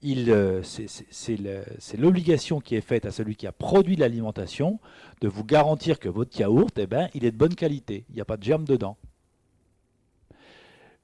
c'est 0.02 1.97
l'obligation 1.98 2.60
qui 2.60 2.74
est 2.74 2.81
faite 2.81 3.05
à 3.06 3.10
celui 3.10 3.36
qui 3.36 3.47
a 3.47 3.52
produit 3.52 3.97
l'alimentation 3.97 4.81
de 5.20 5.28
vous 5.28 5.44
garantir 5.44 5.98
que 5.98 6.09
votre 6.09 6.39
yaourt, 6.39 6.78
eh 6.78 6.86
ben, 6.86 7.09
il 7.14 7.24
est 7.24 7.32
de 7.32 7.36
bonne 7.36 7.55
qualité. 7.55 8.05
Il 8.09 8.14
n'y 8.14 8.20
a 8.20 8.24
pas 8.24 8.36
de 8.36 8.43
germes 8.43 8.64
dedans. 8.64 8.97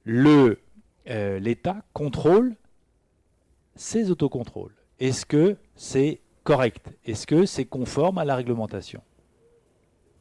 Euh, 0.07 1.39
L'État 1.39 1.83
contrôle 1.93 2.55
ces 3.75 4.09
autocontrôles. 4.09 4.73
Est-ce 4.99 5.25
que 5.25 5.57
c'est 5.75 6.21
correct? 6.43 6.89
Est-ce 7.05 7.27
que 7.27 7.45
c'est 7.45 7.65
conforme 7.65 8.17
à 8.17 8.25
la 8.25 8.35
réglementation? 8.35 9.01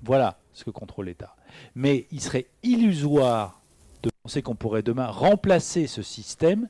Voilà 0.02 0.38
ce 0.52 0.64
que 0.64 0.70
contrôle 0.70 1.06
l'État. 1.06 1.34
Mais 1.74 2.06
il 2.10 2.20
serait 2.20 2.46
illusoire 2.62 3.62
de 4.02 4.10
penser 4.22 4.42
qu'on 4.42 4.54
pourrait 4.54 4.82
demain 4.82 5.06
remplacer 5.06 5.86
ce 5.86 6.02
système 6.02 6.68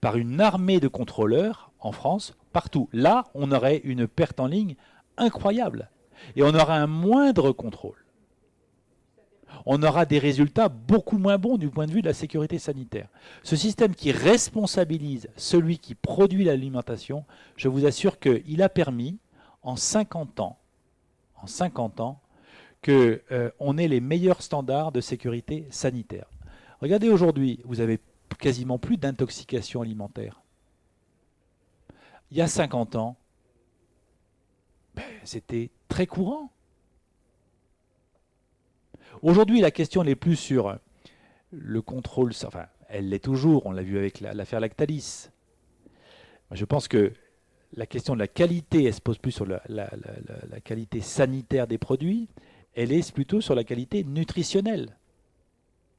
par 0.00 0.16
une 0.16 0.40
armée 0.40 0.80
de 0.80 0.88
contrôleurs 0.88 1.72
en 1.80 1.92
France, 1.92 2.36
partout. 2.52 2.88
Là, 2.92 3.24
on 3.34 3.52
aurait 3.52 3.78
une 3.84 4.06
perte 4.06 4.40
en 4.40 4.46
ligne 4.46 4.76
incroyable. 5.16 5.90
Et 6.34 6.42
on 6.42 6.54
aura 6.54 6.76
un 6.76 6.86
moindre 6.86 7.52
contrôle. 7.52 8.04
On 9.64 9.82
aura 9.82 10.04
des 10.06 10.18
résultats 10.18 10.68
beaucoup 10.68 11.18
moins 11.18 11.38
bons 11.38 11.56
du 11.56 11.70
point 11.70 11.86
de 11.86 11.92
vue 11.92 12.02
de 12.02 12.08
la 12.08 12.14
sécurité 12.14 12.58
sanitaire. 12.58 13.08
Ce 13.42 13.56
système 13.56 13.94
qui 13.94 14.12
responsabilise 14.12 15.28
celui 15.36 15.78
qui 15.78 15.94
produit 15.94 16.44
l'alimentation, 16.44 17.24
je 17.56 17.68
vous 17.68 17.86
assure 17.86 18.18
qu'il 18.18 18.62
a 18.62 18.68
permis, 18.68 19.18
en 19.62 19.76
50 19.76 20.40
ans, 20.40 20.58
en 21.42 21.46
50 21.46 22.00
ans, 22.00 22.20
qu'on 22.84 22.90
euh, 22.92 23.76
ait 23.78 23.88
les 23.88 24.00
meilleurs 24.00 24.42
standards 24.42 24.92
de 24.92 25.00
sécurité 25.00 25.66
sanitaire. 25.70 26.26
Regardez 26.80 27.08
aujourd'hui, 27.08 27.60
vous 27.64 27.80
avez 27.80 27.98
quasiment 28.34 28.78
plus 28.78 28.96
d'intoxication 28.96 29.82
alimentaire. 29.82 30.42
Il 32.30 32.36
y 32.36 32.40
a 32.40 32.48
50 32.48 32.96
ans, 32.96 33.16
ben, 34.94 35.04
c'était 35.24 35.70
très 35.88 36.06
courant. 36.06 36.50
Aujourd'hui, 39.22 39.60
la 39.60 39.70
question 39.70 40.04
n'est 40.04 40.16
plus 40.16 40.36
sur 40.36 40.78
le 41.50 41.82
contrôle, 41.82 42.32
enfin, 42.44 42.66
Elle 42.88 43.08
l'est 43.08 43.24
toujours, 43.24 43.66
on 43.66 43.72
l'a 43.72 43.82
vu 43.82 43.98
avec 43.98 44.20
l'affaire 44.20 44.60
Lactalis. 44.60 45.30
Je 46.52 46.64
pense 46.64 46.88
que 46.88 47.12
la 47.74 47.86
question 47.86 48.14
de 48.14 48.20
la 48.20 48.28
qualité, 48.28 48.84
elle 48.84 48.94
se 48.94 49.00
pose 49.00 49.18
plus 49.18 49.32
sur 49.32 49.46
la, 49.46 49.60
qualité 50.64 51.00
sanitaire 51.00 51.66
des 51.66 51.78
produits, 51.78 52.28
elle 52.74 52.92
est 52.92 53.12
plutôt 53.12 53.40
sur 53.40 53.54
la 53.54 53.64
qualité 53.64 54.04
nutritionnelle. 54.04 54.96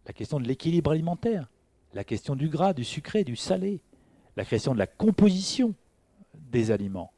La 0.05 0.13
question 0.13 0.39
de 0.39 0.47
l'équilibre 0.47 0.91
alimentaire, 0.91 1.49
la 1.93 2.03
question 2.03 2.35
du 2.35 2.49
gras, 2.49 2.73
du 2.73 2.83
sucré, 2.83 3.23
du 3.23 3.35
salé, 3.35 3.81
la 4.35 4.45
question 4.45 4.73
de 4.73 4.79
la 4.79 4.87
composition 4.87 5.73
des 6.51 6.71
aliments, 6.71 7.11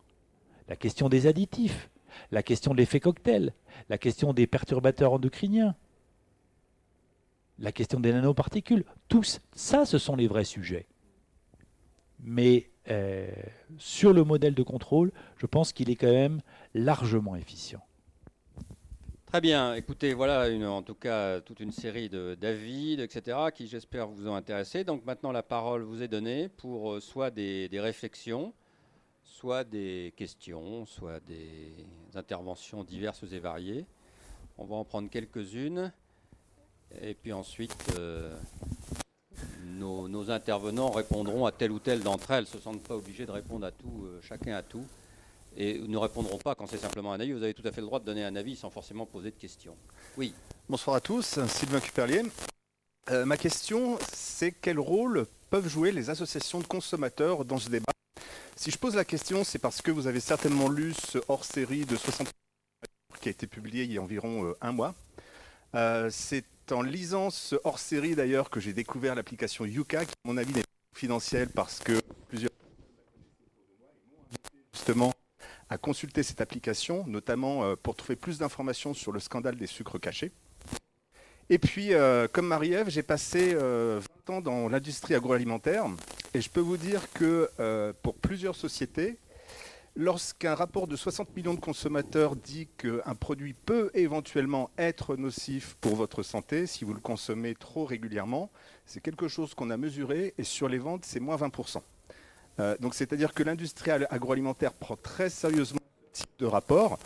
la 0.68 0.76
question 0.76 1.10
des 1.10 1.28
additifs, 1.28 1.90
la 2.32 2.44
question 2.44 2.74
de 2.74 2.78
l'effet 2.78 3.00
cocktail, 3.00 3.54
la 3.90 3.98
question 3.98 4.34
des 4.34 4.48
perturbateurs 4.48 5.14
endocriniens, 5.14 5.76
la 7.60 7.72
question 7.72 8.00
des 8.00 8.14
nanoparticules. 8.14 8.86
Tous, 9.08 9.42
ça, 9.54 9.86
ce 9.86 9.98
sont 9.98 10.16
les 10.16 10.28
vrais 10.28 10.46
sujets. 10.46 10.88
Mais 12.22 12.70
euh, 12.90 13.30
sur 13.78 14.14
le 14.14 14.24
modèle 14.24 14.56
de 14.56 14.64
contrôle, 14.64 15.12
je 15.38 15.46
pense 15.46 15.74
qu'il 15.74 15.90
est 15.90 15.96
quand 15.96 16.12
même 16.12 16.42
largement 16.74 17.36
efficient. 17.36 17.84
Très 19.30 19.42
bien. 19.42 19.76
Écoutez, 19.76 20.16
voilà 20.16 20.50
en 20.72 20.82
tout 20.82 20.96
cas 20.96 21.40
toute 21.42 21.60
une 21.60 21.72
série 21.72 22.10
d'avis, 22.10 23.00
etc., 23.00 23.38
qui 23.54 23.68
j'espère 23.68 24.08
vous 24.08 24.28
ont 24.28 24.34
intéressé. 24.34 24.84
Donc 24.84 25.06
maintenant, 25.06 25.32
la 25.32 25.44
parole 25.44 25.84
vous 25.84 26.02
est 26.02 26.08
donnée 26.08 26.50
pour 26.50 26.94
euh, 26.94 27.00
soit 27.00 27.30
des, 27.30 27.70
réflexions, 27.74 28.56
soit 29.24 29.64
des 29.64 30.16
questions, 30.18 30.88
soit 30.88 31.20
des 31.28 31.72
interventions 32.16 32.84
diverses 32.84 33.24
et 33.32 33.38
variées. 33.38 33.86
On 34.58 34.66
va 34.66 34.78
en 34.78 34.84
prendre 34.84 35.12
quelques-unes. 35.12 35.94
Et 37.00 37.14
puis 37.14 37.32
ensuite, 37.32 37.78
euh, 38.00 38.36
nos, 39.76 40.32
intervenants 40.32 40.90
répondront 40.90 41.46
à 41.46 41.52
telle 41.52 41.72
ou 41.72 41.78
telle 41.78 42.02
d'entre 42.02 42.32
elles, 42.32 42.46
ne 42.46 42.48
se 42.48 42.58
sentent 42.58 42.82
pas 42.82 42.96
obligés 42.96 43.28
de 43.28 43.32
répondre 43.32 43.68
à 43.68 43.72
tout, 43.72 44.06
euh, 44.06 44.20
chacun 44.24 44.56
à 44.56 44.64
tout, 44.64 44.88
et 45.60 45.78
ne 45.78 45.98
répondront 45.98 46.38
pas 46.38 46.56
quand 46.56 46.66
c'est 46.68 46.78
simplement 46.78 47.12
un 47.14 47.20
avis. 47.20 47.34
Vous 47.34 47.44
avez 47.44 47.54
tout 47.54 47.68
à 47.68 47.72
fait 47.72 47.82
le 47.82 47.88
droit 47.88 48.00
de 48.00 48.06
donner 48.06 48.24
un 48.24 48.36
avis 48.36 48.56
sans 48.56 48.70
forcément 48.70 49.06
poser 49.06 49.30
de 49.30 49.36
questions. 49.36 49.76
Oui. 50.18 50.34
Bonsoir 50.70 50.96
à 50.96 51.02
tous, 51.02 51.46
Sylvain 51.48 51.82
Cuperlier. 51.82 52.24
Euh, 53.12 53.26
ma 53.26 53.38
question, 53.38 54.00
c'est 54.14 54.52
quel 54.52 54.80
rôle 54.80 55.28
peuvent 55.50 55.68
jouer 55.68 55.92
les 55.92 56.10
associations 56.10 56.60
de 56.60 56.66
consommateurs 56.66 57.44
dans 57.44 57.58
ce 57.58 57.70
débat? 57.70 57.92
Si 58.56 58.72
je 58.72 58.78
pose 58.78 58.96
la 58.96 59.06
question, 59.06 59.44
c'est 59.44 59.60
parce 59.60 59.82
que 59.82 59.92
vous 59.92 60.08
avez 60.08 60.20
certainement 60.22 60.70
lu 60.70 60.94
ce 60.94 61.18
hors-série 61.28 61.86
de 61.86 61.96
60 61.96 62.30
qui 63.20 63.28
a 63.28 63.32
été 63.32 63.48
publié 63.48 63.84
il 63.84 63.92
y 63.92 63.98
a 63.98 64.02
environ 64.02 64.46
euh, 64.46 64.58
un 64.62 64.72
mois. 64.72 64.96
c'est 66.10 66.46
en 66.72 66.82
lisant 66.84 67.32
ce 67.32 67.56
hors-série 67.64 68.16
d'ailleurs 68.16 68.50
que 68.50 68.60
j'ai 68.60 68.74
découvert 68.74 69.16
l'application 69.16 69.66
Yuka, 69.66 70.06
qui 70.06 70.12
à 70.12 70.28
mon 70.28 70.38
avis 70.38 70.54
n'est 70.54 70.62
pas 70.62 70.94
confidentielle 70.94 71.50
parce 71.50 71.80
que 71.80 72.00
plusieurs 72.30 72.52
justement 74.74 75.12
à 75.70 75.78
consulter 75.78 76.24
cette 76.24 76.42
application, 76.42 77.06
notamment 77.08 77.64
euh, 77.64 77.76
pour 77.76 77.96
trouver 77.96 78.16
plus 78.16 78.40
d'informations 78.40 78.94
sur 78.94 79.12
le 79.12 79.20
scandale 79.20 79.56
des 79.56 79.68
sucres 79.68 80.00
cachés. 80.00 80.32
Et 81.50 81.58
puis, 81.58 81.94
euh, 81.94 82.28
comme 82.32 82.48
Marie-Ève, 82.48 82.90
j'ai 82.90 83.04
passé 83.04 83.54
20 83.54 83.60
euh, 83.60 84.02
ans 84.28 84.42
dans 84.42 84.70
l'industrie 84.70 85.16
agroalimentaire 85.16 85.86
et 86.34 86.42
je 86.42 86.50
peux 86.50 86.60
vous 86.60 86.78
dire 86.78 87.12
que 87.14 87.50
pour 88.04 88.16
plusieurs 88.16 88.56
sociétés, 88.56 89.18
Lorsqu'un 89.96 90.56
rapport 90.56 90.88
de 90.88 90.96
60 90.96 91.36
millions 91.36 91.56
de 91.56 91.60
consommateurs 91.60 92.36
dit 92.38 92.70
qu'un 92.78 93.16
produit 93.16 93.54
peut 93.54 93.90
éventuellement 93.94 94.70
être 94.78 95.18
nocif 95.18 95.76
pour 95.82 95.96
votre 95.96 96.24
santé 96.24 96.68
si 96.68 96.86
vous 96.86 96.94
le 96.94 97.02
consommez 97.02 97.54
trop 97.54 97.84
régulièrement, 97.84 98.50
c'est 98.86 99.02
quelque 99.02 99.28
chose 99.28 99.54
qu'on 99.56 99.72
a 99.72 99.76
mesuré 99.78 100.36
et 100.38 100.44
sur 100.46 100.70
les 100.70 100.78
ventes, 100.78 101.04
c'est 101.04 101.20
moins 101.20 101.36
20%. 101.36 101.82
Euh, 102.60 102.76
donc 102.80 102.94
c'est-à-dire 102.94 103.34
que 103.34 103.44
l'industrie 103.44 103.92
agroalimentaire 103.92 104.74
prend 104.74 104.96
très 104.96 105.30
sérieusement 105.30 105.80
ce 106.14 106.22
type 106.22 106.32
de 106.40 106.46
rapport 106.46 107.00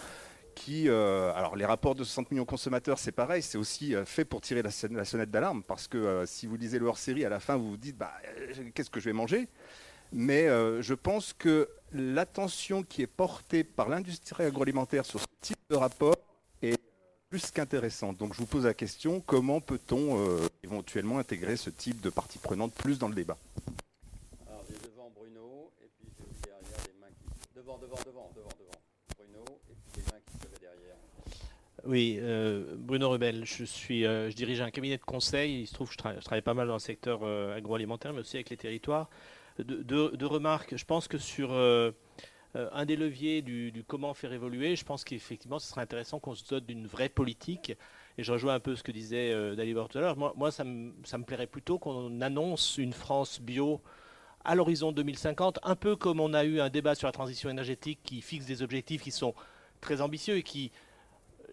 qui, 0.55 0.87
euh, 0.87 1.33
alors 1.33 1.55
les 1.55 1.65
rapports 1.65 1.95
de 1.95 2.03
60 2.03 2.31
millions 2.31 2.43
de 2.43 2.49
consommateurs, 2.49 2.99
c'est 2.99 3.11
pareil, 3.11 3.41
c'est 3.41 3.57
aussi 3.57 3.95
euh, 3.95 4.05
fait 4.05 4.25
pour 4.25 4.41
tirer 4.41 4.61
la, 4.61 4.71
sonnette 4.71 5.31
d'alarme, 5.31 5.63
parce 5.63 5.87
que 5.87 6.23
si 6.25 6.47
vous 6.47 6.55
lisez 6.55 6.79
le 6.79 6.85
hors-série, 6.85 7.25
à 7.25 7.29
la 7.29 7.39
fin, 7.39 7.55
vous 7.57 7.71
vous 7.71 7.77
dites, 7.77 7.97
bah, 7.97 8.13
qu'est-ce 8.73 8.89
que 8.89 8.99
je 8.99 9.05
vais 9.05 9.13
manger? 9.13 9.47
Mais 10.11 10.47
je 10.47 10.93
pense 10.93 11.33
que 11.33 11.67
l'attention 11.91 12.83
qui 12.83 13.01
est 13.01 13.07
portée 13.07 13.63
par 13.63 13.89
l'industrie 13.89 14.43
agroalimentaire 14.43 15.05
sur 15.05 15.19
ce 15.19 15.25
type 15.41 15.57
de 15.71 15.75
rapport 15.75 16.15
est 16.61 16.77
plus 17.29 17.49
qu'intéressante. 17.49 18.17
Donc 18.17 18.33
je 18.33 18.37
vous 18.37 18.45
pose 18.45 18.65
la 18.65 18.75
question, 18.75 19.21
comment 19.21 19.59
peut-on 19.59 20.19
éventuellement 20.63 21.17
intégrer 21.17 21.57
ce 21.57 21.71
type 21.71 21.99
de 22.01 22.11
partie 22.11 22.37
prenante 22.37 22.73
plus 22.75 22.99
dans 22.99 23.07
le 23.07 23.15
débat 23.15 23.37
Alors 24.47 24.63
j'ai 24.69 24.75
devant 24.87 25.11
Bruno, 25.15 25.71
et 25.83 25.89
puis 25.97 26.09
derrière 26.43 26.59
les 26.85 26.93
mains 26.99 27.07
qui... 27.07 27.52
Devant, 27.63 27.77
devant, 27.77 27.95
devant. 28.05 28.49
Bruno, 29.17 29.43
et 29.69 29.75
puis 29.75 29.91
qui 29.93 30.01
se 30.01 30.59
derrière. 30.59 30.95
Oui, 31.85 32.17
euh, 32.19 32.75
Bruno 32.77 33.09
Rebel, 33.09 33.45
je, 33.45 33.63
suis, 33.63 34.03
je 34.03 34.35
dirige 34.35 34.61
un 34.61 34.69
cabinet 34.69 34.97
de 34.97 35.03
conseil. 35.03 35.61
Il 35.61 35.67
se 35.67 35.73
trouve 35.73 35.87
que 35.87 35.93
je, 35.93 36.19
je 36.19 36.25
travaille 36.25 36.41
pas 36.41 36.53
mal 36.53 36.67
dans 36.67 36.73
le 36.73 36.79
secteur 36.79 37.23
agroalimentaire, 37.23 38.13
mais 38.13 38.19
aussi 38.19 38.35
avec 38.37 38.49
les 38.49 38.57
territoires 38.57 39.09
de, 39.59 40.25
remarques. 40.25 40.75
Je 40.75 40.85
pense 40.85 41.07
que 41.07 41.17
sur 41.17 41.51
euh, 41.51 41.91
euh, 42.55 42.69
un 42.71 42.85
des 42.85 42.95
leviers 42.95 43.41
du, 43.41 43.83
comment 43.87 44.13
faire 44.13 44.33
évoluer, 44.33 44.75
je 44.75 44.85
pense 44.85 45.03
qu'effectivement, 45.03 45.59
ce 45.59 45.67
serait 45.67 45.81
intéressant 45.81 46.19
qu'on 46.19 46.35
se 46.35 46.47
dote 46.47 46.65
d'une 46.65 46.87
vraie 46.87 47.09
politique. 47.09 47.73
Et 48.17 48.23
je 48.23 48.31
rejoins 48.31 48.55
un 48.55 48.59
peu 48.59 48.75
ce 48.75 48.83
que 48.83 48.91
disait 48.91 49.31
euh, 49.31 49.55
Dalibor 49.55 49.89
tout 49.89 49.97
à 49.97 50.01
l'heure. 50.01 50.17
Moi, 50.17 50.33
me, 50.37 50.93
ça, 51.03 51.17
me 51.17 51.23
plairait 51.23 51.47
plutôt 51.47 51.79
qu'on 51.79 52.21
annonce 52.21 52.77
une 52.77 52.93
France 52.93 53.41
bio 53.41 53.81
à 54.45 54.55
l'horizon 54.55 54.91
2050, 54.91 55.59
un 55.63 55.75
peu 55.75 55.95
comme 55.95 56.19
on 56.19 56.33
a 56.33 56.43
eu 56.43 56.59
un 56.59 56.69
débat 56.69 56.95
sur 56.95 57.07
la 57.07 57.11
transition 57.11 57.49
énergétique 57.49 57.99
qui 58.03 58.21
fixe 58.21 58.45
des 58.45 58.61
objectifs 58.61 59.01
qui 59.01 59.11
sont 59.11 59.33
très 59.81 60.01
ambitieux 60.01 60.37
et 60.37 60.43
qui, 60.43 60.71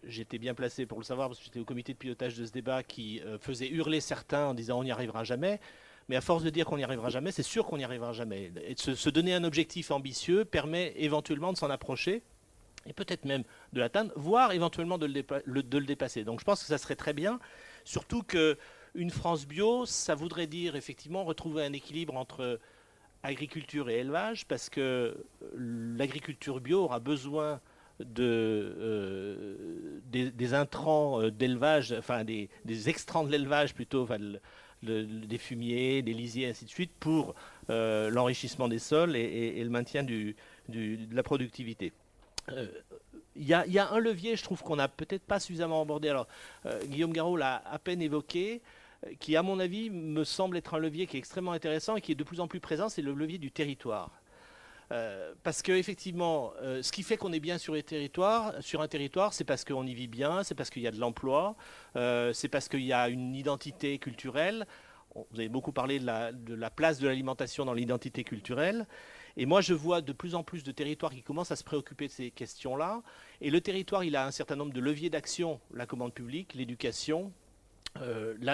j'étais 0.05 0.39
bien 0.39 0.55
placé 0.55 0.87
pour 0.87 0.99
le 0.99 1.05
savoir 1.05 1.29
parce 1.29 1.39
que 1.39 1.45
j'étais 1.45 1.61
au 1.61 1.65
comité 1.65 1.93
de 1.93 1.99
pilotage 1.99 2.37
de 2.37 2.45
ce 2.45 2.53
débat, 2.53 2.83
qui 2.83 3.21
faisait 3.41 3.69
hurler 3.69 4.01
certains 4.01 4.47
en 4.47 4.55
disant 4.55 4.79
on 4.79 4.85
n'y 4.85 4.93
arrivera 4.93 5.25
jamais. 5.25 5.61
Mais 6.09 6.17
à 6.17 6.21
force 6.21 6.43
de 6.43 6.51
dire 6.51 6.67
qu'on 6.67 6.77
n'y 6.77 6.85
arrivera 6.85 7.09
jamais, 7.09 7.31
c'est 7.31 7.45
sûr 7.45 7.65
qu'on 7.67 7.77
n'y 7.77 7.85
arrivera 7.85 8.13
jamais. 8.13 8.51
Et 8.67 8.75
se, 8.77 9.11
donner 9.11 9.33
un 9.33 9.45
objectif 9.45 9.93
ambitieux 9.93 10.45
permet 10.45 10.93
éventuellement 10.97 11.53
de 11.53 11.59
s'en 11.59 11.71
approcher 11.71 12.23
et 12.87 12.93
peut-être 12.93 13.27
même 13.27 13.45
de 13.73 13.81
l'atteindre, 13.81 14.13
voire 14.17 14.53
éventuellement 14.53 14.99
de 14.99 15.07
le, 15.07 15.63
de 15.63 15.79
le, 15.79 15.85
dépasser. 15.85 16.25
Donc 16.25 16.41
je 16.41 16.45
pense 16.45 16.63
que 16.63 16.67
ça 16.67 16.79
serait 16.79 16.97
très 16.97 17.13
bien, 17.13 17.39
surtout 17.85 18.23
qu'une 18.23 19.11
France 19.11 19.47
bio, 19.47 19.87
ça 19.87 20.15
voudrait 20.15 20.47
dire 20.47 20.75
effectivement 20.75 21.23
retrouver 21.23 21.63
un 21.63 21.73
équilibre 21.75 22.17
entre 22.17 22.59
agriculture 23.23 23.91
et 23.91 23.99
élevage, 23.99 24.47
parce 24.47 24.69
que 24.71 25.17
l'agriculture 25.57 26.61
bio 26.61 26.85
aura 26.85 27.01
besoin 27.01 27.61
euh, 28.19 29.55
des, 30.11 30.55
intrants 30.55 31.21
euh, 31.21 31.31
d'élevage, 31.31 31.95
enfin 31.97 32.25
des, 32.25 32.49
extrants 32.89 33.25
de 33.25 33.31
l'élevage 33.31 33.75
plutôt, 33.75 34.09
des 34.83 35.39
fumiers, 35.39 36.03
des 36.03 36.15
lisiers, 36.15 36.49
ainsi 36.49 36.65
de 36.65 36.71
suite, 36.71 36.93
pour 36.99 37.35
euh, 37.69 38.11
l'enrichissement 38.11 38.69
des 38.69 38.79
sols 38.79 39.17
et, 39.17 39.63
le 39.63 39.71
maintien 39.71 40.03
de 40.03 40.35
la 41.13 41.23
productivité. 41.23 41.93
Il 43.37 43.47
y, 43.47 43.55
a 43.55 43.91
un 43.93 43.99
levier, 43.99 44.35
je 44.35 44.43
trouve 44.43 44.63
qu'on 44.63 44.77
n'a 44.77 44.89
peut-être 44.89 45.23
pas 45.23 45.39
suffisamment 45.39 45.83
abordé. 45.83 46.09
Alors, 46.09 46.27
Guillaume 46.87 47.13
Garot 47.13 47.37
l'a 47.37 47.63
à 47.71 47.79
peine 47.79 48.03
évoqué, 48.03 48.61
qui, 49.19 49.37
à 49.37 49.43
mon 49.43 49.59
avis, 49.61 49.91
me 49.91 50.25
semble 50.25 50.57
être 50.57 50.75
un 50.75 50.79
levier 50.79 51.07
qui 51.07 51.17
est 51.17 51.21
extrêmement 51.21 51.53
intéressant 51.53 51.97
et 51.97 52.01
qui 52.01 52.13
est 52.13 52.17
de 52.17 52.25
plus 52.25 52.41
en 52.41 52.49
plus 52.49 52.61
présent, 52.61 52.89
c'est 52.89 53.03
le 53.03 53.15
levier 53.15 53.39
du 53.39 53.51
territoire. 53.51 54.21
Euh, 54.93 55.35
parce 55.45 55.63
que 55.63 55.71
effectivement, 55.73 56.53
euh, 56.63 56.83
ce 56.83 56.91
qui 56.91 57.03
fait 57.03 57.17
qu'on 57.17 57.33
est 57.33 57.41
bien 57.41 57.59
sur, 57.59 57.75
un 57.75 58.89
territoire, 58.89 59.33
c'est 59.33 59.45
parce 59.45 59.65
qu'on 59.65 59.87
y 59.87 59.95
vit 59.95 60.09
bien, 60.09 60.43
c'est 60.43 60.55
parce 60.55 60.69
qu'il 60.69 60.83
y 60.83 60.89
a 60.89 60.91
de 60.91 60.99
l'emploi, 60.99 61.55
euh, 61.97 62.33
c'est 62.33 62.49
parce 62.49 62.69
qu'il 62.69 62.83
y 62.83 62.93
a 62.93 63.09
une 63.09 63.35
identité 63.35 63.99
culturelle. 63.99 64.67
Vous 65.15 65.41
avez 65.41 65.49
beaucoup 65.49 65.73
parlé 65.73 65.99
de 65.99 66.55
la 66.55 66.71
place 66.71 66.99
de 66.99 67.09
l'alimentation 67.09 67.65
dans 67.65 67.75
l'identité 67.75 68.23
culturelle. 68.23 68.87
Et 69.37 69.45
moi, 69.45 69.61
je 69.61 69.75
vois 69.75 70.01
de 70.03 70.13
plus 70.13 70.35
en 70.35 70.45
plus 70.45 70.63
de 70.63 70.71
territoires 70.71 71.13
qui 71.13 71.23
commencent 71.23 71.51
à 71.51 71.57
se 71.57 71.65
préoccuper 71.65 72.07
de 72.07 72.13
ces 72.13 72.31
questions-là. 72.31 73.03
Et 73.41 73.51
le 73.51 73.61
territoire, 73.61 74.05
il 74.05 74.15
a 74.15 74.25
un 74.25 74.31
certain 74.31 74.55
nombre 74.55 74.73
de 74.73 74.81
leviers 74.81 75.11
d'action 75.11 75.61
la 75.73 75.87
commande 75.87 76.15
publique, 76.15 76.55
l'éducation, 76.55 77.33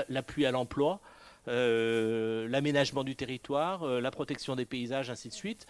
l'appui 0.09 0.47
à 0.47 0.51
l'emploi, 0.51 1.01
l'aménagement 1.47 3.05
du 3.05 3.17
territoire, 3.17 3.87
la 3.87 4.11
protection 4.11 4.57
des 4.57 4.65
paysages, 4.65 5.11
ainsi 5.11 5.29
de 5.29 5.35
suite. 5.35 5.67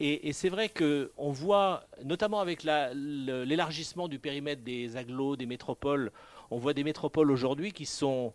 Et, 0.00 0.32
c'est 0.32 0.48
vrai 0.48 0.68
qu'on 0.68 1.32
voit, 1.32 1.84
notamment 2.04 2.38
avec 2.40 2.62
l'élargissement 2.62 4.06
du 4.06 4.20
périmètre 4.20 4.62
des 4.62 4.96
agglos, 4.96 5.34
des 5.34 5.46
métropoles, 5.46 6.12
on 6.50 6.58
voit 6.58 6.72
des 6.72 6.84
métropoles 6.84 7.32
aujourd'hui 7.32 7.72
qui 7.72 7.84
sont 7.84 8.32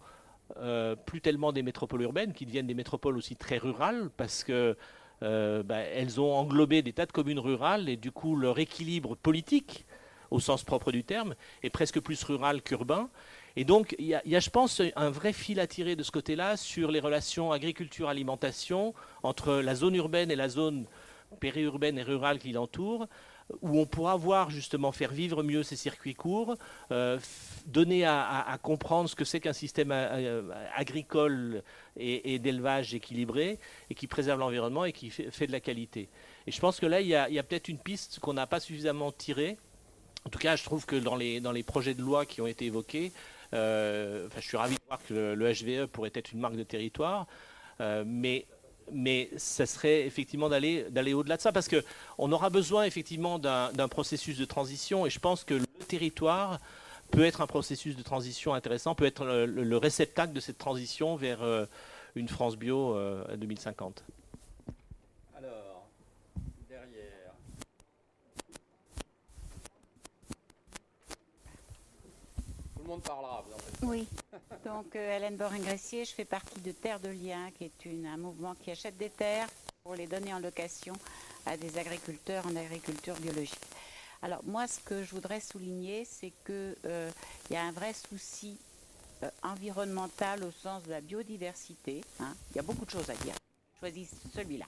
euh, 0.58 0.95
plus 0.95 1.22
tellement 1.22 1.54
des 1.54 1.64
métropoles 1.64 2.02
urbaines, 2.02 2.34
qui 2.34 2.45
deviennent 2.45 2.68
des 2.68 2.74
métropoles 2.74 3.18
aussi 3.18 3.38
très 3.38 3.58
rurales, 3.58 4.10
parce 4.18 4.44
que 4.44 4.76
euh, 5.24 5.64
bah, 5.64 5.78
elles 5.78 6.20
ont 6.20 6.34
englobé 6.34 6.82
des 6.82 6.91
tas 6.91 7.06
de 7.06 7.14
communes 7.14 7.40
rurales, 7.40 7.88
et 7.88 7.95
du 7.95 8.12
coup 8.12 8.36
leur 8.36 8.60
équilibre 8.60 9.16
politique, 9.16 9.86
au 10.32 10.41
sens 10.41 10.64
propre 10.64 10.91
du 10.91 11.06
terme, 11.06 11.34
est 11.64 11.70
presque 11.70 12.02
plus 12.02 12.22
rural 12.24 12.62
qu'urbain. 12.62 13.10
Et 13.56 13.66
donc, 13.66 13.96
il 14.00 14.06
y, 14.08 14.16
a, 14.16 14.40
je 14.40 14.50
pense, 14.50 14.82
un 14.96 15.10
vrai 15.12 15.32
fil 15.32 15.60
à 15.60 15.68
tirer 15.68 15.96
de 15.96 16.02
ce 16.02 16.10
côté-là 16.10 16.58
sur 16.58 16.90
les 16.90 17.00
relations 17.00 17.52
agriculture-alimentation 17.52 18.96
entre 19.22 19.56
la 19.56 19.76
zone 19.76 19.96
urbaine 19.96 20.32
et 20.32 20.36
la 20.36 20.50
zone 20.50 20.86
périurbaine 21.40 21.98
et 22.00 22.04
rurale 22.04 22.40
qui 22.40 22.52
l'entoure, 22.52 23.08
où 23.62 23.80
on 23.80 23.86
pourra 23.86 24.16
voir 24.16 24.50
justement 24.50 24.92
faire 24.92 25.12
vivre 25.12 25.44
mieux 25.44 25.64
ces 25.64 25.76
circuits 25.76 26.16
courts, 26.16 26.56
euh, 26.92 27.20
donner 27.68 28.06
à, 28.06 28.58
comprendre 28.62 29.10
ce 29.10 29.16
que 29.16 29.26
c'est 29.26 29.40
qu'un 29.40 29.54
système 29.54 29.92
euh, 29.92 30.50
agricole 30.76 31.62
et, 31.98 32.40
d'élevage 32.40 32.96
équilibré 32.96 33.60
et 33.90 33.96
qui 33.96 34.08
préserve 34.08 34.40
l'environnement 34.40 34.86
et 34.86 34.94
qui 34.94 35.10
fait, 35.10 35.48
de 35.48 35.52
la 35.52 35.60
qualité. 35.60 36.10
Et 36.48 36.52
je 36.52 36.60
pense 36.60 36.80
que 36.80 36.86
là, 36.86 37.02
il 37.02 37.08
y 37.08 37.16
a, 37.16 37.44
peut-être 37.44 37.68
une 37.68 37.80
piste 37.80 38.20
qu'on 38.20 38.34
n'a 38.34 38.48
pas 38.48 38.60
suffisamment 38.60 39.12
tirée. 39.12 39.58
En 40.26 40.30
tout 40.30 40.40
cas, 40.40 40.56
je 40.56 40.64
trouve 40.64 40.86
que 40.86 40.96
dans 40.96 41.16
les, 41.16 41.40
dans 41.40 41.52
les 41.52 41.64
projets 41.64 41.94
de 41.94 42.02
loi 42.02 42.26
qui 42.26 42.42
ont 42.42 42.48
été 42.48 42.66
évoqués, 42.66 43.12
euh, 43.54 44.28
je 44.36 44.42
suis 44.42 44.58
ravi 44.58 44.76
de 44.76 44.82
voir 44.88 45.00
que 45.08 45.34
le, 45.34 45.54
HVE 45.54 45.88
pourrait 45.88 46.12
être 46.14 46.32
une 46.32 46.40
marque 46.40 46.56
de 46.56 46.64
territoire, 46.64 47.28
mais 48.06 48.46
mais 48.92 49.30
ça 49.38 49.66
serait 49.66 50.06
effectivement 50.06 50.50
d'aller 50.50 51.14
au-delà 51.14 51.38
de 51.38 51.42
ça 51.42 51.52
parce 51.52 51.70
qu'on 51.70 52.32
aura 52.32 52.50
besoin 52.50 52.84
effectivement 52.84 53.40
d'un 53.40 53.88
processus 53.88 54.38
de 54.38 54.46
transition 54.46 55.06
et 55.06 55.10
je 55.10 55.20
pense 55.20 55.44
que 55.44 55.54
le 55.54 55.66
territoire 55.88 56.60
peut 57.12 57.24
être 57.24 57.42
un 57.42 57.48
processus 57.48 57.96
de 57.96 58.02
transition 58.02 58.54
intéressant, 58.54 58.96
peut 58.96 59.06
être 59.06 59.26
le, 59.26 59.78
réceptacle 59.78 60.34
de 60.34 60.40
cette 60.40 60.58
transition 60.58 61.16
vers 61.16 61.44
euh, 61.44 61.66
une 62.16 62.28
France 62.28 62.58
bio 62.58 62.96
euh, 62.96 63.24
à 63.32 63.38
2050. 63.38 64.04
Le 72.84 72.89
monde 72.89 73.01
parlera. 73.01 73.43
Oui. 73.81 74.07
Donc, 74.65 74.95
euh, 74.95 75.18
Hélène 75.18 75.38
Borin-Gressier, 75.38 76.05
je 76.05 76.14
fais 76.14 76.26
partie 76.26 76.60
de 76.60 76.72
Terre 76.72 76.99
de 76.99 77.10
Liens, 77.10 77.49
qui 77.51 77.65
est 77.65 78.05
un 78.05 78.18
mouvement 78.18 78.55
qui 78.55 78.72
achète 78.72 78.97
des 78.97 79.10
terres 79.10 79.47
pour 79.84 79.95
les 79.95 80.07
donner 80.07 80.34
en 80.34 80.39
location 80.39 80.93
à 81.45 81.57
des 81.57 81.77
agriculteurs 81.77 82.45
en 82.45 82.55
agriculture 82.55 83.15
biologique. 83.15 83.60
Alors, 84.22 84.43
moi, 84.43 84.68
ce 84.68 84.80
que 84.80 85.03
je 85.03 85.11
voudrais 85.11 85.39
souligner, 85.39 86.05
c'est 86.05 86.31
qu'il 86.45 86.76
euh, 86.85 87.11
y 87.49 87.55
a 87.55 87.64
un 87.64 87.72
vrai 87.72 87.93
souci 87.93 88.57
euh, 89.23 89.30
environnemental 89.41 90.43
au 90.43 90.51
sens 90.51 90.84
de 90.84 90.91
la 90.91 91.01
biodiversité. 91.01 92.01
Hein. 92.19 92.34
Il 92.51 92.57
y 92.57 92.60
a 92.60 92.64
beaucoup 92.64 92.85
de 92.85 92.91
choses 92.91 93.10
à 93.10 93.15
dire. 93.15 93.35
Choisis 93.80 94.11
celui-là. 94.34 94.65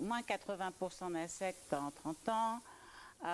moins 0.00 0.22
80% 0.22 1.12
d'insectes 1.12 1.72
en 1.72 1.92
30 1.92 2.28
ans, 2.30 2.60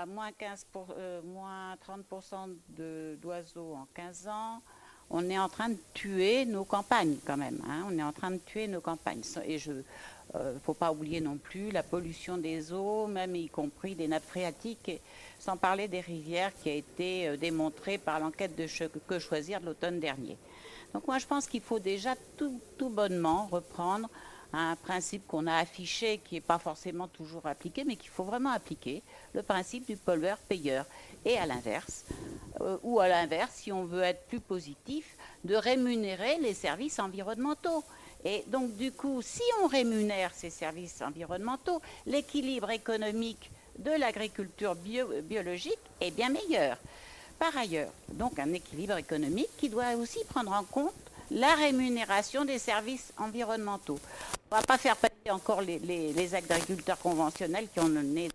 moins, 0.06 0.32
15 0.32 0.66
euh, 0.96 1.22
moins 1.22 1.74
30% 1.76 3.18
d'oiseaux 3.20 3.74
en 3.74 3.86
15 3.94 4.28
ans. 4.28 4.62
On 5.10 5.28
est 5.28 5.38
en 5.38 5.48
train 5.48 5.68
de 5.68 5.76
tuer 5.92 6.46
nos 6.46 6.64
campagnes 6.64 7.16
quand 7.26 7.36
même. 7.36 7.60
Hein. 7.68 7.84
On 7.86 7.98
est 7.98 8.02
en 8.02 8.12
train 8.12 8.30
de 8.30 8.38
tuer 8.38 8.66
nos 8.66 8.80
campagnes. 8.80 9.22
Et 9.44 9.59
je 9.59 9.72
ne 9.72 9.82
euh, 10.36 10.59
faut 10.60 10.74
pas 10.74 10.90
oublier 10.90 11.20
non 11.20 11.36
plus 11.36 11.70
la 11.70 11.82
pollution 11.82 12.38
des 12.38 12.72
eaux, 12.72 13.06
même 13.06 13.36
y 13.36 13.48
compris 13.48 13.94
des 13.94 14.09
nappes 14.09 14.24
phréatiques, 14.24 14.90
sans 15.38 15.56
parler 15.56 15.88
des 15.88 16.00
rivières 16.00 16.52
qui 16.62 16.70
a 16.70 16.74
été 16.74 17.28
euh, 17.28 17.36
démontrée 17.36 17.98
par 17.98 18.20
l'enquête 18.20 18.56
de 18.56 18.66
Que 19.06 19.18
choisir 19.18 19.60
de 19.60 19.66
l'automne 19.66 20.00
dernier. 20.00 20.38
Donc 20.94 21.06
moi 21.06 21.18
je 21.18 21.26
pense 21.26 21.46
qu'il 21.46 21.62
faut 21.62 21.78
déjà 21.78 22.14
tout 22.36 22.60
bonnement 22.90 23.48
reprendre 23.50 24.09
un 24.52 24.76
principe 24.76 25.26
qu'on 25.26 25.46
a 25.46 25.56
affiché, 25.56 26.18
qui 26.18 26.34
n'est 26.34 26.40
pas 26.40 26.58
forcément 26.58 27.08
toujours 27.08 27.46
appliqué, 27.46 27.84
mais 27.84 27.96
qu'il 27.96 28.10
faut 28.10 28.24
vraiment 28.24 28.50
appliquer, 28.50 29.02
le 29.32 29.42
principe 29.42 29.86
du 29.86 29.96
pollueur-payeur. 29.96 30.84
Et 31.24 31.38
à 31.38 31.46
l'inverse, 31.46 32.04
euh, 32.60 32.76
ou 32.82 33.00
à 33.00 33.08
l'inverse, 33.08 33.52
si 33.54 33.72
on 33.72 33.84
veut 33.84 34.02
être 34.02 34.26
plus 34.26 34.40
positif, 34.40 35.16
de 35.44 35.54
rémunérer 35.54 36.38
les 36.38 36.54
services 36.54 36.98
environnementaux. 36.98 37.84
Et 38.24 38.44
donc, 38.48 38.76
du 38.76 38.92
coup, 38.92 39.20
si 39.22 39.42
on 39.62 39.66
rémunère 39.66 40.32
ces 40.34 40.50
services 40.50 41.02
environnementaux, 41.02 41.80
l'équilibre 42.06 42.70
économique 42.70 43.50
de 43.78 43.90
l'agriculture 43.90 44.74
biologique 44.74 45.78
est 46.00 46.10
bien 46.10 46.28
meilleur. 46.28 46.76
Par 47.38 47.56
ailleurs, 47.56 47.90
donc 48.12 48.38
un 48.38 48.52
équilibre 48.52 48.96
économique 48.98 49.48
qui 49.58 49.68
doit 49.68 49.96
aussi 49.96 50.20
prendre 50.28 50.52
en 50.52 50.62
compte 50.62 50.92
la 51.30 51.54
rémunération 51.54 52.44
des 52.44 52.58
services 52.58 53.12
environnementaux. 53.18 53.98
On 54.52 54.56
ne 54.56 54.60
va 54.60 54.66
pas 54.66 54.76
faire 54.76 54.98
passer 54.98 55.30
encore 55.30 55.62
les, 55.62 56.34
agriculteurs 56.34 56.98
conventionnels 56.98 57.68
qui 57.72 57.80
ont 57.80 57.88
mené, 57.88 58.28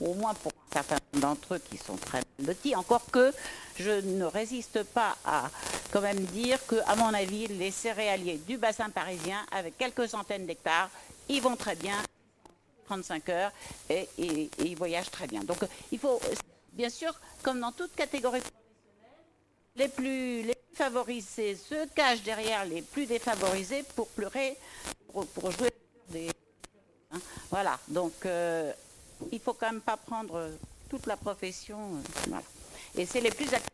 au 0.00 0.14
moins 0.14 0.32
pour 0.32 0.50
certains 0.72 0.96
d'entre 1.12 1.56
eux 1.56 1.58
qui 1.58 1.76
sont 1.76 1.98
très 1.98 2.22
lotis, 2.42 2.74
encore 2.74 3.04
que 3.12 3.34
je 3.78 3.90
ne 3.90 4.24
résiste 4.24 4.82
pas 4.82 5.14
à 5.26 5.50
quand 5.92 6.00
même 6.00 6.24
dire 6.24 6.58
que, 6.66 6.76
à 6.86 6.96
mon 6.96 7.12
avis, 7.12 7.48
les 7.48 7.70
céréaliers 7.70 8.40
du 8.48 8.56
bassin 8.56 8.88
parisien, 8.88 9.44
avec 9.52 9.76
quelques 9.76 10.08
centaines 10.08 10.46
d'hectares, 10.46 10.88
ils 11.28 11.42
vont 11.42 11.54
très 11.54 11.76
bien, 11.76 11.98
35 12.86 13.28
heures, 13.28 13.52
et, 13.90 14.08
ils 14.16 14.74
voyagent 14.74 15.10
très 15.10 15.26
bien. 15.26 15.42
Donc 15.42 15.58
il 15.92 15.98
faut, 15.98 16.18
bien 16.72 16.88
sûr, 16.88 17.12
comme 17.42 17.60
dans 17.60 17.72
toute 17.72 17.94
catégorie 17.94 18.40
les 19.76 19.88
plus, 19.88 20.50
favorisés 20.72 21.56
se 21.56 21.86
cachent 21.88 22.22
derrière 22.22 22.64
les 22.64 22.80
plus 22.80 23.04
défavorisés 23.04 23.84
pour 23.94 24.08
pleurer, 24.08 24.56
pour, 25.12 25.50
jouer 25.50 25.70
des... 26.10 26.30
Hein. 27.10 27.18
voilà, 27.50 27.78
donc 27.88 28.14
euh, 28.26 28.72
il 29.32 29.40
faut 29.40 29.54
quand 29.54 29.70
même 29.70 29.80
pas 29.80 29.96
prendre 29.96 30.50
toute 30.88 31.06
la 31.06 31.16
profession. 31.16 31.96
Euh, 32.30 32.38
Et 32.96 33.06
c'est 33.06 33.20
les 33.20 33.30
plus 33.30 33.52
actifs 33.52 33.72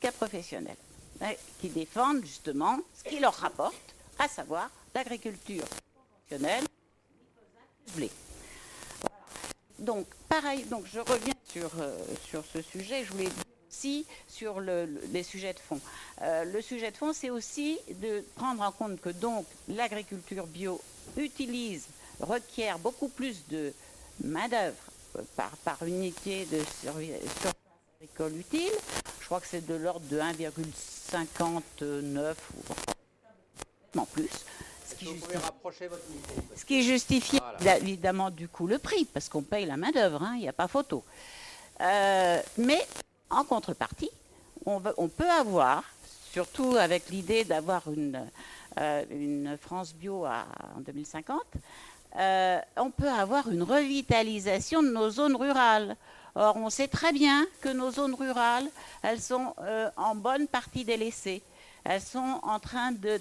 cas 0.00 0.12
professionnels 0.12 0.76
hein, 1.20 1.32
qui 1.60 1.68
défendent 1.68 2.24
justement 2.24 2.78
ce 2.94 3.08
qui 3.08 3.20
leur 3.20 3.34
rapporte, 3.34 3.94
à 4.18 4.28
savoir 4.28 4.68
l'agriculture 4.94 5.64
professionnelle, 6.28 6.64
blé. 7.94 8.10
Donc, 9.78 10.06
pareil, 10.28 10.64
donc 10.64 10.84
je 10.86 11.00
reviens 11.00 11.34
sur, 11.44 11.70
euh, 11.78 11.96
sur 12.28 12.44
ce 12.52 12.62
sujet. 12.62 13.04
Je 13.04 13.12
voulais 13.12 13.28
aussi 13.82 14.06
sur 14.28 14.60
les 14.60 15.22
sujets 15.22 15.52
de 15.52 15.58
fond. 15.58 15.80
Euh, 16.22 16.44
le 16.44 16.62
sujet 16.62 16.90
de 16.90 16.96
fond, 16.96 17.12
c'est 17.12 17.30
aussi 17.30 17.78
de 18.00 18.24
prendre 18.36 18.62
en 18.62 18.70
compte 18.70 19.00
que 19.00 19.08
donc 19.08 19.46
l'agriculture 19.68 20.46
bio 20.46 20.80
utilise, 21.16 21.86
requiert 22.20 22.78
beaucoup 22.78 23.08
plus 23.08 23.46
de 23.48 23.72
main-d'œuvre 24.22 24.76
euh, 25.16 25.22
par, 25.36 25.50
par 25.64 25.82
unité 25.84 26.46
de 26.46 26.58
surface 26.80 27.54
agricole 28.00 28.36
utile. 28.36 28.72
Je 29.20 29.26
crois 29.26 29.40
que 29.40 29.48
c'est 29.48 29.66
de 29.66 29.74
l'ordre 29.74 30.06
de 30.08 30.18
1,59 30.18 32.34
ou 33.94 33.98
en 33.98 34.06
plus. 34.06 34.30
Ce 34.88 34.94
qui, 34.94 35.06
justifie, 35.06 35.38
ce 36.56 36.64
qui 36.64 36.82
justifie 36.82 37.40
évidemment 37.80 38.30
du 38.30 38.46
coup 38.46 38.68
le 38.68 38.78
prix, 38.78 39.06
parce 39.06 39.28
qu'on 39.28 39.42
paye 39.42 39.66
la 39.66 39.76
main-d'œuvre, 39.76 40.22
hein, 40.22 40.34
il 40.36 40.42
n'y 40.42 40.48
a 40.48 40.52
pas 40.52 40.68
photo. 40.68 41.02
Euh, 41.80 42.40
mais 42.58 42.86
en 43.32 43.44
contrepartie, 43.44 44.10
on, 44.64 45.08
peut 45.08 45.30
avoir, 45.30 45.82
surtout 46.32 46.76
avec 46.76 47.08
l'idée 47.10 47.44
d'avoir 47.44 47.90
une, 47.90 48.24
euh, 48.78 49.56
France 49.60 49.94
bio 49.94 50.24
en 50.26 50.80
2050, 50.80 51.40
euh, 52.16 52.60
on 52.76 52.90
peut 52.90 53.08
avoir 53.08 53.50
une 53.50 53.62
revitalisation 53.62 54.82
de 54.82 54.90
nos 54.90 55.10
zones 55.10 55.34
rurales. 55.34 55.96
Or, 56.34 56.56
on 56.56 56.70
sait 56.70 56.88
très 56.88 57.12
bien 57.12 57.46
que 57.60 57.68
nos 57.70 57.90
zones 57.90 58.14
rurales, 58.14 58.68
elles 59.02 59.20
sont 59.20 59.54
euh, 59.60 59.90
en 59.96 60.14
bonne 60.14 60.46
partie 60.46 60.84
délaissées. 60.84 61.42
Elles 61.84 62.00
sont 62.00 62.40
en 62.42 62.58
train 62.60 62.92
de, 62.92 63.18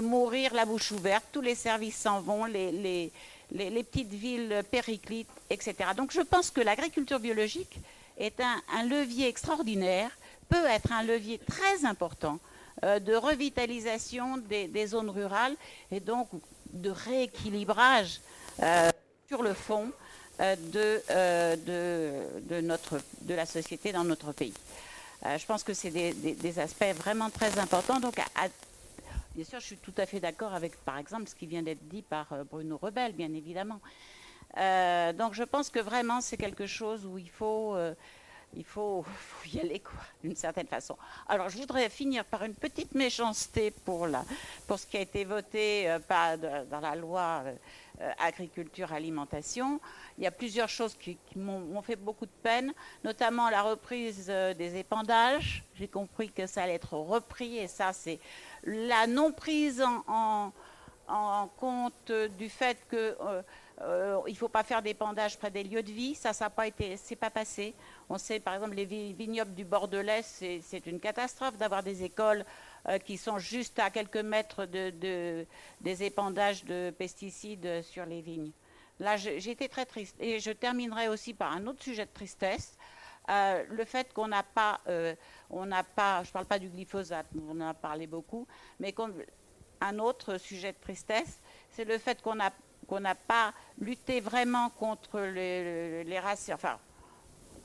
mourir 0.00 0.54
la 0.54 0.64
bouche 0.64 0.92
ouverte. 0.92 1.24
Tous 1.32 1.40
les 1.40 1.54
services 1.54 1.96
s'en 1.96 2.20
vont, 2.20 2.44
les, 2.44 3.10
les, 3.50 3.82
petites 3.82 4.12
villes 4.12 4.62
périclites, 4.70 5.28
etc. 5.50 5.74
Donc, 5.96 6.12
je 6.12 6.20
pense 6.20 6.50
que 6.50 6.60
l'agriculture 6.60 7.18
biologique 7.18 7.78
est 8.18 8.40
un, 8.40 8.84
levier 8.84 9.28
extraordinaire, 9.28 10.10
peut 10.48 10.66
être 10.66 10.92
un 10.92 11.02
levier 11.02 11.38
très 11.38 11.84
important 11.84 12.38
euh, 12.84 12.98
de 12.98 13.14
revitalisation 13.14 14.38
des, 14.38 14.86
zones 14.86 15.10
rurales 15.10 15.56
et 15.90 16.00
donc 16.00 16.28
de 16.72 16.90
rééquilibrage 16.90 18.20
euh, 18.62 18.90
sur 19.28 19.42
le 19.42 19.54
fond 19.54 19.92
euh, 20.40 20.56
de, 21.66 22.60
notre, 22.60 23.00
de 23.22 23.34
la 23.34 23.46
société 23.46 23.92
dans 23.92 24.04
notre 24.04 24.32
pays. 24.32 24.54
je 25.24 25.46
pense 25.46 25.62
que 25.62 25.74
c'est 25.74 25.90
des, 25.90 26.58
aspects 26.58 26.94
vraiment 26.96 27.30
très 27.30 27.58
importants. 27.58 28.00
Donc, 28.00 28.16
bien 29.34 29.44
sûr, 29.44 29.60
je 29.60 29.66
suis 29.66 29.76
tout 29.76 29.94
à 29.98 30.06
fait 30.06 30.20
d'accord 30.20 30.52
avec, 30.54 30.76
par 30.84 30.98
exemple, 30.98 31.28
ce 31.28 31.34
qui 31.34 31.46
vient 31.46 31.62
d'être 31.62 31.86
dit 31.88 32.02
par 32.02 32.26
Bruno 32.50 32.78
Rebel, 32.80 33.12
bien 33.12 33.32
évidemment. 33.32 33.80
Euh, 34.58 35.12
donc 35.12 35.34
je 35.34 35.44
pense 35.44 35.70
que 35.70 35.80
vraiment 35.80 36.20
c'est 36.20 36.36
quelque 36.36 36.66
chose 36.66 37.06
où 37.06 37.16
il 37.16 37.30
faut, 37.30 37.74
euh, 37.74 37.94
il 38.54 38.64
faut, 38.64 39.04
y 39.46 39.60
aller, 39.60 39.80
quoi, 39.80 40.00
d'une 40.22 40.36
certaine 40.36 40.66
façon. 40.66 40.96
Alors, 41.28 41.48
je 41.48 41.58
voudrais 41.58 41.88
finir 41.88 42.24
par 42.24 42.44
une 42.44 42.54
petite 42.54 42.94
méchanceté 42.94 43.70
pour, 43.70 44.06
la, 44.06 44.24
pour 44.66 44.78
ce 44.78 44.86
qui 44.86 44.96
a 44.96 45.00
été 45.00 45.24
voté 45.24 45.90
euh, 45.90 45.98
dans 46.70 46.80
la 46.80 46.94
loi 46.94 47.44
euh, 47.46 48.10
agriculture-alimentation. 48.18 49.80
Il 50.18 50.24
y 50.24 50.26
a 50.26 50.30
plusieurs 50.30 50.68
choses 50.68 50.94
qui, 50.94 51.18
m'ont 51.36 51.82
fait 51.82 51.96
beaucoup 51.96 52.26
de 52.26 52.32
peine, 52.42 52.72
notamment 53.04 53.48
la 53.48 53.62
reprise 53.62 54.26
des 54.26 54.76
épandages. 54.76 55.64
J'ai 55.76 55.88
compris 55.88 56.30
que 56.30 56.46
ça 56.46 56.62
allait 56.64 56.74
être 56.74 56.94
repris, 56.94 57.58
et 57.58 57.68
ça, 57.68 57.92
c'est 57.92 58.18
la 58.64 59.06
non-prise 59.06 59.82
en, 60.06 60.52
en, 61.08 61.48
compte 61.56 62.12
du 62.38 62.48
fait 62.48 62.78
que... 62.88 63.16
Euh, 63.80 64.20
il 64.26 64.32
ne 64.32 64.36
faut 64.36 64.48
pas 64.48 64.62
faire 64.62 64.82
d'épandage 64.82 65.38
près 65.38 65.50
des 65.50 65.64
lieux 65.64 65.82
de 65.82 65.90
vie. 65.90 66.14
Ça, 66.14 66.32
ça 66.32 66.46
n'a 66.46 66.50
pas 66.50 66.66
été, 66.66 66.96
c'est 66.96 67.16
pas 67.16 67.30
passé. 67.30 67.74
On 68.08 68.18
sait, 68.18 68.40
par 68.40 68.54
exemple, 68.54 68.74
les 68.74 68.84
vignobles 68.84 69.54
du 69.54 69.64
Bordelais, 69.64 70.22
c'est 70.22 70.86
une 70.86 71.00
catastrophe 71.00 71.56
d'avoir 71.56 71.82
des 71.82 72.04
écoles 72.04 72.44
euh, 72.88 72.98
qui 72.98 73.16
sont 73.16 73.38
juste 73.38 73.78
à 73.78 73.90
quelques 73.90 74.16
mètres 74.16 74.66
de, 74.66 75.46
des 75.80 76.02
épandages 76.02 76.64
de 76.64 76.90
pesticides 76.96 77.82
sur 77.82 78.04
les 78.06 78.20
vignes. 78.20 78.52
Là, 79.00 79.16
été 79.16 79.68
très 79.68 79.86
triste. 79.86 80.16
Et 80.20 80.38
je 80.38 80.50
terminerai 80.50 81.08
aussi 81.08 81.34
par 81.34 81.52
un 81.52 81.66
autre 81.66 81.82
sujet 81.82 82.04
de 82.04 82.12
tristesse. 82.12 82.76
Euh, 83.30 83.64
le 83.68 83.84
fait 83.84 84.12
qu'on 84.12 84.28
n'a 84.28 84.42
pas, 84.42 84.80
on 85.48 85.64
n'a 85.64 85.82
pas, 85.82 86.22
je 86.24 86.28
ne 86.28 86.32
parle 86.32 86.46
pas 86.46 86.58
du 86.58 86.68
glyphosate, 86.68 87.26
on 87.48 87.60
en 87.60 87.68
a 87.68 87.74
parlé 87.74 88.06
beaucoup, 88.06 88.46
mais 88.80 88.92
un 89.80 89.98
autre 89.98 90.38
sujet 90.38 90.72
de 90.72 90.78
tristesse, 90.80 91.40
c'est 91.70 91.84
le 91.84 91.98
fait 91.98 92.20
qu'on 92.20 92.38
a 92.40 92.50
qu'on 92.92 93.00
n'a 93.00 93.14
pas 93.14 93.54
lutté 93.80 94.20
vraiment 94.20 94.68
contre 94.68 95.18
les, 95.18 96.04
les 96.04 96.18
races, 96.18 96.50
enfin, 96.52 96.78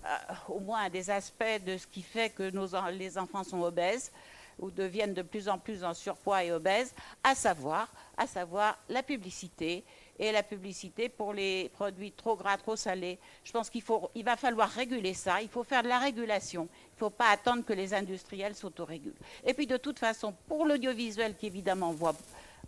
euh, 0.06 0.08
au 0.48 0.62
moins 0.62 0.90
des 0.90 1.10
aspects 1.10 1.44
de 1.66 1.78
ce 1.78 1.86
qui 1.86 2.02
fait 2.02 2.30
que 2.30 2.44
les 2.91 3.18
enfants 3.18 3.44
sont 3.44 3.62
obèses 3.62 4.10
ou 4.58 4.72
deviennent 4.72 5.14
de 5.14 5.24
plus 5.24 5.49
en 5.49 5.58
plus 5.58 5.84
en 5.84 5.94
surpoids 5.94 6.45
et 6.45 6.54
obèses, 6.54 6.94
à 7.26 7.36
savoir, 7.36 7.91
à 8.16 8.26
savoir 8.26 8.80
la 8.88 9.04
publicité 9.04 9.84
et 10.18 10.32
la 10.32 10.44
publicité 10.44 11.10
pour 11.10 11.34
les 11.34 11.68
produits 11.74 12.14
trop 12.14 12.38
gras, 12.38 12.56
trop 12.56 12.78
salés. 12.78 13.20
Je 13.44 13.52
pense 13.52 13.70
qu'il 13.70 13.84
il 14.16 14.24
va 14.24 14.38
falloir 14.38 14.70
réguler 14.70 15.14
ça. 15.14 15.41
Il 15.41 15.49
faut 15.49 15.66
faire 15.66 15.84
de 15.84 15.90
la 15.90 15.99
régulation. 15.99 16.70
Il 16.72 16.95
ne 16.95 16.99
faut 16.99 17.10
pas 17.10 17.32
attendre 17.32 17.66
que 17.66 17.74
les 17.74 17.94
industriels 17.94 18.56
s'autorégulent. 18.56 19.20
Et 19.45 19.54
puis 19.54 19.68
de 19.68 19.76
toute 19.76 19.99
façon, 19.99 20.34
pour 20.48 20.66
l'audiovisuel 20.66 21.36
qui 21.36 21.48
évidemment 21.48 21.91
voit 21.91 22.16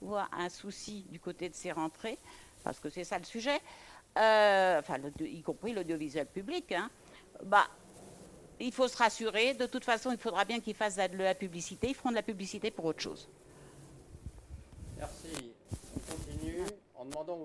voit 0.02 0.30
un 0.31 0.49
souci 0.49 1.06
du 1.10 1.19
côté 1.19 1.49
de 1.49 1.56
ces 1.56 1.72
rentrées, 1.72 2.18
parce 2.64 2.80
que 2.80 2.90
c'est 2.90 3.03
ça 3.03 3.18
le 3.18 3.26
sujet, 3.26 3.60
euh, 4.18 4.80
enfin, 4.80 4.95
y 5.22 5.41
compris 5.41 5.73
l'audiovisuel 5.73 6.27
public, 6.27 6.72
hein, 6.72 6.90
bah, 7.44 7.68
il 8.60 8.72
faut 8.72 8.88
se 8.88 8.98
rassurer. 8.98 9.53
De 9.53 9.65
toute 9.65 9.86
façon, 9.86 10.11
il 10.11 10.18
faudra 10.18 10.45
bien 10.45 10.60
qu'ils 10.60 10.76
fassent 10.76 10.98
de 10.98 11.18
la 11.18 11.36
publicité. 11.36 11.90
Ils 11.90 11.95
feront 11.95 12.10
de 12.10 12.15
la 12.15 12.23
publicité 12.23 12.72
pour 12.72 12.86
autre 12.86 13.02
chose. 13.02 13.30
Merci. 14.98 15.53
On 15.95 15.99
continue 16.11 16.64
en 16.95 17.06
demandant 17.06 17.40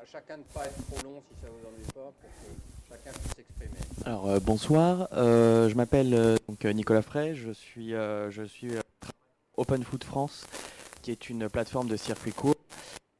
à 0.00 0.06
chacun 0.06 0.38
de 0.38 0.42
ne 0.42 0.54
pas 0.54 0.64
être 0.64 0.86
trop 0.86 1.02
long 1.06 1.22
si 1.28 1.40
ça 1.40 1.48
vous 1.48 1.68
ennuie 1.68 1.86
pas, 1.94 2.00
pour 2.00 2.30
que 2.30 2.88
chacun 2.88 3.10
puisse 3.18 3.34
s'exprimer. 3.34 3.76
Alors 4.06 4.28
euh, 4.28 4.40
bonsoir, 4.40 5.08
euh, 5.12 5.68
je 5.68 5.74
m'appelle 5.74 6.38
donc 6.48 6.64
Nicolas 6.64 7.02
Frey, 7.02 7.34
je 7.34 7.50
suis, 7.50 7.90
je 7.90 8.44
suis 8.46 8.72
Open 9.56 9.82
Food 9.82 10.04
France 10.04 10.46
qui 11.02 11.10
est 11.12 11.28
une 11.28 11.48
plateforme 11.48 11.88
de 11.88 11.96
circuit 11.96 12.32
court. 12.32 12.56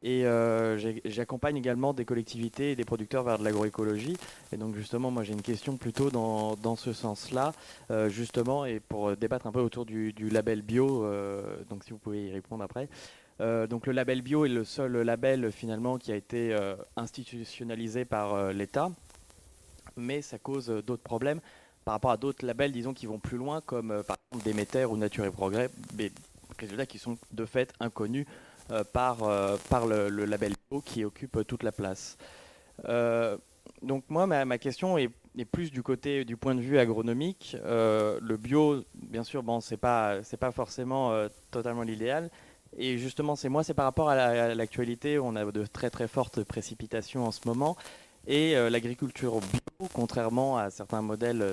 Et 0.07 0.25
euh, 0.25 0.79
j'accompagne 1.05 1.57
également 1.57 1.93
des 1.93 2.05
collectivités 2.05 2.71
et 2.71 2.77
des 2.77 2.85
producteurs 2.85 3.25
vers 3.25 3.41
de 3.41 3.45
l'agroécologie. 3.45 4.17
Et 4.53 4.57
donc 4.57 4.77
justement, 4.77 5.11
moi 5.11 5.25
j'ai 5.25 5.33
une 5.33 5.43
question 5.43 5.77
plutôt 5.77 6.11
dans, 6.11 6.55
dans 6.55 6.77
ce 6.77 6.93
sens-là, 6.93 7.53
euh, 7.91 8.09
justement, 8.09 8.65
et 8.65 8.79
pour 8.79 9.17
débattre 9.17 9.49
un 9.49 9.53
peu 9.53 9.59
autour 9.59 9.85
du, 9.85 10.13
label 10.31 10.63
bio, 10.63 11.03
euh, 11.03 11.43
donc 11.69 11.83
si 11.83 11.91
vous 11.91 11.99
pouvez 11.99 12.29
y 12.29 12.33
répondre 12.33 12.63
après. 12.63 12.89
donc 13.69 13.89
le 13.89 13.93
label 13.93 14.23
bio 14.23 14.45
est 14.45 14.49
le 14.49 14.63
seul 14.63 14.97
label 15.03 15.51
finalement 15.51 15.99
qui 15.99 16.13
a 16.13 16.15
été 16.15 16.57
institutionnalisé 16.97 18.05
par 18.05 18.53
l'État, 18.53 18.93
mais 19.97 20.23
ça 20.23 20.39
cause 20.39 20.69
d'autres 20.69 21.03
problèmes 21.03 21.41
par 21.85 21.95
rapport 21.95 22.13
à 22.13 22.17
d'autres 22.17 22.47
labels, 22.47 22.71
disons, 22.71 22.95
qui 22.95 23.07
vont 23.07 23.19
plus 23.19 23.39
loin, 23.39 23.61
comme 23.61 24.05
par 24.07 24.17
exemple 24.31 24.45
Déméter 24.45 24.85
ou 24.85 24.97
Nature 24.97 25.25
et 25.25 25.31
Progrès, 25.33 25.69
résultats 26.59 26.87
qui 26.87 26.99
sont 26.99 27.19
de 27.33 27.45
fait 27.45 27.73
inconnus 27.81 28.27
euh, 28.27 28.31
par, 28.93 29.23
euh, 29.23 29.57
par 29.69 29.87
le, 29.87 30.09
label 30.09 30.55
bio 30.71 30.81
qui 30.81 31.05
occupe 31.05 31.47
toute 31.47 31.63
la 31.63 31.73
place. 31.73 32.17
Euh, 32.89 33.37
donc 33.83 34.05
moi, 34.09 34.27
ma, 34.27 34.59
question 34.59 34.99
est, 34.99 35.11
plus 35.53 35.71
du 35.71 35.83
côté 35.83 36.25
du 36.25 36.37
point 36.37 36.55
de 36.55 36.61
vue 36.61 36.79
agronomique. 36.79 37.57
le 37.65 38.37
bio, 38.37 38.85
bien 38.95 39.23
sûr, 39.23 39.43
bon, 39.43 39.61
c'est 39.61 39.77
pas 39.77 40.23
c'est 40.23 40.39
pas 40.39 40.51
forcément 40.51 41.13
totalement 41.51 41.83
l'idéal. 41.83 42.31
Et 42.79 42.99
justement, 42.99 43.37
c'est 43.37 43.49
moi, 43.49 43.63
c'est 43.63 43.75
par 43.75 43.85
rapport 43.85 44.09
à 44.09 44.55
l'actualité. 44.55 45.19
on 45.19 45.37
a 45.37 45.45
de 45.45 45.67
très 45.67 45.91
très 45.91 46.09
fortes 46.09 46.43
précipitations 46.43 47.27
en 47.27 47.31
ce 47.33 47.41
moment. 47.47 47.77
Et 48.27 48.55
l'agriculture 48.71 49.41
bio, 49.41 49.89
contrairement 49.93 50.57
à 50.57 50.71
certains 50.71 51.03
modèles, 51.03 51.45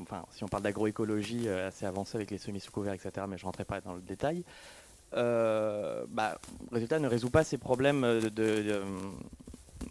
enfin, 0.00 0.24
si 0.32 0.42
on 0.42 0.48
parle 0.48 0.64
d'agroécologie 0.64 1.48
assez 1.48 1.86
avancée 1.86 2.16
avec 2.16 2.30
les 2.32 2.38
semis 2.38 2.60
sous 2.60 2.72
couvert, 2.72 2.94
etc., 2.94 3.26
mais 3.28 3.38
je 3.38 3.44
rentrerai 3.44 3.64
pas 3.64 3.80
dans 3.80 3.94
le 3.94 4.02
détail, 4.02 4.44
euh, 4.44 4.79
bah, 5.12 6.38
résultat, 6.72 6.98
ne 6.98 7.08
résout 7.08 7.30
pas 7.30 7.44
ces 7.44 7.58
problèmes 7.58 8.02
de, 8.02 8.82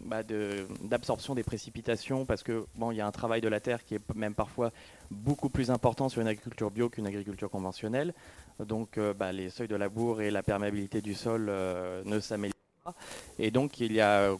bah, 0.04 0.22
d'absorption 0.82 1.34
des 1.34 1.42
précipitations 1.42 2.24
parce 2.24 2.42
que 2.42 2.64
bon, 2.76 2.90
il 2.90 2.96
y 2.96 3.00
a 3.00 3.06
un 3.06 3.12
travail 3.12 3.40
de 3.40 3.48
la 3.48 3.60
terre 3.60 3.84
qui 3.84 3.94
est 3.94 4.14
même 4.14 4.34
parfois 4.34 4.72
beaucoup 5.10 5.48
plus 5.48 5.70
important 5.70 6.08
sur 6.08 6.20
une 6.20 6.28
agriculture 6.28 6.70
bio 6.70 6.88
qu'une 6.88 7.06
agriculture 7.06 7.50
conventionnelle. 7.50 8.14
Donc, 8.58 8.98
euh, 8.98 9.14
bah, 9.14 9.32
les 9.32 9.50
seuils 9.50 9.68
de 9.68 9.76
labour 9.76 10.20
et 10.22 10.30
la 10.30 10.42
perméabilité 10.42 11.00
du 11.00 11.14
sol 11.14 11.46
euh, 11.48 12.02
ne 12.04 12.18
s'améliorent 12.20 12.54
pas. 12.84 12.94
Et 13.38 13.50
donc, 13.50 13.80
il 13.80 13.92
y 13.92 14.00
a 14.00 14.36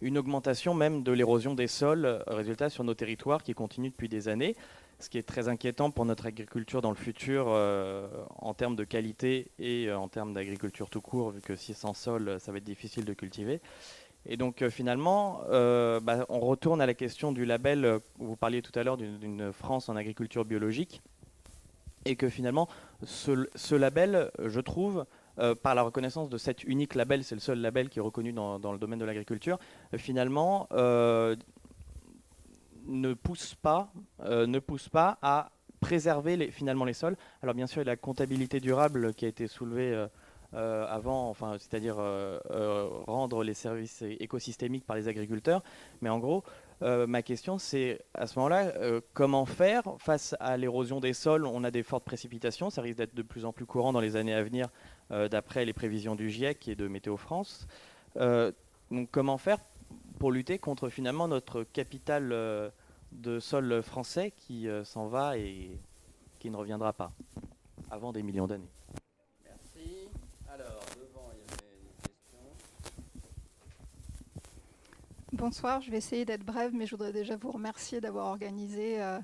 une 0.00 0.18
augmentation 0.18 0.74
même 0.74 1.02
de 1.02 1.12
l'érosion 1.12 1.54
des 1.54 1.66
sols, 1.66 2.22
résultat 2.26 2.70
sur 2.70 2.84
nos 2.84 2.94
territoires 2.94 3.42
qui 3.42 3.54
continue 3.54 3.90
depuis 3.90 4.08
des 4.08 4.28
années 4.28 4.56
ce 5.04 5.10
qui 5.10 5.18
est 5.18 5.22
très 5.22 5.48
inquiétant 5.48 5.90
pour 5.90 6.06
notre 6.06 6.26
agriculture 6.26 6.80
dans 6.80 6.90
le 6.90 6.96
futur 6.96 7.46
euh, 7.48 8.08
en 8.38 8.54
termes 8.54 8.74
de 8.74 8.84
qualité 8.84 9.50
et 9.58 9.86
euh, 9.86 9.98
en 9.98 10.08
termes 10.08 10.32
d'agriculture 10.32 10.88
tout 10.88 11.02
court, 11.02 11.30
vu 11.30 11.42
que 11.42 11.54
si 11.54 11.74
sans 11.74 11.92
sol, 11.92 12.40
ça 12.40 12.50
va 12.52 12.58
être 12.58 12.64
difficile 12.64 13.04
de 13.04 13.12
cultiver. 13.12 13.60
Et 14.26 14.38
donc 14.38 14.62
euh, 14.62 14.70
finalement, 14.70 15.42
bah, 15.50 16.24
on 16.30 16.40
retourne 16.40 16.80
à 16.80 16.86
la 16.86 16.94
question 16.94 17.32
du 17.32 17.44
label, 17.44 18.00
vous 18.18 18.36
parliez 18.36 18.62
tout 18.62 18.76
à 18.78 18.82
l'heure 18.82 18.96
d'une 18.96 19.52
France 19.52 19.88
en 19.90 19.96
agriculture 19.96 20.46
biologique, 20.46 21.02
et 22.06 22.16
que 22.16 22.28
finalement, 22.28 22.68
ce, 23.02 23.74
label, 23.74 24.30
je 24.38 24.60
trouve, 24.60 25.06
par 25.62 25.74
la 25.74 25.82
reconnaissance 25.82 26.28
de 26.28 26.38
cet 26.38 26.64
unique 26.64 26.94
label, 26.94 27.24
c'est 27.24 27.34
le 27.34 27.40
seul 27.40 27.58
label 27.60 27.88
qui 27.88 27.98
est 27.98 28.02
reconnu 28.02 28.32
dans, 28.32 28.58
dans 28.58 28.72
le 28.72 28.78
domaine 28.78 28.98
de 28.98 29.04
l'agriculture, 29.04 29.58
finalement 29.96 30.68
ne 32.86 33.14
pousse 33.14 33.54
pas, 33.54 33.92
euh, 34.24 34.46
ne 34.46 34.58
pousse 34.58 34.88
pas 34.88 35.18
à 35.22 35.50
préserver 35.80 36.36
les, 36.36 36.50
finalement 36.50 36.84
les 36.84 36.92
sols. 36.92 37.16
Alors 37.42 37.54
bien 37.54 37.66
sûr, 37.66 37.82
il 37.82 37.86
y 37.86 37.88
a 37.88 37.92
la 37.92 37.96
comptabilité 37.96 38.60
durable 38.60 39.14
qui 39.14 39.24
a 39.24 39.28
été 39.28 39.46
soulevée 39.46 39.92
euh, 39.92 40.06
euh, 40.54 40.86
avant, 40.88 41.28
enfin, 41.28 41.56
c'est-à-dire 41.58 41.96
rendre 43.06 43.42
les 43.42 43.54
services 43.54 44.02
écosystémiques 44.02 44.86
par 44.86 44.96
les 44.96 45.08
agriculteurs. 45.08 45.62
Mais 46.00 46.08
en 46.08 46.18
gros, 46.18 46.44
ma 46.80 47.22
question, 47.22 47.58
c'est 47.58 48.00
à 48.14 48.26
ce 48.26 48.38
moment-là, 48.38 48.72
comment 49.14 49.46
faire 49.46 49.82
face 49.98 50.36
à 50.38 50.56
l'érosion 50.56 51.00
des 51.00 51.12
sols? 51.12 51.46
On 51.46 51.64
a 51.64 51.72
des 51.72 51.82
fortes 51.82 52.04
précipitations, 52.04 52.70
ça 52.70 52.82
risque 52.82 52.98
d'être 52.98 53.14
de 53.14 53.22
plus 53.22 53.44
en 53.44 53.52
plus 53.52 53.66
courant 53.66 53.92
dans 53.92 54.00
les 54.00 54.14
années 54.14 54.34
à 54.34 54.44
venir, 54.44 54.68
d'après 55.10 55.64
les 55.64 55.72
prévisions 55.72 56.14
du 56.14 56.30
GIEC 56.30 56.68
et 56.68 56.76
de 56.76 56.86
Météo 56.86 57.16
France. 57.16 57.66
donc, 58.16 59.08
comment 59.10 59.38
faire 59.38 59.58
pour 60.24 60.32
lutter 60.32 60.58
contre 60.58 60.88
finalement 60.88 61.28
notre 61.28 61.64
capital 61.64 62.32
euh, 62.32 62.70
de 63.12 63.40
sol 63.40 63.82
français 63.82 64.30
qui 64.34 64.70
euh, 64.70 64.82
s'en 64.82 65.06
va 65.06 65.36
et 65.36 65.78
qui 66.38 66.48
ne 66.48 66.56
reviendra 66.56 66.94
pas 66.94 67.12
avant 67.90 68.10
des 68.10 68.22
millions 68.22 68.46
d'années. 68.46 68.72
Merci. 69.44 70.08
Alors, 70.48 70.80
devant, 70.96 71.28
il 71.34 71.40
y 71.40 71.42
avait 71.52 71.76
une 71.78 72.08
question. 72.08 72.38
Bonsoir, 75.34 75.82
je 75.82 75.90
vais 75.90 75.98
essayer 75.98 76.24
d'être 76.24 76.42
brève, 76.42 76.72
mais 76.72 76.86
je 76.86 76.92
voudrais 76.92 77.12
déjà 77.12 77.36
vous 77.36 77.50
remercier 77.50 78.00
d'avoir 78.00 78.28
organisé 78.28 79.02
euh, 79.02 79.20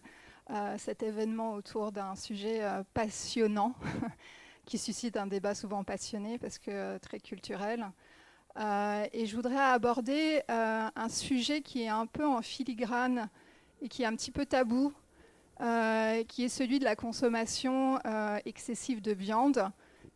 cet 0.76 1.02
événement 1.02 1.54
autour 1.54 1.92
d'un 1.92 2.14
sujet 2.14 2.60
passionnant 2.92 3.74
qui 4.66 4.76
suscite 4.76 5.16
un 5.16 5.26
débat 5.26 5.54
souvent 5.54 5.82
passionné 5.82 6.36
parce 6.36 6.58
que 6.58 6.98
très 6.98 7.20
culturel. 7.20 7.90
Euh, 8.60 9.06
et 9.12 9.26
je 9.26 9.34
voudrais 9.36 9.58
aborder 9.58 10.42
euh, 10.50 10.88
un 10.94 11.08
sujet 11.08 11.62
qui 11.62 11.82
est 11.82 11.88
un 11.88 12.06
peu 12.06 12.26
en 12.26 12.42
filigrane 12.42 13.28
et 13.80 13.88
qui 13.88 14.02
est 14.02 14.06
un 14.06 14.14
petit 14.14 14.30
peu 14.30 14.44
tabou, 14.44 14.92
euh, 15.62 16.22
qui 16.24 16.44
est 16.44 16.50
celui 16.50 16.78
de 16.78 16.84
la 16.84 16.94
consommation 16.94 17.98
excessive 18.44 19.00
de 19.00 19.12
viande, 19.12 19.70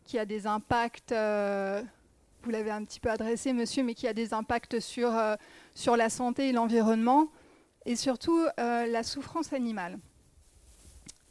qui 0.05 0.19
a 0.19 0.27
des 0.27 0.47
impacts, 0.47 1.13
vous 1.13 2.51
l'avez 2.51 2.71
un 2.71 2.85
petit 2.85 3.01
peu 3.01 3.11
adressé 3.11 3.55
monsieur, 3.55 3.83
mais 3.83 3.95
qui 3.95 4.07
a 4.07 4.13
des 4.13 4.35
impacts 4.35 4.79
sur, 4.81 5.13
sur 5.75 5.97
la 5.97 6.11
santé 6.11 6.51
et 6.51 6.53
l'environnement. 6.53 7.29
et 7.87 7.97
surtout 7.97 8.45
la 8.59 9.03
souffrance 9.03 9.55
animale. 9.55 9.99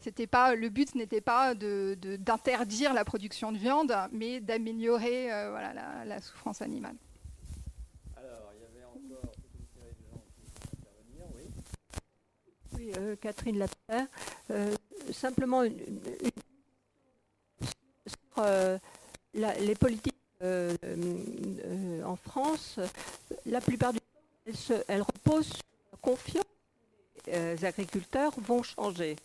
c'était 0.00 0.26
pas, 0.26 0.54
le 0.54 0.70
but 0.70 0.94
n'était 0.94 1.20
pas 1.20 1.54
d'interdire 1.54 2.94
la 2.94 3.04
production 3.04 3.52
de 3.52 3.58
viande, 3.58 3.94
mais 4.12 4.40
d'améliorer 4.40 5.30
euh, 5.30 6.04
la, 6.06 6.20
souffrance 6.22 6.62
animale. 6.62 6.96
Alors, 8.16 8.50
il 8.56 8.62
y 8.62 8.64
avait 8.64 8.86
encore 8.86 9.34
une 9.36 9.66
série 9.66 9.92
de 9.92 10.08
gens 10.10 10.22
qui 10.34 10.78
intervenir, 10.78 11.26
euh, 12.96 13.16
Catherine 13.20 13.58
Lapierre. 13.58 14.06
simplement, 15.12 15.62
une, 15.62 15.76
sur 18.06 18.44
les 19.34 19.74
politiques 19.74 20.14
euh, 20.44 20.76
euh, 20.84 22.02
en 22.04 22.16
France, 22.16 22.78
la 23.46 23.60
plupart 23.60 23.92
du 23.92 24.00
temps, 24.00 24.74
elle, 24.88 25.00
repose 25.00 25.46
sur 25.46 25.62
la 25.92 25.98
confiance 26.02 26.44
que 27.24 27.30
les 27.30 27.64
agriculteurs 27.64 28.32
vont 28.40 28.62
changer. 28.62 29.16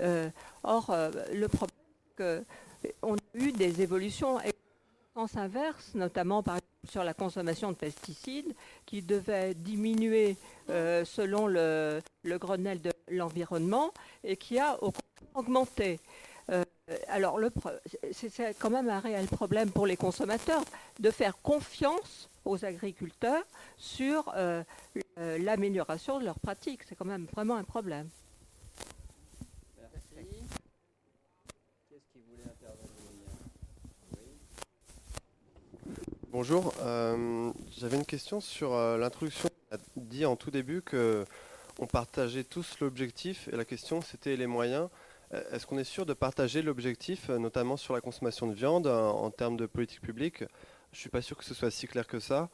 Euh, 0.00 0.30
or, 0.62 0.96
le 1.32 1.48
problème, 1.48 1.76
c'est 2.80 2.94
qu'on 3.02 3.16
a 3.16 3.18
eu 3.34 3.52
des 3.52 3.82
évolutions 3.82 4.38
en 5.14 5.26
sens 5.26 5.36
inverse, 5.36 5.94
notamment 5.94 6.42
par 6.42 6.56
sur 6.88 7.04
la 7.04 7.14
consommation 7.14 7.70
de 7.70 7.76
pesticides, 7.76 8.54
qui 8.84 9.02
devait 9.02 9.54
diminuer 9.54 10.36
selon 10.68 11.46
le, 11.46 12.00
le, 12.24 12.38
Grenelle 12.38 12.80
de 12.80 12.92
l'environnement 13.08 13.92
et 14.24 14.36
qui 14.36 14.58
a 14.58 14.78
augmenté. 15.34 16.00
Euh, 16.50 16.64
alors, 17.08 17.40
c'est 18.12 18.56
quand 18.58 18.70
même 18.70 18.88
un 18.88 19.00
réel 19.00 19.26
problème 19.26 19.70
pour 19.70 19.86
les 19.86 19.96
consommateurs 19.96 20.64
de 21.00 21.10
faire 21.10 21.36
confiance 21.42 22.28
aux 22.44 22.64
agriculteurs 22.64 23.42
sur 23.76 24.32
euh, 24.36 24.62
l'amélioration 25.16 26.20
de 26.20 26.24
leurs 26.24 26.38
pratiques. 26.38 26.82
C'est 26.88 26.94
quand 26.94 27.04
même 27.04 27.26
vraiment 27.32 27.56
un 27.56 27.64
problème. 27.64 28.08
Merci. 29.76 30.46
Qu'est-ce 31.88 32.12
qui 32.12 32.20
voulait 32.30 32.44
intervenir 32.44 32.96
Bonjour. 36.38 36.74
Euh, 36.82 37.50
j'avais 37.78 37.96
une 37.96 38.04
question 38.04 38.42
sur 38.42 38.76
l'introduction. 38.98 39.48
On 39.70 39.74
a 39.74 39.78
dit 39.96 40.26
en 40.26 40.36
tout 40.36 40.50
début 40.50 40.82
que 40.82 41.24
on 41.78 41.86
partageait 41.86 42.44
tous 42.44 42.78
l'objectif 42.80 43.48
et 43.50 43.56
la 43.56 43.64
question 43.64 44.02
c'était 44.02 44.36
les 44.36 44.46
moyens. 44.46 44.90
Euh, 45.32 45.42
est-ce 45.52 45.66
qu'on 45.66 45.78
est 45.78 45.84
sûr 45.84 46.04
de 46.04 46.12
partager 46.12 46.60
l'objectif, 46.60 47.30
euh, 47.30 47.38
notamment 47.38 47.78
sur 47.78 47.94
la 47.94 48.02
consommation 48.02 48.46
de 48.48 48.52
viande, 48.52 48.86
en, 48.86 49.30
termes 49.30 49.56
de 49.56 49.64
politique 49.64 50.02
publique? 50.02 50.40
Je 50.92 50.98
ne 50.98 51.00
suis 51.00 51.08
pas 51.08 51.22
sûr 51.22 51.38
que 51.38 51.44
ce 51.44 51.54
soit 51.54 51.70
si 51.70 51.88
clair 51.88 52.06
que 52.06 52.20
ça. 52.20 52.50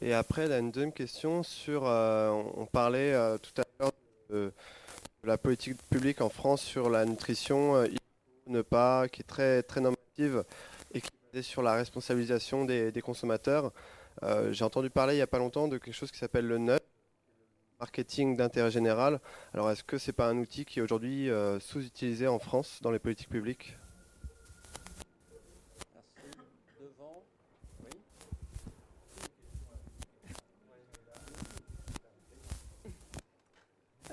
Et 0.00 0.12
après, 0.12 0.50
a 0.50 0.58
une 0.58 0.72
deuxième 0.72 0.92
question 0.92 1.44
sur, 1.44 1.86
euh, 1.86 2.30
on, 2.56 2.66
parlait 2.66 3.14
tout 3.38 3.62
à 3.62 3.64
l'heure 3.78 3.92
de, 4.30 4.52
la 5.22 5.38
politique 5.38 5.80
publique 5.88 6.20
en 6.20 6.30
France 6.30 6.62
sur 6.62 6.90
la 6.90 7.04
nutrition, 7.04 7.86
ne 8.48 8.62
pas, 8.62 9.06
qui 9.06 9.20
est 9.20 9.24
très, 9.24 9.62
très 9.62 9.80
normative 9.80 10.42
sur 11.42 11.62
la 11.62 11.74
responsabilisation 11.74 12.64
des, 12.64 13.02
consommateurs. 13.02 13.72
J'ai 14.50 14.64
entendu 14.64 14.90
parler 14.90 15.14
il 15.14 15.18
n'y 15.18 15.22
a 15.22 15.26
pas 15.26 15.38
longtemps 15.38 15.68
de 15.68 15.78
quelque 15.78 15.94
chose 15.94 16.10
qui 16.10 16.18
s'appelle 16.18 16.46
le 16.46 16.58
NUT, 16.58 16.80
marketing 17.80 18.36
d'intérêt 18.36 18.70
général. 18.70 19.20
Alors 19.54 19.70
est-ce 19.70 19.82
que 19.82 19.98
ce 19.98 20.10
n'est 20.10 20.12
pas 20.14 20.28
un 20.28 20.36
outil 20.36 20.64
qui 20.64 20.78
est 20.78 20.82
aujourd'hui 20.82 21.30
euh, 21.30 21.58
sous-utilisé 21.58 22.28
en 22.28 22.38
France 22.38 22.78
dans 22.82 22.90
les 22.90 22.98
politiques 22.98 23.30
publiques? 23.30 23.76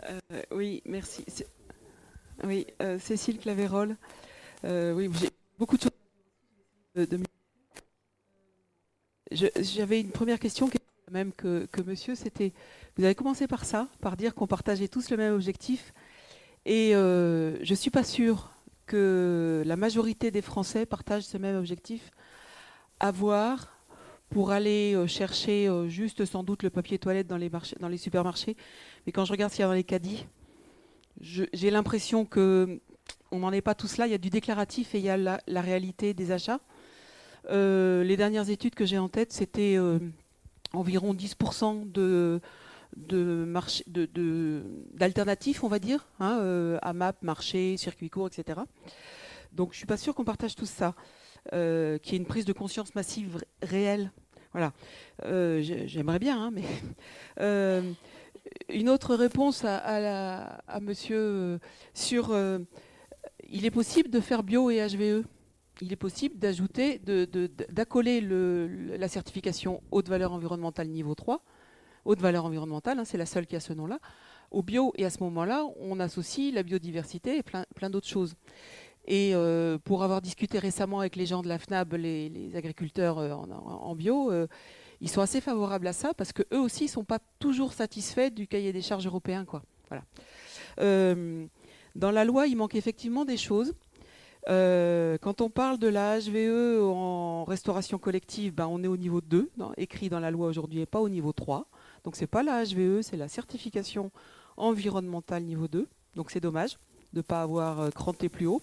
Euh, 0.09 0.41
oui, 0.51 0.81
merci. 0.85 1.25
Oui, 2.43 2.65
euh, 2.81 2.97
Cécile 2.99 3.39
Clavérol. 3.39 3.97
oui, 4.63 5.09
j'ai 5.19 5.29
beaucoup 5.59 5.75
de 5.75 5.81
choses. 5.81 6.06
J'avais 9.31 10.01
une 10.01 10.11
première 10.11 10.39
question 10.39 10.67
qui 10.67 10.77
est 10.77 10.81
la 11.07 11.13
même 11.13 11.31
que, 11.33 11.67
monsieur. 11.85 12.15
C'était 12.15 12.53
vous 12.97 13.03
avez 13.03 13.15
commencé 13.15 13.47
par 13.47 13.65
ça, 13.65 13.87
par 14.01 14.17
dire 14.17 14.33
qu'on 14.33 14.47
partageait 14.47 14.87
tous 14.87 15.09
le 15.09 15.17
même 15.17 15.33
objectif. 15.33 15.93
Et 16.65 16.95
euh, 16.95 17.63
je 17.63 17.71
ne 17.71 17.75
suis 17.75 17.91
pas 17.91 18.03
sûre 18.03 18.51
que 18.85 19.63
la 19.65 19.75
majorité 19.75 20.31
des 20.31 20.41
Français 20.41 20.85
partagent 20.85 21.23
ce 21.23 21.37
même 21.37 21.57
objectif. 21.57 22.11
Avoir 22.99 23.77
pour 24.29 24.51
aller 24.51 24.93
euh, 24.95 25.07
chercher 25.07 25.67
euh, 25.67 25.87
juste 25.87 26.25
sans 26.25 26.43
doute 26.43 26.63
le 26.63 26.69
papier 26.69 26.99
toilette 26.99 27.27
dans 27.27 27.37
les, 27.37 27.49
dans 27.79 27.87
les 27.87 27.97
supermarchés. 27.97 28.57
Mais 29.05 29.11
quand 29.11 29.25
je 29.25 29.31
regarde 29.31 29.51
ce 29.51 29.57
qu'il 29.57 29.63
y 29.63 29.65
a 29.65 29.67
dans 29.67 29.73
les 29.73 29.83
caddies, 29.83 30.25
j'ai 31.21 31.71
l'impression 31.71 32.25
que 32.25 32.79
on 33.31 33.39
n'en 33.39 33.51
est 33.51 33.61
pas 33.61 33.75
tous 33.75 33.97
là. 33.97 34.07
Il 34.07 34.11
y 34.11 34.15
a 34.15 34.19
du 34.19 34.29
déclaratif 34.29 34.95
et 34.95 34.99
il 34.99 35.05
y 35.05 35.09
a 35.09 35.17
la, 35.17 35.61
réalité 35.61 36.13
des 36.13 36.31
achats. 36.31 36.59
Les 37.49 38.17
dernières 38.17 38.49
études 38.49 38.75
que 38.75 38.85
j'ai 38.85 38.97
en 38.97 39.09
tête, 39.09 39.31
c'était 39.33 39.77
environ 40.73 41.13
10% 41.13 41.91
de, 41.91 42.41
d'alternatifs, 44.93 45.63
on 45.63 45.67
va 45.67 45.79
dire, 45.79 46.07
hein, 46.19 46.39
euh, 46.41 46.79
AMAP, 46.81 47.21
marché, 47.23 47.77
circuit 47.77 48.09
court, 48.09 48.27
etc. 48.27 48.61
Donc 49.53 49.69
je 49.71 49.75
ne 49.75 49.77
suis 49.77 49.85
pas 49.85 49.97
sûre 49.97 50.15
qu'on 50.15 50.23
partage 50.23 50.55
tout 50.55 50.65
ça, 50.65 50.95
euh, 51.53 51.97
qu'il 51.97 52.13
y 52.13 52.15
ait 52.15 52.19
une 52.19 52.25
prise 52.25 52.45
de 52.45 52.53
conscience 52.53 52.95
massive 52.95 53.43
réelle. 53.61 54.11
Voilà. 54.53 54.73
Euh, 55.25 55.61
j'aimerais 55.61 56.19
bien, 56.19 56.41
hein, 56.41 56.51
mais 56.51 56.63
une 58.69 58.89
autre 58.89 59.15
réponse 59.15 59.63
à, 59.65 60.79
monsieur 60.81 61.59
sur 61.93 62.35
il 63.49 63.65
est 63.65 63.71
possible 63.71 64.09
de 64.09 64.19
faire 64.19 64.43
bio 64.43 64.69
et 64.69 64.85
HVE. 64.85 65.25
Il 65.81 65.91
est 65.93 65.97
possible 65.97 66.37
d'ajouter, 66.39 66.99
d'accoler 67.69 68.21
la 68.21 69.07
certification 69.07 69.81
haute 69.91 70.09
valeur 70.09 70.33
environnementale 70.33 70.87
niveau 70.87 71.15
3 71.15 71.43
haute 72.07 72.21
valeur 72.21 72.45
environnementale, 72.45 72.99
hein, 72.99 73.05
c'est 73.05 73.17
la 73.17 73.25
seule 73.25 73.45
qui 73.45 73.55
a 73.55 73.59
ce 73.59 73.73
nom-là, 73.73 73.99
au 74.49 74.63
bio. 74.63 74.93
Et 74.95 75.05
à 75.05 75.09
ce 75.09 75.21
moment-là, 75.23 75.65
on 75.79 75.99
associe 75.99 76.53
la 76.53 76.63
biodiversité 76.63 77.37
et 77.37 77.43
plein, 77.43 77.89
d'autres 77.89 78.07
choses. 78.07 78.35
Et 79.05 79.31
euh, 79.35 79.77
pour 79.77 80.03
avoir 80.03 80.21
discuté 80.21 80.57
récemment 80.59 80.99
avec 81.01 81.15
les 81.15 81.25
gens 81.25 81.41
de 81.41 81.47
la 81.47 81.59
FNAB, 81.59 81.93
les, 81.93 82.51
agriculteurs 82.55 83.19
euh, 83.19 83.31
en, 83.33 83.95
bio, 83.95 84.31
euh, 84.31 84.47
ils 84.99 85.09
sont 85.09 85.21
assez 85.21 85.41
favorables 85.41 85.87
à 85.87 85.93
ça 85.93 86.13
parce 86.13 86.33
qu'eux 86.33 86.59
aussi 86.59 86.85
ne 86.85 86.89
sont 86.89 87.03
pas 87.03 87.19
toujours 87.39 87.73
satisfaits 87.73 88.31
du 88.31 88.47
cahier 88.47 88.73
des 88.73 88.81
charges 88.81 89.05
européen. 89.05 89.45
Quoi. 89.45 89.61
Voilà. 89.89 90.03
dans 91.95 92.11
la 92.11 92.25
loi, 92.25 92.47
il 92.47 92.57
manque 92.57 92.75
effectivement 92.75 93.25
des 93.25 93.37
choses. 93.37 93.73
Quand 94.47 95.41
on 95.41 95.49
parle 95.49 95.77
de 95.77 95.87
la 95.87 96.19
HVE 96.19 96.81
en 96.83 97.43
restauration 97.43 97.97
collective, 97.97 98.53
ben, 98.53 98.67
on 98.67 98.83
est 98.83 98.87
au 98.87 98.97
niveau 98.97 99.21
2, 99.21 99.51
écrit 99.77 100.09
dans 100.09 100.19
la 100.19 100.31
loi 100.31 100.47
aujourd'hui, 100.47 100.81
et 100.81 100.85
pas 100.85 101.01
au 101.01 101.09
niveau 101.09 101.33
3. 101.33 101.67
Donc 102.03 102.15
c'est 102.15 102.27
pas 102.27 102.43
la 102.43 102.63
HVE, 102.63 103.01
c'est 103.01 103.17
la 103.17 103.27
certification 103.27 104.11
environnementale 104.55 105.43
niveau 105.43 105.67
2. 105.67 105.87
Donc 106.15 106.31
c'est 106.31 106.39
dommage 106.39 106.77
de 107.13 107.19
ne 107.19 107.21
pas 107.21 107.41
avoir 107.41 107.79
euh, 107.79 107.89
cranté 107.89 108.29
plus 108.29 108.47
haut. 108.47 108.61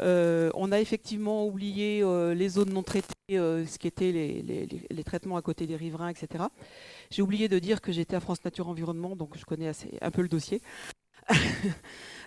Euh, 0.00 0.50
on 0.54 0.72
a 0.72 0.80
effectivement 0.80 1.46
oublié 1.46 2.02
euh, 2.02 2.34
les 2.34 2.48
zones 2.48 2.72
non 2.72 2.82
traitées, 2.82 3.12
ce 3.28 3.78
qui 3.78 3.86
était 3.86 4.12
les, 4.12 5.04
traitements 5.04 5.36
à 5.36 5.42
côté 5.42 5.66
des 5.66 5.76
riverains, 5.76 6.08
etc. 6.08 6.44
J'ai 7.10 7.22
oublié 7.22 7.48
de 7.48 7.58
dire 7.58 7.80
que 7.80 7.92
j'étais 7.92 8.16
à 8.16 8.20
France 8.20 8.44
Nature 8.44 8.68
Environnement, 8.68 9.16
donc 9.16 9.36
je 9.36 9.44
connais 9.44 9.68
assez, 9.68 9.98
un 10.00 10.10
peu 10.10 10.22
le 10.22 10.28
dossier. 10.28 10.60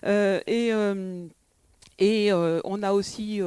et, 0.04 0.72
et 2.00 2.32
on 2.34 2.84
a 2.84 2.94
aussi 2.94 3.42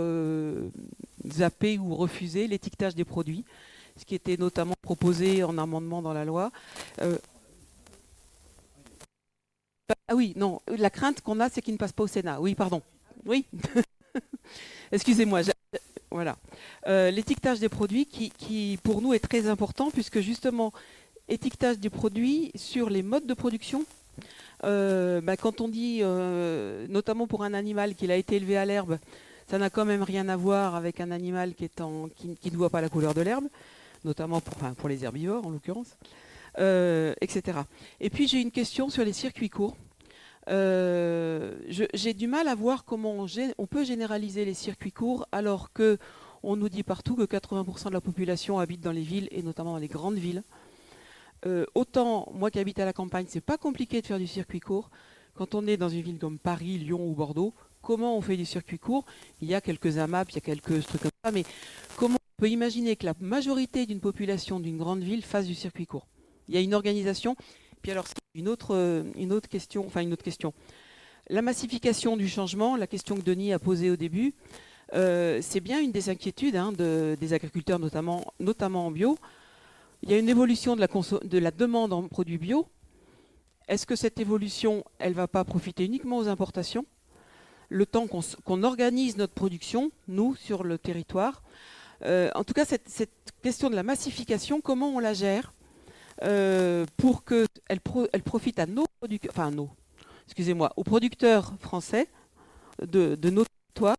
zappé 1.26 1.78
ou 1.78 1.94
refusé 1.94 2.46
l'étiquetage 2.46 2.94
des 2.94 3.04
produits, 3.04 3.44
ce 3.96 4.04
qui 4.04 4.14
était 4.14 4.36
notamment 4.36 4.74
proposé 4.80 5.44
en 5.44 5.58
amendement 5.58 6.02
dans 6.02 6.12
la 6.12 6.24
loi. 6.24 6.50
Ah 10.06 10.14
oui, 10.14 10.34
non, 10.36 10.60
la 10.66 10.90
crainte 10.90 11.20
qu'on 11.22 11.40
a, 11.40 11.48
c'est 11.48 11.62
qu'il 11.62 11.74
ne 11.74 11.78
passe 11.78 11.92
pas 11.92 12.02
au 12.02 12.06
Sénat. 12.06 12.40
Oui, 12.40 12.54
pardon. 12.54 12.82
Oui. 13.24 13.46
Excusez-moi. 14.92 15.40
Voilà. 16.10 16.36
Euh, 16.86 17.10
l'étiquetage 17.10 17.60
des 17.60 17.68
produits 17.68 18.06
qui, 18.06 18.78
pour 18.82 19.02
nous, 19.02 19.14
est 19.14 19.18
très 19.18 19.48
important, 19.48 19.90
puisque 19.90 20.20
justement, 20.20 20.72
étiquetage 21.28 21.78
des 21.78 21.90
produits 21.90 22.52
sur 22.54 22.90
les 22.90 23.02
modes 23.02 23.26
de 23.26 23.34
production. 23.34 23.84
Euh, 24.64 25.20
bah, 25.20 25.36
quand 25.36 25.60
on 25.60 25.68
dit, 25.68 26.00
euh, 26.02 26.86
notamment 26.88 27.26
pour 27.26 27.44
un 27.44 27.54
animal 27.54 27.94
qu'il 27.94 28.10
a 28.10 28.16
été 28.16 28.36
élevé 28.36 28.56
à 28.56 28.64
l'herbe, 28.64 28.98
ça 29.46 29.58
n'a 29.58 29.70
quand 29.70 29.84
même 29.84 30.02
rien 30.02 30.28
à 30.28 30.36
voir 30.36 30.74
avec 30.74 31.00
un 31.00 31.10
animal 31.10 31.54
qui, 31.54 31.70
ne 32.50 32.56
voit 32.56 32.70
pas 32.70 32.80
la 32.80 32.88
couleur 32.88 33.14
de 33.14 33.22
l'herbe, 33.22 33.46
notamment 34.04 34.40
pour, 34.40 34.88
les 34.88 35.04
herbivores 35.04 35.46
en 35.46 35.50
l'occurrence. 35.50 35.96
Euh, 36.58 37.14
etc. 37.20 37.58
Et 38.00 38.10
puis 38.10 38.26
j'ai 38.26 38.40
une 38.40 38.50
question 38.50 38.90
sur 38.90 39.04
les 39.04 39.12
circuits 39.12 39.48
courts. 39.48 39.76
J'ai 40.48 42.14
du 42.14 42.26
mal 42.26 42.48
à 42.48 42.54
voir 42.54 42.84
comment 42.84 43.26
on, 43.58 43.66
peut 43.66 43.84
généraliser 43.84 44.44
les 44.44 44.54
circuits 44.54 44.92
courts 44.92 45.26
alors 45.30 45.72
que 45.72 45.98
on 46.42 46.56
nous 46.56 46.68
dit 46.68 46.82
partout 46.82 47.16
que 47.16 47.22
80% 47.22 47.88
de 47.88 47.94
la 47.94 48.00
population 48.00 48.58
habite 48.58 48.80
dans 48.80 48.92
les 48.92 49.02
villes 49.02 49.28
et 49.30 49.42
notamment 49.42 49.72
dans 49.72 49.78
les 49.78 49.88
grandes 49.88 50.18
villes. 50.18 50.42
Euh, 51.46 51.64
autant 51.74 52.30
moi 52.34 52.50
qui 52.50 52.58
habite 52.58 52.78
à 52.78 52.84
la 52.84 52.92
campagne, 52.92 53.26
c'est 53.28 53.40
pas 53.40 53.58
compliqué 53.58 54.00
de 54.00 54.06
faire 54.06 54.18
du 54.18 54.26
circuit 54.26 54.60
court. 54.60 54.90
Quand 55.34 55.54
on 55.54 55.66
est 55.66 55.76
dans 55.76 55.88
une 55.88 56.02
ville 56.02 56.18
comme 56.18 56.38
Paris, 56.38 56.78
Lyon 56.78 57.08
ou 57.08 57.14
Bordeaux, 57.14 57.54
comment 57.80 58.16
on 58.16 58.20
fait 58.20 58.36
du 58.36 58.44
circuit 58.44 58.78
court? 58.78 59.04
Il 59.40 59.48
y 59.48 59.54
a 59.54 59.60
quelques 59.60 59.98
AMAP, 59.98 60.30
il 60.30 60.34
y 60.34 60.38
a 60.38 60.40
quelques 60.40 60.84
trucs 60.84 61.02
comme 61.02 61.10
ça, 61.24 61.30
mais 61.30 61.44
comment 61.96 62.16
on 62.16 62.42
peut 62.42 62.50
imaginer 62.50 62.96
que 62.96 63.06
la 63.06 63.14
majorité 63.20 63.86
d'une 63.86 64.00
population 64.00 64.58
d'une 64.58 64.78
grande 64.78 65.02
ville 65.02 65.24
fasse 65.24 65.46
du 65.46 65.54
circuit 65.54 65.86
court? 65.86 66.08
Il 66.48 66.54
y 66.54 66.58
a 66.58 66.60
une 66.60 66.74
organisation. 66.74 67.36
Puis 67.82 67.92
alors, 67.92 68.06
une 68.34 68.48
autre, 68.48 68.74
euh, 68.74 69.04
une 69.14 69.32
autre 69.32 69.48
question, 69.48 69.86
enfin 69.86 70.00
une 70.00 70.12
autre 70.12 70.24
question. 70.24 70.52
La 71.30 71.42
massification 71.42 72.16
du 72.16 72.28
changement, 72.28 72.74
la 72.76 72.86
question 72.86 73.14
que 73.14 73.20
Denis 73.20 73.52
a 73.52 73.58
posée 73.58 73.90
au 73.90 73.96
début, 73.96 74.34
euh, 74.94 75.40
c'est 75.42 75.60
bien 75.60 75.80
une 75.80 75.92
des 75.92 76.08
inquiétudes 76.08 76.56
hein, 76.56 76.72
des 76.72 77.32
agriculteurs, 77.32 77.78
notamment, 77.78 78.32
notamment 78.40 78.86
en 78.86 78.90
bio. 78.90 79.18
Il 80.02 80.10
y 80.10 80.14
a 80.14 80.18
une 80.18 80.28
évolution 80.28 80.76
de 80.76 80.80
la, 80.80 80.88
de 80.88 81.38
la 81.38 81.50
demande 81.50 81.92
en 81.92 82.06
produits 82.06 82.38
bio. 82.38 82.66
Est-ce 83.66 83.84
que 83.84 83.96
cette 83.96 84.20
évolution, 84.20 84.84
elle 84.98 85.10
ne 85.10 85.16
va 85.16 85.28
pas 85.28 85.44
profiter 85.44 85.84
uniquement 85.84 86.18
aux 86.18 86.28
importations? 86.28 86.86
Le 87.68 87.84
temps 87.84 88.06
qu'on 88.06 88.62
organise 88.62 89.16
notre 89.18 89.34
production, 89.34 89.90
nous, 90.06 90.34
sur 90.36 90.64
le 90.64 90.78
territoire. 90.78 91.42
Euh, 92.04 92.30
en 92.34 92.44
tout 92.44 92.54
cas, 92.54 92.64
cette, 92.64 93.12
question 93.42 93.70
de 93.70 93.76
la 93.76 93.82
massification, 93.82 94.60
comment 94.60 94.88
on 94.88 94.98
la 95.00 95.14
gère 95.14 95.52
euh, 96.22 96.86
pour 96.96 97.24
qu'elle 97.24 97.46
elle 97.68 98.22
profite 98.22 98.58
à 98.58 98.66
nos 98.66 98.86
producteurs, 98.98 99.32
enfin 99.32 99.52
excusez-moi, 100.26 100.72
aux 100.76 100.84
producteurs 100.84 101.54
français 101.60 102.08
de, 102.80 103.16
nos 103.30 103.44
territoires? 103.44 103.96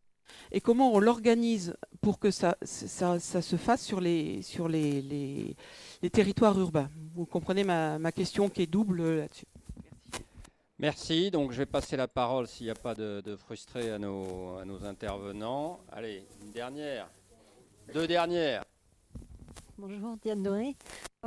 Et 0.51 0.61
comment 0.61 0.93
on 0.93 0.99
l'organise 0.99 1.75
pour 2.01 2.19
que 2.19 2.31
ça, 2.31 2.57
se 2.63 3.55
fasse 3.55 3.83
sur 3.83 4.01
les, 4.01 4.41
sur 4.41 4.67
les, 4.67 5.55
territoires 6.07 6.57
urbains. 6.57 6.89
Vous 7.13 7.25
comprenez 7.25 7.65
ma, 7.65 7.99
ma 7.99 8.13
question 8.13 8.47
qui 8.47 8.61
est 8.61 8.67
double 8.67 9.01
là-dessus. 9.17 9.45
Merci. 10.77 11.29
Donc, 11.29 11.51
je 11.51 11.57
vais 11.57 11.65
passer 11.65 11.97
la 11.97 12.07
parole, 12.07 12.47
s'il 12.47 12.67
n'y 12.67 12.71
a 12.71 12.75
pas 12.75 12.95
de, 12.95 13.21
de 13.25 13.35
frustrés, 13.35 13.91
à 13.91 13.99
nos, 13.99 14.57
à 14.57 14.63
nos 14.63 14.85
intervenants. 14.85 15.81
Allez, 15.91 16.23
une 16.41 16.51
dernière. 16.51 17.09
Deux 17.93 18.07
dernières. 18.07 18.63
Bonjour, 19.77 20.15
Diane 20.21 20.41
Doré. 20.41 20.75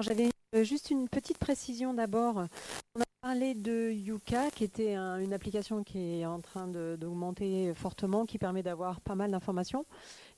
J'avais 0.00 0.30
euh, 0.54 0.64
juste 0.64 0.90
une 0.90 1.08
petite 1.08 1.38
précision 1.38 1.92
d'abord. 1.92 2.46
On 2.94 3.00
a 3.00 3.04
parlé 3.20 3.54
de 3.54 3.90
Yuka, 3.90 4.50
qui 4.50 4.64
était 4.64 4.96
une 4.96 5.32
application 5.34 5.84
qui 5.84 6.20
est 6.20 6.26
en 6.26 6.40
train 6.40 6.66
d'augmenter 6.66 7.74
fortement, 7.74 8.24
qui 8.24 8.38
permet 8.38 8.62
d'avoir 8.62 9.00
pas 9.00 9.14
mal 9.14 9.30
d'informations. 9.32 9.84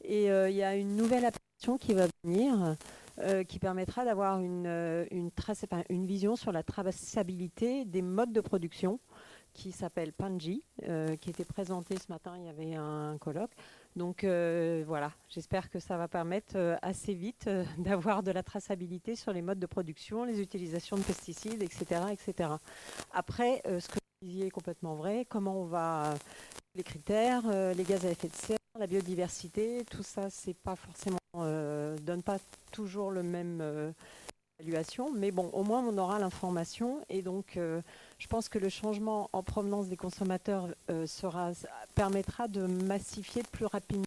Et 0.02 0.30
euh, 0.30 0.50
il 0.50 0.56
y 0.56 0.62
a 0.62 0.74
une 0.74 0.96
nouvelle 0.96 1.24
application 1.24 1.78
qui 1.78 1.94
va 1.94 2.06
venir, 2.24 2.76
euh, 3.18 3.44
qui 3.44 3.58
permettra 3.58 4.04
d'avoir 4.04 4.40
une, 4.40 4.66
une, 5.10 5.30
une, 5.88 6.06
vision 6.06 6.36
sur 6.36 6.52
la 6.52 6.62
traçabilité 6.62 7.84
des 7.84 8.02
modes 8.02 8.32
de 8.32 8.40
production, 8.40 8.98
qui 9.52 9.70
s'appelle 9.70 10.12
Panji, 10.12 10.64
qui 11.20 11.30
était 11.30 11.44
présenté 11.44 11.96
ce 11.96 12.10
matin, 12.10 12.34
il 12.36 12.44
y 12.44 12.48
avait 12.48 12.74
un 12.74 13.16
colloque. 13.18 13.52
Donc 13.96 14.24
euh, 14.24 14.82
voilà, 14.86 15.12
j'espère 15.28 15.70
que 15.70 15.78
ça 15.78 15.96
va 15.96 16.08
permettre 16.08 16.56
euh, 16.56 16.76
assez 16.82 17.14
vite 17.14 17.44
euh, 17.46 17.64
d'avoir 17.78 18.22
de 18.24 18.32
la 18.32 18.42
traçabilité 18.42 19.14
sur 19.14 19.32
les 19.32 19.40
modes 19.40 19.60
de 19.60 19.66
production, 19.66 20.24
les 20.24 20.40
utilisations 20.40 20.96
de 20.96 21.02
pesticides, 21.02 21.62
etc. 21.62 22.02
etc. 22.10 22.50
Après, 23.12 23.62
ce 23.64 23.86
que 23.88 23.94
vous 23.94 24.26
disiez 24.28 24.46
est 24.46 24.50
complètement 24.50 24.96
vrai, 24.96 25.26
comment 25.28 25.60
on 25.60 25.66
va 25.66 26.14
les 26.74 26.82
critères, 26.82 27.42
les 27.74 27.84
gaz 27.84 28.04
à 28.04 28.10
effet 28.10 28.28
de 28.28 28.34
serre, 28.34 28.58
la 28.78 28.86
biodiversité, 28.86 29.84
tout 29.90 30.02
ça, 30.02 30.30
c'est 30.30 30.54
pas 30.54 30.76
forcément 30.76 31.18
donne 31.34 32.22
pas 32.22 32.38
toujours 32.70 33.10
le 33.10 33.22
même 33.22 33.92
évaluation, 34.60 35.12
mais 35.12 35.32
bon, 35.32 35.48
au 35.52 35.64
moins 35.64 35.84
on 35.84 35.98
aura 35.98 36.18
l'information 36.18 37.04
et 37.08 37.22
donc 37.22 37.58
je 38.24 38.26
pense 38.28 38.48
que 38.48 38.58
le 38.58 38.70
changement 38.70 39.28
en 39.34 39.42
provenance 39.42 39.88
des 39.88 39.98
consommateurs 39.98 40.68
euh, 40.90 41.06
permettra 41.94 42.48
de 42.48 42.62
massifier 42.62 43.42
plus 43.52 43.66
rapidement. 43.66 44.04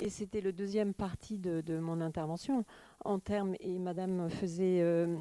Et 0.00 0.10
c'était 0.10 0.40
le 0.40 0.52
deuxième 0.52 0.92
partie 0.92 1.38
de, 1.38 1.78
mon 1.78 2.00
intervention 2.00 2.64
en 3.04 3.20
termes, 3.20 3.54
et 3.60 3.78
Madame 3.78 4.28
faisait 4.28 4.80
euh, 4.80 5.16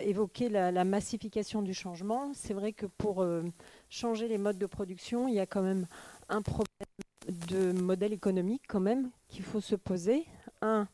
évoquer 0.00 0.48
la, 0.48 0.84
massification 0.84 1.62
du 1.62 1.74
changement. 1.74 2.32
C'est 2.34 2.54
vrai 2.54 2.72
que 2.72 2.86
pour 2.86 3.22
euh, 3.22 3.44
changer 3.88 4.26
les 4.26 4.38
modes 4.38 4.58
de 4.58 4.66
production, 4.66 5.28
il 5.28 5.34
y 5.34 5.40
a 5.40 5.46
quand 5.46 5.62
même 5.62 5.86
un 6.28 6.42
problème 6.42 6.66
de 7.48 7.72
modèle 7.72 8.12
économique 8.12 8.62
quand 8.68 8.80
même 8.80 9.10
qu'il 9.28 9.44
faut 9.44 9.60
se 9.60 9.76
poser. 9.76 10.24
Un, 10.62 10.88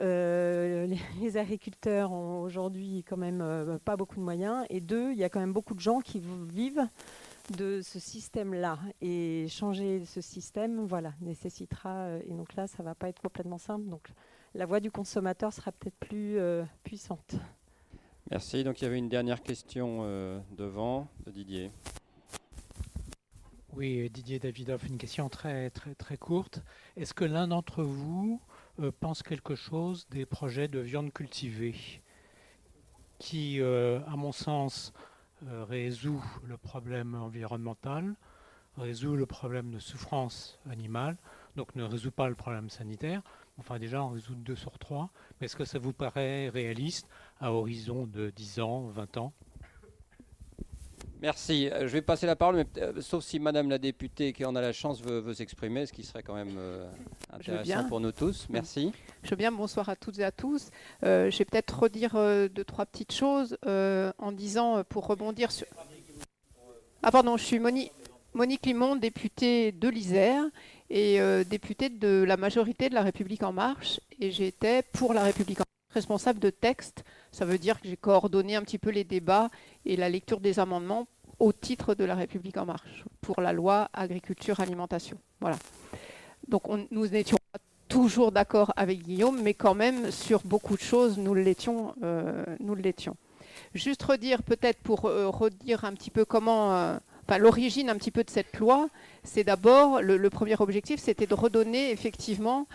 euh, 0.00 0.86
les, 1.20 1.36
agriculteurs 1.36 2.12
ont 2.12 2.42
aujourd'hui 2.42 3.04
quand 3.08 3.16
même 3.16 3.40
euh, 3.40 3.78
pas 3.78 3.96
beaucoup 3.96 4.16
de 4.16 4.24
moyens. 4.24 4.64
Et 4.70 4.80
deux, 4.80 5.12
il 5.12 5.18
y 5.18 5.24
a 5.24 5.28
quand 5.28 5.40
même 5.40 5.52
beaucoup 5.52 5.74
de 5.74 5.80
gens 5.80 6.00
qui 6.00 6.20
vivent 6.50 6.86
de 7.56 7.80
ce 7.82 7.98
système-là. 7.98 8.78
Et 9.00 9.46
changer 9.48 10.04
ce 10.04 10.20
système, 10.20 10.84
voilà, 10.84 11.12
nécessitera. 11.20 11.90
Euh, 11.90 12.20
et 12.26 12.32
donc 12.32 12.54
là, 12.54 12.66
ça 12.66 12.82
va 12.82 12.94
pas 12.94 13.08
être 13.08 13.20
complètement 13.20 13.58
simple. 13.58 13.88
Donc 13.88 14.08
la 14.54 14.66
voix 14.66 14.80
du 14.80 14.90
consommateur 14.90 15.52
sera 15.52 15.72
peut-être 15.72 15.96
plus 15.96 16.38
puissante. 16.82 17.34
Merci. 18.30 18.64
Donc 18.64 18.80
il 18.80 18.84
y 18.84 18.86
avait 18.86 18.98
une 18.98 19.10
dernière 19.10 19.42
question 19.42 20.02
devant 20.56 21.08
de 21.26 21.30
Didier. 21.30 21.70
Oui, 23.76 24.08
Didier 24.08 24.38
Davidoff, 24.38 24.86
une 24.88 24.96
question 24.96 25.28
très 25.28 25.68
très 25.68 25.94
très 25.94 26.16
courte. 26.16 26.62
Est-ce 26.96 27.12
que 27.12 27.26
l'un 27.26 27.48
d'entre 27.48 27.82
vous 27.82 28.40
euh, 28.80 28.90
pense 29.00 29.22
quelque 29.22 29.54
chose 29.54 30.06
des 30.08 30.24
projets 30.24 30.66
de 30.66 30.78
viande 30.78 31.12
cultivée 31.12 31.74
qui, 33.18 33.60
euh, 33.60 34.00
à 34.06 34.16
mon 34.16 34.32
sens, 34.32 34.94
euh, 35.46 35.62
résout 35.64 36.24
le 36.44 36.56
problème 36.56 37.14
environnemental, 37.14 38.14
résout 38.78 39.14
le 39.14 39.26
problème 39.26 39.70
de 39.70 39.78
souffrance 39.78 40.58
animale, 40.70 41.18
donc 41.54 41.76
ne 41.76 41.84
résout 41.84 42.12
pas 42.12 42.30
le 42.30 42.34
problème 42.34 42.70
sanitaire? 42.70 43.20
Enfin, 43.58 43.78
déjà, 43.78 44.02
on 44.02 44.08
résout 44.08 44.34
deux 44.36 44.56
sur 44.56 44.78
trois. 44.78 45.10
Mais 45.38 45.46
est-ce 45.46 45.56
que 45.56 45.66
ça 45.66 45.78
vous 45.78 45.92
paraît 45.92 46.48
réaliste 46.48 47.08
à 47.40 47.52
horizon 47.52 48.06
de 48.06 48.30
10 48.30 48.58
ans, 48.60 48.86
20 48.88 49.18
ans? 49.18 49.34
Merci. 51.22 51.68
Euh, 51.68 51.82
je 51.82 51.92
vais 51.92 52.02
passer 52.02 52.26
la 52.26 52.36
parole, 52.36 52.56
mais 52.56 52.66
euh, 52.78 53.00
sauf 53.00 53.24
si 53.24 53.38
Madame 53.38 53.70
la 53.70 53.78
députée 53.78 54.32
qui 54.32 54.44
en 54.44 54.54
a 54.54 54.60
la 54.60 54.72
chance 54.72 55.00
veut, 55.00 55.34
s'exprimer, 55.34 55.86
ce 55.86 55.92
qui 55.92 56.02
serait 56.02 56.22
quand 56.22 56.34
même 56.34 56.56
euh, 56.58 56.86
intéressant 57.32 57.88
pour 57.88 58.00
nous 58.00 58.12
tous. 58.12 58.46
Merci. 58.50 58.92
Je 59.22 59.30
veux 59.30 59.36
bien. 59.36 59.52
Bonsoir 59.52 59.88
à 59.88 59.96
toutes 59.96 60.18
et 60.18 60.24
à 60.24 60.32
tous. 60.32 60.70
je 61.02 61.36
vais 61.36 61.44
peut-être 61.44 61.78
redire 61.78 62.14
deux 62.14 62.64
trois 62.64 62.86
petites 62.86 63.12
choses 63.12 63.56
en 63.64 64.32
disant 64.32 64.82
pour 64.84 65.06
rebondir 65.06 65.50
sur. 65.50 65.66
Ah 67.02 67.10
pardon, 67.10 67.36
je 67.36 67.44
suis 67.44 67.58
Monique, 67.58 67.92
Monique 68.34 68.66
Limon, 68.66 68.96
députée 68.96 69.72
de 69.72 69.88
l'Isère 69.88 70.42
et 70.90 71.18
députée 71.44 71.88
de 71.88 72.24
la 72.26 72.36
majorité 72.36 72.88
de 72.88 72.94
la 72.94 73.02
République 73.02 73.42
en 73.42 73.52
marche, 73.52 74.00
et 74.20 74.30
j'étais 74.30 74.82
pour 74.82 75.14
la 75.14 75.22
République 75.22 75.60
en 75.60 75.64
marche 75.64 75.75
responsable 75.96 76.38
de 76.38 76.50
texte. 76.50 77.04
Ça 77.32 77.44
veut 77.44 77.58
dire 77.58 77.80
que 77.80 77.88
j'ai 77.88 77.96
coordonné 77.96 78.54
un 78.54 78.62
petit 78.62 78.78
peu 78.78 78.90
les 78.90 79.04
débats 79.04 79.48
et 79.84 79.96
la 79.96 80.08
lecture 80.08 80.40
des 80.40 80.58
amendements 80.58 81.08
au 81.38 81.52
titre 81.52 81.94
de 81.94 82.04
la 82.04 82.14
République 82.14 82.56
en 82.58 82.66
marche 82.66 83.04
pour 83.20 83.40
la 83.40 83.52
loi 83.52 83.88
agriculture 83.92 84.60
alimentation. 84.60 85.18
Voilà. 85.40 85.58
Donc 86.48 86.62
nous 86.90 87.06
n'étions 87.08 87.38
pas 87.52 87.58
toujours 87.88 88.30
d'accord 88.30 88.72
avec 88.76 89.02
Guillaume, 89.02 89.40
mais 89.42 89.54
quand 89.54 89.74
même 89.74 90.10
sur 90.10 90.42
beaucoup 90.44 90.76
de 90.76 90.82
choses 90.82 91.18
nous 91.18 91.34
l'étions. 91.34 91.94
Euh, 92.02 92.44
nous. 92.60 92.76
Juste 93.74 94.02
redire 94.02 94.42
peut-être 94.42 94.80
pour 94.82 95.06
euh, 95.06 95.28
redire 95.28 95.84
un 95.84 95.94
petit 95.94 96.10
peu 96.10 96.24
comment, 96.24 96.74
euh, 96.74 96.98
l'origine 97.38 97.90
un 97.90 97.96
petit 97.96 98.10
peu 98.10 98.24
de 98.24 98.30
cette 98.30 98.58
loi, 98.58 98.88
c'est 99.24 99.44
d'abord 99.44 100.00
le, 100.00 100.30
premier 100.30 100.54
objectif, 100.58 101.00
c'était 101.00 101.26
de 101.26 101.34
redonner 101.34 101.90
effectivement 101.90 102.66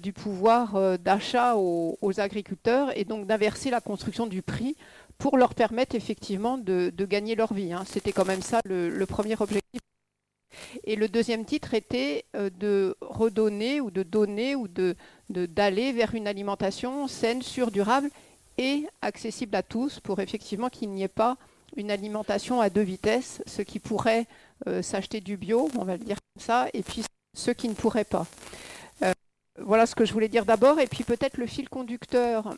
du 0.00 0.12
pouvoir 0.12 0.98
d'achat 0.98 1.56
aux, 1.56 1.96
agriculteurs 2.18 2.96
et 2.98 3.04
donc 3.04 3.26
d'inverser 3.26 3.70
la 3.70 3.80
construction 3.80 4.26
du 4.26 4.42
prix 4.42 4.76
pour 5.20 5.36
leur 5.36 5.54
permettre 5.54 5.94
effectivement 5.94 6.58
de, 6.58 6.90
gagner 7.04 7.36
leur 7.36 7.52
vie. 7.52 7.72
Hein. 7.72 7.84
C'était 7.86 8.12
quand 8.12 8.24
même 8.24 8.42
ça 8.42 8.60
le, 8.64 9.04
premier 9.04 9.36
objectif. 9.40 9.80
Et 10.84 10.96
le 10.96 11.08
deuxième 11.08 11.44
titre 11.44 11.74
était 11.74 12.24
euh, 12.34 12.50
de 12.50 12.96
redonner 13.00 13.80
ou 13.80 13.90
de 13.90 14.02
donner 14.02 14.56
ou 14.56 14.66
d'aller 15.28 15.92
vers 15.92 16.14
une 16.14 16.26
alimentation 16.26 17.06
saine, 17.06 17.42
sûre, 17.42 17.70
durable 17.70 18.10
et 18.58 18.86
accessible 19.00 19.54
à 19.54 19.62
tous 19.62 20.00
pour 20.00 20.20
effectivement 20.20 20.68
qu'il 20.68 20.90
n'y 20.90 21.02
ait 21.02 21.08
pas 21.08 21.36
une 21.76 21.90
alimentation 21.90 22.60
à 22.60 22.70
deux 22.70 22.82
vitesses, 22.82 23.42
ceux 23.46 23.64
qui 23.64 23.78
pourraient 23.78 24.26
euh, 24.66 24.82
s'acheter 24.82 25.20
du 25.20 25.36
bio, 25.36 25.68
on 25.78 25.84
va 25.84 25.96
le 25.96 26.04
dire 26.04 26.16
comme 26.34 26.42
ça, 26.42 26.68
et 26.72 26.82
puis 26.82 27.04
ceux 27.36 27.52
qui 27.52 27.68
ne 27.68 27.74
pourraient 27.74 28.04
pas. 28.04 28.26
Euh, 29.02 29.12
voilà 29.58 29.86
ce 29.86 29.94
que 29.94 30.04
je 30.04 30.12
voulais 30.12 30.28
dire 30.28 30.44
d'abord, 30.44 30.80
et 30.80 30.86
puis 30.86 31.04
peut-être 31.04 31.36
le 31.36 31.46
fil 31.46 31.68
conducteur, 31.68 32.54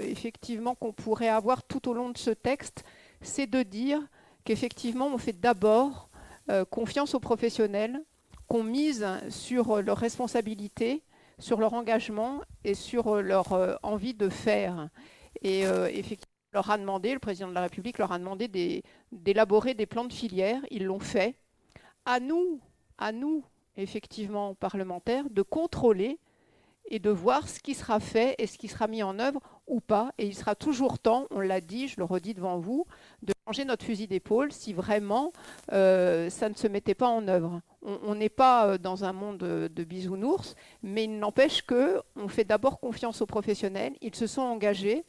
effectivement, 0.00 0.74
qu'on 0.74 0.92
pourrait 0.92 1.28
avoir 1.28 1.62
tout 1.62 1.88
au 1.88 1.94
long 1.94 2.10
de 2.10 2.18
ce 2.18 2.30
texte, 2.30 2.84
c'est 3.20 3.46
de 3.46 3.62
dire 3.62 4.00
qu'effectivement, 4.44 5.08
on 5.08 5.18
fait 5.18 5.38
d'abord 5.38 6.08
euh, 6.50 6.64
confiance 6.64 7.14
aux 7.14 7.20
professionnels, 7.20 8.00
qu'on 8.46 8.64
mise 8.64 9.06
sur 9.28 9.82
leur 9.82 9.98
responsabilité, 9.98 11.02
sur 11.38 11.60
leur 11.60 11.74
engagement 11.74 12.40
et 12.64 12.72
sur 12.72 13.16
euh, 13.16 13.20
leur 13.20 13.52
euh, 13.52 13.74
envie 13.82 14.14
de 14.14 14.30
faire. 14.30 14.88
Et 15.42 15.60
effectivement, 15.60 16.27
demandé, 16.52 17.12
le 17.12 17.18
président 17.18 17.48
de 17.48 17.54
la 17.54 17.62
République 17.62 17.98
leur 17.98 18.12
a 18.12 18.18
demandé 18.18 18.82
d'élaborer 19.12 19.74
des 19.74 19.86
plans 19.86 20.04
de 20.04 20.12
filière. 20.12 20.60
Ils 20.70 20.84
l'ont 20.84 21.00
fait. 21.00 21.36
À 22.04 22.20
nous, 22.20 22.60
à 22.96 23.12
nous, 23.12 23.44
effectivement, 23.76 24.54
parlementaires, 24.54 25.28
de 25.30 25.42
contrôler 25.42 26.18
et 26.90 26.98
de 26.98 27.10
voir 27.10 27.48
ce 27.48 27.60
qui 27.60 27.74
sera 27.74 28.00
fait 28.00 28.34
et 28.38 28.46
ce 28.46 28.58
qui 28.58 28.68
sera 28.68 28.86
mis 28.86 29.02
en 29.02 29.18
œuvre 29.18 29.40
ou 29.66 29.80
pas. 29.80 30.12
Et 30.18 30.26
il 30.26 30.34
sera 30.34 30.54
toujours 30.54 30.98
temps, 30.98 31.26
on 31.30 31.40
l'a 31.40 31.60
dit, 31.60 31.88
je 31.88 31.96
le 31.98 32.04
redis 32.04 32.34
devant 32.34 32.58
vous, 32.58 32.86
de 33.22 33.32
changer 33.46 33.64
notre 33.64 33.84
fusil 33.84 34.06
d'épaule 34.06 34.52
si 34.52 34.72
vraiment 34.72 35.32
euh, 35.72 36.30
ça 36.30 36.48
ne 36.48 36.54
se 36.54 36.66
mettait 36.66 36.94
pas 36.94 37.08
en 37.08 37.28
œuvre. 37.28 37.60
On 37.82 38.14
n'est 38.14 38.28
pas 38.28 38.66
euh, 38.66 38.78
dans 38.78 39.04
un 39.04 39.12
monde 39.12 39.38
de, 39.38 39.84
bisounours, 39.84 40.56
mais 40.82 41.04
il 41.04 41.18
n'empêche 41.18 41.62
que 41.62 42.00
on 42.16 42.28
fait 42.28 42.44
d'abord 42.44 42.80
confiance 42.80 43.20
aux 43.20 43.26
professionnels. 43.26 43.94
Ils 44.00 44.14
se 44.14 44.26
sont 44.26 44.42
engagés. 44.42 45.04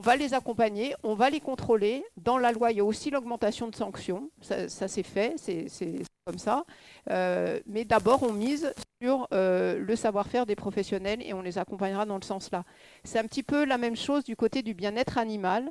On 0.00 0.04
va 0.04 0.16
les 0.16 0.34
accompagner, 0.34 0.94
on 1.02 1.14
va 1.14 1.28
les 1.28 1.40
contrôler. 1.40 2.04
Dans 2.16 2.38
la 2.38 2.52
loi, 2.52 2.70
il 2.70 2.78
y 2.78 2.80
a 2.80 2.84
aussi 2.84 3.10
l'augmentation 3.10 3.68
de 3.68 3.74
sanctions. 3.74 4.30
Ça, 4.40 4.68
ça 4.68 4.86
s'est 4.86 5.02
fait, 5.02 5.34
c'est 5.36 6.02
comme 6.24 6.38
ça. 6.38 6.64
Euh, 7.10 7.58
mais 7.66 7.84
d'abord, 7.84 8.22
on 8.22 8.32
mise 8.32 8.72
sur 9.02 9.26
le 9.30 9.94
savoir-faire 9.96 10.46
des 10.46 10.56
professionnels 10.56 11.20
et 11.22 11.34
on 11.34 11.42
les 11.42 11.58
accompagnera 11.58 12.06
dans 12.06 12.16
le 12.16 12.24
sens-là. 12.24 12.64
C'est 13.02 13.18
un 13.18 13.24
petit 13.24 13.42
peu 13.42 13.64
la 13.64 13.78
même 13.78 13.96
chose 13.96 14.24
du 14.24 14.36
côté 14.36 14.62
du 14.62 14.74
bien-être 14.74 15.18
animal 15.18 15.70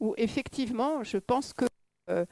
où 0.00 0.14
effectivement, 0.16 1.02
je 1.02 1.18
pense 1.18 1.52
que 1.52 1.64
euh, 2.10 2.24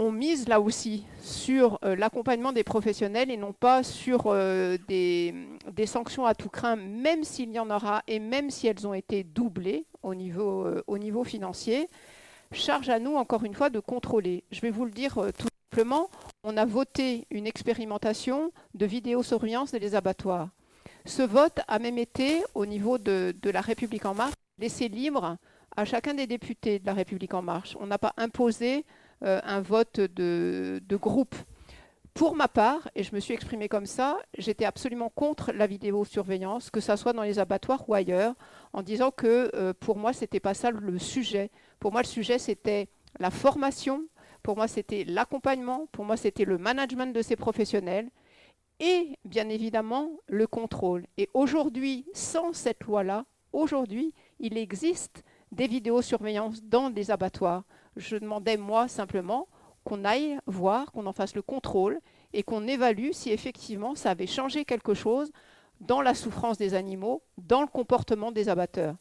on 0.00 0.12
mise 0.12 0.48
là 0.48 0.60
aussi 0.60 1.04
sur 1.20 1.78
euh, 1.84 1.94
l'accompagnement 1.94 2.52
des 2.52 2.64
professionnels 2.64 3.30
et 3.30 3.36
non 3.36 3.52
pas 3.52 3.82
sur 3.82 4.24
euh, 4.26 4.78
des, 4.88 5.34
sanctions 5.86 6.24
à 6.24 6.34
tout 6.34 6.48
craint, 6.48 6.76
même 6.76 7.22
s'il 7.22 7.50
y 7.50 7.58
en 7.58 7.70
aura 7.70 8.02
et 8.06 8.18
même 8.18 8.50
si 8.50 8.66
elles 8.66 8.86
ont 8.86 8.94
été 8.94 9.24
doublées 9.24 9.84
au 10.02 10.14
niveau, 10.14 10.66
au 10.86 10.98
niveau 10.98 11.22
financier. 11.22 11.88
Charge 12.52 12.88
à 12.88 12.98
nous, 12.98 13.14
encore 13.16 13.44
une 13.44 13.54
fois, 13.54 13.70
de 13.70 13.78
contrôler. 13.78 14.44
Je 14.50 14.60
vais 14.60 14.70
vous 14.70 14.84
le 14.84 14.90
dire 14.90 15.14
tout 15.38 15.48
simplement, 15.70 16.08
on 16.44 16.56
a 16.56 16.64
voté 16.64 17.26
une 17.30 17.46
expérimentation 17.46 18.52
de 18.74 18.86
vidéosurveillance 18.86 19.72
des 19.72 19.94
abattoirs. 19.94 20.48
Ce 21.04 21.22
vote 21.22 21.60
a 21.68 21.78
même 21.78 21.98
été, 21.98 22.42
au 22.54 22.66
niveau 22.66 22.98
de, 22.98 23.34
la 23.44 23.60
République 23.60 24.06
en 24.06 24.14
marche, 24.14 24.34
laissé 24.58 24.88
libre 24.88 25.36
à 25.76 25.84
chacun 25.84 26.14
des 26.14 26.26
députés 26.26 26.78
de 26.78 26.86
la 26.86 26.94
République 26.94 27.34
en 27.34 27.42
marche. 27.42 27.76
On 27.80 27.86
n'a 27.86 27.98
pas 27.98 28.12
imposé 28.16 28.78
euh, 28.78 28.82
un 29.22 29.60
vote 29.60 30.00
de, 30.00 30.80
groupe. 30.96 31.34
Pour 32.14 32.34
ma 32.34 32.48
part, 32.48 32.88
et 32.94 33.02
je 33.02 33.14
me 33.14 33.20
suis 33.20 33.34
exprimée 33.34 33.68
comme 33.68 33.86
ça, 33.86 34.18
j'étais 34.36 34.64
absolument 34.64 35.10
contre 35.10 35.52
la 35.52 35.66
vidéosurveillance, 35.66 36.70
que 36.70 36.80
ce 36.80 36.96
soit 36.96 37.12
dans 37.12 37.22
les 37.22 37.38
abattoirs 37.38 37.88
ou 37.88 37.94
ailleurs, 37.94 38.34
en 38.72 38.82
disant 38.82 39.10
que 39.10 39.50
euh, 39.54 39.72
pour 39.78 39.96
moi, 39.96 40.12
ce 40.12 40.22
n'était 40.22 40.40
pas 40.40 40.54
ça 40.54 40.70
le 40.70 40.98
sujet. 40.98 41.50
Pour 41.78 41.92
moi, 41.92 42.02
le 42.02 42.06
sujet, 42.06 42.38
c'était 42.38 42.88
la 43.20 43.30
formation, 43.30 44.04
pour 44.42 44.56
moi, 44.56 44.68
c'était 44.68 45.04
l'accompagnement, 45.04 45.86
pour 45.92 46.04
moi, 46.04 46.16
c'était 46.16 46.44
le 46.44 46.58
management 46.58 47.14
de 47.14 47.22
ces 47.22 47.36
professionnels 47.36 48.10
et, 48.80 49.18
bien 49.24 49.48
évidemment, 49.48 50.10
le 50.26 50.46
contrôle. 50.46 51.06
Et 51.18 51.28
aujourd'hui, 51.34 52.06
sans 52.14 52.52
cette 52.52 52.84
loi-là, 52.84 53.26
aujourd'hui, 53.52 54.14
il 54.38 54.56
existe 54.56 55.22
des 55.52 55.66
vidéosurveillance 55.66 56.62
dans 56.64 56.90
des 56.90 57.10
abattoirs. 57.10 57.64
Je 57.96 58.16
demandais, 58.16 58.56
moi, 58.56 58.88
simplement 58.88 59.48
qu'on 59.84 60.04
aille 60.04 60.38
voir, 60.46 60.92
qu'on 60.92 61.06
en 61.06 61.12
fasse 61.12 61.34
le 61.34 61.42
contrôle 61.42 62.00
et 62.32 62.42
qu'on 62.42 62.66
évalue 62.66 63.10
si 63.12 63.30
effectivement 63.30 63.94
ça 63.94 64.10
avait 64.10 64.26
changé 64.26 64.64
quelque 64.64 64.94
chose 64.94 65.32
dans 65.80 66.02
la 66.02 66.14
souffrance 66.14 66.58
des 66.58 66.74
animaux, 66.74 67.22
dans 67.38 67.62
le 67.62 67.66
comportement 67.66 68.32
des 68.32 68.48
abatteurs. 68.48 68.96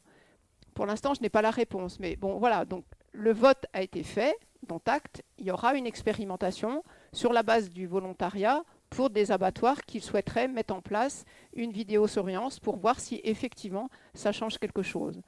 Pour 0.73 0.85
l'instant, 0.85 1.13
je 1.13 1.21
n'ai 1.21 1.29
pas 1.29 1.41
la 1.41 1.51
réponse, 1.51 1.99
mais 1.99 2.15
bon, 2.15 2.39
voilà, 2.39 2.63
donc 2.63 2.85
le 3.11 3.33
vote 3.33 3.65
a 3.73 3.81
été 3.81 4.03
fait, 4.03 4.35
dont 4.65 4.81
acte, 4.85 5.23
il 5.37 5.45
y 5.45 5.51
aura 5.51 5.75
une 5.75 5.87
expérimentation 5.87 6.83
sur 7.11 7.33
la 7.33 7.43
base 7.43 7.69
du 7.69 7.85
volontariat 7.85 8.63
pour 8.89 9.09
des 9.09 9.31
abattoirs 9.31 9.83
qui 9.85 9.99
souhaiteraient 9.99 10.47
mettre 10.47 10.73
en 10.73 10.81
place 10.81 11.25
une 11.53 11.71
vidéosurveillance 11.71 12.59
pour 12.59 12.77
voir 12.77 12.99
si 12.99 13.19
effectivement 13.23 13.89
ça 14.13 14.31
change 14.31 14.57
quelque 14.57 14.81
chose 14.81 15.21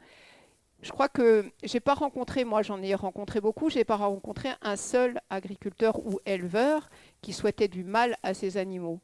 je 0.82 0.92
crois 0.92 1.10
que 1.10 1.46
j'ai 1.64 1.80
pas 1.80 1.94
rencontré, 1.94 2.44
moi 2.44 2.64
j'en 2.64 2.82
ai 2.82 2.96
rencontré 2.96 3.40
beaucoup, 3.40 3.70
j'ai 3.70 3.84
pas 3.84 3.98
rencontré 3.98 4.50
un 4.62 4.76
seul 4.76 5.20
agriculteur 5.30 6.00
ou 6.06 6.20
éleveur 6.26 6.90
qui 7.22 7.34
souhaitait 7.34 7.68
du 7.68 7.84
mal 7.84 8.18
à 8.24 8.34
ces 8.34 8.58
animaux. 8.58 9.00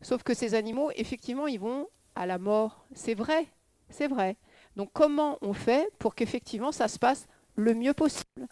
Sauf 0.00 0.22
que 0.22 0.32
ces 0.32 0.54
animaux, 0.54 0.90
effectivement, 0.96 1.46
ils 1.46 1.60
vont 1.60 1.88
à 2.14 2.24
la 2.24 2.38
mort. 2.38 2.84
C'est 2.94 3.14
vrai, 3.14 3.46
c'est 3.90 4.08
vrai. 4.08 4.36
Donc 4.76 4.90
comment 4.92 5.38
on 5.42 5.52
fait 5.52 5.90
pour 5.98 6.14
qu'effectivement 6.14 6.72
ça 6.72 6.88
se 6.88 6.98
passe 6.98 7.26
le 7.56 7.74
mieux 7.74 7.94
possible? 7.94 8.46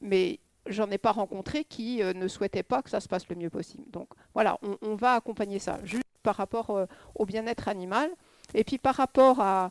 Mais 0.00 0.38
j'en 0.66 0.90
ai 0.90 0.98
pas 0.98 1.12
rencontré 1.12 1.64
qui 1.64 2.02
euh, 2.02 2.12
ne 2.12 2.28
souhaitaient 2.28 2.62
pas 2.62 2.82
que 2.82 2.90
ça 2.90 3.00
se 3.00 3.08
passe 3.08 3.28
le 3.28 3.36
mieux 3.36 3.50
possible. 3.50 3.84
Donc 3.90 4.08
voilà, 4.34 4.58
on, 4.82 4.94
va 4.94 5.14
accompagner 5.14 5.58
ça, 5.58 5.80
juste 5.82 6.04
par 6.22 6.36
rapport 6.36 6.70
euh, 6.70 6.86
au 7.14 7.26
bien-être 7.26 7.68
animal. 7.68 8.10
Et 8.54 8.64
puis 8.64 8.78
par 8.78 8.94
rapport 8.94 9.40
à, 9.40 9.70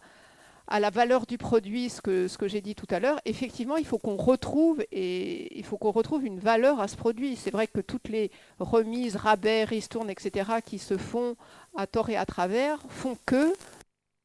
à 0.71 0.79
la 0.79 0.89
valeur 0.89 1.25
du 1.25 1.37
produit, 1.37 1.89
ce 1.89 2.01
que, 2.01 2.29
ce 2.29 2.37
que 2.37 2.47
j'ai 2.47 2.61
dit 2.61 2.75
tout 2.75 2.87
à 2.91 3.01
l'heure, 3.01 3.19
effectivement, 3.25 3.75
il 3.75 3.85
faut 3.85 3.97
qu'on 3.97 4.15
retrouve 4.15 4.81
et 4.93 5.59
il 5.59 5.65
faut 5.65 5.77
qu'on 5.77 5.91
retrouve 5.91 6.25
une 6.25 6.39
valeur 6.39 6.79
à 6.79 6.87
ce 6.87 6.95
produit. 6.95 7.35
C'est 7.35 7.51
vrai 7.51 7.67
que 7.67 7.81
toutes 7.81 8.07
les 8.07 8.31
remises, 8.57 9.17
rabais, 9.17 9.65
ristournes, 9.65 10.09
etc., 10.09 10.49
qui 10.65 10.79
se 10.79 10.97
font 10.97 11.35
à 11.75 11.87
tort 11.87 12.09
et 12.09 12.15
à 12.15 12.25
travers, 12.25 12.79
font 12.87 13.17
que 13.25 13.53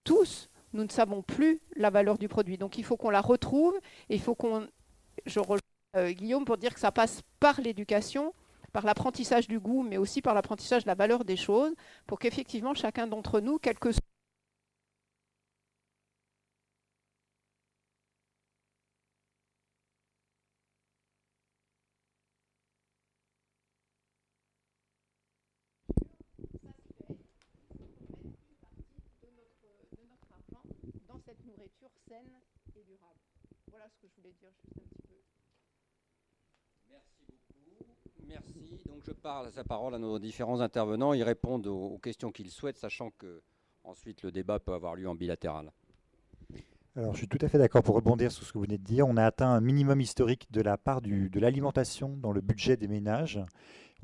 tous, 0.05 0.49
nous 0.73 0.85
ne 0.85 0.89
savons 0.89 1.21
plus 1.23 1.61
la 1.75 1.91
valeur 1.91 2.17
du 2.17 2.29
produit. 2.29 2.59
Donc 2.59 2.79
il 2.79 2.85
faut 2.85 2.97
qu'on 2.97 3.11
la 3.11 3.21
retrouve 3.21 3.75
et 4.09 4.15
il 4.15 4.21
faut 4.21 4.37
qu'on. 4.37 4.69
Je 5.27 5.41
rejoins 5.41 5.59
euh, 5.97 6.13
Guillaume 6.13 6.45
pour 6.45 6.59
dire 6.59 6.73
que 6.73 6.81
ça 6.81 6.93
passe 6.93 7.23
par 7.41 7.61
l'éducation, 7.61 8.33
par 8.73 8.87
l'apprentissage 8.87 9.49
du 9.49 9.59
goût, 9.59 9.83
mais 9.83 9.97
aussi 9.97 10.23
par 10.23 10.33
l'apprentissage 10.33 10.85
de 10.85 10.89
la 10.89 10.95
valeur 10.95 11.25
des 11.25 11.37
choses, 11.37 11.75
pour 12.07 12.21
qu'effectivement 12.21 12.75
chacun 12.75 13.09
d'entre 13.09 13.41
nous, 13.41 13.59
quel 13.59 13.81
que 13.81 13.91
soit 13.91 14.01
et 31.63 32.85
durable. 32.85 33.21
Voilà 33.71 33.89
ce 33.89 33.99
que 33.99 34.09
je 34.09 34.15
voulais 34.17 34.35
dire 34.41 34.51
juste 34.63 34.79
un 34.79 34.89
petit 34.89 35.03
peu. 35.09 35.15
Merci 36.91 37.25
beaucoup. 37.27 37.55
Merci. 38.27 38.83
Donc 38.87 39.03
je 39.05 39.13
parle 39.13 39.51
sa 39.53 39.65
parole 39.65 39.95
à 39.95 39.99
nos 39.99 40.19
différents 40.19 40.61
intervenants. 40.61 41.15
Ils 41.15 41.23
répondent 41.23 41.67
aux, 41.67 41.99
questions 41.99 42.31
qu'ils 42.31 42.51
souhaitent, 42.51 42.79
sachant 42.79 43.11
que 43.11 43.43
ensuite 43.85 44.23
le 44.23 44.33
débat 44.33 44.59
peut 44.59 44.73
avoir 44.73 44.95
lieu 44.95 45.09
en 45.09 45.15
bilatéral. 45.15 45.73
Alors, 46.97 47.13
je 47.13 47.19
suis 47.19 47.29
tout 47.29 47.39
à 47.43 47.49
fait 47.49 47.59
d'accord 47.59 47.83
pour 47.83 47.95
rebondir 47.95 48.33
sur 48.33 48.43
ce 48.43 48.53
que 48.53 48.59
vous 48.59 48.65
venez 48.65 48.79
de 48.79 48.83
dire. 48.83 49.07
On 49.07 49.19
a 49.19 49.25
atteint 49.25 49.51
un 49.51 49.61
minimum 49.61 50.01
historique 50.01 50.51
de 50.51 50.63
la 50.63 50.79
part 50.79 51.03
du, 51.03 51.29
de 51.29 51.39
l'alimentation 51.39 52.17
dans 52.17 52.33
le 52.33 52.41
budget 52.41 52.79
des 52.79 52.89
ménages. 52.89 53.39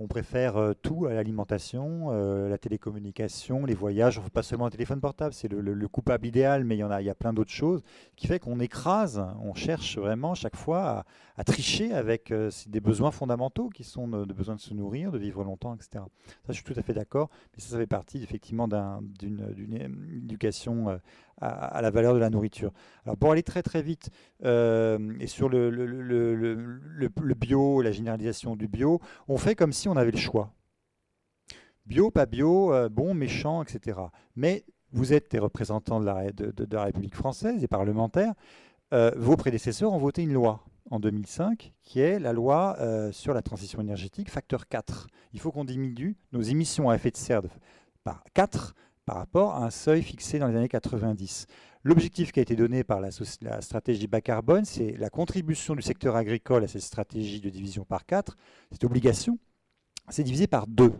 On 0.03 0.09
préfère 0.09 0.57
euh, 0.57 0.73
tout 0.75 1.07
à 1.07 1.15
l'alimentation, 1.15 2.09
euh, 2.11 2.49
la 2.49 2.59
télécommunication, 2.59 3.65
les 3.65 3.75
voyages. 3.75 4.19
On 4.19 4.25
ne 4.25 4.29
pas 4.31 4.43
seulement 4.43 4.67
un 4.67 4.71
téléphone 4.71 5.01
portable, 5.01 5.33
c'est 5.33 5.47
le, 5.47 5.61
le- 5.61 5.75
le 5.75 5.89
coupable 5.89 6.27
idéal, 6.27 6.65
mais 6.65 6.75
il 6.77 6.81
y 6.81 7.09
a, 7.11 7.15
plein 7.15 7.33
d'autres 7.33 7.53
choses 7.53 7.85
qui 8.17 8.27
fait 8.27 8.41
qu'on 8.41 8.59
écrase, 8.59 9.25
on 9.41 9.55
cherche 9.55 9.99
vraiment 9.99 10.35
chaque 10.35 10.57
fois 10.57 11.05
à, 11.37 11.45
tricher 11.45 11.93
avec 11.93 12.33
euh, 12.33 12.51
des 12.67 12.81
besoins 12.81 13.13
fondamentaux 13.13 13.69
qui 13.69 13.85
sont 13.85 14.09
de, 14.09 14.25
besoin 14.33 14.57
de 14.57 14.61
se 14.61 14.75
nourrir, 14.75 15.13
de 15.13 15.19
vivre 15.19 15.45
longtemps, 15.45 15.73
etc. 15.75 16.03
Ça, 16.47 16.49
je 16.49 16.55
suis 16.55 16.65
tout 16.65 16.75
à 16.77 16.83
fait 16.83 16.95
d'accord, 16.95 17.31
mais 17.55 17.63
ça, 17.63 17.77
fait 17.79 17.87
partie 17.87 18.21
effectivement 18.25 18.67
d'un- 18.67 19.03
d'une 19.21 20.19
éducation 20.25 20.99
à, 21.41 21.83
la 21.83 21.91
valeur 21.91 22.15
de 22.15 22.19
la 22.19 22.31
nourriture. 22.31 22.73
Alors 23.05 23.17
pour 23.17 23.33
aller 23.33 23.43
très 23.43 23.63
très 23.63 23.83
vite 23.83 24.11
euh, 24.45 25.15
et 25.21 25.27
sur 25.27 25.49
le, 25.49 27.35
bio, 27.35 27.83
la 27.83 27.93
généralisation 27.93 28.57
du 28.57 28.69
bio, 28.69 29.01
on 29.29 29.39
fait 29.39 29.55
comme 29.55 29.73
si 29.73 29.89
on 29.89 29.97
avait 29.97 30.11
le 30.11 30.19
choix. 30.19 30.53
Bio, 31.87 32.11
pas 32.11 32.27
bio, 32.27 32.73
euh, 32.73 32.89
bon, 32.89 33.13
méchant, 33.13 33.63
etc. 33.63 33.99
Mais 34.37 34.65
vous 34.93 35.13
êtes 35.13 35.33
des 35.33 35.41
représentants 35.41 36.01
de 36.01 36.07
la, 36.07 36.85
République 36.85 37.17
française, 37.17 37.61
des 37.61 37.69
parlementaires. 37.69 38.35
Euh, 38.93 39.11
vos 39.17 39.37
prédécesseurs 39.37 39.93
ont 39.93 39.99
voté 39.99 40.23
une 40.23 40.33
loi 40.33 40.65
en 40.91 41.01
2005 41.01 41.73
qui 41.83 42.01
est 42.01 42.19
la 42.19 42.33
loi 42.33 42.77
sur 43.13 43.35
la 43.35 43.43
transition 43.43 43.81
énergétique, 43.81 44.31
facteur 44.31 44.69
4. 44.69 45.09
Il 45.33 45.41
faut 45.41 45.51
qu'on 45.51 45.65
diminue 45.65 46.17
nos 46.33 46.43
émissions 46.43 46.91
à 46.91 46.95
effet 46.95 47.11
de 47.11 47.17
serre 47.17 47.43
par 48.05 48.23
4 48.35 48.75
par 49.05 49.17
rapport 49.17 49.55
à 49.55 49.65
un 49.65 49.71
seuil 49.71 50.03
fixé 50.03 50.39
dans 50.39 50.49
les 50.49 50.57
années 50.57 50.69
90. 50.69 51.47
L'objectif 51.85 52.31
qui 52.31 52.39
a 52.39 52.43
été 52.43 52.55
donné 52.55 52.85
par 52.85 53.01
la, 53.01 53.11
stratégie 53.61 54.07
bas 54.07 54.21
carbone, 54.21 54.65
c'est 54.65 54.93
la 54.99 55.11
contribution 55.11 55.75
du 55.75 55.83
secteur 55.83 56.15
agricole 56.15 56.63
à 56.63 56.69
cette 56.69 56.83
stratégie 56.83 57.41
de 57.41 57.51
division 57.51 57.85
par 57.85 58.07
4. 58.07 58.37
Cette 58.71 58.85
obligation, 58.85 59.39
c'est 60.09 60.23
divisé 60.23 60.47
par 60.47 60.69
2. 60.69 60.93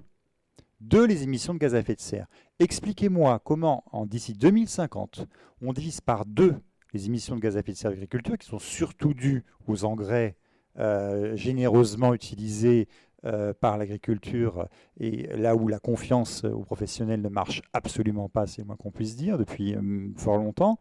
2 0.81 1.07
les 1.07 1.23
émissions 1.23 1.55
de 1.55 1.61
gaz 1.61 1.77
à 1.77 1.79
effet 1.79 1.95
de 1.95 2.01
serre. 2.01 2.27
Expliquez-moi 2.59 3.41
comment, 3.45 3.85
en 3.93 4.07
d'ici 4.07 4.33
2050, 4.33 5.27
on 5.61 5.73
divise 5.73 6.01
par 6.01 6.27
2 6.27 6.57
les 6.93 7.07
émissions 7.07 7.37
de 7.37 7.41
gaz 7.41 7.57
à 7.57 7.61
effet 7.61 7.73
de 7.73 7.77
serre 7.77 7.93
de 7.93 8.37
qui 8.37 8.47
sont 8.47 8.59
surtout 8.59 9.15
dues 9.15 9.45
aux 9.69 9.85
engrais 9.85 10.37
euh, 10.79 11.37
généreusement 11.37 12.15
utilisés 12.15 12.89
euh, 13.25 13.53
par 13.53 13.79
l'agriculture, 13.79 14.67
et 14.99 15.29
là 15.37 15.55
où 15.55 15.69
la 15.69 15.79
confiance 15.79 16.45
aux 16.45 16.65
professionnels 16.65 17.23
ne 17.23 17.29
marche 17.29 17.63
absolument 17.73 18.29
pas, 18.29 18.47
c'est 18.47 18.63
le 18.63 18.67
moins 18.67 18.77
qu'on 18.77 18.91
puisse 18.91 19.17
dire, 19.17 19.39
depuis 19.39 19.75
euh, 19.75 20.09
fort 20.17 20.39
longtemps, 20.39 20.79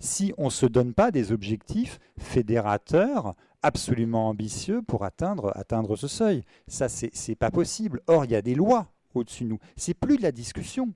si 0.00 0.32
on 0.38 0.46
ne 0.46 0.50
se 0.50 0.66
donne 0.66 0.94
pas 0.94 1.10
des 1.10 1.32
objectifs 1.32 1.98
fédérateurs 2.18 3.34
absolument 3.62 4.28
ambitieux 4.28 4.82
pour 4.82 5.04
atteindre, 5.04 5.52
ce 5.96 6.08
seuil. 6.08 6.44
Ça, 6.68 6.88
c'est 6.88 7.34
pas 7.34 7.50
possible. 7.50 8.00
Or, 8.06 8.24
il 8.24 8.30
y 8.30 8.36
a 8.36 8.42
des 8.42 8.54
lois 8.54 8.92
au-dessus 9.14 9.44
de 9.44 9.48
nous. 9.50 9.58
C'est 9.76 9.94
plus 9.94 10.16
de 10.18 10.22
la 10.22 10.32
discussion. 10.32 10.92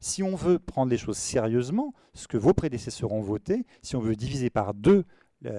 Si 0.00 0.22
on 0.22 0.36
veut 0.36 0.58
prendre 0.58 0.90
les 0.90 0.96
choses 0.96 1.18
sérieusement, 1.18 1.92
ce 2.14 2.28
que 2.28 2.36
vos 2.36 2.54
prédécesseurs 2.54 3.12
ont 3.12 3.20
voté, 3.20 3.66
si 3.82 3.96
on 3.96 4.00
veut 4.00 4.14
diviser 4.14 4.48
par 4.48 4.72
deux 4.72 4.98
euh, 5.00 5.04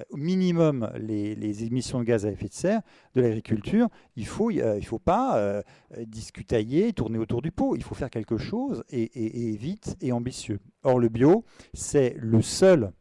au 0.10 0.18
minimum 0.18 0.92
les, 0.98 1.64
émissions 1.64 2.00
de 2.00 2.04
gaz 2.04 2.26
à 2.26 2.32
effet 2.32 2.48
de 2.48 2.54
serre 2.54 2.82
de 3.16 3.22
l'agriculture, 3.22 3.88
il 4.16 4.28
faut, 4.28 4.52
euh, 4.52 4.82
faut 4.82 5.00
pas 5.00 5.38
euh, 5.38 5.62
discutailler, 6.06 6.94
tourner 6.94 7.18
autour 7.18 7.42
du 7.42 7.52
pot. 7.52 7.76
Il 7.76 7.84
faut 7.84 7.96
faire 7.96 8.10
quelque 8.10 8.38
chose 8.38 8.84
et 8.90 9.56
vite 9.58 9.96
et 10.02 10.12
ambitieux. 10.12 10.60
Or, 10.84 11.00
le 11.00 11.10
bio, 11.10 11.46
c'est 11.74 12.16
le 12.18 12.42
seul 12.42 12.92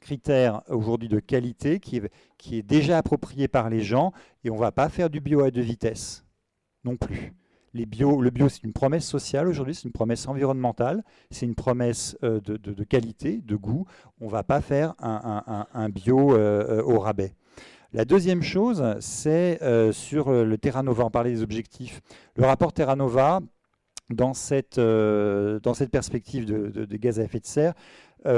critère 0.00 0.62
aujourd'hui 0.68 1.08
de 1.08 1.20
qualité 1.20 1.80
qui 1.80 1.96
est, 1.96 2.10
qui 2.38 2.56
est 2.56 2.62
déjà 2.62 2.98
approprié 2.98 3.48
par 3.48 3.68
les 3.68 3.80
gens 3.80 4.12
et 4.44 4.50
on 4.50 4.54
ne 4.54 4.60
va 4.60 4.72
pas 4.72 4.88
faire 4.88 5.10
du 5.10 5.20
bio 5.20 5.42
à 5.42 5.50
deux 5.50 5.60
vitesses 5.60 6.24
non 6.84 6.96
plus. 6.96 7.34
Le 7.74 7.84
bio, 7.84 8.48
c'est 8.48 8.64
une 8.64 8.72
promesse 8.72 9.06
sociale 9.06 9.48
aujourd'hui, 9.48 9.74
c'est 9.74 9.84
une 9.84 9.92
promesse 9.92 10.26
environnementale, 10.26 11.04
c'est 11.30 11.46
une 11.46 11.54
promesse 11.54 12.16
euh, 12.22 12.40
de, 12.40 12.84
qualité, 12.84 13.42
de 13.44 13.56
goût. 13.56 13.86
On 14.20 14.26
ne 14.26 14.30
va 14.30 14.42
pas 14.42 14.60
faire 14.60 14.94
un, 15.00 15.88
bio 15.90 16.34
euh, 16.34 16.82
au 16.82 16.98
rabais. 16.98 17.34
La 17.92 18.04
deuxième 18.04 18.42
chose, 18.42 18.84
c'est 19.00 19.62
euh, 19.62 19.92
sur 19.92 20.30
le 20.30 20.58
Terra 20.58 20.82
Nova. 20.82 21.04
On 21.04 21.10
parlait 21.10 21.30
des 21.30 21.42
objectifs. 21.42 22.00
Le 22.36 22.44
rapport 22.44 22.72
Terra 22.72 22.96
Nova, 22.96 23.40
dans 24.10 24.34
cette, 24.34 24.80
perspective 25.90 26.46
de, 26.46 26.96
gaz 26.96 27.20
à 27.20 27.24
effet 27.24 27.40
de 27.40 27.46
serre, 27.46 27.74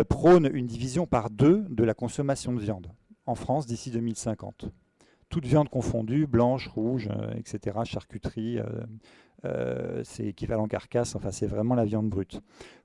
prône 0.08 0.50
une 0.52 0.66
division 0.66 1.06
par 1.06 1.30
deux 1.30 1.64
de 1.68 1.84
la 1.84 1.94
consommation 1.94 2.52
de 2.52 2.60
viande 2.60 2.88
en 3.26 3.34
France 3.36 3.66
d'ici 3.66 3.90
2050 3.90 4.70
toute 5.30 5.46
viande 5.46 5.68
confondue, 5.68 6.26
blanche, 6.26 6.68
rouge, 6.68 7.08
euh, 7.10 7.32
etc., 7.34 7.78
charcuterie, 7.84 8.58
euh, 8.58 8.64
euh, 9.46 10.02
c'est 10.04 10.26
équivalent 10.26 10.66
carcasse, 10.66 11.14
enfin 11.14 11.30
c'est 11.30 11.46
vraiment 11.46 11.74
la 11.74 11.84
viande 11.84 12.10
brute. 12.10 12.40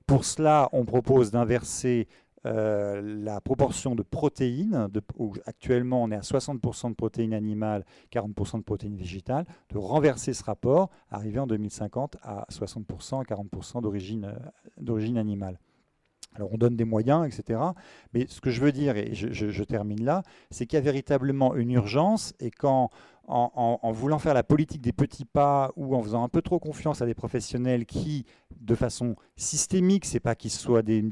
Pour 0.06 0.24
cela, 0.24 0.70
on 0.72 0.84
propose 0.84 1.30
d'inverser 1.30 2.08
la 2.44 3.40
proportion 3.40 3.96
de 3.96 4.04
protéines. 4.04 4.88
Où 5.18 5.32
actuellement, 5.46 6.04
on 6.04 6.12
est 6.12 6.14
à 6.14 6.20
60% 6.20 6.90
de 6.90 6.94
protéines 6.94 7.34
animales, 7.34 7.84
40% 8.12 8.58
de 8.58 8.62
protéines 8.62 8.96
végétales, 8.96 9.46
de 9.70 9.78
renverser 9.78 10.32
ce 10.32 10.44
rapport, 10.44 10.90
arriver 11.10 11.40
en 11.40 11.48
2050 11.48 12.18
à 12.22 12.46
60% 12.48 13.20
à 13.20 13.24
40% 13.24 13.82
d'origine 13.82 14.26
euh, 14.26 14.50
d'origine 14.80 15.18
animale. 15.18 15.58
Alors 16.34 16.50
on 16.52 16.58
donne 16.58 16.76
des 16.76 16.84
moyens, 16.84 17.26
etc. 17.26 17.60
Mais 18.12 18.26
ce 18.28 18.40
que 18.40 18.50
je 18.50 18.60
veux 18.60 18.72
dire, 18.72 18.96
et 18.96 19.14
je, 19.14 19.62
termine 19.64 20.04
là, 20.04 20.22
c'est 20.50 20.66
qu'il 20.66 20.76
y 20.76 20.80
a 20.80 20.84
véritablement 20.84 21.54
une 21.54 21.70
urgence 21.70 22.34
et 22.40 22.50
quand, 22.50 22.90
voulant 23.26 24.18
faire 24.18 24.34
la 24.34 24.42
politique 24.42 24.82
des 24.82 24.92
petits 24.92 25.24
pas 25.24 25.72
ou 25.76 25.96
en 25.96 26.02
faisant 26.02 26.22
un 26.22 26.28
peu 26.28 26.42
trop 26.42 26.58
confiance 26.58 27.02
à 27.02 27.06
des 27.06 27.14
professionnels 27.14 27.86
qui, 27.86 28.26
de 28.60 28.74
façon 28.74 29.16
systémique, 29.36 30.04
c'est 30.04 30.20
pas 30.20 30.34
qu'ils 30.34 30.50
soient 30.50 30.82
des, 30.82 31.02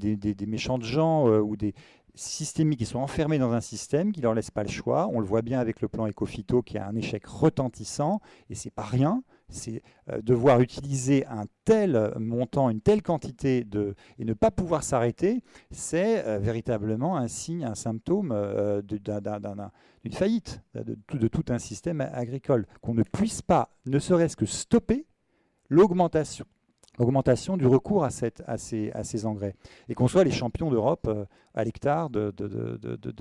méchants 0.47 0.79
de 0.79 0.85
gens 0.85 1.29
euh, 1.29 1.41
ou 1.41 1.57
des 1.57 1.75
systémiques 2.15 2.79
qui 2.79 2.87
sont 2.87 3.01
enfermés 3.01 3.39
dans 3.39 3.53
un 3.53 3.61
système 3.61 4.13
qui 4.13 4.21
leur 4.21 4.35
laisse 4.35 4.51
pas 4.51 4.63
le 4.63 4.69
choix. 4.69 5.09
On 5.13 5.21
le 5.21 5.27
voit 5.27 5.43
bien 5.43 5.59
avec 5.59 5.81
le 5.81 5.89
plan 5.89 6.07
Ecofito 6.07 6.63
qui 6.63 6.79
a 6.79 6.87
un 6.87 6.95
échec 6.95 7.27
retentissant 7.27 8.21
et 8.51 8.55
c'est 8.55 8.71
pas 8.71 8.85
rien. 8.85 9.23
C'est 9.49 9.83
euh, 10.11 10.21
devoir 10.23 10.61
utiliser 10.61 11.27
un 11.27 11.45
tel 11.65 12.13
montant, 12.19 12.71
une 12.71 12.81
telle 12.81 13.03
quantité 13.03 13.65
de, 13.65 13.95
et 14.19 14.25
ne 14.25 14.33
pas 14.33 14.51
pouvoir 14.51 14.83
s'arrêter, 14.83 15.43
c'est 15.71 16.27
euh, 16.27 16.39
véritablement 16.39 17.17
un 17.17 17.29
signe, 17.29 17.65
un 17.65 17.75
symptôme 17.75 18.33
euh, 18.33 18.83
d'une 18.83 20.13
faillite 20.13 20.63
de 20.75 21.29
tout, 21.29 21.45
un 21.49 21.59
système 21.59 22.01
agricole. 22.01 22.67
Qu'on 22.81 22.95
ne 22.95 23.03
puisse 23.03 23.43
pas, 23.43 23.71
ne 23.87 23.99
serait-ce 23.99 24.37
que 24.37 24.47
stopper 24.47 25.07
l'augmentation 25.69 26.47
du 27.57 27.67
recours 27.67 28.05
à, 28.05 28.11
ces, 28.11 29.27
engrais. 29.27 29.57
Et 29.89 29.95
qu'on 29.95 30.09
soit 30.09 30.25
les 30.25 30.31
champions 30.31 30.71
d'Europe 30.71 31.09
à 31.55 31.65
l'hectare 31.65 32.11
de 32.11 32.33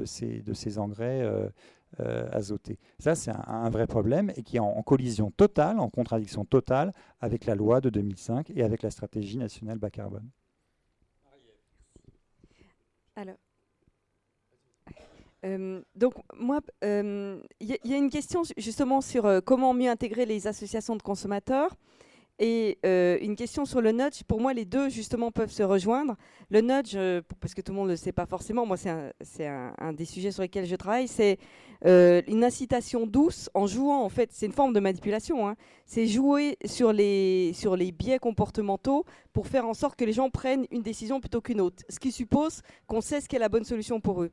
ces 0.05 0.79
engrais 0.79 1.51
euh, 1.99 2.03
euh, 2.25 2.29
azotés. 2.31 2.77
Ça, 2.99 3.15
c'est 3.15 3.31
un, 3.31 3.43
un 3.47 3.69
vrai 3.69 3.87
problème 3.87 4.31
et 4.35 4.43
qui 4.43 4.57
est 4.57 4.59
en, 4.59 4.65
en 4.67 4.81
collision 4.83 5.31
totale, 5.31 5.79
en 5.79 5.89
contradiction 5.89 6.45
totale 6.45 6.91
avec 7.21 7.45
la 7.45 7.55
loi 7.55 7.81
de 7.81 7.89
2005 7.89 8.51
et 8.55 8.63
avec 8.63 8.81
la 8.83 8.91
stratégie 8.91 9.37
nationale 9.37 9.77
bas 9.77 9.89
carbone. 9.89 10.29
Alors. 13.15 13.35
Euh, 15.45 15.81
donc 15.95 16.13
moi, 16.37 16.61
euh, 16.85 17.41
il 17.59 17.67
y, 17.67 17.73
a- 17.73 17.77
il 17.83 17.91
y 17.91 17.93
a 17.93 17.97
une 17.97 18.09
question 18.09 18.43
ju- 18.43 18.53
justement 18.57 19.01
sur 19.01 19.25
euh, 19.25 19.41
comment 19.41 19.73
mieux 19.73 19.89
intégrer 19.89 20.25
les 20.25 20.47
associations 20.47 20.95
de 20.95 21.01
consommateurs 21.01 21.75
et 22.39 22.80
euh, 22.85 23.18
une 23.22 23.35
question 23.35 23.65
sur 23.65 23.81
le 23.81 23.91
nudge. 23.91 24.23
Pour 24.27 24.41
moi, 24.41 24.53
les 24.53 24.65
deux 24.65 24.89
justement 24.89 25.31
peuvent 25.31 25.51
se 25.51 25.64
rejoindre. 25.64 26.15
Le 26.49 26.61
nudge, 26.61 26.93
euh, 26.95 27.22
parce 27.39 27.53
que 27.53 27.61
tout 27.61 27.72
le 27.72 27.77
monde 27.77 27.88
ne 27.88 27.93
le 27.93 27.97
sait 27.97 28.11
pas 28.11 28.26
forcément, 28.26 28.65
moi 28.65 28.77
c'est 28.77 29.47
un, 29.47 29.93
des 29.93 30.05
sujets 30.05 30.31
sur 30.31 30.41
lesquels 30.41 30.65
je 30.65 30.76
travaille, 30.76 31.07
c'est 31.07 31.38
euh, 31.85 32.22
une 32.27 32.43
incitation 32.43 33.05
douce 33.05 33.49
en 33.53 33.68
jouant, 33.68 34.03
en 34.03 34.10
fait, 34.10 34.30
c'est 34.31 34.45
une 34.45 34.51
forme 34.53 34.73
de 34.73 34.80
manipulation, 34.80 35.47
hein. 35.47 35.55
c'est 35.85 36.07
jouer 36.07 36.57
sur 36.65 36.93
les, 36.93 37.51
sur 37.53 37.76
les 37.76 37.91
biais 37.91 38.19
comportementaux 38.19 39.05
pour 39.31 39.47
faire 39.47 39.65
en 39.65 39.73
sorte 39.73 39.97
que 39.97 40.05
les 40.05 40.14
gens 40.14 40.30
prennent 40.30 40.65
une 40.72 40.81
décision 40.81 41.19
plutôt 41.19 41.41
qu'une 41.41 41.61
autre, 41.61 41.84
ce 41.89 41.99
qui 41.99 42.11
suppose 42.11 42.61
qu'on 42.88 43.01
sait 43.01 43.22
ce 43.22 43.27
qui 43.27 43.35
est 43.35 43.39
la 43.39 43.49
bonne 43.49 43.65
solution 43.65 43.99
pour 43.99 44.23
eux. 44.23 44.31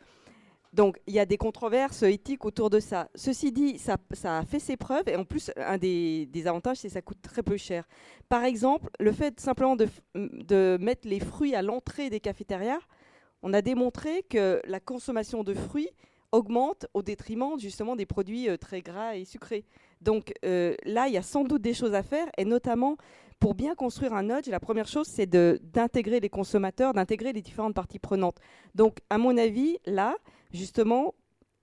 Donc, 0.73 1.01
il 1.07 1.15
y 1.15 1.19
a 1.19 1.27
des 1.27 1.37
controverses 1.37 2.03
éthiques 2.05 2.45
autour 2.45 2.71
de 2.71 2.79
ça. 2.79 3.09
Ceci 3.15 3.51
dit, 3.51 3.79
ça, 3.79 3.97
a 4.25 4.45
fait 4.45 4.61
ses 4.61 4.77
preuves 4.77 5.09
et 5.09 5.17
en 5.17 5.25
plus, 5.25 5.51
un 5.57 5.79
des, 5.79 6.29
avantages, 6.47 6.79
c'est 6.79 6.89
que 6.89 6.95
ça 6.95 7.03
coûte 7.03 7.21
très 7.23 7.43
peu 7.43 7.57
cher. 7.57 7.89
Par 8.29 8.45
exemple, 8.45 8.89
le 9.01 9.11
fait 9.13 9.41
simplement 9.41 9.77
de 9.77 10.79
mettre 10.81 11.09
les 11.09 11.21
fruits 11.21 11.55
à 11.55 11.63
l'entrée 11.63 12.09
des 12.09 12.21
cafétérias, 12.21 12.79
on 13.43 13.53
a 13.53 13.63
démontré 13.63 14.23
que 14.29 14.61
la 14.65 14.81
consommation 14.81 15.43
de 15.43 15.55
fruits 15.55 15.91
augmente 16.33 16.87
au 16.95 17.03
détriment 17.03 17.59
justement 17.59 17.97
des 17.97 18.07
produits 18.07 18.49
euh, 18.49 18.57
très 18.57 18.83
gras 18.83 19.17
et 19.17 19.25
sucrés. 19.25 19.65
Donc 20.01 20.33
euh, 20.45 20.75
là, 20.85 21.09
il 21.09 21.15
y 21.15 21.17
a 21.17 21.23
sans 21.23 21.45
doute 21.45 21.63
des 21.63 21.75
choses 21.75 21.95
à 21.95 22.03
faire 22.03 22.27
et 22.39 22.45
notamment 22.45 22.97
pour 23.41 23.55
bien 23.55 23.75
construire 23.75 24.13
un 24.13 24.23
nudge, 24.23 24.49
la 24.49 24.61
première 24.61 24.87
chose, 24.87 25.07
c'est 25.07 25.27
d'intégrer 25.27 26.21
les 26.21 26.29
consommateurs, 26.29 26.93
d'intégrer 26.93 27.33
les 27.33 27.41
différentes 27.41 27.75
parties 27.75 27.99
prenantes. 27.99 28.37
Donc, 28.75 28.99
à 29.09 29.17
mon 29.17 29.35
avis, 29.39 29.79
là, 29.87 30.15
justement, 30.53 31.15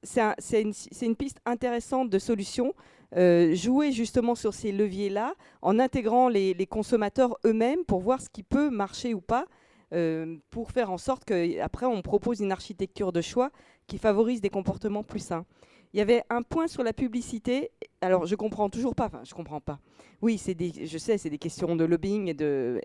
c'est 0.04 0.62
une, 0.62 1.16
piste 1.16 1.40
intéressante 1.46 2.10
de 2.10 2.20
solution. 2.20 2.74
Euh, 3.16 3.56
jouer 3.56 3.94
justement 3.94 4.36
sur 4.36 4.54
ces 4.54 4.74
leviers-là 4.74 5.34
en 5.62 5.80
intégrant 5.80 6.28
les, 6.28 6.68
consommateurs 6.70 7.38
eux-mêmes 7.46 7.86
pour 7.86 8.02
voir 8.02 8.22
ce 8.22 8.30
qui 8.30 8.44
peut 8.44 8.70
marcher 8.70 9.14
ou 9.14 9.22
pas, 9.22 9.46
euh, 9.94 10.36
pour 10.50 10.72
faire 10.72 10.92
en 10.92 10.98
sorte 10.98 11.24
qu'après 11.24 11.86
on 11.86 12.02
propose 12.02 12.42
une 12.42 12.52
architecture 12.52 13.14
de 13.14 13.22
choix 13.22 13.52
qui 13.88 13.98
favorise 13.98 14.42
des 14.42 14.50
comportements 14.50 15.04
plus 15.04 15.22
sains. 15.22 15.46
Il 15.94 15.98
y 15.98 16.02
avait 16.02 16.24
un 16.30 16.42
point 16.42 16.68
sur 16.68 16.84
la 16.84 16.94
publicité. 16.94 17.72
Alors, 18.02 18.26
je 18.26 18.36
comprends 18.36 18.70
toujours 18.70 18.96
pas. 18.96 19.06
Enfin, 19.06 19.22
je 19.24 19.34
comprends 19.34 19.62
pas. 19.62 19.80
Oui, 20.22 20.38
c'est 20.38 20.56
des, 20.56 20.86
je 20.86 20.98
sais, 20.98 21.18
c'est 21.18 21.30
des 21.30 21.38
questions 21.38 21.76
de 21.76 21.86
lobbying 21.86 22.34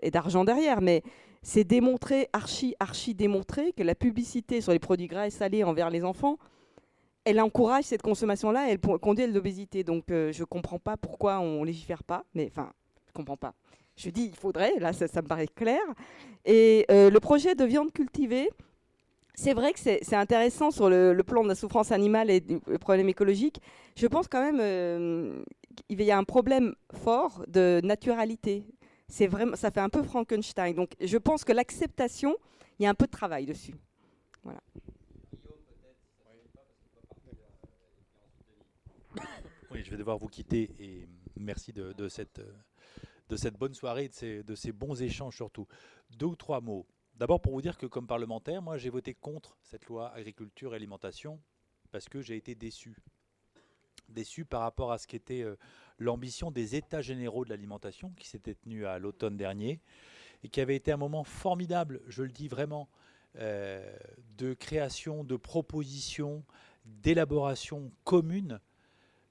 et, 0.01 0.11
d'argent 0.11 0.43
derrière, 0.43 0.81
mais 0.81 1.03
c'est 1.41 1.63
démontré, 1.63 2.29
archi, 2.31 2.75
archi 2.79 3.15
démontré 3.15 3.73
que 3.73 3.83
la 3.83 3.95
publicité 3.95 4.61
sur 4.61 4.71
les 4.71 4.79
produits 4.79 5.07
gras 5.07 5.27
et 5.27 5.31
salés 5.31 5.63
envers 5.63 5.89
les 5.89 6.03
enfants, 6.03 6.37
elle 7.25 7.41
encourage 7.41 7.85
cette 7.85 8.01
consommation-là 8.01 8.69
elle 8.69 8.79
conduit 8.79 9.23
à 9.23 9.27
l'obésité. 9.27 9.83
Donc, 9.83 10.11
euh, 10.11 10.31
je 10.31 10.43
comprends 10.43 10.79
pas 10.79 10.97
pourquoi 10.97 11.39
on 11.39 11.63
légifère 11.63 12.03
pas. 12.03 12.23
Mais 12.33 12.47
enfin, 12.51 12.71
je 13.07 13.13
comprends 13.13 13.37
pas. 13.37 13.53
Je 13.95 14.09
dis, 14.09 14.25
il 14.25 14.35
faudrait. 14.35 14.79
Là, 14.79 14.93
ça, 14.93 15.21
me 15.21 15.27
paraît 15.27 15.47
clair. 15.47 15.81
Et 16.45 16.85
euh, 16.91 17.09
le 17.09 17.19
projet 17.19 17.55
de 17.55 17.63
viande 17.63 17.91
cultivée, 17.91 18.49
c'est 19.35 19.53
vrai 19.53 19.73
que 19.73 19.79
c'est 19.79 20.15
intéressant 20.15 20.69
sur 20.69 20.89
le, 20.89 21.19
plan 21.23 21.43
de 21.43 21.47
la 21.47 21.55
souffrance 21.55 21.91
animale 21.91 22.29
et 22.29 22.39
du 22.39 22.59
problème 22.79 23.09
écologique. 23.09 23.59
Je 23.95 24.05
pense 24.07 24.27
quand 24.27 24.41
même 24.41 24.59
euh, 24.59 25.43
qu'il 25.87 26.01
y 26.01 26.11
a 26.11 26.17
un 26.17 26.23
problème 26.23 26.75
fort 26.93 27.43
de 27.47 27.81
naturalité. 27.83 28.63
C'est 29.07 29.27
vraiment, 29.27 29.55
ça 29.55 29.71
fait 29.71 29.79
un 29.79 29.89
peu 29.89 30.03
Frankenstein. 30.03 30.75
Donc, 30.75 30.91
je 31.01 31.17
pense 31.17 31.43
que 31.43 31.51
l'acceptation, 31.51 32.35
il 32.79 32.83
y 32.83 32.85
a 32.85 32.89
un 32.89 32.93
peu 32.93 33.05
de 33.05 33.11
travail 33.11 33.45
dessus. 33.45 33.75
Voilà. 34.43 34.61
Oui, 39.71 39.81
je 39.83 39.89
vais 39.89 39.97
devoir 39.97 40.19
vous 40.19 40.27
quitter 40.27 40.69
et 40.79 41.07
merci 41.35 41.73
de, 41.73 42.07
cette, 42.07 42.39
de 43.29 43.35
cette 43.35 43.57
bonne 43.57 43.73
soirée, 43.73 44.09
de 44.09 44.13
ces, 44.13 44.43
de 44.43 44.53
ces 44.53 44.71
bons 44.71 45.01
échanges 45.01 45.35
surtout. 45.35 45.67
Deux 46.11 46.27
ou 46.27 46.35
trois 46.35 46.61
mots. 46.61 46.85
D'abord 47.15 47.41
pour 47.41 47.53
vous 47.53 47.61
dire 47.61 47.77
que 47.77 47.85
comme 47.85 48.07
parlementaire, 48.07 48.61
moi 48.61 48.77
j'ai 48.77 48.89
voté 48.89 49.13
contre 49.13 49.57
cette 49.61 49.85
loi 49.85 50.11
agriculture 50.13 50.73
et 50.73 50.77
alimentation 50.77 51.39
parce 51.91 52.09
que 52.09 52.21
j'ai 52.21 52.35
été 52.35 52.55
déçu. 52.55 52.97
Déçu 54.09 54.45
par 54.45 54.61
rapport 54.61 54.91
à 54.91 54.97
ce 54.97 55.05
qu'était 55.07 55.43
euh, 55.43 55.55
l'ambition 55.99 56.49
des 56.49 56.75
États 56.75 57.01
généraux 57.01 57.45
de 57.45 57.51
l'alimentation 57.51 58.11
qui 58.17 58.27
s'était 58.27 58.55
tenue 58.55 58.85
à 58.87 58.97
l'automne 58.97 59.37
dernier 59.37 59.79
et 60.43 60.49
qui 60.49 60.59
avait 60.59 60.75
été 60.75 60.91
un 60.91 60.97
moment 60.97 61.23
formidable, 61.23 62.01
je 62.07 62.23
le 62.23 62.31
dis 62.31 62.47
vraiment, 62.47 62.89
euh, 63.37 63.95
de 64.37 64.53
création, 64.53 65.23
de 65.23 65.35
propositions, 65.35 66.43
d'élaboration 66.85 67.91
commune, 68.03 68.59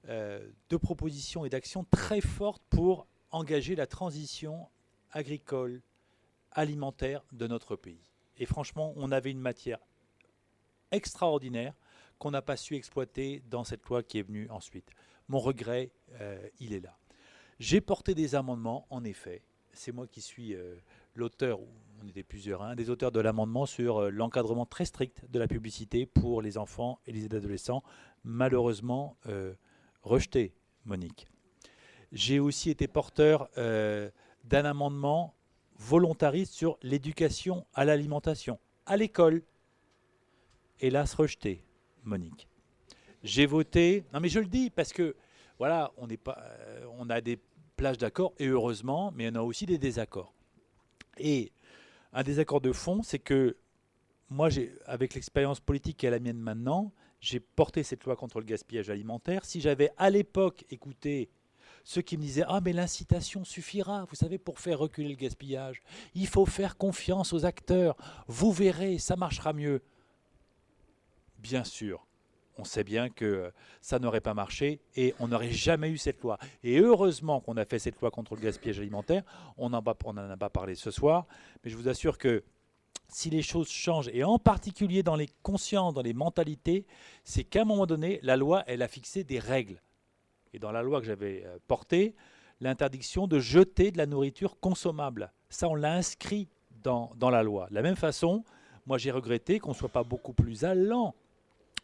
euh, 0.09 0.49
de 0.69 0.77
propositions 0.77 1.45
et 1.45 1.49
d'actions 1.49 1.85
très 1.85 2.21
fortes 2.21 2.63
pour 2.69 3.07
engager 3.31 3.75
la 3.75 3.87
transition 3.87 4.67
agricole, 5.11 5.81
alimentaire 6.53 7.23
de 7.31 7.47
notre 7.47 7.75
pays. 7.75 8.11
Et 8.37 8.45
franchement, 8.45 8.93
on 8.95 9.11
avait 9.11 9.31
une 9.31 9.39
matière 9.39 9.79
extraordinaire 10.91 11.73
qu'on 12.19 12.31
n'a 12.31 12.41
pas 12.41 12.57
su 12.57 12.75
exploiter 12.75 13.43
dans 13.49 13.63
cette 13.63 13.85
loi 13.85 14.03
qui 14.03 14.19
est 14.19 14.23
venue 14.23 14.49
ensuite. 14.49 14.89
Mon 15.27 15.39
regret, 15.39 15.91
euh, 16.21 16.47
il 16.59 16.73
est 16.73 16.79
là. 16.79 16.97
J'ai 17.59 17.81
porté 17.81 18.15
des 18.15 18.35
amendements, 18.35 18.87
en 18.89 19.03
effet. 19.03 19.43
C'est 19.73 19.91
moi 19.91 20.07
qui 20.07 20.21
suis 20.21 20.53
euh, 20.53 20.75
l'auteur, 21.15 21.59
on 22.01 22.07
était 22.07 22.23
plusieurs, 22.23 22.61
hein, 22.61 22.75
des 22.75 22.89
auteurs 22.89 23.11
de 23.11 23.19
l'amendement 23.19 23.65
sur 23.65 23.97
euh, 23.97 24.09
l'encadrement 24.09 24.65
très 24.65 24.85
strict 24.85 25.25
de 25.29 25.39
la 25.39 25.47
publicité 25.47 26.05
pour 26.05 26.41
les 26.41 26.57
enfants 26.57 26.99
et 27.07 27.11
les 27.11 27.25
adolescents, 27.25 27.83
malheureusement 28.23 29.17
rejeté, 30.01 30.53
Monique. 30.85 31.27
J'ai 32.11 32.39
aussi 32.39 32.69
été 32.69 32.87
porteur 32.87 33.49
d'un 33.55 34.65
amendement 34.65 35.33
volontariste 35.77 36.53
sur 36.53 36.77
l'éducation 36.81 37.65
à 37.73 37.85
l'alimentation, 37.85 38.59
à 38.85 38.97
l'école. 38.97 39.43
Hélas 40.79 41.13
rejeté, 41.13 41.63
Monique. 42.03 42.47
J'ai 43.23 43.45
voté. 43.45 44.03
Non, 44.13 44.19
mais 44.19 44.29
je 44.29 44.39
le 44.39 44.47
dis 44.47 44.69
parce 44.69 44.91
que 44.91 45.15
voilà, 45.59 45.91
on 45.97 46.07
n'est 46.07 46.17
pas, 46.17 46.37
euh, 46.39 46.85
on 46.97 47.09
a 47.09 47.21
des 47.21 47.39
plages 47.75 47.97
d'accord 47.97 48.33
et 48.37 48.47
heureusement, 48.47 49.11
mais 49.15 49.29
on 49.31 49.35
a 49.35 49.41
aussi 49.41 49.65
des 49.65 49.77
désaccords. 49.77 50.33
Et 51.17 51.51
un 52.11 52.23
désaccord 52.23 52.61
de 52.61 52.71
fond, 52.71 53.01
c'est 53.03 53.19
que 53.19 53.57
moi, 54.29 54.49
avec 54.85 55.13
l'expérience 55.13 55.59
politique 55.59 55.97
qui 55.97 56.05
est 56.05 56.11
la 56.11 56.19
mienne 56.19 56.39
maintenant, 56.39 56.91
j'ai 57.19 57.39
porté 57.39 57.83
cette 57.83 58.03
loi 58.03 58.15
contre 58.15 58.39
le 58.39 58.45
gaspillage 58.45 58.89
alimentaire. 58.89 59.45
Si 59.45 59.61
j'avais 59.61 59.91
à 59.97 60.09
l'époque 60.09 60.65
écouté 60.69 61.29
ceux 61.83 62.01
qui 62.01 62.17
me 62.17 62.21
disaient 62.21 62.45
Ah, 62.47 62.61
mais 62.61 62.73
l'incitation 62.73 63.43
suffira, 63.43 64.05
vous 64.05 64.15
savez, 64.15 64.37
pour 64.37 64.59
faire 64.59 64.79
reculer 64.79 65.09
le 65.09 65.15
gaspillage. 65.15 65.81
Il 66.15 66.27
faut 66.27 66.45
faire 66.45 66.77
confiance 66.77 67.33
aux 67.33 67.45
acteurs. 67.45 67.95
Vous 68.27 68.51
verrez, 68.51 68.97
ça 68.99 69.15
marchera 69.15 69.53
mieux. 69.53 69.81
Bien 71.39 71.63
sûr, 71.63 72.05
on 72.57 72.63
sait 72.63 72.83
bien 72.83 73.09
que 73.09 73.51
ça 73.81 73.99
n'aurait 73.99 74.21
pas 74.21 74.33
marché 74.33 74.79
et 74.95 75.13
on 75.19 75.27
n'aurait 75.27 75.51
jamais 75.51 75.89
eu 75.89 75.97
cette 75.97 76.21
loi. 76.21 76.37
Et 76.63 76.79
heureusement 76.79 77.41
qu'on 77.41 77.57
a 77.57 77.65
fait 77.65 77.79
cette 77.79 77.99
loi 77.99 78.11
contre 78.11 78.35
le 78.35 78.41
gaspillage 78.41 78.79
alimentaire. 78.79 79.23
On 79.57 79.69
n'en 79.69 79.79
a 79.79 80.37
pas 80.37 80.49
parlé 80.49 80.75
ce 80.75 80.91
soir, 80.91 81.25
mais 81.63 81.69
je 81.69 81.75
vous 81.75 81.89
assure 81.89 82.17
que 82.17 82.43
si 83.09 83.29
les 83.29 83.41
choses 83.41 83.69
changent, 83.69 84.09
et 84.13 84.23
en 84.23 84.39
particulier 84.39 85.03
dans 85.03 85.15
les 85.15 85.29
consciences, 85.43 85.93
dans 85.93 86.01
les 86.01 86.13
mentalités, 86.13 86.85
c'est 87.23 87.43
qu'à 87.43 87.61
un 87.61 87.65
moment 87.65 87.85
donné, 87.85 88.19
la 88.23 88.37
loi, 88.37 88.63
elle 88.67 88.81
a 88.81 88.87
fixé 88.87 89.23
des 89.23 89.39
règles 89.39 89.81
et 90.53 90.59
dans 90.59 90.71
la 90.71 90.83
loi 90.83 90.99
que 90.99 91.07
j'avais 91.07 91.43
euh, 91.45 91.57
portée, 91.67 92.15
l'interdiction 92.61 93.27
de 93.27 93.39
jeter 93.39 93.91
de 93.91 93.97
la 93.97 94.05
nourriture 94.05 94.59
consommable. 94.59 95.31
Ça, 95.49 95.67
on 95.67 95.75
l'a 95.75 95.93
inscrit 95.93 96.47
dans, 96.83 97.09
la 97.21 97.43
loi. 97.43 97.67
De 97.69 97.75
la 97.75 97.81
même 97.81 97.95
façon, 97.95 98.43
moi 98.85 98.97
j'ai 98.97 99.11
regretté 99.11 99.59
qu'on 99.59 99.69
ne 99.69 99.75
soit 99.75 99.89
pas 99.89 100.03
beaucoup 100.03 100.33
plus 100.33 100.65
allant, 100.65 101.15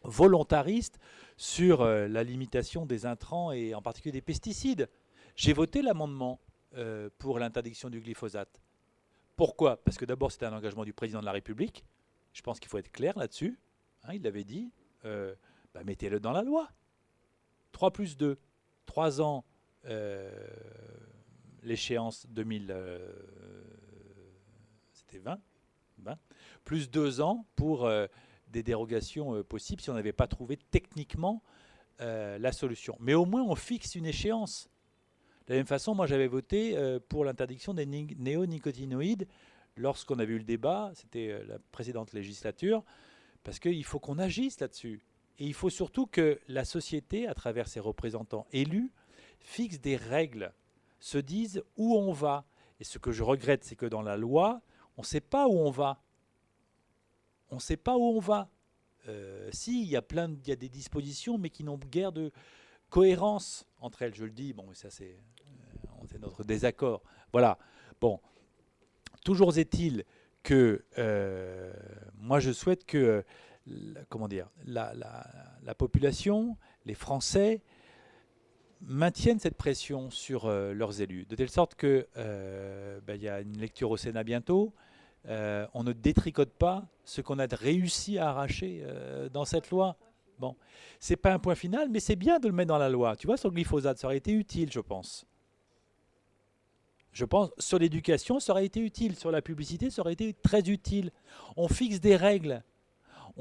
volontariste 0.02 0.98
sur 1.38 1.80
euh, 1.80 2.06
la 2.06 2.22
limitation 2.22 2.84
des 2.84 3.06
intrants 3.06 3.50
et 3.50 3.74
en 3.74 3.80
particulier 3.80 4.12
des 4.12 4.20
pesticides. 4.20 4.88
J'ai 5.36 5.54
voté 5.54 5.80
l'amendement 5.80 6.38
euh, 6.76 7.08
pour 7.18 7.38
l'interdiction 7.38 7.88
du 7.88 8.00
glyphosate. 8.00 8.60
Pourquoi? 9.36 9.78
Parce 9.78 9.96
que 9.96 10.04
d'abord 10.04 10.30
c'était 10.30 10.46
un 10.46 10.52
engagement 10.52 10.84
du 10.84 10.92
président 10.92 11.20
de 11.20 11.26
la 11.26 11.32
République. 11.32 11.82
Je 12.34 12.42
pense 12.42 12.60
qu'il 12.60 12.68
faut 12.68 12.78
être 12.78 12.92
clair 12.92 13.18
là-dessus. 13.18 13.58
Hein, 14.04 14.12
il 14.14 14.22
l'avait 14.22 14.44
dit. 14.44 14.70
Bah, 15.02 15.82
mettez-le 15.84 16.20
dans 16.20 16.32
la 16.32 16.42
loi. 16.42 16.68
3 17.72 17.90
plus 17.90 18.16
2. 18.16 18.38
3 18.90 19.20
ans, 19.22 19.44
euh, 19.86 20.28
l'échéance 21.62 22.26
2000, 22.28 22.72
euh, 22.72 22.98
c'était 24.92 25.20
20, 25.20 25.38
plus 26.64 26.90
2 26.90 27.20
ans 27.20 27.46
pour 27.54 27.86
euh, 27.86 28.08
des 28.48 28.64
dérogations 28.64 29.44
possibles 29.44 29.80
si 29.80 29.90
on 29.90 29.94
n'avait 29.94 30.12
pas 30.12 30.26
trouvé 30.26 30.56
techniquement 30.56 31.40
la 32.00 32.50
solution. 32.50 32.96
Mais 32.98 33.12
au 33.12 33.26
moins, 33.26 33.42
on 33.42 33.54
fixe 33.54 33.94
une 33.94 34.06
échéance. 34.06 34.70
De 35.46 35.52
la 35.52 35.58
même 35.58 35.66
façon, 35.66 35.94
moi 35.94 36.06
j'avais 36.06 36.28
voté 36.28 36.74
pour 37.10 37.26
l'interdiction 37.26 37.74
des 37.74 37.84
néonicotinoïdes 37.84 39.28
lorsqu'on 39.76 40.18
avait 40.18 40.32
eu 40.32 40.38
le 40.38 40.44
débat, 40.44 40.92
c'était 40.94 41.44
la 41.46 41.58
précédente 41.72 42.14
législature, 42.14 42.82
parce 43.44 43.58
qu'il 43.58 43.84
faut 43.84 44.00
qu'on 44.00 44.18
agisse 44.18 44.58
là-dessus. 44.60 45.04
Et 45.40 45.46
il 45.46 45.54
faut 45.54 45.70
surtout 45.70 46.06
que 46.06 46.38
la 46.48 46.66
société, 46.66 47.26
à 47.26 47.34
travers 47.34 47.66
ses 47.66 47.80
représentants 47.80 48.46
élus, 48.52 48.92
fixe 49.40 49.80
des 49.80 49.96
règles, 49.96 50.52
se 51.00 51.16
dise 51.16 51.64
où 51.78 51.96
on 51.96 52.12
va. 52.12 52.44
Et 52.78 52.84
ce 52.84 52.98
que 52.98 53.10
je 53.10 53.22
regrette, 53.22 53.64
c'est 53.64 53.74
que 53.74 53.86
dans 53.86 54.02
la 54.02 54.18
loi, 54.18 54.60
on 54.98 55.00
ne 55.00 55.06
sait 55.06 55.22
pas 55.22 55.48
où 55.48 55.52
on 55.52 55.70
va. 55.70 56.02
On 57.50 57.54
ne 57.56 57.60
sait 57.60 57.78
pas 57.78 57.96
où 57.96 58.02
on 58.02 58.20
va. 58.20 58.50
Euh, 59.08 59.48
si, 59.50 59.82
il 59.82 59.88
y 59.88 59.96
a 59.96 60.02
plein, 60.02 60.30
il 60.30 60.48
y 60.48 60.52
a 60.52 60.56
des 60.56 60.68
dispositions, 60.68 61.38
mais 61.38 61.48
qui 61.48 61.64
n'ont 61.64 61.78
guère 61.78 62.12
de 62.12 62.32
cohérence 62.90 63.66
entre 63.80 64.02
elles. 64.02 64.14
Je 64.14 64.24
le 64.24 64.30
dis, 64.30 64.52
bon, 64.52 64.66
ça 64.74 64.90
c'est, 64.90 65.16
euh, 66.12 66.18
notre 66.20 66.44
désaccord. 66.44 67.02
Voilà. 67.32 67.58
Bon, 67.98 68.20
toujours 69.24 69.56
est-il 69.56 70.04
que 70.42 70.84
euh, 70.98 71.72
moi 72.18 72.40
je 72.40 72.50
souhaite 72.50 72.84
que 72.86 73.24
comment 74.08 74.28
dire, 74.28 74.48
la, 74.66 75.74
population, 75.76 76.56
les 76.86 76.94
Français, 76.94 77.62
maintiennent 78.82 79.38
cette 79.38 79.56
pression 79.56 80.10
sur 80.10 80.46
euh, 80.46 80.72
leurs 80.72 81.00
élus, 81.02 81.26
de 81.26 81.36
telle 81.36 81.50
sorte 81.50 81.74
que 81.74 82.08
euh, 82.16 82.98
ben, 83.06 83.20
y 83.20 83.28
a 83.28 83.40
une 83.40 83.58
lecture 83.58 83.90
au 83.90 83.96
Sénat 83.96 84.24
bientôt. 84.24 84.72
Euh, 85.28 85.66
on 85.74 85.84
ne 85.84 85.92
détricote 85.92 86.52
pas 86.52 86.86
ce 87.04 87.20
qu'on 87.20 87.38
a 87.38 87.46
réussi 87.46 88.18
à 88.18 88.30
arracher 88.30 88.82
dans 89.32 89.44
cette 89.44 89.70
loi. 89.70 89.96
Bon, 90.38 90.56
c'est 90.98 91.16
pas 91.16 91.34
un 91.34 91.38
point 91.38 91.54
final, 91.54 91.90
mais 91.90 92.00
c'est 92.00 92.16
bien 92.16 92.38
de 92.38 92.48
le 92.48 92.54
mettre 92.54 92.68
dans 92.68 92.78
la 92.78 92.88
loi. 92.88 93.16
Tu 93.16 93.26
vois, 93.26 93.36
sur 93.36 93.50
le 93.50 93.54
glyphosate, 93.54 93.98
ça 93.98 94.06
aurait 94.06 94.16
été 94.16 94.32
utile, 94.32 94.72
je 94.72 94.80
pense. 94.80 95.26
Je 97.12 97.24
pense 97.24 97.50
sur 97.58 97.78
l'éducation, 97.78 98.38
ça 98.38 98.52
aurait 98.52 98.66
été 98.66 98.80
utile. 98.80 99.16
Sur 99.16 99.30
la 99.30 99.42
publicité, 99.42 99.90
ça 99.90 100.02
aurait 100.02 100.12
été 100.12 100.32
très 100.32 100.60
utile. 100.70 101.10
On 101.56 101.68
fixe 101.68 102.00
des 102.00 102.16
règles. 102.16 102.62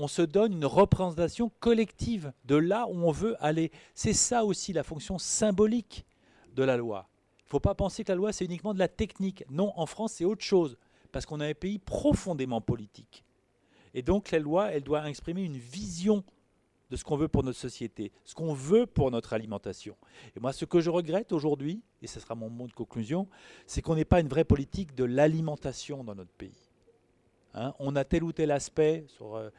On 0.02 0.08
se 0.08 0.22
donne 0.22 0.54
une 0.54 0.66
représentation 0.66 1.52
collective 1.60 2.32
de 2.46 2.56
là 2.56 2.88
où 2.88 2.94
on 3.04 3.12
veut 3.12 3.36
aller. 3.44 3.70
C'est 3.94 4.14
ça 4.14 4.46
aussi 4.46 4.72
la 4.72 4.84
fonction 4.84 5.18
symbolique 5.18 6.06
de 6.56 6.64
la 6.64 6.78
loi. 6.78 7.10
Il 7.40 7.48
ne 7.48 7.50
faut 7.50 7.60
pas 7.60 7.76
penser 7.76 8.06
que 8.06 8.12
la 8.14 8.16
loi, 8.16 8.32
c'est 8.32 8.46
uniquement 8.46 8.74
de 8.74 8.80
la 8.80 8.88
technique. 8.88 9.44
Non, 9.50 9.74
en 9.76 9.86
France, 9.86 10.14
c'est 10.14 10.24
autre 10.24 10.42
chose. 10.42 10.78
Parce 11.12 11.26
qu'on 11.26 11.42
a 11.42 11.48
un 11.48 11.54
pays 11.54 11.80
profondément 11.80 12.62
politique. 12.62 13.26
Et 13.94 14.02
donc, 14.02 14.32
la 14.32 14.40
loi, 14.40 14.72
elle 14.72 14.84
doit 14.84 15.06
exprimer 15.10 15.44
une 15.44 15.58
vision 15.58 16.24
de 16.90 16.96
ce 16.96 17.04
qu'on 17.04 17.18
veut 17.18 17.28
pour 17.28 17.44
notre 17.44 17.60
société, 17.60 18.14
ce 18.24 18.36
qu'on 18.36 18.54
veut 18.54 18.86
pour 18.86 19.12
notre 19.12 19.34
alimentation. 19.34 19.98
Et 20.34 20.40
moi, 20.40 20.54
ce 20.54 20.64
que 20.64 20.80
je 20.80 20.90
regrette 20.90 21.34
aujourd'hui, 21.34 21.82
et 22.02 22.08
ce 22.08 22.22
sera 22.22 22.36
mon 22.36 22.50
mot 22.50 22.68
de 22.68 22.72
conclusion, 22.72 23.28
c'est 23.68 23.82
qu'on 23.82 23.96
n'ait 23.96 24.06
pas 24.06 24.22
une 24.22 24.30
vraie 24.30 24.46
politique 24.46 24.96
de 24.96 25.04
l'alimentation 25.04 26.06
dans 26.06 26.16
notre 26.16 26.32
pays. 26.32 26.70
Hein, 27.54 27.74
on 27.80 27.98
a 27.98 28.06
tel 28.06 28.24
ou 28.24 28.32
tel 28.32 28.52
aspect, 28.52 29.04
sur, 29.10 29.36
euh, 29.36 29.50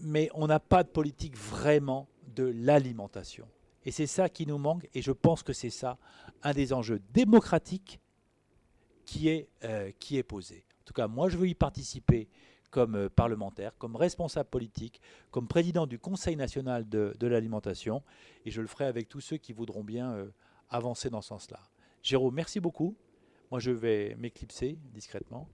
mais 0.00 0.28
on 0.34 0.46
n'a 0.46 0.60
pas 0.60 0.82
de 0.82 0.88
politique 0.88 1.36
vraiment 1.36 2.08
de 2.34 2.44
l'alimentation. 2.44 3.46
Et 3.84 3.90
c'est 3.90 4.06
ça 4.06 4.28
qui 4.28 4.46
nous 4.46 4.58
manque, 4.58 4.88
et 4.94 5.02
je 5.02 5.12
pense 5.12 5.42
que 5.42 5.52
c'est 5.52 5.70
ça 5.70 5.98
un 6.42 6.52
des 6.52 6.72
enjeux 6.72 7.00
démocratiques 7.12 8.00
qui 9.04 9.28
est, 9.28 9.48
euh, 9.64 9.90
posé. 10.26 10.64
En 10.80 10.84
tout 10.84 10.94
cas, 10.94 11.06
moi, 11.06 11.28
je 11.28 11.36
veux 11.36 11.48
y 11.48 11.54
participer 11.54 12.28
comme 12.70 12.96
euh, 12.96 13.08
parlementaire, 13.08 13.76
comme 13.78 13.96
responsable 13.96 14.48
politique, 14.48 15.00
comme 15.30 15.46
président 15.46 15.86
du 15.86 15.98
Conseil 15.98 16.36
national 16.36 16.88
de, 16.88 17.26
l'alimentation, 17.26 18.02
et 18.44 18.50
je 18.50 18.60
le 18.60 18.66
ferai 18.66 18.86
avec 18.86 19.08
tous 19.08 19.20
ceux 19.20 19.36
qui 19.36 19.52
voudront 19.52 19.84
bien 19.84 20.12
euh, 20.12 20.30
avancer 20.70 21.10
dans 21.10 21.20
ce 21.20 21.28
sens-là. 21.28 21.60
Jérôme, 22.02 22.34
merci 22.34 22.60
beaucoup. 22.60 22.96
Moi, 23.50 23.60
je 23.60 23.70
vais 23.70 24.16
m'éclipser 24.16 24.78
discrètement. 24.92 25.48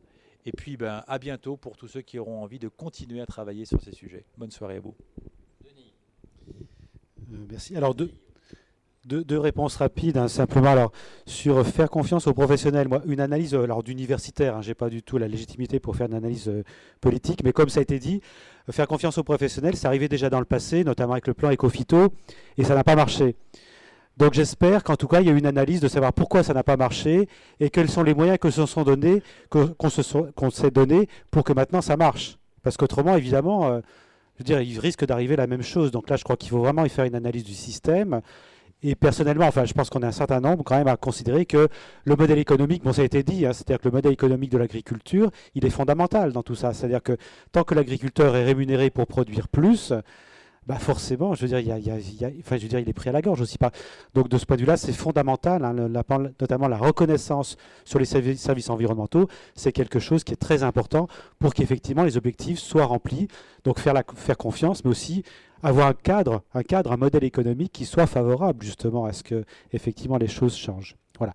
Et 0.47 0.53
puis, 0.53 0.77
ben, 0.77 1.03
à 1.07 1.19
bientôt 1.19 1.57
pour 1.57 1.77
tous 1.77 1.89
ceux 1.89 2.01
qui 2.01 2.19
auront 2.19 2.43
envie 2.43 2.59
de 2.59 2.69
continuer 2.69 3.21
à 3.21 3.27
travailler 3.27 3.65
sur 3.65 3.81
ces 3.83 3.93
sujets. 3.93 4.25
Bonne 4.39 4.51
soirée 4.51 4.77
à 4.77 4.81
vous. 4.81 4.95
Euh, 7.33 7.47
merci. 7.49 7.77
Alors, 7.77 7.95
deux, 7.95 8.11
deux, 9.05 9.39
réponses 9.39 9.77
rapides, 9.77 10.17
hein, 10.17 10.29
simplement. 10.29 10.71
Alors, 10.71 10.93
sur 11.27 11.67
faire 11.67 11.91
confiance 11.91 12.27
aux 12.27 12.35
professionnels, 12.35 12.89
moi, 12.89 13.03
une 13.07 13.21
analyse 13.21 13.55
euh, 13.55 13.83
d'universitaire, 13.83 14.57
hein, 14.57 14.63
j'ai 14.63 14.75
pas 14.75 14.89
du 14.89 15.03
tout 15.03 15.19
la 15.19 15.29
légitimité 15.29 15.79
pour 15.79 15.97
faire 15.97 16.07
une 16.07 16.15
analyse 16.15 16.49
euh, 16.49 16.65
politique, 17.01 17.43
mais 17.45 17.53
comme 17.53 17.69
ça 17.69 17.81
a 17.81 17.83
été 17.83 17.99
dit, 17.99 18.21
faire 18.71 18.87
confiance 18.87 19.19
aux 19.19 19.25
professionnels, 19.25 19.77
c'est 19.77 19.87
arrivé 19.87 20.09
déjà 20.09 20.31
dans 20.31 20.41
le 20.41 20.45
passé, 20.45 20.85
notamment 20.85 21.13
avec 21.13 21.27
le 21.27 21.35
plan 21.35 21.51
Ecofito, 21.51 22.13
et 22.57 22.65
ça 22.65 22.75
n'a 22.75 22.85
pas 22.85 22.97
marché. 22.97 23.37
Donc 24.21 24.35
j'espère 24.35 24.85
qu'en 24.85 24.97
tout 24.97 25.09
cas, 25.09 25.23
il 25.23 25.29
y 25.29 25.31
a 25.31 25.33
une 25.33 25.47
analyse 25.47 25.81
de 25.81 25.89
savoir 25.89 26.13
pourquoi 26.13 26.43
ça 26.43 26.53
n'a 26.53 26.63
pas 26.63 26.77
marché 26.77 27.27
et 27.59 27.71
quels 27.71 27.89
sont 27.89 28.03
les 28.03 28.13
moyens 28.13 28.37
qu'on 28.39 28.51
s'est 30.51 30.71
donnés 30.71 31.09
pour 31.31 31.43
que 31.43 31.55
maintenant 31.55 31.81
ça 31.81 31.97
marche. 31.97 32.37
Parce 32.63 32.77
qu'autrement, 32.77 33.17
évidemment, 33.17 33.81
je 34.35 34.41
veux 34.41 34.45
dire, 34.45 34.61
il 34.61 34.79
risque 34.79 35.07
d'arriver 35.07 35.37
la 35.37 35.47
même 35.47 35.63
chose. 35.63 35.91
Donc 35.91 36.11
là, 36.11 36.17
je 36.17 36.25
crois 36.25 36.37
qu'il 36.37 36.51
faut 36.51 36.59
vraiment 36.59 36.85
y 36.85 36.91
faire 36.91 37.07
une 37.07 37.15
analyse 37.15 37.45
du 37.45 37.55
système. 37.55 38.21
Et 38.83 38.95
personnellement, 38.95 39.47
enfin, 39.47 39.65
je 39.65 39.73
pense 39.73 39.89
qu'on 39.89 40.03
est 40.03 40.07
un 40.07 40.13
certain 40.13 40.41
nombre 40.41 40.65
quand 40.65 40.77
même 40.77 40.89
à 40.89 40.99
considérer 40.99 41.47
que 41.47 41.69
le 42.05 42.15
modèle 42.15 42.39
économique, 42.39 42.85
bon, 42.85 42.93
ça 42.93 43.01
a 43.01 43.07
été 43.07 43.23
dit, 43.23 43.47
hein, 43.47 43.55
c'est-à-dire 43.55 43.79
que 43.79 43.89
le 43.89 43.93
modèle 43.93 44.13
économique 44.13 44.53
de 44.53 44.59
l'agriculture, 44.59 45.31
il 45.55 45.65
est 45.65 45.71
fondamental 45.71 46.33
dans 46.33 46.43
tout 46.43 46.55
ça. 46.55 46.75
C'est-à-dire 46.75 47.03
que 47.03 47.17
tant 47.53 47.65
que 47.65 47.75
l'agriculteur 47.75 48.37
est 48.37 48.45
rémunéré 48.45 48.91
pour 48.91 49.07
produire 49.07 49.49
plus, 49.49 49.95
bah 50.67 50.79
forcément, 50.79 51.35
je 51.35 51.47
veux 51.47 51.49
dire, 51.49 51.59
il, 51.59 52.89
est 52.89 52.93
pris 52.93 53.09
à 53.09 53.13
la 53.13 53.23
gorge 53.23 53.41
aussi. 53.41 53.59
Pas. 53.59 53.73
Donc 54.15 54.29
de 54.29 54.39
ce 54.39 54.45
point 54.45 54.57
de 54.57 54.61
vue-là, 54.61 54.77
c'est 54.77 54.93
fondamental, 54.93 55.65
hein, 55.65 55.73
notamment 55.73 56.69
la 56.69 56.77
reconnaissance 56.77 57.57
sur 57.85 57.99
les 57.99 58.05
services 58.05 58.71
environnementaux, 58.71 59.27
c'est 59.55 59.73
quelque 59.73 59.99
chose 59.99 60.23
qui 60.23 60.33
est 60.33 60.37
très 60.37 60.63
important 60.63 61.09
pour 61.39 61.55
qu'effectivement 61.55 62.05
les 62.05 62.17
objectifs 62.17 62.59
soient 62.59 62.85
remplis. 62.85 63.29
Donc 63.65 63.79
faire, 63.79 63.95
faire 64.15 64.37
confiance, 64.37 64.85
mais 64.85 64.91
aussi 64.91 65.25
avoir 65.63 65.89
un 65.89 65.95
cadre, 65.95 66.43
un 66.55 66.63
cadre, 66.63 66.93
un 66.93 66.97
modèle 66.97 67.25
économique 67.25 67.73
qui 67.73 67.85
soit 67.85 68.07
favorable 68.07 68.63
justement 68.63 69.05
à 69.07 69.13
ce 69.13 69.23
que 69.23 69.45
effectivement 69.73 70.19
les 70.19 70.29
choses 70.29 70.57
changent. 70.57 70.97
Voilà. 71.19 71.35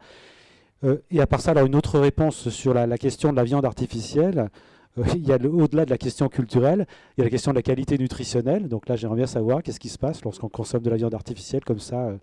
Euh, 0.83 0.97
et 1.11 1.21
à 1.21 1.27
part 1.27 1.41
ça, 1.41 1.51
alors 1.51 1.65
une 1.65 1.75
autre 1.75 1.99
réponse 1.99 2.49
sur 2.49 2.73
la, 2.73 2.97
question 2.97 3.31
de 3.31 3.35
la 3.35 3.43
viande 3.43 3.65
artificielle. 3.65 4.49
Euh, 4.97 5.03
il 5.15 5.27
y 5.27 5.31
a 5.31 5.37
au-delà 5.37 5.85
de 5.85 5.89
la 5.89 5.97
question 5.97 6.27
culturelle, 6.29 6.85
il 7.17 7.21
y 7.21 7.23
a 7.23 7.25
la 7.25 7.29
question 7.29 7.51
de 7.51 7.55
la 7.55 7.61
qualité 7.61 7.97
nutritionnelle. 7.97 8.67
Donc 8.67 8.87
là, 8.87 8.95
j'aimerais 8.95 9.17
bien 9.17 9.27
savoir 9.27 9.63
qu'est-ce 9.63 9.79
qui 9.79 9.89
se 9.89 9.97
passe 9.97 10.23
lorsqu'on 10.23 10.49
consomme 10.49 10.81
de 10.81 10.89
la 10.89 10.97
viande 10.97 11.13
artificielle 11.13 11.63
comme 11.63 11.79
ça, 11.79 12.07
euh, 12.07 12.17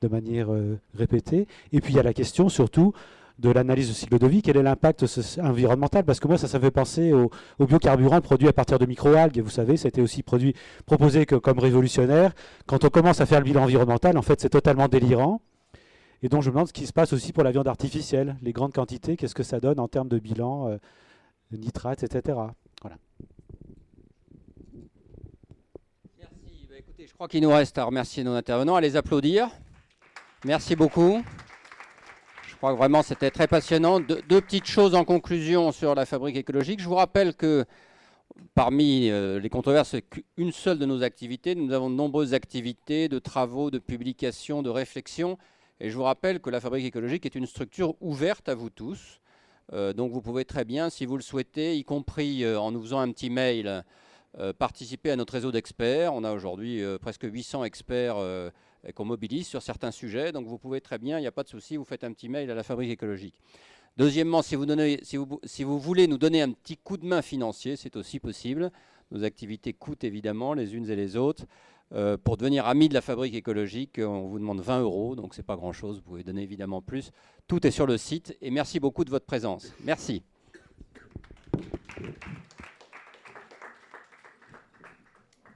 de 0.00 0.08
manière 0.08 0.48
répétée. 0.94 1.48
Et 1.72 1.80
puis 1.80 1.92
il 1.92 1.96
y 1.96 1.98
a 1.98 2.04
la 2.04 2.12
question 2.12 2.48
surtout 2.48 2.92
de 3.38 3.50
l'analyse 3.50 3.88
de 3.88 3.94
cycle 3.94 4.18
de 4.18 4.26
vie, 4.26 4.42
quel 4.42 4.56
est 4.56 4.62
l'impact 4.62 5.04
environnemental? 5.42 6.04
Parce 6.04 6.18
que 6.18 6.26
moi, 6.26 6.38
ça, 6.38 6.48
ça 6.48 6.58
fait 6.58 6.70
penser 6.70 7.12
au, 7.12 7.30
biocarburant 7.60 8.20
produit 8.20 8.48
à 8.48 8.52
partir 8.52 8.78
de 8.78 8.86
microalgues. 8.86 9.40
Vous 9.40 9.50
savez, 9.50 9.76
c'était 9.76 10.00
aussi 10.00 10.22
proposé 10.22 11.26
comme 11.26 11.58
révolutionnaire. 11.58 12.32
Quand 12.66 12.84
on 12.84 12.88
commence 12.88 13.20
à 13.20 13.26
faire 13.26 13.38
le 13.38 13.44
bilan 13.44 13.62
environnemental, 13.62 14.18
en 14.18 14.22
fait, 14.22 14.40
c'est 14.40 14.48
totalement 14.48 14.88
délirant. 14.88 15.40
Et 16.22 16.28
donc, 16.28 16.42
je 16.42 16.48
me 16.48 16.54
demande 16.54 16.68
ce 16.68 16.72
qui 16.72 16.86
se 16.86 16.92
passe 16.92 17.12
aussi 17.12 17.32
pour 17.32 17.44
la 17.44 17.52
viande 17.52 17.68
artificielle. 17.68 18.36
Les 18.42 18.52
grandes 18.52 18.72
quantités, 18.72 19.16
qu'est-ce 19.16 19.36
que 19.36 19.44
ça 19.44 19.60
donne 19.60 19.78
en 19.78 19.86
termes 19.86 20.08
de 20.08 20.18
bilan, 20.18 20.68
euh, 20.68 20.78
nitrates, 21.56 22.02
etc. 22.02 22.38
Voilà. 22.82 22.96
Merci. 26.18 26.66
Bah, 26.68 26.76
écoutez, 26.78 27.06
je 27.06 27.14
crois 27.14 27.28
qu'il 27.28 27.42
nous 27.42 27.50
reste 27.50 27.78
à 27.78 27.84
remercier 27.84 28.24
nos 28.24 28.34
intervenants, 28.34 28.76
à 28.76 28.80
les 28.80 28.96
applaudir. 28.96 29.48
Merci 30.44 30.76
beaucoup. 30.76 31.22
Je 32.46 32.56
crois 32.56 32.72
que 32.72 32.78
vraiment 32.78 33.02
c'était 33.02 33.30
très 33.30 33.46
passionnant. 33.46 34.00
deux 34.00 34.40
petites 34.40 34.66
choses 34.66 34.94
en 34.94 35.04
conclusion 35.04 35.72
sur 35.72 35.94
la 35.94 36.06
fabrique 36.06 36.36
écologique. 36.36 36.80
Je 36.80 36.88
vous 36.88 36.96
rappelle 36.96 37.34
que 37.34 37.64
parmi 38.54 39.10
euh, 39.10 39.40
les 39.40 39.48
controverses, 39.48 39.96
qu'une 40.10 40.52
seule 40.52 40.78
de 40.78 40.86
nos 40.86 41.02
activités. 41.02 41.54
Nous 41.54 41.72
avons 41.72 41.90
de 41.90 41.94
nombreuses 41.94 42.34
activités 42.34 43.08
de 43.08 43.18
travaux, 43.18 43.70
de 43.70 43.78
publications, 43.78 44.62
de 44.62 44.70
réflexions. 44.70 45.38
Et 45.80 45.90
je 45.90 45.96
vous 45.96 46.02
rappelle 46.02 46.40
que 46.40 46.50
la 46.50 46.60
fabrique 46.60 46.84
écologique 46.84 47.26
est 47.26 47.34
une 47.34 47.46
structure 47.46 47.94
ouverte 48.00 48.48
à 48.48 48.54
vous 48.54 48.70
tous. 48.70 49.20
Euh, 49.72 49.92
donc 49.92 50.12
vous 50.12 50.22
pouvez 50.22 50.44
très 50.44 50.64
bien, 50.64 50.90
si 50.90 51.06
vous 51.06 51.16
le 51.16 51.22
souhaitez, 51.22 51.76
y 51.76 51.84
compris 51.84 52.44
euh, 52.44 52.58
en 52.58 52.72
nous 52.72 52.82
faisant 52.82 53.00
un 53.00 53.10
petit 53.12 53.30
mail, 53.30 53.84
participer 54.58 55.10
à 55.10 55.16
notre 55.16 55.32
réseau 55.32 55.50
d'experts. 55.50 56.14
On 56.14 56.22
a 56.22 56.32
aujourd'hui 56.32 56.80
presque 57.00 57.24
800 57.24 57.64
experts 57.64 58.16
qu'on 58.94 59.04
mobilise 59.04 59.48
sur 59.48 59.62
certains 59.62 59.90
sujets. 59.90 60.30
Donc 60.30 60.46
vous 60.46 60.58
pouvez 60.58 60.80
très 60.80 60.98
bien, 60.98 61.18
il 61.18 61.22
n'y 61.22 61.26
a 61.26 61.32
pas 61.32 61.42
de 61.42 61.48
souci, 61.48 61.76
vous 61.76 61.84
faites 61.84 62.04
un 62.04 62.12
petit 62.12 62.28
mail 62.28 62.48
à 62.48 62.54
la 62.54 62.62
fabrique 62.62 62.90
écologique. 62.90 63.34
Deuxièmement, 63.96 64.42
si 64.42 64.54
vous, 64.54 65.78
voulez 65.80 66.06
nous 66.06 66.18
donner 66.18 66.40
un 66.40 66.52
petit 66.52 66.76
coup 66.76 66.96
de 66.98 67.04
main 67.04 67.20
financier, 67.20 67.74
c'est 67.74 67.96
aussi 67.96 68.20
possible. 68.20 68.70
Nos 69.10 69.24
activités 69.24 69.72
coûtent 69.72 70.04
évidemment 70.04 70.54
les 70.54 70.76
unes 70.76 70.88
et 70.88 70.94
les 70.94 71.16
autres. 71.16 71.46
Euh, 71.92 72.16
pour 72.16 72.36
devenir 72.36 72.66
ami 72.66 72.88
de 72.88 72.94
la 72.94 73.00
fabrique 73.00 73.34
écologique, 73.34 73.98
on 73.98 74.28
vous 74.28 74.38
demande 74.38 74.60
20 74.60 74.82
euros, 74.82 75.16
donc 75.16 75.34
c'est 75.34 75.42
pas 75.42 75.56
grand-chose. 75.56 75.96
Vous 75.96 76.02
pouvez 76.02 76.22
donner 76.22 76.42
évidemment 76.42 76.80
plus. 76.80 77.10
Tout 77.48 77.66
est 77.66 77.70
sur 77.70 77.86
le 77.86 77.96
site 77.96 78.36
et 78.42 78.50
merci 78.50 78.78
beaucoup 78.78 79.06
de 79.06 79.10
votre 79.10 79.24
présence. 79.24 79.72
Merci. 79.82 80.22